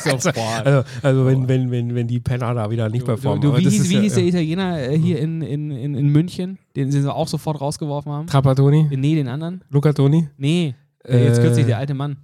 so, 0.20 0.32
boah. 0.32 0.64
Also, 0.66 0.84
also 1.04 1.26
wenn, 1.28 1.48
wenn, 1.48 1.70
wenn, 1.70 1.94
wenn 1.94 2.08
die 2.08 2.20
Penner 2.20 2.56
da 2.56 2.72
wieder 2.72 2.90
nicht 2.90 3.04
Du, 3.04 3.06
performen. 3.06 3.40
du, 3.42 3.50
Aber 3.50 3.60
wie 3.60 3.70
hieß, 3.70 3.88
wie 3.90 3.94
ja- 3.96 4.02
hieß 4.02 4.16
der 4.16 4.24
Italiener 4.24 4.80
äh, 4.90 4.98
hier 4.98 5.20
in, 5.20 5.44
in, 5.44 5.70
in, 5.70 5.94
in 5.94 6.08
München, 6.10 6.58
den 6.76 6.92
sie 6.92 7.08
auch 7.14 7.28
sofort 7.28 7.62
rausgeworfen 7.62 8.12
haben? 8.12 8.26
Trapattoni? 8.28 8.88
Nee, 8.90 9.14
den 9.16 9.28
anderen? 9.28 9.64
Luca 9.70 9.94
Toni? 9.94 10.28
Nee, 10.38 10.74
äh, 11.04 11.24
jetzt 11.26 11.38
Äh, 11.38 11.42
kürzlich 11.44 11.66
der 11.68 11.78
alte 11.78 11.94
Mann. 11.94 12.18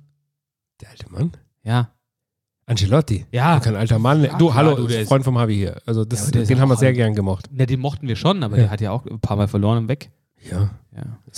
Der 0.82 0.89
alte 0.89 1.05
Mann? 1.12 1.32
Ja. 1.64 1.91
Ancelotti? 2.72 3.26
Ja. 3.32 3.59
Kein 3.59 3.76
alter 3.76 3.99
Mann. 3.99 4.24
Ja, 4.24 4.38
du, 4.38 4.45
klar, 4.47 4.55
hallo, 4.55 4.76
du, 4.76 4.88
der 4.88 5.05
Freund 5.05 5.24
vom 5.24 5.38
Harvey 5.38 5.55
hier. 5.55 5.82
Also 5.86 6.05
das, 6.05 6.32
Ja, 6.34 6.41
den 6.43 6.59
haben 6.59 6.69
wir 6.69 6.78
sehr 6.78 6.93
gern 6.93 7.13
gemocht. 7.13 7.47
Na, 7.51 7.65
den 7.65 7.80
mochten 7.80 8.07
wir 8.07 8.15
schon, 8.15 8.43
aber 8.43 8.55
Ja. 8.57 8.63
der 8.63 8.72
hat 8.72 8.82
ja 8.82 8.91
auch 8.91 9.05
ein 9.05 9.19
paar 9.19 9.38
Mal 9.38 9.47
verloren 9.47 9.78
und 9.78 9.88
weg. 9.88 10.11
Ja. 10.49 10.72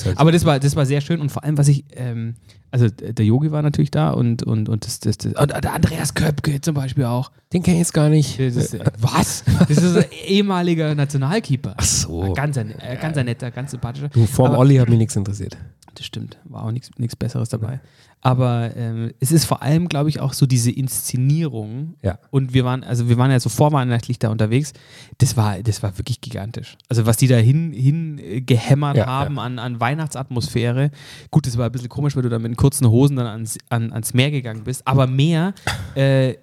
Halt 0.05 0.17
Aber 0.17 0.31
das 0.31 0.45
war, 0.45 0.59
das 0.59 0.75
war 0.75 0.85
sehr 0.85 1.01
schön 1.01 1.21
und 1.21 1.29
vor 1.29 1.43
allem, 1.43 1.57
was 1.57 1.67
ich, 1.67 1.85
ähm, 1.95 2.35
also 2.71 2.87
der 2.89 3.23
Yogi 3.25 3.51
war 3.51 3.61
natürlich 3.61 3.91
da 3.91 4.09
und, 4.09 4.41
und, 4.41 4.67
und, 4.67 4.85
das, 4.85 4.99
das, 4.99 5.17
das, 5.17 5.33
und 5.33 5.51
der 5.51 5.73
Andreas 5.73 6.15
Köpke 6.15 6.59
zum 6.61 6.73
Beispiel 6.73 7.05
auch. 7.05 7.31
den 7.51 7.61
kenne 7.61 7.75
ich 7.77 7.81
jetzt 7.81 7.93
gar 7.93 8.09
nicht. 8.09 8.39
Das 8.39 8.73
äh, 8.73 8.83
was? 8.99 9.43
Das 9.67 9.77
ist 9.77 9.95
ein 9.95 10.05
ehemaliger 10.25 10.95
Nationalkeeper. 10.95 11.75
Ach 11.77 11.83
so. 11.83 12.33
Ganz 12.33 12.57
ein, 12.57 12.71
äh, 12.79 12.97
ganz 12.99 13.15
ein 13.17 13.25
netter, 13.25 13.51
ganz 13.51 13.71
sympathischer. 13.71 14.09
Du, 14.09 14.25
vorm 14.25 14.55
Olli 14.55 14.77
hat 14.77 14.89
mich 14.89 14.97
nichts 14.97 15.15
interessiert. 15.15 15.57
Das 15.95 16.05
stimmt, 16.07 16.39
war 16.45 16.63
auch 16.63 16.71
nichts 16.71 16.89
nichts 16.97 17.15
Besseres 17.15 17.49
dabei. 17.49 17.79
Aber 18.25 18.71
ähm, 18.77 19.11
es 19.19 19.33
ist 19.33 19.43
vor 19.43 19.61
allem, 19.61 19.89
glaube 19.89 20.07
ich, 20.07 20.21
auch 20.21 20.31
so 20.31 20.45
diese 20.45 20.71
Inszenierung. 20.71 21.95
Ja. 22.01 22.19
Und 22.31 22.53
wir 22.53 22.63
waren, 22.63 22.81
also 22.85 23.09
wir 23.09 23.17
waren 23.17 23.29
ja 23.29 23.39
so 23.39 23.49
vorweihnachtlich 23.49 24.17
da 24.17 24.29
unterwegs. 24.29 24.71
Das 25.17 25.35
war, 25.35 25.61
das 25.61 25.83
war 25.83 25.97
wirklich 25.97 26.21
gigantisch. 26.21 26.77
Also 26.87 27.05
was 27.05 27.17
die 27.17 27.27
da 27.27 27.35
hin, 27.35 27.73
hin 27.73 28.19
äh, 28.19 28.39
gehämmert 28.39 28.95
Ja, 28.95 29.07
haben 29.07 29.39
An, 29.39 29.59
an 29.59 29.81
Weihnachtsatmosphäre. 29.81 30.91
Gut, 31.31 31.47
das 31.47 31.57
war 31.57 31.65
ein 31.65 31.71
bisschen 31.73 31.89
komisch, 31.89 32.15
weil 32.15 32.23
du 32.23 32.29
da 32.29 32.39
mit 32.39 32.55
kurzen 32.55 32.89
Hosen 32.89 33.17
dann 33.17 33.27
ans, 33.27 33.57
an, 33.67 33.91
ans 33.91 34.13
Meer 34.13 34.31
gegangen 34.31 34.63
bist. 34.63 34.87
Aber 34.87 35.05
mehr, 35.05 35.53
äh, 35.95 36.35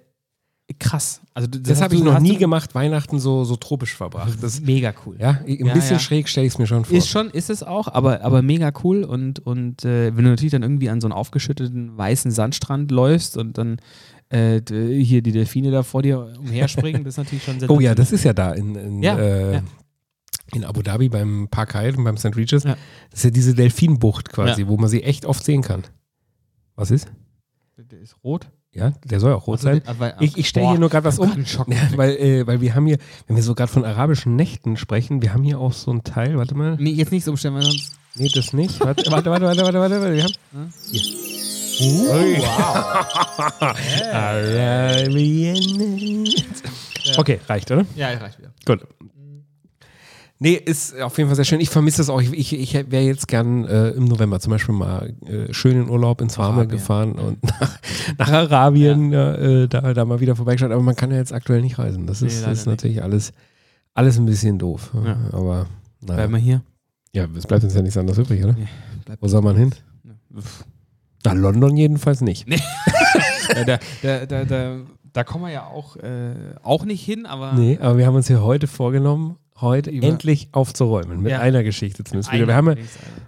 krass. 0.79 1.21
Also 1.33 1.47
das, 1.49 1.61
Das 1.63 1.81
habe 1.81 1.95
ich 1.95 2.03
noch 2.03 2.19
nie 2.19 2.37
gemacht, 2.37 2.75
Weihnachten 2.75 3.19
so, 3.19 3.43
so 3.43 3.55
tropisch 3.55 3.95
verbracht. 3.95 4.37
Das, 4.41 4.61
Mega 4.61 4.93
cool. 5.05 5.15
ja, 5.19 5.41
ein 5.47 5.65
Ja, 5.65 5.73
bisschen 5.73 5.93
ja. 5.93 5.99
schräg 5.99 6.27
stelle 6.29 6.47
ich 6.47 6.53
es 6.53 6.59
mir 6.59 6.67
schon 6.67 6.85
vor. 6.85 6.97
Ist 6.97 7.07
schon, 7.07 7.29
ist 7.29 7.49
es 7.49 7.63
auch, 7.63 7.87
aber, 7.87 8.21
aber 8.23 8.41
mega 8.41 8.71
cool 8.83 9.03
und, 9.03 9.39
und 9.39 9.85
äh, 9.85 10.15
wenn 10.15 10.23
du 10.25 10.29
natürlich 10.31 10.51
dann 10.51 10.63
irgendwie 10.63 10.89
an 10.89 11.01
so 11.01 11.07
einen 11.07 11.13
aufgeschütteten 11.13 11.97
weißen 11.97 12.31
Sandstrand 12.31 12.91
läufst 12.91 13.37
und 13.37 13.57
dann 13.57 13.77
äh, 14.29 14.61
hier 14.69 15.21
die 15.21 15.31
Delfine 15.31 15.71
da 15.71 15.83
vor 15.83 16.01
dir 16.01 16.33
umherspringen, 16.39 17.03
das 17.03 17.13
ist 17.13 17.17
natürlich 17.17 17.43
schon 17.43 17.59
sehr 17.59 17.69
oh 17.69 17.79
ja, 17.79 17.95
das 17.95 18.11
ist 18.11 18.23
ja 18.23 18.33
da 18.33 18.51
in, 18.53 18.75
in, 18.75 19.03
Ja, 19.03 19.17
äh, 19.17 19.61
in 20.53 20.65
Abu 20.65 20.81
Dhabi 20.81 21.07
beim 21.09 21.47
Park 21.49 21.75
Hyatt 21.75 21.97
und 21.97 22.03
beim 22.03 22.17
St. 22.17 22.35
Regis. 22.35 22.63
Ja. 22.63 22.75
Das 23.09 23.19
ist 23.19 23.23
ja 23.23 23.29
diese 23.31 23.53
Delfinbucht 23.55 24.29
quasi, 24.29 24.63
Ja. 24.63 24.67
wo 24.67 24.77
man 24.77 24.89
sie 24.89 25.01
echt 25.03 25.25
oft 25.25 25.43
sehen 25.45 25.61
kann. 25.61 25.83
Was 26.75 26.91
ist? 26.91 27.09
Der 27.77 27.99
ist 27.99 28.15
rot. 28.23 28.49
Ja, 28.73 28.93
der 29.03 29.19
soll 29.19 29.31
ja 29.31 29.35
auch 29.35 29.47
rot 29.47 29.59
sein. 29.59 29.81
Ich, 30.21 30.37
ich 30.37 30.47
stelle 30.47 30.69
hier 30.69 30.79
nur 30.79 30.89
gerade 30.89 31.03
was 31.03 31.19
um. 31.19 31.29
Ja, 31.67 31.77
weil, 31.95 32.11
äh, 32.11 32.47
weil 32.47 32.61
wir 32.61 32.73
haben 32.73 32.85
hier, 32.85 32.97
wenn 33.27 33.35
wir 33.35 33.43
so 33.43 33.53
gerade 33.53 33.71
von 33.71 33.83
arabischen 33.83 34.37
Nächten 34.37 34.77
sprechen, 34.77 35.21
wir 35.21 35.33
haben 35.33 35.43
hier 35.43 35.59
auch 35.59 35.73
so 35.73 35.91
ein 35.91 36.03
Teil, 36.03 36.37
warte 36.37 36.55
mal. 36.55 36.77
Nee, 36.79 36.91
jetzt 36.91 37.11
nichts 37.11 37.27
umstellen, 37.27 37.55
weil 37.55 37.63
sonst. 37.63 37.91
Nee, 38.15 38.29
das 38.33 38.53
nicht. 38.53 38.79
Warte, 38.79 39.11
warte, 39.11 39.29
warte, 39.29 39.45
warte, 39.45 39.61
warte, 39.63 39.79
warte, 39.79 40.01
warte. 40.01 40.15
Wir 40.15 40.23
haben. 40.23 40.73
Hier. 40.89 41.01
Ui. 41.81 42.37
Okay, 47.17 47.39
reicht, 47.47 47.71
oder? 47.71 47.85
Ja, 47.95 48.09
reicht 48.09 48.37
wieder. 48.37 48.51
Gut. 48.65 48.85
Nee, 50.43 50.53
ist 50.55 50.99
auf 50.99 51.15
jeden 51.19 51.29
Fall 51.29 51.35
sehr 51.35 51.45
schön. 51.45 51.59
Ich 51.61 51.69
vermisse 51.69 51.97
das 51.97 52.09
auch. 52.09 52.19
Ich, 52.19 52.33
ich, 52.33 52.53
ich 52.59 52.73
wäre 52.89 53.03
jetzt 53.03 53.27
gern 53.27 53.63
äh, 53.65 53.89
im 53.89 54.05
November 54.05 54.39
zum 54.39 54.49
Beispiel 54.49 54.73
mal 54.73 55.13
äh, 55.27 55.53
schön 55.53 55.79
in 55.83 55.87
Urlaub 55.87 56.19
ins 56.19 56.39
Warme 56.39 56.65
gefahren 56.65 57.11
und 57.13 57.43
nach, 57.59 57.77
nach 58.17 58.31
Arabien 58.31 59.11
ja. 59.11 59.35
äh, 59.35 59.67
da, 59.67 59.93
da 59.93 60.03
mal 60.03 60.19
wieder 60.19 60.35
vorbeigeschaut. 60.35 60.71
Aber 60.71 60.81
man 60.81 60.95
kann 60.95 61.11
ja 61.11 61.17
jetzt 61.17 61.31
aktuell 61.31 61.61
nicht 61.61 61.77
reisen. 61.77 62.07
Das 62.07 62.21
Nee, 62.21 62.27
ist, 62.29 62.43
das 62.43 62.59
ist 62.61 62.65
natürlich 62.65 63.03
alles, 63.03 63.33
alles 63.93 64.17
ein 64.17 64.25
bisschen 64.25 64.57
doof. 64.57 64.91
Ja. 65.05 65.15
Aber 65.31 65.67
naja. 66.01 66.15
Bleiben 66.15 66.33
wir 66.33 66.39
hier. 66.39 66.61
Ja, 67.13 67.27
es 67.37 67.45
bleibt 67.45 67.63
uns 67.63 67.75
ja 67.75 67.83
nichts 67.83 67.97
anderes 67.97 68.17
übrig, 68.17 68.43
oder? 68.43 68.53
Nee, 68.53 68.67
bleibt- 69.05 69.21
Wo 69.21 69.27
soll 69.27 69.43
man 69.43 69.55
hin? 69.55 69.75
Nach 71.23 71.35
London 71.35 71.77
jedenfalls 71.77 72.21
nicht. 72.21 72.47
Ja, 73.55 73.65
da, 73.65 73.79
da, 74.01 74.25
da, 74.25 74.45
da, 74.45 74.75
da 75.11 75.23
kommen 75.25 75.43
wir 75.45 75.51
ja 75.51 75.65
auch, 75.65 75.97
äh, 75.97 76.33
auch 76.63 76.85
nicht 76.85 77.03
hin, 77.03 77.25
aber. 77.25 77.51
Nee, 77.53 77.77
aber 77.81 77.97
wir 77.97 78.05
haben 78.05 78.15
uns 78.15 78.27
hier 78.27 78.41
heute 78.43 78.65
vorgenommen, 78.67 79.35
heute 79.61 79.89
Über- 79.91 80.07
endlich 80.07 80.49
aufzuräumen. 80.51 81.21
Mit 81.21 81.31
Ja. 81.31 81.39
einer 81.39 81.63
Geschichte 81.63 82.03
zumindest. 82.03 82.31
wieder. 82.33 82.47
Wir 82.47 82.55
haben 82.55 82.67
ja, 82.69 82.75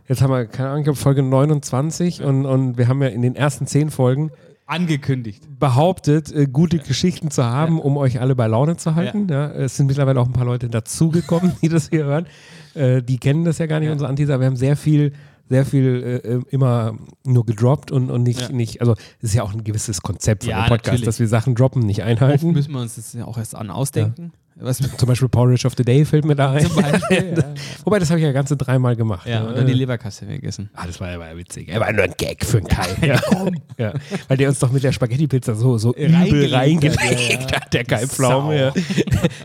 jetzt 0.08 0.22
haben 0.22 0.32
wir, 0.32 0.46
keine 0.46 0.70
Ahnung, 0.70 0.80
ich 0.82 0.86
glaube 0.86 1.00
Folge 1.00 1.24
29 1.24 2.24
und, 2.24 2.46
und 2.46 2.78
wir 2.78 2.88
haben 2.88 3.02
ja 3.02 3.10
in 3.10 3.22
den 3.22 3.36
ersten 3.36 3.68
zehn 3.68 3.90
Folgen 3.92 4.32
Angekündigt. 4.66 5.44
behauptet, 5.60 6.32
äh, 6.32 6.46
gute 6.48 6.80
Geschichten 6.80 7.30
zu 7.32 7.44
haben, 7.44 7.80
um 7.80 7.98
euch 7.98 8.22
alle 8.22 8.34
bei 8.36 8.48
Laune 8.48 8.78
zu 8.78 8.96
halten. 8.96 9.28
Ja. 9.30 9.52
es 9.52 9.76
sind 9.78 9.88
mittlerweile 9.88 10.20
auch 10.20 10.26
ein 10.26 10.34
paar 10.34 10.46
Leute 10.46 10.70
dazugekommen, 10.70 11.52
die 11.62 11.70
das 11.70 11.90
hier 11.90 12.06
hören. 12.06 12.26
Äh, 12.74 13.04
die 13.04 13.18
kennen 13.18 13.44
das 13.46 13.58
ja 13.58 13.66
gar 13.66 13.80
nicht, 13.80 13.88
Ja. 13.88 13.94
unsere 13.94 14.10
Anteaser. 14.10 14.40
Wir 14.40 14.48
haben 14.48 14.56
sehr 14.56 14.76
viel, 14.78 15.12
sehr 15.50 15.66
viel 15.66 16.22
äh, 16.26 16.28
äh, 16.36 16.42
immer 16.50 16.98
nur 17.26 17.46
gedroppt 17.46 17.92
und, 17.92 18.10
und 18.10 18.24
nicht, 18.24 18.40
Ja. 18.40 18.50
nicht, 18.52 18.80
also 18.82 18.94
es 19.20 19.30
ist 19.30 19.34
ja 19.36 19.44
auch 19.44 19.54
ein 19.54 19.64
gewisses 19.66 20.02
Konzept 20.02 20.44
von 20.46 20.52
Ja, 20.52 20.64
dem 20.64 20.70
Podcast, 20.70 20.86
natürlich. 20.88 21.06
dass 21.06 21.20
wir 21.20 21.28
Sachen 21.28 21.56
droppen, 21.56 21.86
nicht 21.86 22.00
Oft 22.00 22.08
einhalten. 22.08 22.52
müssen 22.54 22.72
wir 22.72 22.80
uns 22.80 22.96
das 22.96 23.12
ja 23.14 23.26
auch 23.26 23.38
erst 23.38 23.56
an 23.56 23.70
ausdenken. 23.70 24.32
Was 24.56 24.78
Zum 24.98 25.08
Beispiel 25.08 25.30
Porridge 25.30 25.66
of 25.66 25.74
the 25.76 25.84
Day 25.84 26.06
fällt 26.06 26.26
mir 26.26 26.36
da 26.36 26.52
ein. 26.52 26.70
Beispiel. 26.70 27.34
ja. 27.38 27.44
Wobei, 27.84 28.00
das 28.00 28.10
habe 28.10 28.20
ich 28.20 28.26
ja 28.26 28.32
ganze 28.32 28.56
dreimal 28.56 28.96
gemacht. 28.96 29.28
Ja, 29.28 29.42
ne? 29.42 29.50
und 29.50 29.58
dann 29.58 29.68
die 29.68 29.74
Leberkasse 29.74 30.26
vergessen. 30.26 30.70
Ah, 30.74 30.86
das 30.86 31.00
war 31.00 31.10
ja 31.10 31.38
witzig. 31.38 31.70
Er 31.70 31.80
war 31.80 31.92
nur 31.92 32.04
ein 32.04 32.14
Gag 32.18 32.46
für 32.46 32.58
einen 32.58 32.68
Kai. 32.68 32.88
Ja, 33.04 33.20
ja. 33.78 33.94
Weil 34.28 34.38
der 34.38 34.50
uns 34.50 34.60
doch 34.60 34.72
mit 34.72 34.84
der 34.84 34.92
Spaghetti-Pizza 34.92 35.56
so, 35.56 35.78
so 35.78 35.94
übel 35.94 36.54
Reingelegt 36.54 37.02
hat, 37.02 37.20
ja, 37.20 37.40
ja. 37.40 37.60
der 37.72 37.84
Kai 37.84 38.08
Pflaume. 38.08 38.60
Ja. 38.60 38.74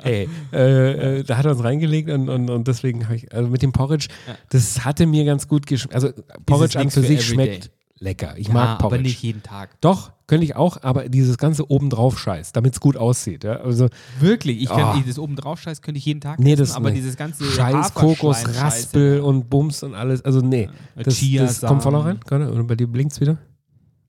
Hey, 0.02 0.28
äh, 0.52 1.18
äh, 1.18 1.22
da 1.24 1.38
hat 1.38 1.46
er 1.46 1.52
uns 1.52 1.64
reingelegt 1.64 2.11
und, 2.11 2.28
und, 2.28 2.50
und 2.50 2.68
deswegen 2.68 3.04
habe 3.04 3.16
ich, 3.16 3.32
also 3.32 3.48
mit 3.48 3.62
dem 3.62 3.72
Porridge, 3.72 4.09
Ja. 4.26 4.34
das 4.50 4.84
hatte 4.84 5.06
mir 5.06 5.24
ganz 5.24 5.48
gut 5.48 5.66
geschmeckt. 5.66 5.94
Also 5.94 6.11
Porridge 6.46 6.78
an 6.78 6.90
für 6.90 6.98
für 7.00 7.06
sich 7.06 7.26
schmeckt 7.26 7.70
lecker. 8.01 8.34
Ich 8.36 8.49
Ja, 8.49 8.55
mag 8.55 8.78
Porridge. 8.78 8.84
aber 8.96 9.03
nicht 9.03 9.22
jeden 9.22 9.42
Tag. 9.42 9.80
Doch, 9.80 10.12
könnte 10.26 10.44
ich 10.44 10.57
auch, 10.57 10.82
aber 10.82 11.09
dieses 11.09 11.38
ganze 11.38 11.70
obendrauf 11.70 12.18
Scheiß, 12.18 12.53
damit 12.53 12.74
es 12.74 12.80
gut 12.80 12.96
aussieht. 12.96 13.44
Ja? 13.44 13.57
Also 13.61 13.88
Wirklich, 14.20 14.62
ich 14.62 14.70
Ah. 14.70 14.92
kann, 14.92 14.99
ich, 15.01 15.07
das 15.07 15.18
oben 15.18 15.36
drauf 15.36 15.61
scheiß 15.61 15.82
könnte 15.82 15.99
ich 15.99 16.05
jeden 16.05 16.20
Tag 16.20 16.38
Nee, 16.38 16.53
essen, 16.53 16.61
das 16.62 16.74
aber 16.76 16.90
nicht. 16.90 16.99
dieses 17.01 17.16
ganze 17.16 17.44
Scheiß, 17.44 17.94
Kokos, 17.94 18.38
Haferschleim-Scheiße, 18.44 18.62
Raspel 18.64 19.16
ja. 19.18 19.22
und 19.22 19.49
Bums 19.51 19.82
und 19.82 19.94
alles. 19.94 20.24
Also 20.24 20.40
nee, 20.40 20.68
Äh, 20.96 21.03
das, 21.05 21.18
das 21.20 21.61
kommt 21.62 21.82
voll 21.82 21.92
noch 21.92 22.05
rein. 22.05 22.20
Oder 22.30 22.64
bei 22.64 22.74
dir 22.76 22.86
blinkt's 22.86 23.20
wieder? 23.20 23.38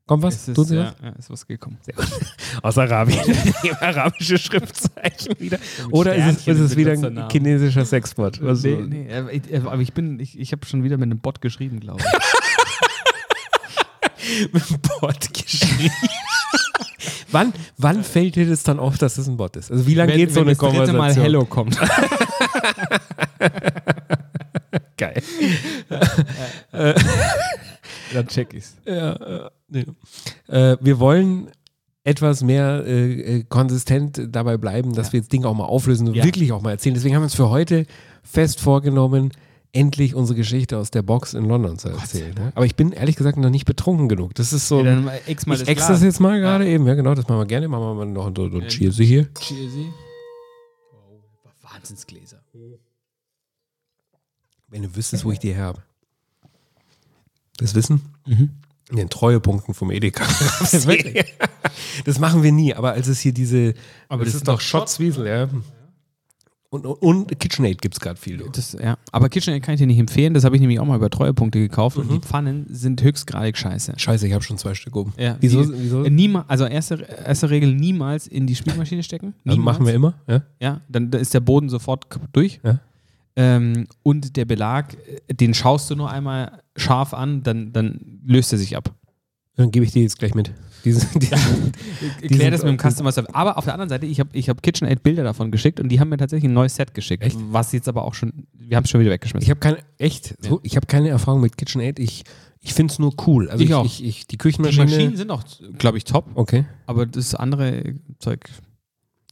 Kommt 0.06 0.24
was? 0.24 0.48
Es 0.48 0.58
ist, 0.58 0.68
sie 0.70 0.76
ja, 0.76 0.86
was? 0.86 0.96
ja, 1.04 1.10
ist 1.20 1.30
was 1.30 1.46
gekommen. 1.46 1.78
Aus 2.64 2.80
Arabien. 2.80 3.20
Arabische 3.80 4.40
Schriftzeichen 4.40 5.40
wieder. 5.40 5.60
Oder 5.92 6.16
ist 6.16 6.40
es, 6.40 6.48
ist 6.48 6.60
es 6.60 6.76
wieder 6.76 6.94
ein 6.94 7.30
chinesischer 7.32 7.86
Sexbot? 7.86 8.42
Nee, 8.42 8.54
so- 8.56 8.68
nee, 8.70 9.06
äh, 9.08 9.38
äh, 9.52 9.58
aber 9.60 9.78
ich 9.80 9.94
bin, 9.94 10.20
ich, 10.20 10.40
ich 10.40 10.52
habe 10.52 10.66
schon 10.66 10.84
wieder 10.84 10.98
mit 10.98 11.06
einem 11.12 11.20
Bot 11.20 11.42
geschrieben, 11.42 11.80
glaube 11.80 12.00
ich. 12.02 12.06
mit 14.52 14.70
dem 14.70 14.78
Bot 15.02 15.34
geschrieben. 15.34 15.92
wann, 17.32 17.54
wann 17.78 18.04
fällt 18.04 18.36
dir 18.36 18.48
das 18.48 18.64
dann 18.64 18.80
auf, 18.80 18.98
dass 18.98 19.18
es 19.18 19.28
ein 19.28 19.38
Bot 19.38 19.56
ist? 19.56 19.72
Also 19.72 19.86
wie 19.88 19.96
lange 19.96 20.14
geht 20.16 20.34
so 20.34 20.42
eine 20.42 20.52
das 20.52 20.58
dritte 20.60 20.76
Konversation? 20.78 20.98
Mal 20.98 21.14
Hello 21.16 21.46
kommt. 21.46 21.78
Geil. 24.98 25.22
Dann 28.14 28.28
check 28.28 28.54
ich's. 28.54 28.76
Ja, 28.86 29.50
nee. 29.70 29.86
äh, 30.48 30.78
wir 30.82 31.00
wollen 31.00 31.50
etwas 32.04 32.44
mehr 32.44 32.84
äh, 32.86 33.38
äh, 33.40 33.44
konsistent 33.48 34.22
dabei 34.30 34.58
bleiben, 34.58 34.94
dass 34.94 35.08
Ja. 35.08 35.14
wir 35.14 35.20
jetzt 35.22 35.32
Dinge 35.32 35.48
auch 35.48 35.54
mal 35.54 35.66
auflösen 35.66 36.08
und 36.08 36.16
Ja. 36.16 36.24
wirklich 36.24 36.52
auch 36.52 36.62
mal 36.62 36.72
erzählen. 36.72 36.96
Deswegen 36.96 37.16
haben 37.16 37.22
wir 37.22 37.26
uns 37.26 37.36
für 37.36 37.50
heute 37.50 37.86
fest 38.24 38.60
vorgenommen, 38.60 39.32
endlich 39.72 40.16
unsere 40.16 40.36
Geschichte 40.36 40.78
aus 40.78 40.92
der 40.92 41.02
Box 41.02 41.34
in 41.34 41.46
London 41.46 41.78
zu 41.78 41.90
erzählen. 41.90 42.34
Ne? 42.34 42.52
Aber 42.56 42.66
ich 42.66 42.76
bin 42.76 42.92
ehrlich 42.92 43.16
gesagt 43.16 43.38
noch 43.38 43.50
nicht 43.50 43.66
betrunken 43.66 44.10
genug. 44.10 44.34
Das 44.36 44.54
ist 44.54 44.68
so. 44.68 44.84
Ja, 44.84 45.00
ich 45.28 45.38
das 45.38 45.62
ex 45.64 45.88
das 45.88 46.02
jetzt 46.02 46.20
mal 46.20 46.40
gerade 46.40 46.68
eben. 46.68 46.88
Ja, 46.88 46.96
genau, 46.96 47.14
das 47.14 47.28
machen 47.28 47.40
wir 47.40 47.46
gerne. 47.46 47.68
Machen 47.68 47.84
wir 47.84 47.94
mal 47.94 48.06
noch 48.06 48.28
ein 48.28 48.62
Ja. 48.62 48.68
Cheersy 48.68 49.06
hier. 49.06 49.34
Cheersy. 49.34 49.88
Oh, 50.94 51.20
Wahnsinnsgläser. 51.62 52.42
Wenn 54.70 54.84
du 54.84 54.96
wüsstest, 54.96 55.26
wo 55.26 55.32
ich 55.32 55.40
die 55.40 55.54
her 55.54 55.66
habe. 55.66 55.84
Das 57.58 57.76
Wissen? 57.76 58.02
Mhm. 58.26 58.52
In 58.90 58.98
den 58.98 59.10
Treuepunkten 59.10 59.74
vom 59.74 59.92
Edeka. 59.92 60.26
Das 62.06 62.20
machen 62.20 62.44
wir 62.44 62.52
nie, 62.52 62.74
aber 62.74 62.92
als 62.94 63.08
es 63.08 63.20
hier 63.20 63.34
diese. 63.34 63.74
Aber 64.08 64.24
das, 64.24 64.34
das 64.34 64.42
ist 64.42 64.48
doch 64.48 64.62
Schotzwiesel, 64.62 65.28
ja. 65.28 65.50
Und, 66.72 66.86
und, 66.86 67.02
und 67.02 67.40
KitchenAid 67.40 67.82
gibt 67.82 67.96
es 67.96 68.00
gerade 68.00 68.20
viel. 68.20 68.38
Das, 68.54 68.74
ja. 68.74 68.96
Aber 69.12 69.28
KitchenAid 69.30 69.64
kann 69.64 69.74
ich 69.74 69.80
dir 69.80 69.88
nicht 69.88 69.98
empfehlen. 69.98 70.36
Das 70.36 70.44
habe 70.44 70.56
ich 70.56 70.62
nämlich 70.62 70.80
auch 70.80 70.86
mal 70.86 70.98
über 70.98 71.10
Treuepunkte 71.10 71.58
gekauft. 71.60 71.98
Und 71.98 72.08
Mhm. 72.10 72.14
die 72.14 72.20
Pfannen 72.20 72.66
sind 72.70 73.02
höchstgradig 73.02 73.58
scheiße. 73.58 73.94
Scheiße, 73.98 74.28
ich 74.28 74.34
habe 74.34 74.44
schon 74.44 74.60
zwei 74.60 74.76
Stück 74.76 74.96
oben. 74.96 75.14
Ja, 75.18 75.36
Wieso? 75.40 75.64
Die, 75.64 75.74
wieso? 75.82 76.04
äh, 76.04 76.10
niema, 76.12 76.46
also 76.48 76.66
erste, 76.66 76.96
erste 77.26 77.50
Regel, 77.50 77.74
niemals 77.74 78.28
in 78.28 78.46
die 78.46 78.56
Spülmaschine 78.56 79.02
stecken. 79.02 79.34
Also 79.46 79.58
Niemals. 79.58 79.78
machen 79.80 79.88
wir 79.88 79.94
immer. 79.96 80.14
Ja? 80.28 80.42
Ja, 80.62 80.82
dann 80.90 81.10
da 81.10 81.18
ist 81.18 81.34
der 81.34 81.40
Boden 81.40 81.70
sofort 81.70 82.06
durch. 82.34 82.60
Ja. 82.64 82.80
Ähm, 83.36 83.88
und 84.04 84.36
der 84.38 84.46
Belag, 84.46 84.96
äh, 85.28 85.34
den 85.34 85.54
schaust 85.56 85.90
du 85.90 85.96
nur 85.96 86.12
einmal 86.12 86.62
scharf 86.76 87.14
an, 87.16 87.42
dann, 87.42 87.74
dann 87.74 88.20
löst 88.26 88.52
er 88.52 88.60
sich 88.60 88.78
ab. 88.78 88.94
Dann 89.60 89.72
gebe 89.72 89.86
ich 89.86 89.92
die 89.92 90.02
jetzt 90.02 90.18
gleich 90.18 90.34
mit. 90.36 90.52
Diese, 90.86 91.06
die, 91.20 91.28
Erklär 91.30 92.40
sind- 92.40 92.52
das 92.54 92.64
mit 92.64 92.72
dem 92.72 92.78
Customer 92.92 93.12
Service. 93.12 93.34
Aber 93.36 93.58
auf 93.58 93.66
der 93.66 93.74
anderen 93.74 93.90
Seite, 93.90 94.06
ich 94.06 94.20
habe 94.22 94.30
ich 94.32 94.48
hab 94.48 94.64
KitchenAid 94.64 95.04
Bilder 95.04 95.24
davon 95.24 95.52
geschickt 95.52 95.82
und 95.82 95.90
die 95.90 96.00
haben 96.00 96.08
mir 96.10 96.16
tatsächlich 96.18 96.50
ein 96.50 96.54
neues 96.54 96.76
Set 96.76 96.94
geschickt. 96.94 97.24
Echt? 97.24 97.38
Was 97.52 97.74
jetzt 97.74 97.90
aber 97.90 98.06
auch 98.06 98.14
schon, 98.14 98.48
wir 98.54 98.78
haben 98.78 98.86
es 98.86 98.90
schon 98.90 99.02
wieder 99.02 99.12
weggeschmissen. 99.12 99.44
ich 99.44 99.50
habe 99.50 99.60
keine, 99.60 99.80
echt, 99.98 100.36
so, 100.42 100.62
ich 100.64 100.78
habe 100.78 100.88
keine 100.88 101.10
Erfahrung 101.10 101.42
mit 101.42 101.58
KitchenAid. 101.58 102.00
Ich, 102.00 102.24
ich 102.62 102.74
finde 102.74 102.94
es 102.94 103.00
nur 103.00 103.14
cool. 103.28 103.50
Also 103.50 103.62
Ich 103.62 103.70
ich, 103.72 103.76
auch. 103.76 103.86
Ich, 103.86 104.04
ich, 104.04 104.20
die 104.28 104.28
die 104.32 104.38
Küchenmaschine. 104.38 104.86
Maschinen 104.86 105.18
sind 105.18 105.30
auch, 105.32 105.44
glaube 105.78 105.98
ich, 105.98 106.06
top, 106.06 106.28
Okay. 106.36 106.64
aber 106.86 107.06
das 107.06 107.36
andere 107.36 107.96
Zeug. 108.20 108.50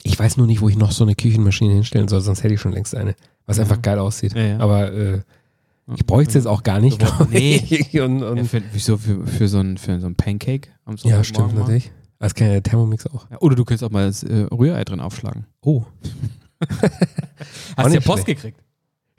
Ich 0.04 0.20
weiß 0.20 0.36
nur 0.36 0.48
nicht, 0.48 0.60
wo 0.62 0.68
ich 0.68 0.78
noch 0.78 0.92
so 0.92 1.06
eine 1.06 1.16
Küchenmaschine 1.16 1.74
hinstellen 1.76 2.10
soll, 2.10 2.20
sonst 2.22 2.44
hätte 2.44 2.54
ich 2.54 2.60
schon 2.62 2.74
längst 2.74 2.94
eine. 2.94 3.16
Was 3.46 3.56
Ja. 3.58 3.64
einfach 3.64 3.82
geil 3.82 4.00
aussieht. 4.00 4.34
Ja, 4.36 4.42
ja. 4.46 4.60
Aber 4.60 4.92
äh, 4.92 5.22
Ich 5.96 6.06
bräuchte 6.06 6.30
es 6.30 6.36
jetzt 6.36 6.48
auch 6.48 6.64
gar 6.64 6.80
nicht. 6.80 7.02
So, 7.02 7.08
glaub 7.08 7.30
nee. 7.32 7.56
ich. 7.70 8.00
und, 8.02 8.22
und, 8.24 8.38
Ja, 8.38 8.44
für, 8.44 8.62
wieso 8.74 8.98
für, 8.98 9.26
für, 9.26 9.48
so 9.48 9.60
ein, 9.60 9.78
für 9.78 10.00
so 10.00 10.08
ein 10.08 10.16
Pancake 10.16 10.70
am 10.86 10.96
ja, 10.96 10.98
Sonntagmorgen 11.24 11.24
stimmt 11.24 11.56
natürlich. 11.56 11.92
Das 12.20 12.34
kann 12.36 12.48
ja 12.48 12.54
der 12.54 12.64
Thermomix 12.64 13.06
auch. 13.08 13.30
Ja, 13.30 13.38
oder 13.40 13.56
du 13.56 13.64
könntest 13.64 13.84
auch 13.84 13.92
mal 13.92 14.08
das 14.08 14.24
äh, 14.24 14.48
Rührei 14.52 14.84
drin 14.84 15.00
aufschlagen. 15.00 15.46
Oh. 15.62 15.84
Hast 17.78 17.90
du 17.90 17.94
ja 17.94 18.00
Post 18.00 18.26
gekriegt? 18.26 18.60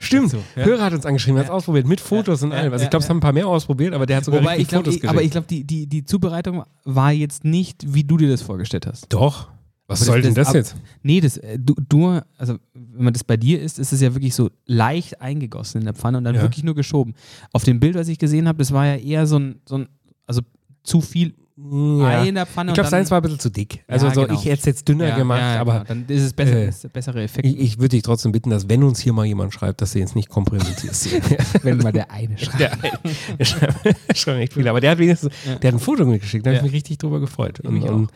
Stimmt. 0.01 0.29
So, 0.31 0.37
ja. 0.55 0.63
Hörer 0.65 0.83
hat 0.85 0.93
uns 0.93 1.05
angeschrieben, 1.05 1.37
hat 1.39 1.45
es 1.45 1.49
Ja. 1.49 1.55
ausprobiert 1.55 1.85
mit 1.87 1.99
Fotos 1.99 2.41
und 2.43 2.51
Ja, 2.51 2.57
allem. 2.57 2.71
Also 2.73 2.83
ja, 2.83 2.85
ich 2.87 2.89
glaube, 2.89 3.01
es 3.01 3.07
ja. 3.07 3.09
haben 3.09 3.17
ein 3.17 3.21
paar 3.21 3.33
mehr 3.33 3.47
ausprobiert, 3.47 3.93
aber 3.93 4.05
der 4.05 4.17
hat 4.17 4.25
sogar 4.25 4.41
Wobei, 4.41 4.51
richtig 4.51 4.63
ich 4.63 4.69
glaub, 4.69 4.85
Fotos 4.85 4.95
ich, 5.03 5.09
aber 5.09 5.21
ich 5.23 5.31
glaube, 5.31 5.47
die, 5.47 5.63
die, 5.65 5.87
die 5.87 6.05
Zubereitung 6.05 6.63
war 6.85 7.11
jetzt 7.11 7.43
nicht, 7.43 7.83
wie 7.93 8.03
du 8.05 8.15
dir 8.17 8.29
das 8.29 8.41
vorgestellt 8.41 8.85
hast. 8.87 9.07
Doch. 9.09 9.49
Was 9.87 10.01
Aber 10.01 10.05
soll 10.11 10.21
das- 10.21 10.27
denn 10.27 10.35
das 10.35 10.47
das 10.47 10.49
ab- 10.49 10.55
jetzt? 10.55 10.75
Nee, 11.03 11.19
das, 11.19 11.37
äh, 11.37 11.57
du, 11.59 11.75
du, 11.89 12.21
also 12.37 12.57
wenn 12.99 13.05
man 13.05 13.13
das 13.13 13.23
bei 13.23 13.37
dir 13.37 13.61
isst, 13.61 13.79
ist 13.79 13.93
es 13.93 14.01
ja 14.01 14.13
wirklich 14.13 14.35
so 14.35 14.49
leicht 14.65 15.21
eingegossen 15.21 15.79
in 15.79 15.85
der 15.85 15.93
Pfanne 15.95 16.17
und 16.19 16.25
dann 16.25 16.35
Ja. 16.35 16.41
wirklich 16.41 16.63
nur 16.65 16.75
geschoben. 16.75 17.15
Auf 17.53 17.63
dem 17.63 17.79
Bild, 17.79 17.95
was 17.95 18.09
ich 18.09 18.19
gesehen 18.19 18.47
habe, 18.47 18.57
das 18.59 18.73
war 18.73 18.85
ja 18.85 18.95
eher 18.97 19.25
so 19.25 19.39
ein, 19.39 19.61
so 19.65 19.77
ein 19.77 19.87
also 20.27 20.41
zu 20.83 20.99
viel 21.01 21.33
Ei 21.61 22.29
in 22.29 22.35
der 22.35 22.45
Pfanne. 22.45 22.71
Ich 22.71 22.75
glaube, 22.75 22.89
seins 22.89 23.11
war 23.11 23.19
ein 23.19 23.21
bisschen 23.21 23.39
zu 23.39 23.49
dick. 23.49 23.83
Also 23.87 24.07
Ja, 24.07 24.13
so, 24.13 24.21
genau. 24.21 24.33
ich 24.39 24.45
hätte 24.45 24.59
es 24.59 24.65
jetzt 24.65 24.87
dünner 24.87 25.09
ja, 25.09 25.17
gemacht, 25.17 25.41
ja, 25.41 25.59
aber 25.59 25.73
genau. 25.85 25.85
dann 25.87 26.05
ist 26.07 26.23
es 26.23 26.31
besser, 26.33 26.55
äh, 26.55 26.69
ist 26.69 26.83
der 26.85 26.89
bessere 26.89 27.21
Effekt, 27.23 27.45
ich, 27.45 27.57
ich 27.59 27.77
würde 27.79 27.89
dich 27.89 28.01
trotzdem 28.03 28.31
bitten, 28.31 28.49
dass 28.49 28.69
wenn 28.69 28.81
uns 28.83 28.99
hier 29.01 29.11
mal 29.13 29.25
jemand 29.25 29.53
schreibt, 29.53 29.81
dass 29.81 29.91
du 29.93 29.99
jetzt 29.99 30.15
nicht 30.15 30.29
kompromittierst. 30.29 31.09
wenn 31.63 31.77
mal 31.79 31.91
der 31.91 32.11
eine 32.11 32.37
schreibt. 32.37 32.59
der, 32.61 32.77
der 33.39 33.45
schreibt 33.45 34.17
schon 34.17 34.35
echt 34.37 34.53
viel, 34.53 34.67
aber 34.69 34.79
der 34.81 34.91
hat 34.91 34.97
wenigstens, 34.99 35.33
Ja. 35.45 35.55
der 35.55 35.67
hat 35.69 35.75
ein 35.75 35.79
Foto 35.81 36.05
mitgeschickt, 36.05 36.45
da 36.45 36.49
habe 36.51 36.55
Ja. 36.57 36.61
ich 36.61 36.71
mich 36.71 36.73
richtig 36.75 36.97
drüber 36.97 37.19
gefreut. 37.19 37.59
Und, 37.59 37.73
mich 37.73 37.83
auch. 37.83 37.93
und 37.93 38.11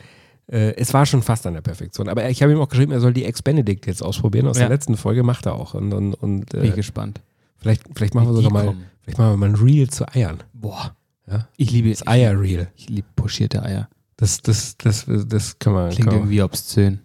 äh, 0.48 0.74
es 0.76 0.94
war 0.94 1.06
schon 1.06 1.22
fast 1.22 1.46
an 1.48 1.54
der 1.54 1.62
Perfektion. 1.62 2.10
Aber 2.10 2.30
ich 2.30 2.42
habe 2.44 2.52
ihm 2.52 2.60
auch 2.60 2.70
geschrieben, 2.70 2.92
er 2.92 3.00
soll 3.00 3.14
die 3.14 3.26
Ex-Benedict 3.26 3.86
jetzt 3.88 4.02
ausprobieren 4.04 4.48
aus 4.48 4.58
Ja. 4.58 4.64
der 4.68 4.76
letzten 4.76 4.98
Folge, 4.98 5.24
macht 5.24 5.46
er 5.46 5.56
auch. 5.56 5.74
Und, 5.74 5.94
und, 5.94 6.14
und 6.16 6.50
Bin 6.50 6.64
äh, 6.66 6.70
gespannt. 6.72 7.22
vielleicht, 7.58 7.84
vielleicht 7.96 8.16
machen 8.16 8.28
wir 8.28 8.34
Wie 8.38 8.44
sogar 8.44 8.52
mal, 8.52 8.66
kommen. 8.68 8.86
vielleicht 9.02 9.18
machen 9.20 9.32
wir 9.34 9.38
mal 9.38 9.50
ein 9.50 9.56
Reel 9.56 9.90
zu 9.90 10.08
Eiern. 10.14 10.40
Boah. 10.54 10.96
Ja? 11.28 11.48
Ich 11.58 11.72
liebe 11.72 11.90
Das 11.90 12.06
Eier-Reel. 12.06 12.68
Ich 12.76 12.90
liebe 12.90 13.08
pochierte 13.16 13.64
Eier. 13.64 13.88
Das, 14.18 14.42
das, 14.42 14.78
das, 14.78 15.06
das 15.08 15.58
können 15.60 15.76
wir. 15.76 15.90
Klingt 15.90 16.02
können 16.10 16.12
wir- 16.12 16.20
irgendwie 16.24 16.42
obszön. 16.44 17.00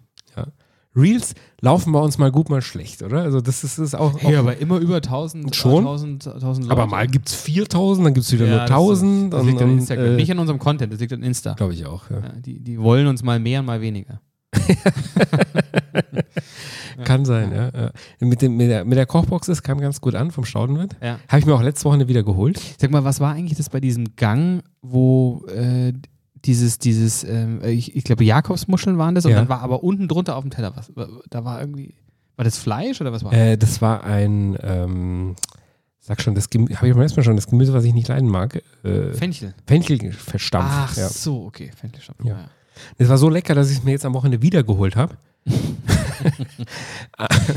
Reels 0.95 1.35
laufen 1.61 1.93
bei 1.93 1.99
uns 1.99 2.17
mal 2.17 2.31
gut, 2.31 2.49
mal 2.49 2.61
schlecht, 2.61 3.03
oder? 3.03 3.21
Also 3.21 3.41
das 3.41 3.63
ist, 3.63 3.77
ist 3.77 3.93
auch, 3.95 4.15
auch 4.23 4.29
Ja, 4.31 4.39
aber 4.39 4.57
immer 4.57 4.77
über 4.79 4.95
1000, 4.95 5.55
Schon? 5.55 5.79
1000, 5.85 6.27
1000 6.27 6.65
Leute. 6.67 6.71
aber 6.81 6.87
mal 6.89 7.07
gibt 7.07 7.29
es 7.29 7.35
4000, 7.35 8.07
dann 8.07 8.13
gibt 8.15 8.25
es 8.25 8.31
wieder 8.33 8.45
Ja, 8.45 8.51
nur 8.51 8.59
das 8.61 8.69
ist- 8.69 8.75
1000 8.75 9.33
Das 9.33 9.45
liegt 9.45 9.61
an 9.61 9.71
Instagram. 9.77 10.05
äh, 10.05 10.15
Nicht 10.15 10.31
an 10.31 10.39
unserem 10.39 10.57
Content, 10.59 10.91
das 10.91 10.99
liegt 10.99 11.13
an 11.13 11.21
Insta. 11.23 11.53
glaube 11.53 11.73
ich 11.73 11.85
auch. 11.85 12.09
Ja. 12.09 12.19
Ja, 12.21 12.29
die, 12.43 12.59
die 12.59 12.79
wollen 12.79 13.05
uns 13.07 13.21
mal 13.23 13.39
mehr, 13.39 13.61
mal 13.61 13.81
weniger. 13.81 14.19
Kann 17.05 17.23
sein, 17.25 17.51
ja. 17.53 17.69
ja. 17.73 17.91
Mit, 18.19 18.41
dem, 18.41 18.57
mit, 18.57 18.69
der, 18.69 18.83
mit 18.83 18.97
der 18.97 19.05
Kochbox, 19.05 19.47
das 19.47 19.63
kam 19.63 19.79
ganz 19.79 20.01
gut 20.01 20.15
an 20.15 20.31
vom 20.31 20.43
Staudenwirt. 20.43 20.95
Ja. 21.01 21.19
Habe 21.27 21.39
ich 21.39 21.45
mir 21.45 21.53
auch 21.55 21.61
letzte 21.61 21.85
Woche 21.85 22.07
wieder 22.07 22.23
geholt. 22.23 22.59
Sag 22.79 22.91
mal, 22.91 23.03
was 23.03 23.19
war 23.19 23.33
eigentlich 23.33 23.57
das 23.57 23.69
bei 23.69 23.79
diesem 23.79 24.15
Gang, 24.15 24.61
wo 24.81 25.45
äh, 25.47 25.93
dieses, 26.45 26.79
dieses, 26.79 27.23
ähm, 27.23 27.61
ich, 27.63 27.95
ich 27.95 28.03
glaube, 28.03 28.23
Jakobsmuscheln 28.23 28.97
waren 28.97 29.15
das 29.15 29.25
und 29.25 29.31
Ja. 29.31 29.37
dann 29.37 29.49
war 29.49 29.61
aber 29.61 29.83
unten 29.83 30.07
drunter 30.07 30.35
auf 30.35 30.43
dem 30.43 30.51
Teller 30.51 30.73
was. 30.75 30.91
Da 31.29 31.43
war 31.45 31.59
irgendwie, 31.59 31.93
war 32.35 32.45
das 32.45 32.57
Fleisch 32.57 33.01
oder 33.01 33.11
was 33.11 33.23
war 33.23 33.33
Äh, 33.33 33.57
das 33.57 33.81
war 33.81 34.03
ein, 34.03 34.57
ähm, 34.61 35.35
sag 35.99 36.21
schon, 36.21 36.35
das 36.35 36.49
Gemüse, 36.49 36.77
habe 36.77 36.87
ich 36.87 36.93
beim 36.93 37.01
letzten 37.01 37.19
Mal 37.19 37.23
schon, 37.23 37.35
das 37.35 37.47
Gemüse, 37.47 37.73
was 37.73 37.83
ich 37.83 37.93
nicht 37.93 38.07
leiden 38.07 38.29
mag. 38.29 38.61
Äh, 38.83 39.13
Fenchel. 39.13 39.53
Fenchel 39.67 40.11
verstampft. 40.11 40.71
Ach 40.73 40.97
ja. 40.97 41.09
so, 41.09 41.45
okay. 41.45 41.71
Fenchelstampf. 41.75 42.23
Ja. 42.23 42.49
Das 42.97 43.09
war 43.09 43.17
so 43.17 43.29
lecker, 43.29 43.55
dass 43.55 43.69
ich 43.69 43.77
es 43.79 43.83
mir 43.83 43.91
jetzt 43.91 44.05
am 44.05 44.13
Wochenende 44.13 44.41
wieder 44.41 44.63
geholt 44.63 44.95
habe. 44.95 45.15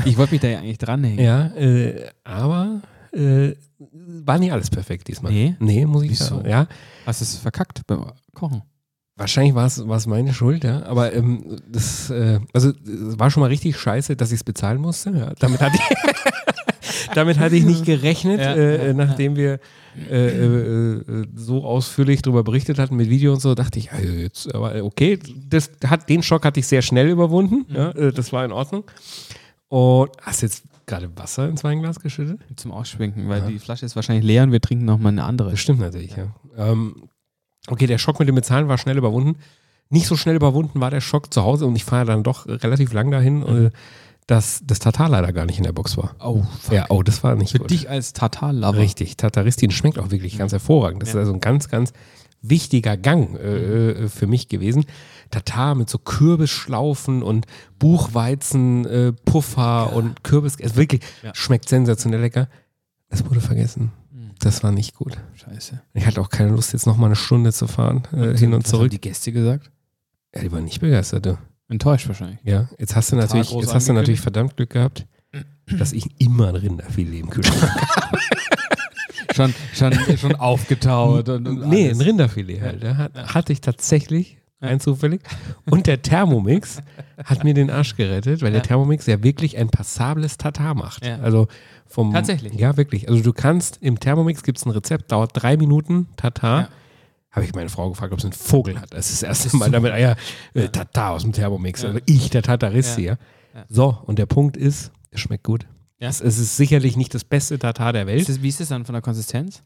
Ich 0.05 0.17
wollte 0.17 0.33
mich 0.33 0.41
da 0.41 0.47
ja 0.47 0.59
eigentlich 0.59 0.77
dranhängen. 0.77 1.23
Ja, 1.23 1.47
äh, 1.47 2.09
aber 2.23 2.81
äh, 3.11 3.53
war 3.79 4.39
nicht 4.39 4.51
alles 4.51 4.69
perfekt 4.69 5.07
diesmal. 5.07 5.31
Nee? 5.31 5.55
Nee, 5.59 5.85
muss 5.85 6.03
ich 6.03 6.11
Wieso? 6.11 6.37
sagen. 6.37 6.49
Ja, 6.49 6.67
Hast 7.05 7.21
du 7.21 7.25
es 7.25 7.35
verkackt 7.37 7.85
beim 7.87 8.05
Kochen? 8.33 8.61
Wahrscheinlich 9.15 9.55
war 9.55 9.65
es 9.65 10.07
meine 10.07 10.33
Schuld, 10.33 10.63
ja. 10.63 10.83
Aber 10.83 11.13
ähm, 11.13 11.57
das, 11.67 12.09
äh, 12.09 12.39
also 12.53 12.69
es 12.69 13.19
war 13.19 13.31
schon 13.31 13.41
mal 13.41 13.47
richtig 13.47 13.77
scheiße, 13.77 14.15
dass 14.15 14.31
ich 14.31 14.37
es 14.37 14.43
bezahlen 14.43 14.81
musste. 14.81 15.11
Ja. 15.11 15.33
Damit 15.39 15.61
hatte 15.61 15.77
ich, 15.77 17.07
damit 17.15 17.39
hatte 17.39 17.55
ich 17.55 17.63
nicht 17.63 17.85
gerechnet, 17.85 18.39
Ja, 18.39 18.53
äh, 18.55 18.87
ja, 18.87 18.93
nachdem 18.93 19.35
wir 19.35 19.59
äh, 20.09 20.27
äh, 20.27 20.95
äh, 20.97 21.27
so 21.35 21.63
ausführlich 21.63 22.21
darüber 22.21 22.43
berichtet 22.43 22.79
hatten 22.79 22.95
mit 22.95 23.09
Video 23.09 23.33
und 23.33 23.41
so, 23.41 23.53
dachte 23.53 23.77
ich, 23.77 23.91
also 23.91 24.11
jetzt, 24.11 24.53
aber 24.53 24.83
okay, 24.83 25.19
das 25.47 25.71
hat, 25.85 26.09
den 26.09 26.23
Schock 26.23 26.45
hatte 26.45 26.59
ich 26.59 26.67
sehr 26.67 26.81
schnell 26.81 27.09
überwunden. 27.09 27.65
Mhm. 27.69 27.93
Äh, 27.95 28.11
das 28.11 28.33
war 28.33 28.43
in 28.43 28.51
Ordnung. 28.51 28.85
Und 29.69 30.11
hast 30.21 30.41
jetzt 30.41 30.63
gerade 30.85 31.09
Wasser 31.15 31.47
ins 31.47 31.63
Weinglas 31.63 31.99
geschüttet? 31.99 32.41
Zum 32.55 32.71
Ausschwenken, 32.71 33.29
weil 33.29 33.41
die 33.43 33.59
Flasche 33.59 33.85
ist 33.85 33.95
wahrscheinlich 33.95 34.25
leer 34.25 34.43
und 34.43 34.51
wir 34.51 34.61
trinken 34.61 34.85
nochmal 34.85 35.11
eine 35.11 35.23
andere. 35.23 35.51
Das 35.51 35.59
stimmt 35.59 35.79
natürlich, 35.79 36.15
ja. 36.15 36.27
Ähm, 36.57 37.09
okay, 37.69 37.87
der 37.87 37.97
Schock 37.97 38.19
mit 38.19 38.27
dem 38.27 38.35
Bezahlen 38.35 38.67
war 38.67 38.77
schnell 38.77 38.97
überwunden. 38.97 39.37
Nicht 39.89 40.07
so 40.07 40.15
schnell 40.15 40.35
überwunden 40.35 40.79
war 40.81 40.89
der 40.91 41.01
Schock 41.01 41.33
zu 41.33 41.43
Hause 41.43 41.65
und 41.65 41.75
ich 41.75 41.83
fahre 41.83 42.05
dann 42.05 42.23
doch 42.23 42.47
relativ 42.47 42.93
lang 42.93 43.11
dahin, 43.11 43.39
Mhm. 43.39 43.65
äh, 43.67 43.71
dass 44.27 44.61
das 44.65 44.79
Tatar 44.79 45.09
leider 45.09 45.33
gar 45.33 45.45
nicht 45.45 45.57
in 45.57 45.65
der 45.65 45.73
Box 45.73 45.97
war. 45.97 46.15
Oh, 46.23 46.43
fuck. 46.61 46.73
Ja, 46.73 46.85
oh, 46.89 47.03
das 47.03 47.23
war 47.23 47.35
nicht 47.35 47.51
Für 47.51 47.59
gut. 47.59 47.69
dich 47.71 47.89
als 47.89 48.13
Tatar-Lover. 48.13 48.77
Richtig, 48.77 49.17
Tataristin 49.17 49.69
schmeckt 49.71 49.99
auch 49.99 50.11
wirklich 50.11 50.37
ganz 50.37 50.53
hervorragend. 50.53 51.01
Das 51.01 51.09
Ja. 51.09 51.15
ist 51.15 51.19
also 51.19 51.33
ein 51.33 51.41
ganz, 51.41 51.67
ganz 51.67 51.91
wichtiger 52.41 52.95
Gang 52.97 53.35
äh, 53.37 53.91
äh, 53.91 54.07
für 54.09 54.25
mich 54.27 54.47
gewesen. 54.47 54.85
Tatar 55.29 55.75
mit 55.75 55.89
so 55.89 55.97
Kürbisschlaufen 55.97 57.21
und 57.21 57.45
Buchweizen, 57.79 58.85
äh, 58.85 59.13
Puffer 59.13 59.93
und 59.93 60.23
Kürbis. 60.23 60.55
Es 60.59 60.75
wirklich 60.75 61.01
Ja. 61.21 61.31
schmeckt 61.35 61.69
sensationell 61.69 62.21
lecker. 62.21 62.47
Das 63.09 63.25
wurde 63.25 63.41
vergessen. 63.41 63.91
Das 64.43 64.63
war 64.63 64.71
nicht 64.71 64.95
gut. 64.95 65.17
Scheiße. 65.35 65.81
Ich 65.93 66.05
hatte 66.05 66.19
auch 66.19 66.29
keine 66.29 66.51
Lust, 66.51 66.73
jetzt 66.73 66.85
noch 66.85 66.97
mal 66.97 67.07
eine 67.07 67.15
Stunde 67.15 67.53
zu 67.53 67.67
fahren, 67.67 68.03
äh, 68.13 68.37
hin 68.37 68.53
und 68.53 68.67
zurück. 68.67 68.91
die 68.91 68.99
Gäste 68.99 69.31
gesagt? 69.31 69.71
Ja, 70.35 70.41
die 70.41 70.51
waren 70.51 70.65
nicht 70.65 70.81
begeistert, 70.81 71.25
du. 71.25 71.37
Enttäuscht 71.69 72.07
wahrscheinlich. 72.07 72.39
Ja, 72.43 72.69
jetzt 72.77 72.95
hast 72.95 73.11
du 73.11 73.15
Total 73.15 73.27
natürlich, 73.27 73.49
groß 73.49 73.63
jetzt 73.63 73.73
hast 73.73 73.87
du 73.89 73.93
natürlich 73.93 74.21
verdammt 74.21 74.57
Glück 74.57 74.71
gehabt, 74.71 75.07
dass 75.67 75.93
ich 75.93 76.19
immer 76.19 76.49
ein 76.49 76.55
Rinderfilet 76.55 77.19
im 77.21 77.29
Kühlschrank 77.29 77.61
habe. 77.61 78.19
schon, 79.33 79.53
schon, 79.73 80.17
schon 80.17 80.35
aufgetaut. 80.35 81.29
Und, 81.29 81.47
und 81.47 81.69
Nee, 81.69 81.89
ein 81.89 82.01
Rinderfilet 82.01 82.61
halt. 82.61 82.83
Ja. 82.83 82.97
Hat, 82.97 83.33
Hatte 83.33 83.53
ich 83.53 83.61
tatsächlich, 83.61 84.37
rein 84.63 84.79
zufällig. 84.79 85.21
Und 85.69 85.87
der 85.87 86.01
Thermomix 86.01 86.81
hat 87.23 87.43
mir 87.43 87.53
den 87.53 87.69
Arsch 87.69 87.95
gerettet, 87.95 88.41
weil 88.41 88.49
Ja. 88.49 88.59
der 88.59 88.63
Thermomix 88.63 89.05
ja 89.05 89.21
wirklich 89.23 89.57
ein 89.57 89.69
passables 89.69 90.37
Tatar 90.37 90.73
macht. 90.75 91.05
Ja. 91.05 91.19
Also 91.19 91.47
vom, 91.87 92.11
Tatsächlich? 92.13 92.53
Ja, 92.53 92.75
wirklich. 92.77 93.07
Also 93.09 93.21
du 93.21 93.33
kannst, 93.33 93.77
im 93.81 93.99
Thermomix 93.99 94.41
gibt 94.43 94.57
es 94.57 94.65
ein 94.65 94.71
Rezept, 94.71 95.11
dauert 95.11 95.31
drei 95.33 95.57
Minuten, 95.57 96.07
Tatar. 96.17 96.61
Ja. 96.61 96.69
Habe 97.31 97.45
ich 97.45 97.53
meine 97.55 97.69
Frau 97.69 97.89
gefragt, 97.89 98.13
ob 98.13 98.21
sie 98.21 98.27
einen 98.27 98.33
Vogel 98.33 98.79
hat. 98.79 98.93
Das 98.93 99.09
ist 99.09 99.23
das 99.23 99.27
erste 99.43 99.57
Mal 99.57 99.71
damit, 99.71 99.91
ja, 99.99 100.15
äh, 100.53 100.69
Tatar 100.69 101.11
aus 101.11 101.23
dem 101.23 101.31
Thermomix. 101.33 101.83
Also 101.83 101.99
ich, 102.05 102.29
der 102.29 102.43
Tatarist 102.43 102.95
hier. 102.95 103.17
So, 103.69 103.97
und 104.05 104.17
der 104.19 104.25
Punkt 104.27 104.55
ist, 104.57 104.91
es 105.11 105.19
schmeckt 105.21 105.43
gut. 105.43 105.65
Es, 105.99 106.19
es 106.21 106.37
ist 106.37 106.57
sicherlich 106.57 106.97
nicht 106.97 107.13
das 107.15 107.23
beste 107.23 107.57
Tatar 107.57 107.93
der 107.93 108.07
Welt. 108.07 108.21
Ist 108.21 108.29
das, 108.29 108.41
wie 108.41 108.49
ist 108.49 108.59
das 108.59 108.67
dann 108.69 108.85
von 108.85 108.93
der 108.93 109.01
Konsistenz? 109.01 109.61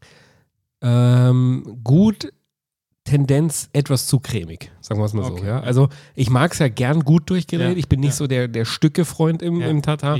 Ähm, 0.80 1.80
gut, 1.82 2.32
Tendenz 3.08 3.68
etwas 3.72 4.06
zu 4.06 4.20
cremig, 4.20 4.70
sagen 4.80 5.00
wir 5.00 5.04
es 5.06 5.12
mal 5.14 5.24
so. 5.24 5.32
Okay. 5.32 5.46
Ja? 5.46 5.60
Also 5.60 5.88
ich 6.14 6.30
mag 6.30 6.52
es 6.52 6.58
ja 6.58 6.68
gern 6.68 7.00
gut 7.04 7.28
durchgerät. 7.30 7.72
Ja, 7.72 7.76
Ich 7.76 7.88
bin 7.88 8.00
nicht 8.00 8.10
ja. 8.10 8.16
so 8.16 8.26
der, 8.26 8.48
der 8.48 8.64
Stücke-Freund 8.64 9.42
im, 9.42 9.60
Ja, 9.60 9.68
im 9.68 9.82
Tatar. 9.82 10.18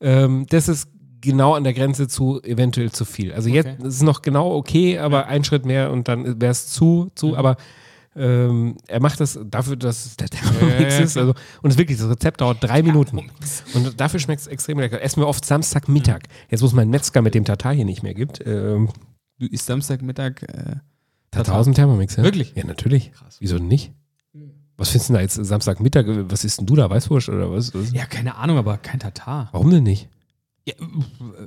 Ähm, 0.00 0.46
das 0.50 0.68
ist 0.68 0.88
genau 1.20 1.54
an 1.54 1.64
der 1.64 1.74
Grenze 1.74 2.06
zu 2.06 2.40
eventuell 2.42 2.92
zu 2.92 3.04
viel. 3.04 3.32
Also 3.32 3.48
jetzt 3.48 3.66
Okay. 3.66 3.88
ist 3.88 3.94
es 3.96 4.02
noch 4.02 4.22
genau 4.22 4.54
okay, 4.54 4.98
aber 4.98 5.26
ein 5.26 5.42
Schritt 5.44 5.64
mehr 5.66 5.90
und 5.90 6.06
dann 6.08 6.40
wäre 6.40 6.52
es 6.52 6.68
zu, 6.68 7.10
zu, 7.14 7.28
Mhm. 7.28 7.34
aber 7.34 7.56
ähm, 8.16 8.76
er 8.88 9.00
macht 9.00 9.20
das 9.20 9.38
dafür, 9.44 9.76
dass 9.76 10.06
es 10.06 10.16
der 10.16 10.28
ja, 10.32 10.38
Thermomix 10.50 10.98
ja, 10.98 11.04
ist. 11.04 11.16
Also, 11.16 11.34
und 11.62 11.70
es 11.70 11.74
ist 11.74 11.78
wirklich, 11.78 11.98
das 11.98 12.08
Rezept 12.08 12.40
dauert 12.40 12.58
drei 12.60 12.82
Minuten. 12.82 13.18
Und 13.74 14.00
dafür 14.00 14.18
schmeckt 14.18 14.40
es 14.40 14.46
extrem 14.48 14.80
lecker. 14.80 15.00
Essen 15.00 15.20
wir 15.22 15.28
oft 15.28 15.44
Samstagmittag. 15.44 16.22
Jetzt, 16.50 16.62
wo 16.62 16.66
es 16.66 16.72
meinen 16.72 16.90
Metzger 16.90 17.22
mit 17.22 17.34
dem 17.34 17.44
Tatar 17.44 17.74
hier 17.74 17.84
nicht 17.84 18.02
mehr 18.02 18.14
gibt. 18.14 18.44
Ähm, 18.46 18.88
Du 19.40 19.46
isst 19.46 19.66
Samstagmittag. 19.66 20.42
Äh, 20.42 20.76
Tatar 21.30 21.56
aus 21.58 21.64
dem 21.66 21.74
Thermomix, 21.74 22.16
ja. 22.16 22.22
Wirklich? 22.24 22.54
Ja, 22.56 22.64
natürlich. 22.64 23.12
Krass. 23.12 23.36
Wieso 23.40 23.58
denn 23.58 23.68
nicht? 23.68 23.92
Was 24.76 24.90
findest 24.90 25.08
du 25.10 25.12
denn 25.14 25.18
da 25.18 25.22
jetzt 25.22 25.34
Samstagmittag? 25.34 26.06
Was 26.30 26.44
isst 26.44 26.60
denn 26.60 26.66
du 26.66 26.76
da? 26.76 26.88
Weißwurst 26.88 27.28
oder 27.30 27.50
was? 27.50 27.74
was? 27.74 27.92
ja, 27.92 28.06
keine 28.06 28.36
Ahnung, 28.36 28.58
aber 28.58 28.76
kein 28.78 29.00
Tatar. 29.00 29.48
Warum 29.52 29.70
denn 29.70 29.82
nicht? 29.82 30.08
Ja, 30.66 30.74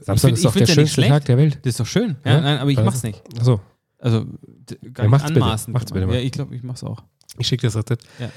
Samstag 0.01 0.29
ich 0.29 0.33
ist 0.35 0.45
doch 0.45 0.51
find- 0.53 0.67
der 0.67 0.67
ja 0.67 0.73
schönste 0.75 0.93
schlecht. 0.95 1.09
Tag 1.11 1.25
der 1.25 1.37
Welt. 1.37 1.59
Das 1.61 1.71
ist 1.71 1.79
doch 1.79 1.85
schön. 1.85 2.17
Ja, 2.25 2.31
Ja? 2.33 2.41
Nein, 2.41 2.57
aber 2.59 2.69
ich 2.71 2.77
Also- 2.77 2.85
mach's 2.89 3.03
nicht. 3.03 3.21
Achso, 3.39 3.61
Also 3.99 4.25
gar 4.25 4.27
Ja, 4.27 5.03
nicht 5.03 5.09
macht's 5.11 5.27
bitte. 5.27 5.41
anmaßen. 5.43 5.73
Macht's 5.73 5.91
bitte 5.93 6.07
mal. 6.07 6.15
Ja, 6.15 6.21
ich 6.21 6.31
glaube, 6.31 6.55
ich 6.55 6.63
mach's 6.63 6.83
auch. 6.83 7.03
ich 7.37 7.47
schicke 7.47 7.67
das 7.67 7.75
Rezept. 7.75 8.03
Ja. 8.19 8.29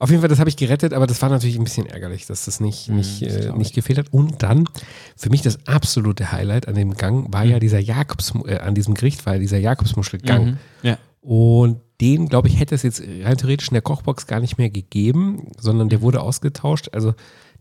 Auf 0.00 0.10
jeden 0.10 0.20
Fall, 0.22 0.28
das 0.28 0.38
habe 0.38 0.48
ich 0.48 0.56
gerettet, 0.56 0.92
aber 0.92 1.06
das 1.08 1.20
war 1.22 1.28
natürlich 1.28 1.56
ein 1.58 1.64
bisschen 1.64 1.86
ärgerlich, 1.86 2.26
dass 2.26 2.44
das 2.44 2.60
nicht, 2.60 2.88
Mhm, 2.88 2.96
nicht, 2.96 3.22
das 3.22 3.34
äh, 3.46 3.52
nicht 3.52 3.70
ich. 3.70 3.74
gefehlt 3.74 3.98
hat. 3.98 4.12
Und 4.12 4.42
dann, 4.42 4.68
für 5.16 5.28
mich 5.30 5.42
das 5.42 5.66
absolute 5.66 6.30
Highlight 6.30 6.68
an 6.68 6.74
dem 6.76 6.94
Gang 6.94 7.32
war 7.32 7.44
Mhm. 7.44 7.50
ja 7.50 7.58
dieser 7.58 7.80
Jakobs, 7.80 8.32
äh, 8.46 8.58
an 8.58 8.74
diesem 8.74 8.94
Gericht 8.94 9.26
war 9.26 9.34
ja 9.34 9.38
dieser 9.40 9.58
Jakobsmuschelgang. 9.58 10.44
Mhm. 10.44 10.56
Ja. 10.82 10.98
Und 11.20 11.80
den, 12.00 12.28
glaube 12.28 12.46
ich, 12.46 12.60
hätte 12.60 12.76
es 12.76 12.84
jetzt 12.84 13.00
rein 13.00 13.36
theoretisch 13.36 13.68
in 13.68 13.74
der 13.74 13.82
Kochbox 13.82 14.28
gar 14.28 14.38
nicht 14.38 14.56
mehr 14.56 14.70
gegeben, 14.70 15.50
sondern 15.58 15.88
der 15.88 16.00
wurde 16.00 16.20
ausgetauscht. 16.20 16.90
Also 16.92 17.14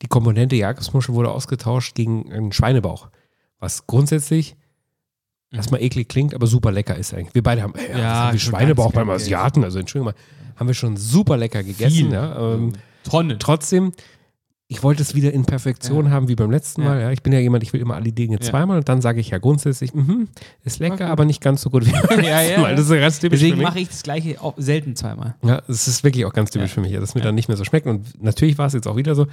die 0.04 0.08
Komponente 0.08 0.56
Jakobsmuschel 0.56 1.16
wurde 1.16 1.32
ausgetauscht 1.32 1.96
gegen 1.96 2.32
einen 2.32 2.52
Schweinebauch. 2.52 3.10
Was 3.60 3.88
grundsätzlich 3.88 4.56
erstmal 5.52 5.82
eklig 5.82 6.08
klingt, 6.08 6.36
aber 6.36 6.46
super 6.46 6.72
lecker 6.72 6.96
ist 6.96 7.14
eigentlich. 7.16 7.34
Wir 7.34 7.42
beide 7.42 7.64
haben, 7.64 7.74
ja, 7.78 7.92
Ja, 7.94 7.98
ja 7.98 8.16
haben 8.28 8.34
wir 8.34 8.40
Schweinebauch 8.40 8.92
beim. 8.92 9.10
Asiaten, 9.10 9.64
also 9.64 9.80
Entschuldigung 9.80 10.14
mal, 10.14 10.20
haben 10.58 10.68
wir 10.68 10.74
schon 10.74 10.98
super 10.98 11.38
lecker 11.38 11.64
gegessen. 11.64 12.12
Ja, 12.12 12.54
ähm, 12.56 12.74
Tonnen. 13.04 13.40
trotzdem, 13.40 13.94
ich 14.70 14.84
wollte 14.84 15.02
es 15.02 15.16
wieder 15.16 15.32
in 15.32 15.46
Perfektion 15.46 16.06
Ja. 16.08 16.12
haben 16.12 16.28
wie 16.28 16.36
beim 16.36 16.52
letzten. 16.52 16.84
Mal. 16.84 17.00
Ja. 17.00 17.12
Ich 17.12 17.24
bin 17.24 17.32
ja 17.32 17.40
jemand, 17.40 17.64
ich 17.64 17.72
will 17.72 17.80
immer 17.80 17.96
alle 17.96 18.12
Dinge 18.12 18.38
zweimal 18.40 18.80
und 18.80 18.90
dann 18.90 19.02
sage 19.02 19.22
ich 19.22 19.30
ja 19.30 19.38
grundsätzlich, 19.38 19.94
mhm, 19.94 20.28
ist 20.66 20.80
lecker, 20.80 20.96
Okay. 20.96 21.04
aber 21.06 21.24
nicht 21.24 21.40
ganz 21.42 21.62
so 21.62 21.70
gut 21.70 21.86
wie 21.86 21.92
beim 21.92 22.02
letzten 22.20 22.62
Mal. 22.62 22.76
Das 22.76 22.90
ist 22.90 22.92
ganz 22.92 23.20
typisch 23.20 23.40
Deswegen 23.40 23.54
für 23.54 23.58
mich. 23.60 23.68
mache 23.68 23.80
ich 23.80 23.88
das 23.88 24.04
gleiche 24.04 24.42
auch 24.42 24.56
selten 24.58 24.96
zweimal. 24.98 25.36
Ja, 25.44 25.62
es 25.70 25.88
ist 25.88 26.04
wirklich 26.04 26.26
auch 26.26 26.34
ganz 26.34 26.52
typisch 26.52 26.74
für 26.74 26.82
mich, 26.82 26.92
dass 26.94 27.16
mir 27.16 27.22
dann 27.22 27.36
nicht 27.36 27.48
mehr 27.48 27.56
so 27.56 27.64
schmeckt. 27.64 27.88
Und 27.88 28.22
natürlich 28.22 28.58
war 28.58 28.68
es 28.68 28.74
jetzt 28.74 28.88
auch 28.88 28.98
wieder 28.98 29.16
so. 29.16 29.28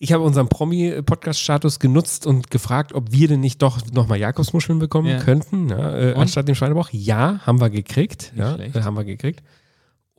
Ich 0.00 0.12
habe 0.12 0.22
unseren 0.22 0.48
Promi-Podcast-Status 0.48 1.80
genutzt 1.80 2.24
und 2.24 2.52
gefragt, 2.52 2.92
ob 2.92 3.10
wir 3.10 3.26
denn 3.26 3.40
nicht 3.40 3.60
doch 3.62 3.78
nochmal 3.92 4.18
Jakobsmuscheln 4.20 4.78
bekommen 4.78 5.18
könnten, 5.18 5.70
äh, 5.70 6.14
anstatt 6.16 6.46
dem 6.46 6.54
Schweinebauch. 6.54 6.90
Ja, 6.92 7.40
haben 7.44 7.60
wir 7.60 7.70
gekriegt. 7.70 8.30
Nicht 8.34 8.38
Ja, 8.38 8.54
schlecht. 8.54 8.76
haben 8.76 8.94
wir 8.96 9.02
gekriegt. 9.04 9.42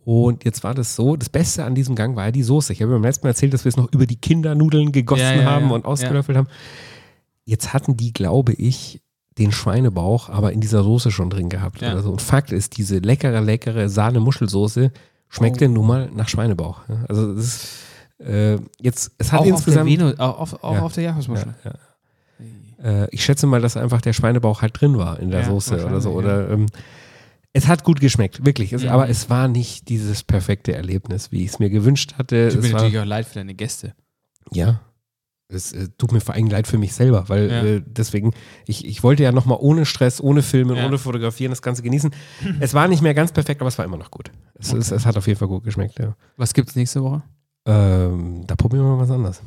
Und 0.05 0.43
jetzt 0.45 0.63
war 0.63 0.73
das 0.73 0.95
so, 0.95 1.15
das 1.15 1.29
Beste 1.29 1.63
an 1.65 1.75
diesem 1.75 1.95
Gang 1.95 2.15
war 2.15 2.25
ja 2.25 2.31
die 2.31 2.43
Soße. 2.43 2.73
Ich 2.73 2.81
habe 2.81 2.91
beim 2.93 3.03
letzten 3.03 3.25
Mal 3.27 3.31
erzählt, 3.31 3.53
dass 3.53 3.65
wir 3.65 3.69
es 3.69 3.77
noch 3.77 3.91
über 3.93 4.05
die 4.05 4.15
Kindernudeln 4.15 4.91
gegossen 4.91 5.21
Ja, 5.21 5.35
ja, 5.35 5.45
haben 5.45 5.71
und 5.71 5.85
ausgelöffelt 5.85 6.37
haben. 6.37 6.47
Jetzt 7.45 7.73
hatten 7.73 7.97
die, 7.97 8.13
glaube 8.13 8.53
ich, 8.53 9.01
den 9.37 9.51
Schweinebauch 9.51 10.29
aber 10.29 10.51
in 10.51 10.61
dieser 10.61 10.83
Soße 10.83 11.11
schon 11.11 11.29
drin 11.29 11.49
gehabt 11.49 11.81
Ja. 11.81 11.93
oder 11.93 12.01
so. 12.03 12.11
Und 12.11 12.21
Fakt 12.21 12.51
ist, 12.51 12.77
diese 12.77 12.99
leckere, 12.99 13.39
leckere 13.41 13.87
Sahne-Muschelsoße 13.89 14.91
schmeckt 15.29 15.57
Oh. 15.57 15.59
denn 15.59 15.73
nun 15.73 15.87
mal 15.87 16.09
nach 16.13 16.27
Schweinebauch. 16.27 16.81
Also 17.07 17.33
das 17.35 17.45
ist 17.45 17.67
äh, 18.25 18.57
jetzt, 18.81 19.11
es 19.17 19.31
hat 19.31 19.39
Auch 19.39 19.43
auf 19.43 19.47
der 19.47 19.55
insgesamt. 19.55 19.89
Venus, 19.89 20.19
auch 20.19 20.39
auf, 20.39 20.63
auch 20.63 20.73
Ja. 20.73 20.81
auf 20.81 20.93
der 20.93 21.03
Jakobsmuschel. 21.05 21.53
ja, 21.63 21.71
ja. 21.71 23.03
Äh, 23.03 23.07
ich 23.11 23.23
schätze 23.23 23.47
mal, 23.47 23.61
dass 23.61 23.77
einfach 23.77 24.01
der 24.01 24.13
Schweinebauch 24.13 24.61
halt 24.61 24.79
drin 24.79 24.97
war 24.97 25.19
in 25.19 25.31
der 25.31 25.45
Soße 25.45 25.85
oder 25.85 26.01
so. 26.01 26.11
Oder 26.11 26.49
ähm, 26.49 26.65
es 27.53 27.67
hat 27.67 27.83
gut 27.83 27.99
geschmeckt, 27.99 28.45
wirklich. 28.45 28.73
Es, 28.73 28.83
Mhm. 28.83 28.89
Aber 28.89 29.09
es 29.09 29.29
war 29.29 29.47
nicht 29.47 29.89
dieses 29.89 30.23
perfekte 30.23 30.73
Erlebnis, 30.73 31.31
wie 31.31 31.43
ich 31.43 31.51
es 31.51 31.59
mir 31.59 31.69
gewünscht 31.69 32.13
hatte. 32.17 32.49
Tut 32.49 32.61
mir 32.61 32.67
Es 32.67 32.73
war, 32.73 32.81
natürlich 32.81 32.99
auch 32.99 33.05
leid 33.05 33.25
für 33.27 33.35
deine 33.35 33.53
Gäste. 33.55 33.93
ja. 34.51 34.81
Es 35.51 35.71
äh, 35.73 35.87
tut 35.97 36.11
mir 36.11 36.21
vor 36.21 36.35
allem 36.35 36.45
leid 36.45 36.67
für 36.67 36.77
mich 36.77 36.93
selber, 36.93 37.27
weil 37.27 37.49
Ja. 37.49 37.63
äh, 37.63 37.81
deswegen, 37.83 38.33
ich, 38.67 38.85
ich 38.85 39.01
wollte 39.01 39.23
ja 39.23 39.31
nochmal 39.31 39.57
ohne 39.59 39.87
Stress, 39.87 40.21
ohne 40.21 40.43
Filmen, 40.43 40.77
Ja. 40.77 40.85
ohne 40.85 40.99
Fotografieren 40.99 41.49
das 41.51 41.63
Ganze 41.63 41.81
genießen. 41.81 42.11
Es 42.59 42.75
war 42.75 42.87
nicht 42.87 43.01
mehr 43.01 43.15
ganz 43.15 43.31
perfekt, 43.31 43.59
aber 43.59 43.67
es 43.69 43.77
war 43.79 43.85
immer 43.85 43.97
noch 43.97 44.11
gut. 44.11 44.29
Es, 44.53 44.71
es, 44.73 44.91
es 44.91 45.07
hat 45.07 45.17
auf 45.17 45.25
jeden 45.25 45.39
Fall 45.39 45.47
gut 45.47 45.63
geschmeckt, 45.63 45.97
ja. 45.97 46.15
Was 46.37 46.53
gibt's 46.53 46.75
nächste 46.75 47.01
Woche? 47.01 47.23
Ähm, 47.65 48.43
da 48.45 48.55
probieren 48.55 48.83
wir 48.85 48.95
mal 48.95 48.99
was 49.01 49.09
anderes. 49.09 49.41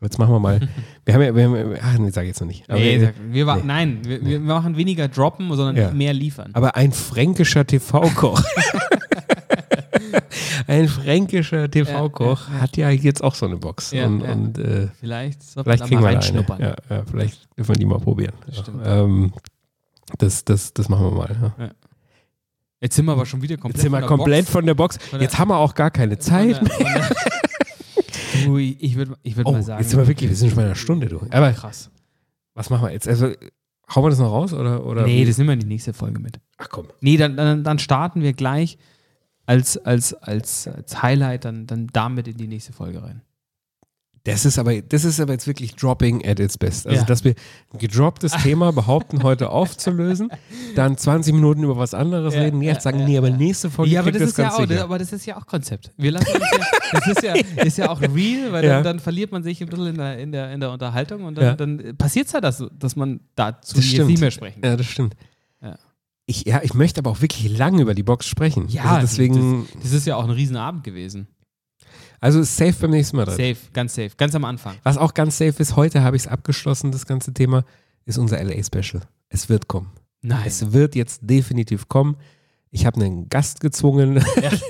Jetzt 0.00 0.18
machen 0.18 0.32
wir 0.32 0.38
mal. 0.40 0.60
Wir 1.04 1.14
haben 1.14 1.22
ja, 1.22 1.34
wir 1.34 1.44
haben, 1.44 1.74
ach 1.82 1.98
nee, 1.98 2.10
sag 2.10 2.22
ich 2.22 2.28
jetzt 2.28 2.40
noch 2.40 2.46
nicht. 2.46 2.68
Aber, 2.70 2.78
nee, 2.78 3.08
wir 3.30 3.46
wa- 3.46 3.56
nee. 3.56 3.62
Nein, 3.64 3.98
wir, 4.04 4.24
wir 4.24 4.38
machen 4.40 4.76
weniger 4.76 5.08
droppen, 5.08 5.48
sondern 5.56 5.76
Ja. 5.76 5.90
mehr 5.90 6.12
liefern. 6.12 6.50
aber 6.52 6.76
ein 6.76 6.92
fränkischer 6.92 7.66
TV-Koch. 7.66 8.40
ein 10.66 10.88
fränkischer 10.88 11.70
TV-Koch 11.70 12.48
Ja, 12.48 12.60
hat 12.60 12.76
ja 12.76 12.90
jetzt 12.90 13.22
auch 13.24 13.34
so 13.34 13.46
eine 13.46 13.56
Box. 13.56 13.90
Ja, 13.92 14.06
und 14.06 14.22
und 14.22 14.58
äh, 14.58 14.88
Vielleicht 15.00 15.42
vielleicht 15.42 15.84
kriegen 15.84 16.00
mal 16.00 16.00
wir 16.00 16.02
da 16.02 16.08
eine. 16.08 16.16
reinschnuppern. 16.16 16.60
Ja, 16.60 16.74
ja, 16.90 17.02
vielleicht 17.10 17.48
dürfen 17.56 17.74
wir 17.74 17.78
die 17.78 17.86
mal 17.86 17.98
probieren. 17.98 18.34
Das. 18.46 18.64
Ähm, 18.84 19.32
das, 20.18 20.44
das, 20.44 20.72
das 20.74 20.88
machen 20.88 21.06
wir 21.06 21.10
mal. 21.12 21.52
Jetzt 22.80 22.96
sind 22.96 23.06
wir 23.06 23.12
aber 23.12 23.26
schon 23.26 23.42
wieder 23.42 23.56
komplett 23.56 23.76
Jetzt 23.76 23.82
sind 23.82 23.92
wir 23.92 24.00
von 24.00 24.08
der 24.08 24.16
komplett 24.16 24.44
Box. 24.44 24.52
von 24.52 24.66
der 24.66 24.74
Box. 24.74 24.98
Jetzt 25.18 25.38
haben 25.38 25.48
wir 25.48 25.56
auch 25.56 25.74
gar 25.74 25.90
keine 25.90 26.18
Zeit. 26.18 26.60
der- 26.60 27.08
Du, 28.44 28.56
ich 28.58 28.96
würde 28.96 29.16
ich 29.22 29.36
würd 29.36 29.46
Oh, 29.46 29.52
mal 29.52 29.62
sagen. 29.62 29.80
jetzt 29.80 29.90
sind 29.90 29.98
wir 30.00 30.06
wirklich, 30.08 30.28
wir 30.30 30.36
sind 30.36 30.48
schon 30.50 30.56
bei 30.56 30.64
einer 30.64 30.74
Stunde, 30.74 31.08
du. 31.08 31.20
Aber 31.30 31.52
krass. 31.52 31.90
was 32.54 32.70
machen 32.70 32.86
wir 32.86 32.92
jetzt? 32.92 33.06
Also, 33.08 33.26
hauen 33.94 34.04
wir 34.04 34.10
das 34.10 34.18
noch 34.18 34.30
raus? 34.32 34.52
Oder, 34.52 34.84
oder 34.84 35.04
Nee, 35.04 35.22
wie? 35.22 35.26
das 35.26 35.38
nehmen 35.38 35.48
wir 35.48 35.54
in 35.54 35.60
die 35.60 35.66
nächste 35.66 35.92
Folge 35.92 36.18
mit. 36.20 36.40
Ach 36.56 36.68
komm. 36.70 36.86
Nee, 37.00 37.16
dann, 37.16 37.36
dann, 37.36 37.64
dann 37.64 37.78
starten 37.78 38.22
wir 38.22 38.32
gleich 38.32 38.78
als, 39.46 39.78
als, 39.78 40.12
als, 40.14 40.68
als 40.68 41.02
Highlight 41.02 41.44
dann, 41.44 41.66
dann 41.66 41.86
damit 41.92 42.28
in 42.28 42.36
die 42.36 42.48
nächste 42.48 42.72
Folge 42.72 43.02
rein. 43.02 43.22
Das 44.24 44.44
ist 44.44 44.58
aber, 44.58 44.82
das 44.82 45.04
ist 45.04 45.20
aber 45.20 45.32
jetzt 45.32 45.46
wirklich 45.46 45.74
Dropping 45.76 46.26
at 46.26 46.38
its 46.40 46.58
best. 46.58 46.86
Also, 46.86 47.00
Ja. 47.00 47.04
dass 47.06 47.24
wir 47.24 47.34
ein 47.72 47.78
gedropptes 47.78 48.32
Thema 48.32 48.72
behaupten, 48.72 49.22
heute 49.22 49.50
aufzulösen, 49.50 50.30
dann 50.74 50.96
20 50.98 51.32
Minuten 51.34 51.62
über 51.62 51.76
was 51.78 51.94
anderes 51.94 52.34
Ja, 52.34 52.42
reden, 52.42 52.60
jetzt 52.60 52.82
sagen, 52.82 53.00
ja, 53.00 53.06
nee, 53.06 53.18
aber 53.18 53.30
nächste 53.30 53.70
Folge 53.70 53.92
Ja, 53.92 54.00
aber 54.00 54.10
kriegt 54.10 54.22
das, 54.22 54.30
ist 54.30 54.38
ja 54.38 54.50
auch, 54.52 54.66
sicher. 54.66 54.82
aber 54.84 54.98
das 54.98 55.12
ist 55.12 55.24
ja 55.26 55.36
auch 55.38 55.46
Konzept. 55.46 55.92
Wir 55.96 56.12
lassen 56.12 56.26
ja, 56.30 56.58
das 56.92 57.06
ist 57.06 57.22
ja, 57.22 57.34
ist 57.64 57.78
ja 57.78 57.90
auch 57.90 58.00
real, 58.00 58.52
weil 58.52 58.62
dann, 58.62 58.84
dann 58.84 58.98
verliert 59.00 59.32
man 59.32 59.42
sich 59.42 59.62
ein 59.62 59.68
bisschen 59.68 59.86
in 59.88 59.96
der, 59.96 60.18
in 60.18 60.32
der, 60.32 60.52
in 60.52 60.60
der 60.60 60.72
Unterhaltung 60.72 61.24
und 61.24 61.36
dann, 61.38 61.56
dann 61.56 61.96
passiert 61.96 62.26
es 62.26 62.32
ja, 62.32 62.40
dass, 62.40 62.62
dass 62.78 62.96
man 62.96 63.20
dazu 63.34 63.76
Das 63.76 63.90
jetzt 63.90 64.06
nicht 64.06 64.20
mehr 64.20 64.30
sprechen 64.30 64.60
kann. 64.60 64.70
Ja, 64.72 64.76
das 64.76 64.86
stimmt. 64.86 65.14
Ich, 66.30 66.44
ja, 66.44 66.60
ich 66.62 66.74
möchte 66.74 66.98
aber 67.00 67.10
auch 67.10 67.22
wirklich 67.22 67.56
lange 67.56 67.80
über 67.80 67.94
die 67.94 68.02
Box 68.02 68.26
sprechen. 68.26 68.68
Ja, 68.68 68.82
also 68.84 69.00
deswegen, 69.00 69.66
Das 69.82 69.92
ist 69.92 70.06
ja 70.06 70.16
auch 70.16 70.24
ein 70.24 70.30
Riesenabend 70.30 70.84
gewesen. 70.84 71.26
Also 72.20 72.40
ist 72.40 72.56
safe 72.56 72.74
beim 72.80 72.90
nächsten 72.90 73.16
Mal 73.16 73.24
drin. 73.26 73.36
Safe, 73.36 73.56
ganz 73.72 73.94
safe, 73.94 74.10
ganz 74.16 74.34
am 74.34 74.44
Anfang. 74.44 74.76
Was 74.82 74.98
auch 74.98 75.14
ganz 75.14 75.38
safe 75.38 75.54
ist, 75.62 75.76
heute 75.76 76.02
habe 76.02 76.16
ich 76.16 76.22
es 76.22 76.28
abgeschlossen, 76.28 76.92
das 76.92 77.06
ganze 77.06 77.32
Thema, 77.32 77.64
ist 78.04 78.18
unser 78.18 78.42
LA-Special. 78.42 79.02
Es 79.28 79.48
wird 79.48 79.68
kommen. 79.68 79.90
Nein. 80.22 80.42
Es 80.46 80.72
wird 80.72 80.94
jetzt 80.94 81.20
definitiv 81.22 81.88
kommen. 81.88 82.16
Ich 82.70 82.84
habe 82.84 83.00
einen 83.00 83.28
Gast 83.30 83.60
gezwungen, 83.60 84.22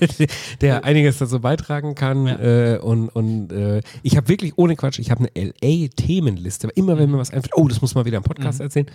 der 0.60 0.84
einiges 0.84 1.18
dazu 1.18 1.40
beitragen 1.40 1.94
kann. 1.94 2.26
Ja. 2.26 2.38
Äh, 2.74 2.78
und 2.78 3.08
und 3.08 3.50
äh, 3.52 3.80
ich 4.02 4.16
habe 4.16 4.28
wirklich, 4.28 4.56
ohne 4.56 4.76
Quatsch, 4.76 4.98
ich 5.00 5.10
habe 5.10 5.28
eine 5.34 5.52
LA-Themenliste. 5.60 6.68
Immer 6.74 6.98
wenn 6.98 7.10
mir 7.10 7.18
was 7.18 7.30
einfällt, 7.30 7.56
oh, 7.56 7.66
das 7.66 7.80
muss 7.80 7.94
mal 7.94 8.04
wieder 8.04 8.18
im 8.18 8.22
Podcast 8.22 8.58
Mhm. 8.58 8.64
erzählen. 8.64 8.86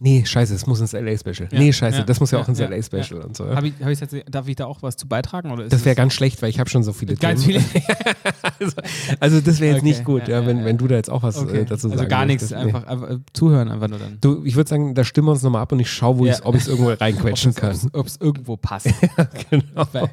Nee, 0.00 0.24
scheiße, 0.26 0.52
das 0.52 0.66
muss 0.66 0.80
ins 0.80 0.92
LA-Special. 0.92 1.48
Ja, 1.52 1.58
Nee, 1.58 1.72
scheiße, 1.72 1.98
ja, 1.98 2.04
das 2.04 2.18
muss 2.18 2.32
ja, 2.32 2.38
ja, 2.38 2.44
auch 2.44 2.48
ins 2.48 2.58
LA-Special 2.58 3.20
und 3.22 3.36
so. 3.36 3.48
Hab 3.48 3.62
ich, 3.62 3.74
hab 3.80 3.88
ich 3.90 4.00
jetzt, 4.00 4.14
darf 4.28 4.48
ich 4.48 4.56
da 4.56 4.66
auch 4.66 4.82
was 4.82 4.96
zu 4.96 5.06
beitragen? 5.06 5.52
Oder 5.52 5.68
Das 5.68 5.84
wäre 5.84 5.94
ganz 5.94 6.14
schlecht, 6.14 6.42
weil 6.42 6.50
ich 6.50 6.58
habe 6.58 6.68
schon 6.68 6.82
so 6.82 6.92
viele 6.92 7.14
ganz 7.14 7.44
Themen. 7.44 7.60
viele. 7.62 7.84
also, 8.58 8.76
also 9.20 9.40
das 9.40 9.60
wäre 9.60 9.74
jetzt 9.74 9.82
Okay, 9.82 9.88
nicht 9.88 10.04
gut, 10.04 10.22
wenn, 10.26 10.64
wenn 10.64 10.76
du 10.78 10.88
da 10.88 10.96
jetzt 10.96 11.10
auch 11.10 11.22
was 11.22 11.36
Okay. 11.38 11.58
äh, 11.60 11.64
dazu 11.64 11.88
sagen 11.88 12.00
also 12.00 12.08
gar 12.08 12.26
nichts. 12.26 12.50
Nee. 12.50 12.56
einfach, 12.56 12.84
einfach 12.88 13.08
äh, 13.10 13.18
zuhören, 13.34 13.70
einfach 13.70 13.86
nur 13.88 14.00
dann. 14.00 14.18
Du, 14.20 14.42
ich 14.44 14.56
würde 14.56 14.68
sagen, 14.68 14.96
da 14.96 15.04
stimmen 15.04 15.28
wir 15.28 15.32
uns 15.32 15.42
nochmal 15.42 15.62
ab 15.62 15.70
und 15.70 15.78
ich 15.78 15.90
schaue, 15.92 16.18
wo 16.18 16.26
Ja. 16.26 16.32
ich's, 16.32 16.42
ob 16.44 16.56
ich 16.56 16.62
es 16.62 16.68
irgendwo 16.68 16.90
reinquetschen 16.90 17.54
kann. 17.54 17.78
Ob 17.92 18.06
es 18.08 18.16
irgendwo 18.16 18.56
passt. 18.56 18.88
genau. 19.50 19.84
Bei, 19.92 20.10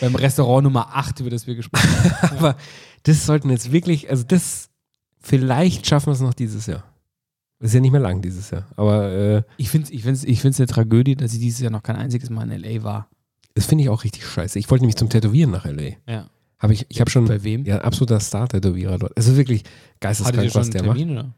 beim 0.00 0.14
Restaurant 0.14 0.64
Nummer 0.64 0.88
8, 0.96 1.20
über 1.20 1.28
das 1.30 1.46
wir 1.46 1.54
gesprochen 1.54 1.86
haben. 2.22 2.36
Aber 2.38 2.56
das 3.02 3.26
sollten 3.26 3.50
jetzt 3.50 3.72
wirklich, 3.72 4.08
also 4.08 4.24
das, 4.26 4.70
vielleicht 5.20 5.86
schaffen 5.86 6.06
wir 6.06 6.12
es 6.12 6.20
noch 6.22 6.32
dieses 6.34 6.64
Jahr. 6.66 6.82
Ist 7.60 7.74
ja 7.74 7.80
nicht 7.80 7.90
mehr 7.92 8.00
lang 8.00 8.22
dieses 8.22 8.50
Jahr. 8.50 8.66
Aber 8.76 9.10
äh, 9.10 9.42
Ich 9.56 9.68
finde 9.70 9.86
es 9.86 9.90
ich 9.92 10.02
find's, 10.02 10.24
ich 10.24 10.40
find's 10.40 10.60
eine 10.60 10.66
Tragödie, 10.68 11.16
dass 11.16 11.32
ich 11.32 11.40
dieses 11.40 11.60
Jahr 11.60 11.72
noch 11.72 11.82
kein 11.82 11.96
einziges 11.96 12.30
Mal 12.30 12.50
in 12.50 12.62
L.A. 12.64 12.82
war. 12.84 13.08
das 13.54 13.66
finde 13.66 13.82
ich 13.84 13.90
auch 13.90 14.04
richtig 14.04 14.24
scheiße. 14.26 14.58
Ich 14.58 14.70
wollte 14.70 14.82
nämlich 14.84 14.96
zum 14.96 15.08
Tätowieren 15.08 15.50
nach 15.50 15.64
L.A. 15.66 16.10
Ja. 16.10 16.30
Hab 16.60 16.70
ich 16.70 16.86
ich 16.88 17.00
habe 17.00 17.10
schon 17.10 17.26
Bei 17.26 17.42
wem? 17.44 17.64
ja, 17.64 17.76
ein 17.76 17.82
absoluter 17.82 18.20
Star-Tätowierer 18.20 18.98
dort. 18.98 19.12
Es 19.16 19.26
ist 19.28 19.36
wirklich 19.36 19.62
geisteskrank, 20.00 20.54
was 20.54 20.70
der 20.70 20.82
macht. 20.84 20.98
Termin, 20.98 21.16
oder? 21.18 21.32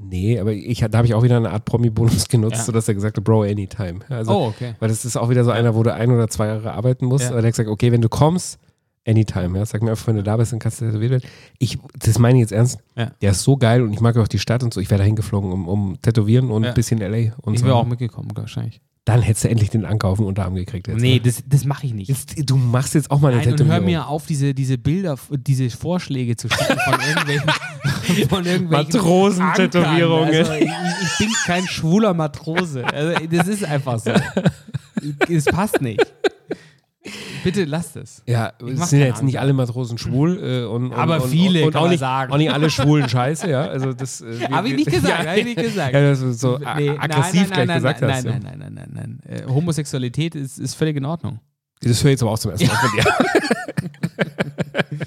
Nee, 0.00 0.38
aber 0.38 0.52
ich, 0.52 0.78
da 0.78 0.98
habe 0.98 1.08
ich 1.08 1.14
auch 1.14 1.24
wieder 1.24 1.36
eine 1.38 1.50
Art 1.50 1.64
Promi-Bonus 1.64 2.28
genutzt, 2.28 2.58
Ja. 2.58 2.62
sodass 2.64 2.86
er 2.86 2.94
gesagt 2.94 3.16
hat, 3.16 3.24
Bro, 3.24 3.42
anytime. 3.42 3.98
Also, 4.08 4.32
oh, 4.32 4.46
okay. 4.46 4.74
Weil 4.78 4.88
das 4.90 5.04
ist 5.04 5.16
auch 5.16 5.28
wieder 5.28 5.42
so 5.44 5.50
einer, 5.50 5.74
wo 5.74 5.82
du 5.82 5.92
ein 5.92 6.10
oder 6.12 6.28
zwei 6.28 6.46
Jahre 6.46 6.72
arbeiten 6.72 7.06
musst. 7.06 7.24
Ja. 7.24 7.30
Aber 7.30 7.40
der 7.42 7.48
hat 7.48 7.54
gesagt, 7.54 7.68
okay, 7.68 7.90
wenn 7.90 8.00
du 8.00 8.08
kommst, 8.08 8.60
anytime. 9.08 9.58
Ja? 9.58 9.64
Sag 9.66 9.82
mir 9.82 9.90
einfach, 9.90 10.06
wenn 10.06 10.16
du 10.16 10.22
da 10.22 10.36
bist, 10.36 10.52
dann 10.52 10.58
kannst 10.58 10.80
du 10.80 10.86
tätowiert 10.86 11.10
werden. 11.10 11.24
Ich, 11.58 11.78
das 11.98 12.18
meine 12.18 12.38
ich 12.38 12.42
jetzt 12.42 12.52
ernst. 12.52 12.78
Ja. 12.96 13.10
Der 13.22 13.30
ist 13.32 13.42
so 13.42 13.56
geil 13.56 13.82
und 13.82 13.92
ich 13.92 14.00
mag 14.00 14.16
auch 14.16 14.28
die 14.28 14.38
Stadt 14.38 14.62
und 14.62 14.74
so. 14.74 14.80
Ich 14.80 14.90
wäre 14.90 14.98
da 14.98 15.04
hingeflogen, 15.04 15.50
um, 15.52 15.66
um 15.68 16.00
tätowieren 16.02 16.50
und 16.50 16.62
Ja. 16.64 16.70
ein 16.70 16.74
bisschen 16.74 16.98
LA 17.00 17.32
und 17.40 17.54
Ich 17.54 17.60
so. 17.60 17.66
wäre 17.66 17.76
auch 17.76 17.86
mitgekommen, 17.86 18.30
wahrscheinlich. 18.34 18.80
Dann 19.04 19.22
hättest 19.22 19.44
du 19.44 19.48
endlich 19.48 19.70
den 19.70 19.86
Anker 19.86 20.08
auf 20.08 20.18
den 20.18 20.26
Unterarm 20.26 20.54
gekriegt. 20.54 20.86
Jetzt, 20.86 21.00
nee, 21.00 21.14
ne? 21.14 21.20
das, 21.20 21.42
das 21.46 21.64
mache 21.64 21.86
ich 21.86 21.94
nicht. 21.94 22.08
jetzt, 22.10 22.34
du 22.50 22.56
machst 22.56 22.94
jetzt 22.94 23.10
auch 23.10 23.20
mal 23.20 23.28
eine 23.28 23.38
Nein, 23.38 23.46
und 23.52 23.56
Tätowierung. 23.56 23.80
hör 23.80 23.86
mir 23.86 24.06
auf, 24.06 24.26
diese, 24.26 24.52
diese 24.52 24.76
Bilder, 24.76 25.16
diese 25.30 25.70
Vorschläge 25.70 26.36
zu 26.36 26.48
schicken 26.50 26.76
von 26.84 27.00
irgendwelchen, 27.00 27.48
von 28.28 28.44
irgendwelchen 28.44 28.68
Matrosen-Tätowierungen. 28.92 30.34
Also, 30.34 30.52
ich, 30.52 30.64
ich 30.68 31.18
bin 31.18 31.28
kein 31.46 31.66
schwuler 31.66 32.12
Matrose. 32.12 32.84
Also, 32.84 33.26
das 33.30 33.48
ist 33.48 33.64
einfach 33.64 33.98
so. 33.98 34.10
Es 35.28 35.44
passt 35.46 35.80
nicht. 35.80 36.04
Bitte 37.52 37.64
lasst 37.64 37.96
es. 37.96 38.22
Ja, 38.26 38.52
es 38.60 38.90
sind 38.90 39.00
ja 39.00 39.06
jetzt 39.06 39.22
nicht 39.22 39.40
alle 39.40 39.52
Matrosen 39.52 39.96
schwul 39.98 40.38
äh, 40.42 40.64
und, 40.64 40.86
und, 40.86 40.92
Aber 40.92 41.20
viele, 41.20 41.60
und, 41.60 41.66
und 41.66 41.72
kann 41.72 41.82
auch 41.82 41.88
nicht, 41.88 42.00
sagen. 42.00 42.32
auch 42.32 42.36
nicht 42.36 42.52
alle 42.52 42.68
Schwulen 42.68 43.08
scheiße, 43.08 43.48
ja. 43.50 43.62
Also 43.62 43.92
das 43.92 44.20
äh, 44.20 44.48
Habe 44.50 44.68
ich 44.68 44.76
nicht 44.76 44.90
gesagt, 44.90 45.26
habe 45.26 45.38
ich 45.38 45.44
nicht 45.44 45.60
gesagt. 45.60 45.94
Ja, 45.94 46.00
dass 46.00 46.20
du 46.20 46.32
so 46.32 46.58
Nee, 46.58 46.90
aggressiv 46.90 47.50
nein, 47.50 47.66
nein, 47.66 47.80
gleich 47.80 48.00
nein, 48.00 48.00
gesagt 48.00 48.00
nein, 48.00 48.10
hast. 48.12 48.24
Nein, 48.24 48.42
nein, 48.42 48.58
nein, 48.58 48.74
nein, 48.74 48.90
nein, 48.92 49.20
nein. 49.26 49.40
Äh, 49.40 49.46
Homosexualität 49.48 50.34
ist, 50.34 50.58
ist 50.58 50.74
völlig 50.74 50.96
in 50.96 51.04
Ordnung. 51.04 51.40
Das 51.80 52.02
höre 52.02 52.10
ich 52.10 52.14
jetzt 52.14 52.22
aber 52.22 52.32
auch 52.32 52.38
zum 52.38 52.50
ersten 52.50 52.66
Mal 52.66 52.76
von 52.76 52.90
dir. 52.96 53.04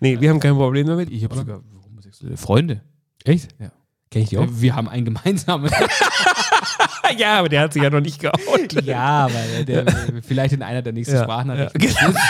nee, 0.00 0.20
wir 0.20 0.30
haben 0.30 0.40
kein 0.40 0.54
Problem 0.54 0.86
damit. 0.86 1.10
Ich 1.10 1.24
habe 1.24 1.34
sogar 1.34 1.60
homosexuelle 1.84 2.36
Freunde. 2.36 2.80
Echt? 3.24 3.54
Ja. 3.60 3.70
Kenn 4.10 4.22
ich 4.22 4.28
die 4.28 4.38
auch? 4.38 4.46
Wir 4.48 4.74
haben 4.74 4.88
einen 4.88 5.04
gemeinsamen. 5.04 5.70
ja, 7.16 7.38
aber 7.38 7.48
der 7.48 7.62
hat 7.62 7.72
sich 7.72 7.82
ja 7.82 7.90
noch 7.90 8.00
nicht 8.00 8.20
geoutet. 8.20 8.84
ja, 8.84 9.26
aber 9.26 9.64
der, 9.64 9.84
der, 9.84 9.94
vielleicht 10.22 10.52
in 10.54 10.62
einer 10.62 10.82
der 10.82 10.92
nächsten 10.92 11.14
Ja, 11.16 11.22
Sprachnachrichten. 11.24 11.82
ja. 11.82 12.12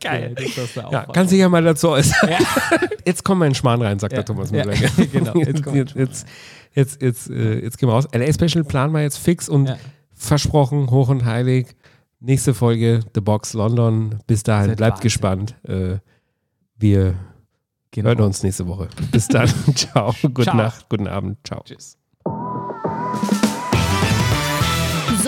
Geil. 0.00 0.34
Ja, 0.74 0.82
machen. 0.90 1.12
kannst 1.12 1.32
dich 1.32 1.40
ja 1.40 1.48
mal 1.48 1.62
dazu 1.62 1.90
äußern. 1.90 2.30
Ja. 2.30 2.38
Jetzt 3.06 3.24
kommt 3.24 3.40
mein 3.40 3.54
Schmarrn 3.54 3.82
rein, 3.82 3.98
sagt 3.98 4.12
Ja. 4.12 4.18
der 4.18 4.24
Thomas 4.26 4.50
Ja, 4.50 4.64
Müller. 4.64 4.76
genau, 5.12 5.34
jetzt 5.34 5.64
Jetzt, 5.66 5.94
jetzt, 5.96 6.26
jetzt 6.74 7.02
Jetzt, 7.02 7.30
äh, 7.30 7.60
jetzt 7.60 7.78
gehen 7.78 7.88
wir 7.88 7.94
raus. 7.94 8.06
LA-Special 8.12 8.62
planen 8.64 8.92
wir 8.92 9.02
jetzt 9.02 9.18
fix 9.18 9.48
und 9.48 9.68
Ja. 9.68 9.76
versprochen, 10.14 10.90
hoch 10.90 11.08
und 11.08 11.24
heilig. 11.24 11.74
Nächste 12.20 12.52
Folge, 12.54 13.00
The 13.14 13.20
Box 13.20 13.54
London. 13.54 14.20
Bis 14.26 14.42
dahin, 14.42 14.76
bleibt 14.76 14.96
Wahnsinn. 14.98 15.02
gespannt. 15.02 15.56
Äh, 15.66 15.98
wir 16.76 17.14
Genau. 17.90 18.08
hören 18.10 18.20
uns 18.20 18.42
nächste 18.42 18.66
Woche. 18.66 18.88
Bis 19.10 19.28
dann. 19.28 19.48
Ciao. 19.74 20.14
Gute 20.22 20.42
Ciao. 20.42 20.56
Nacht, 20.56 20.88
guten 20.88 21.06
Abend. 21.08 21.38
Ciao. 21.44 21.62
Tschüss. 21.64 21.97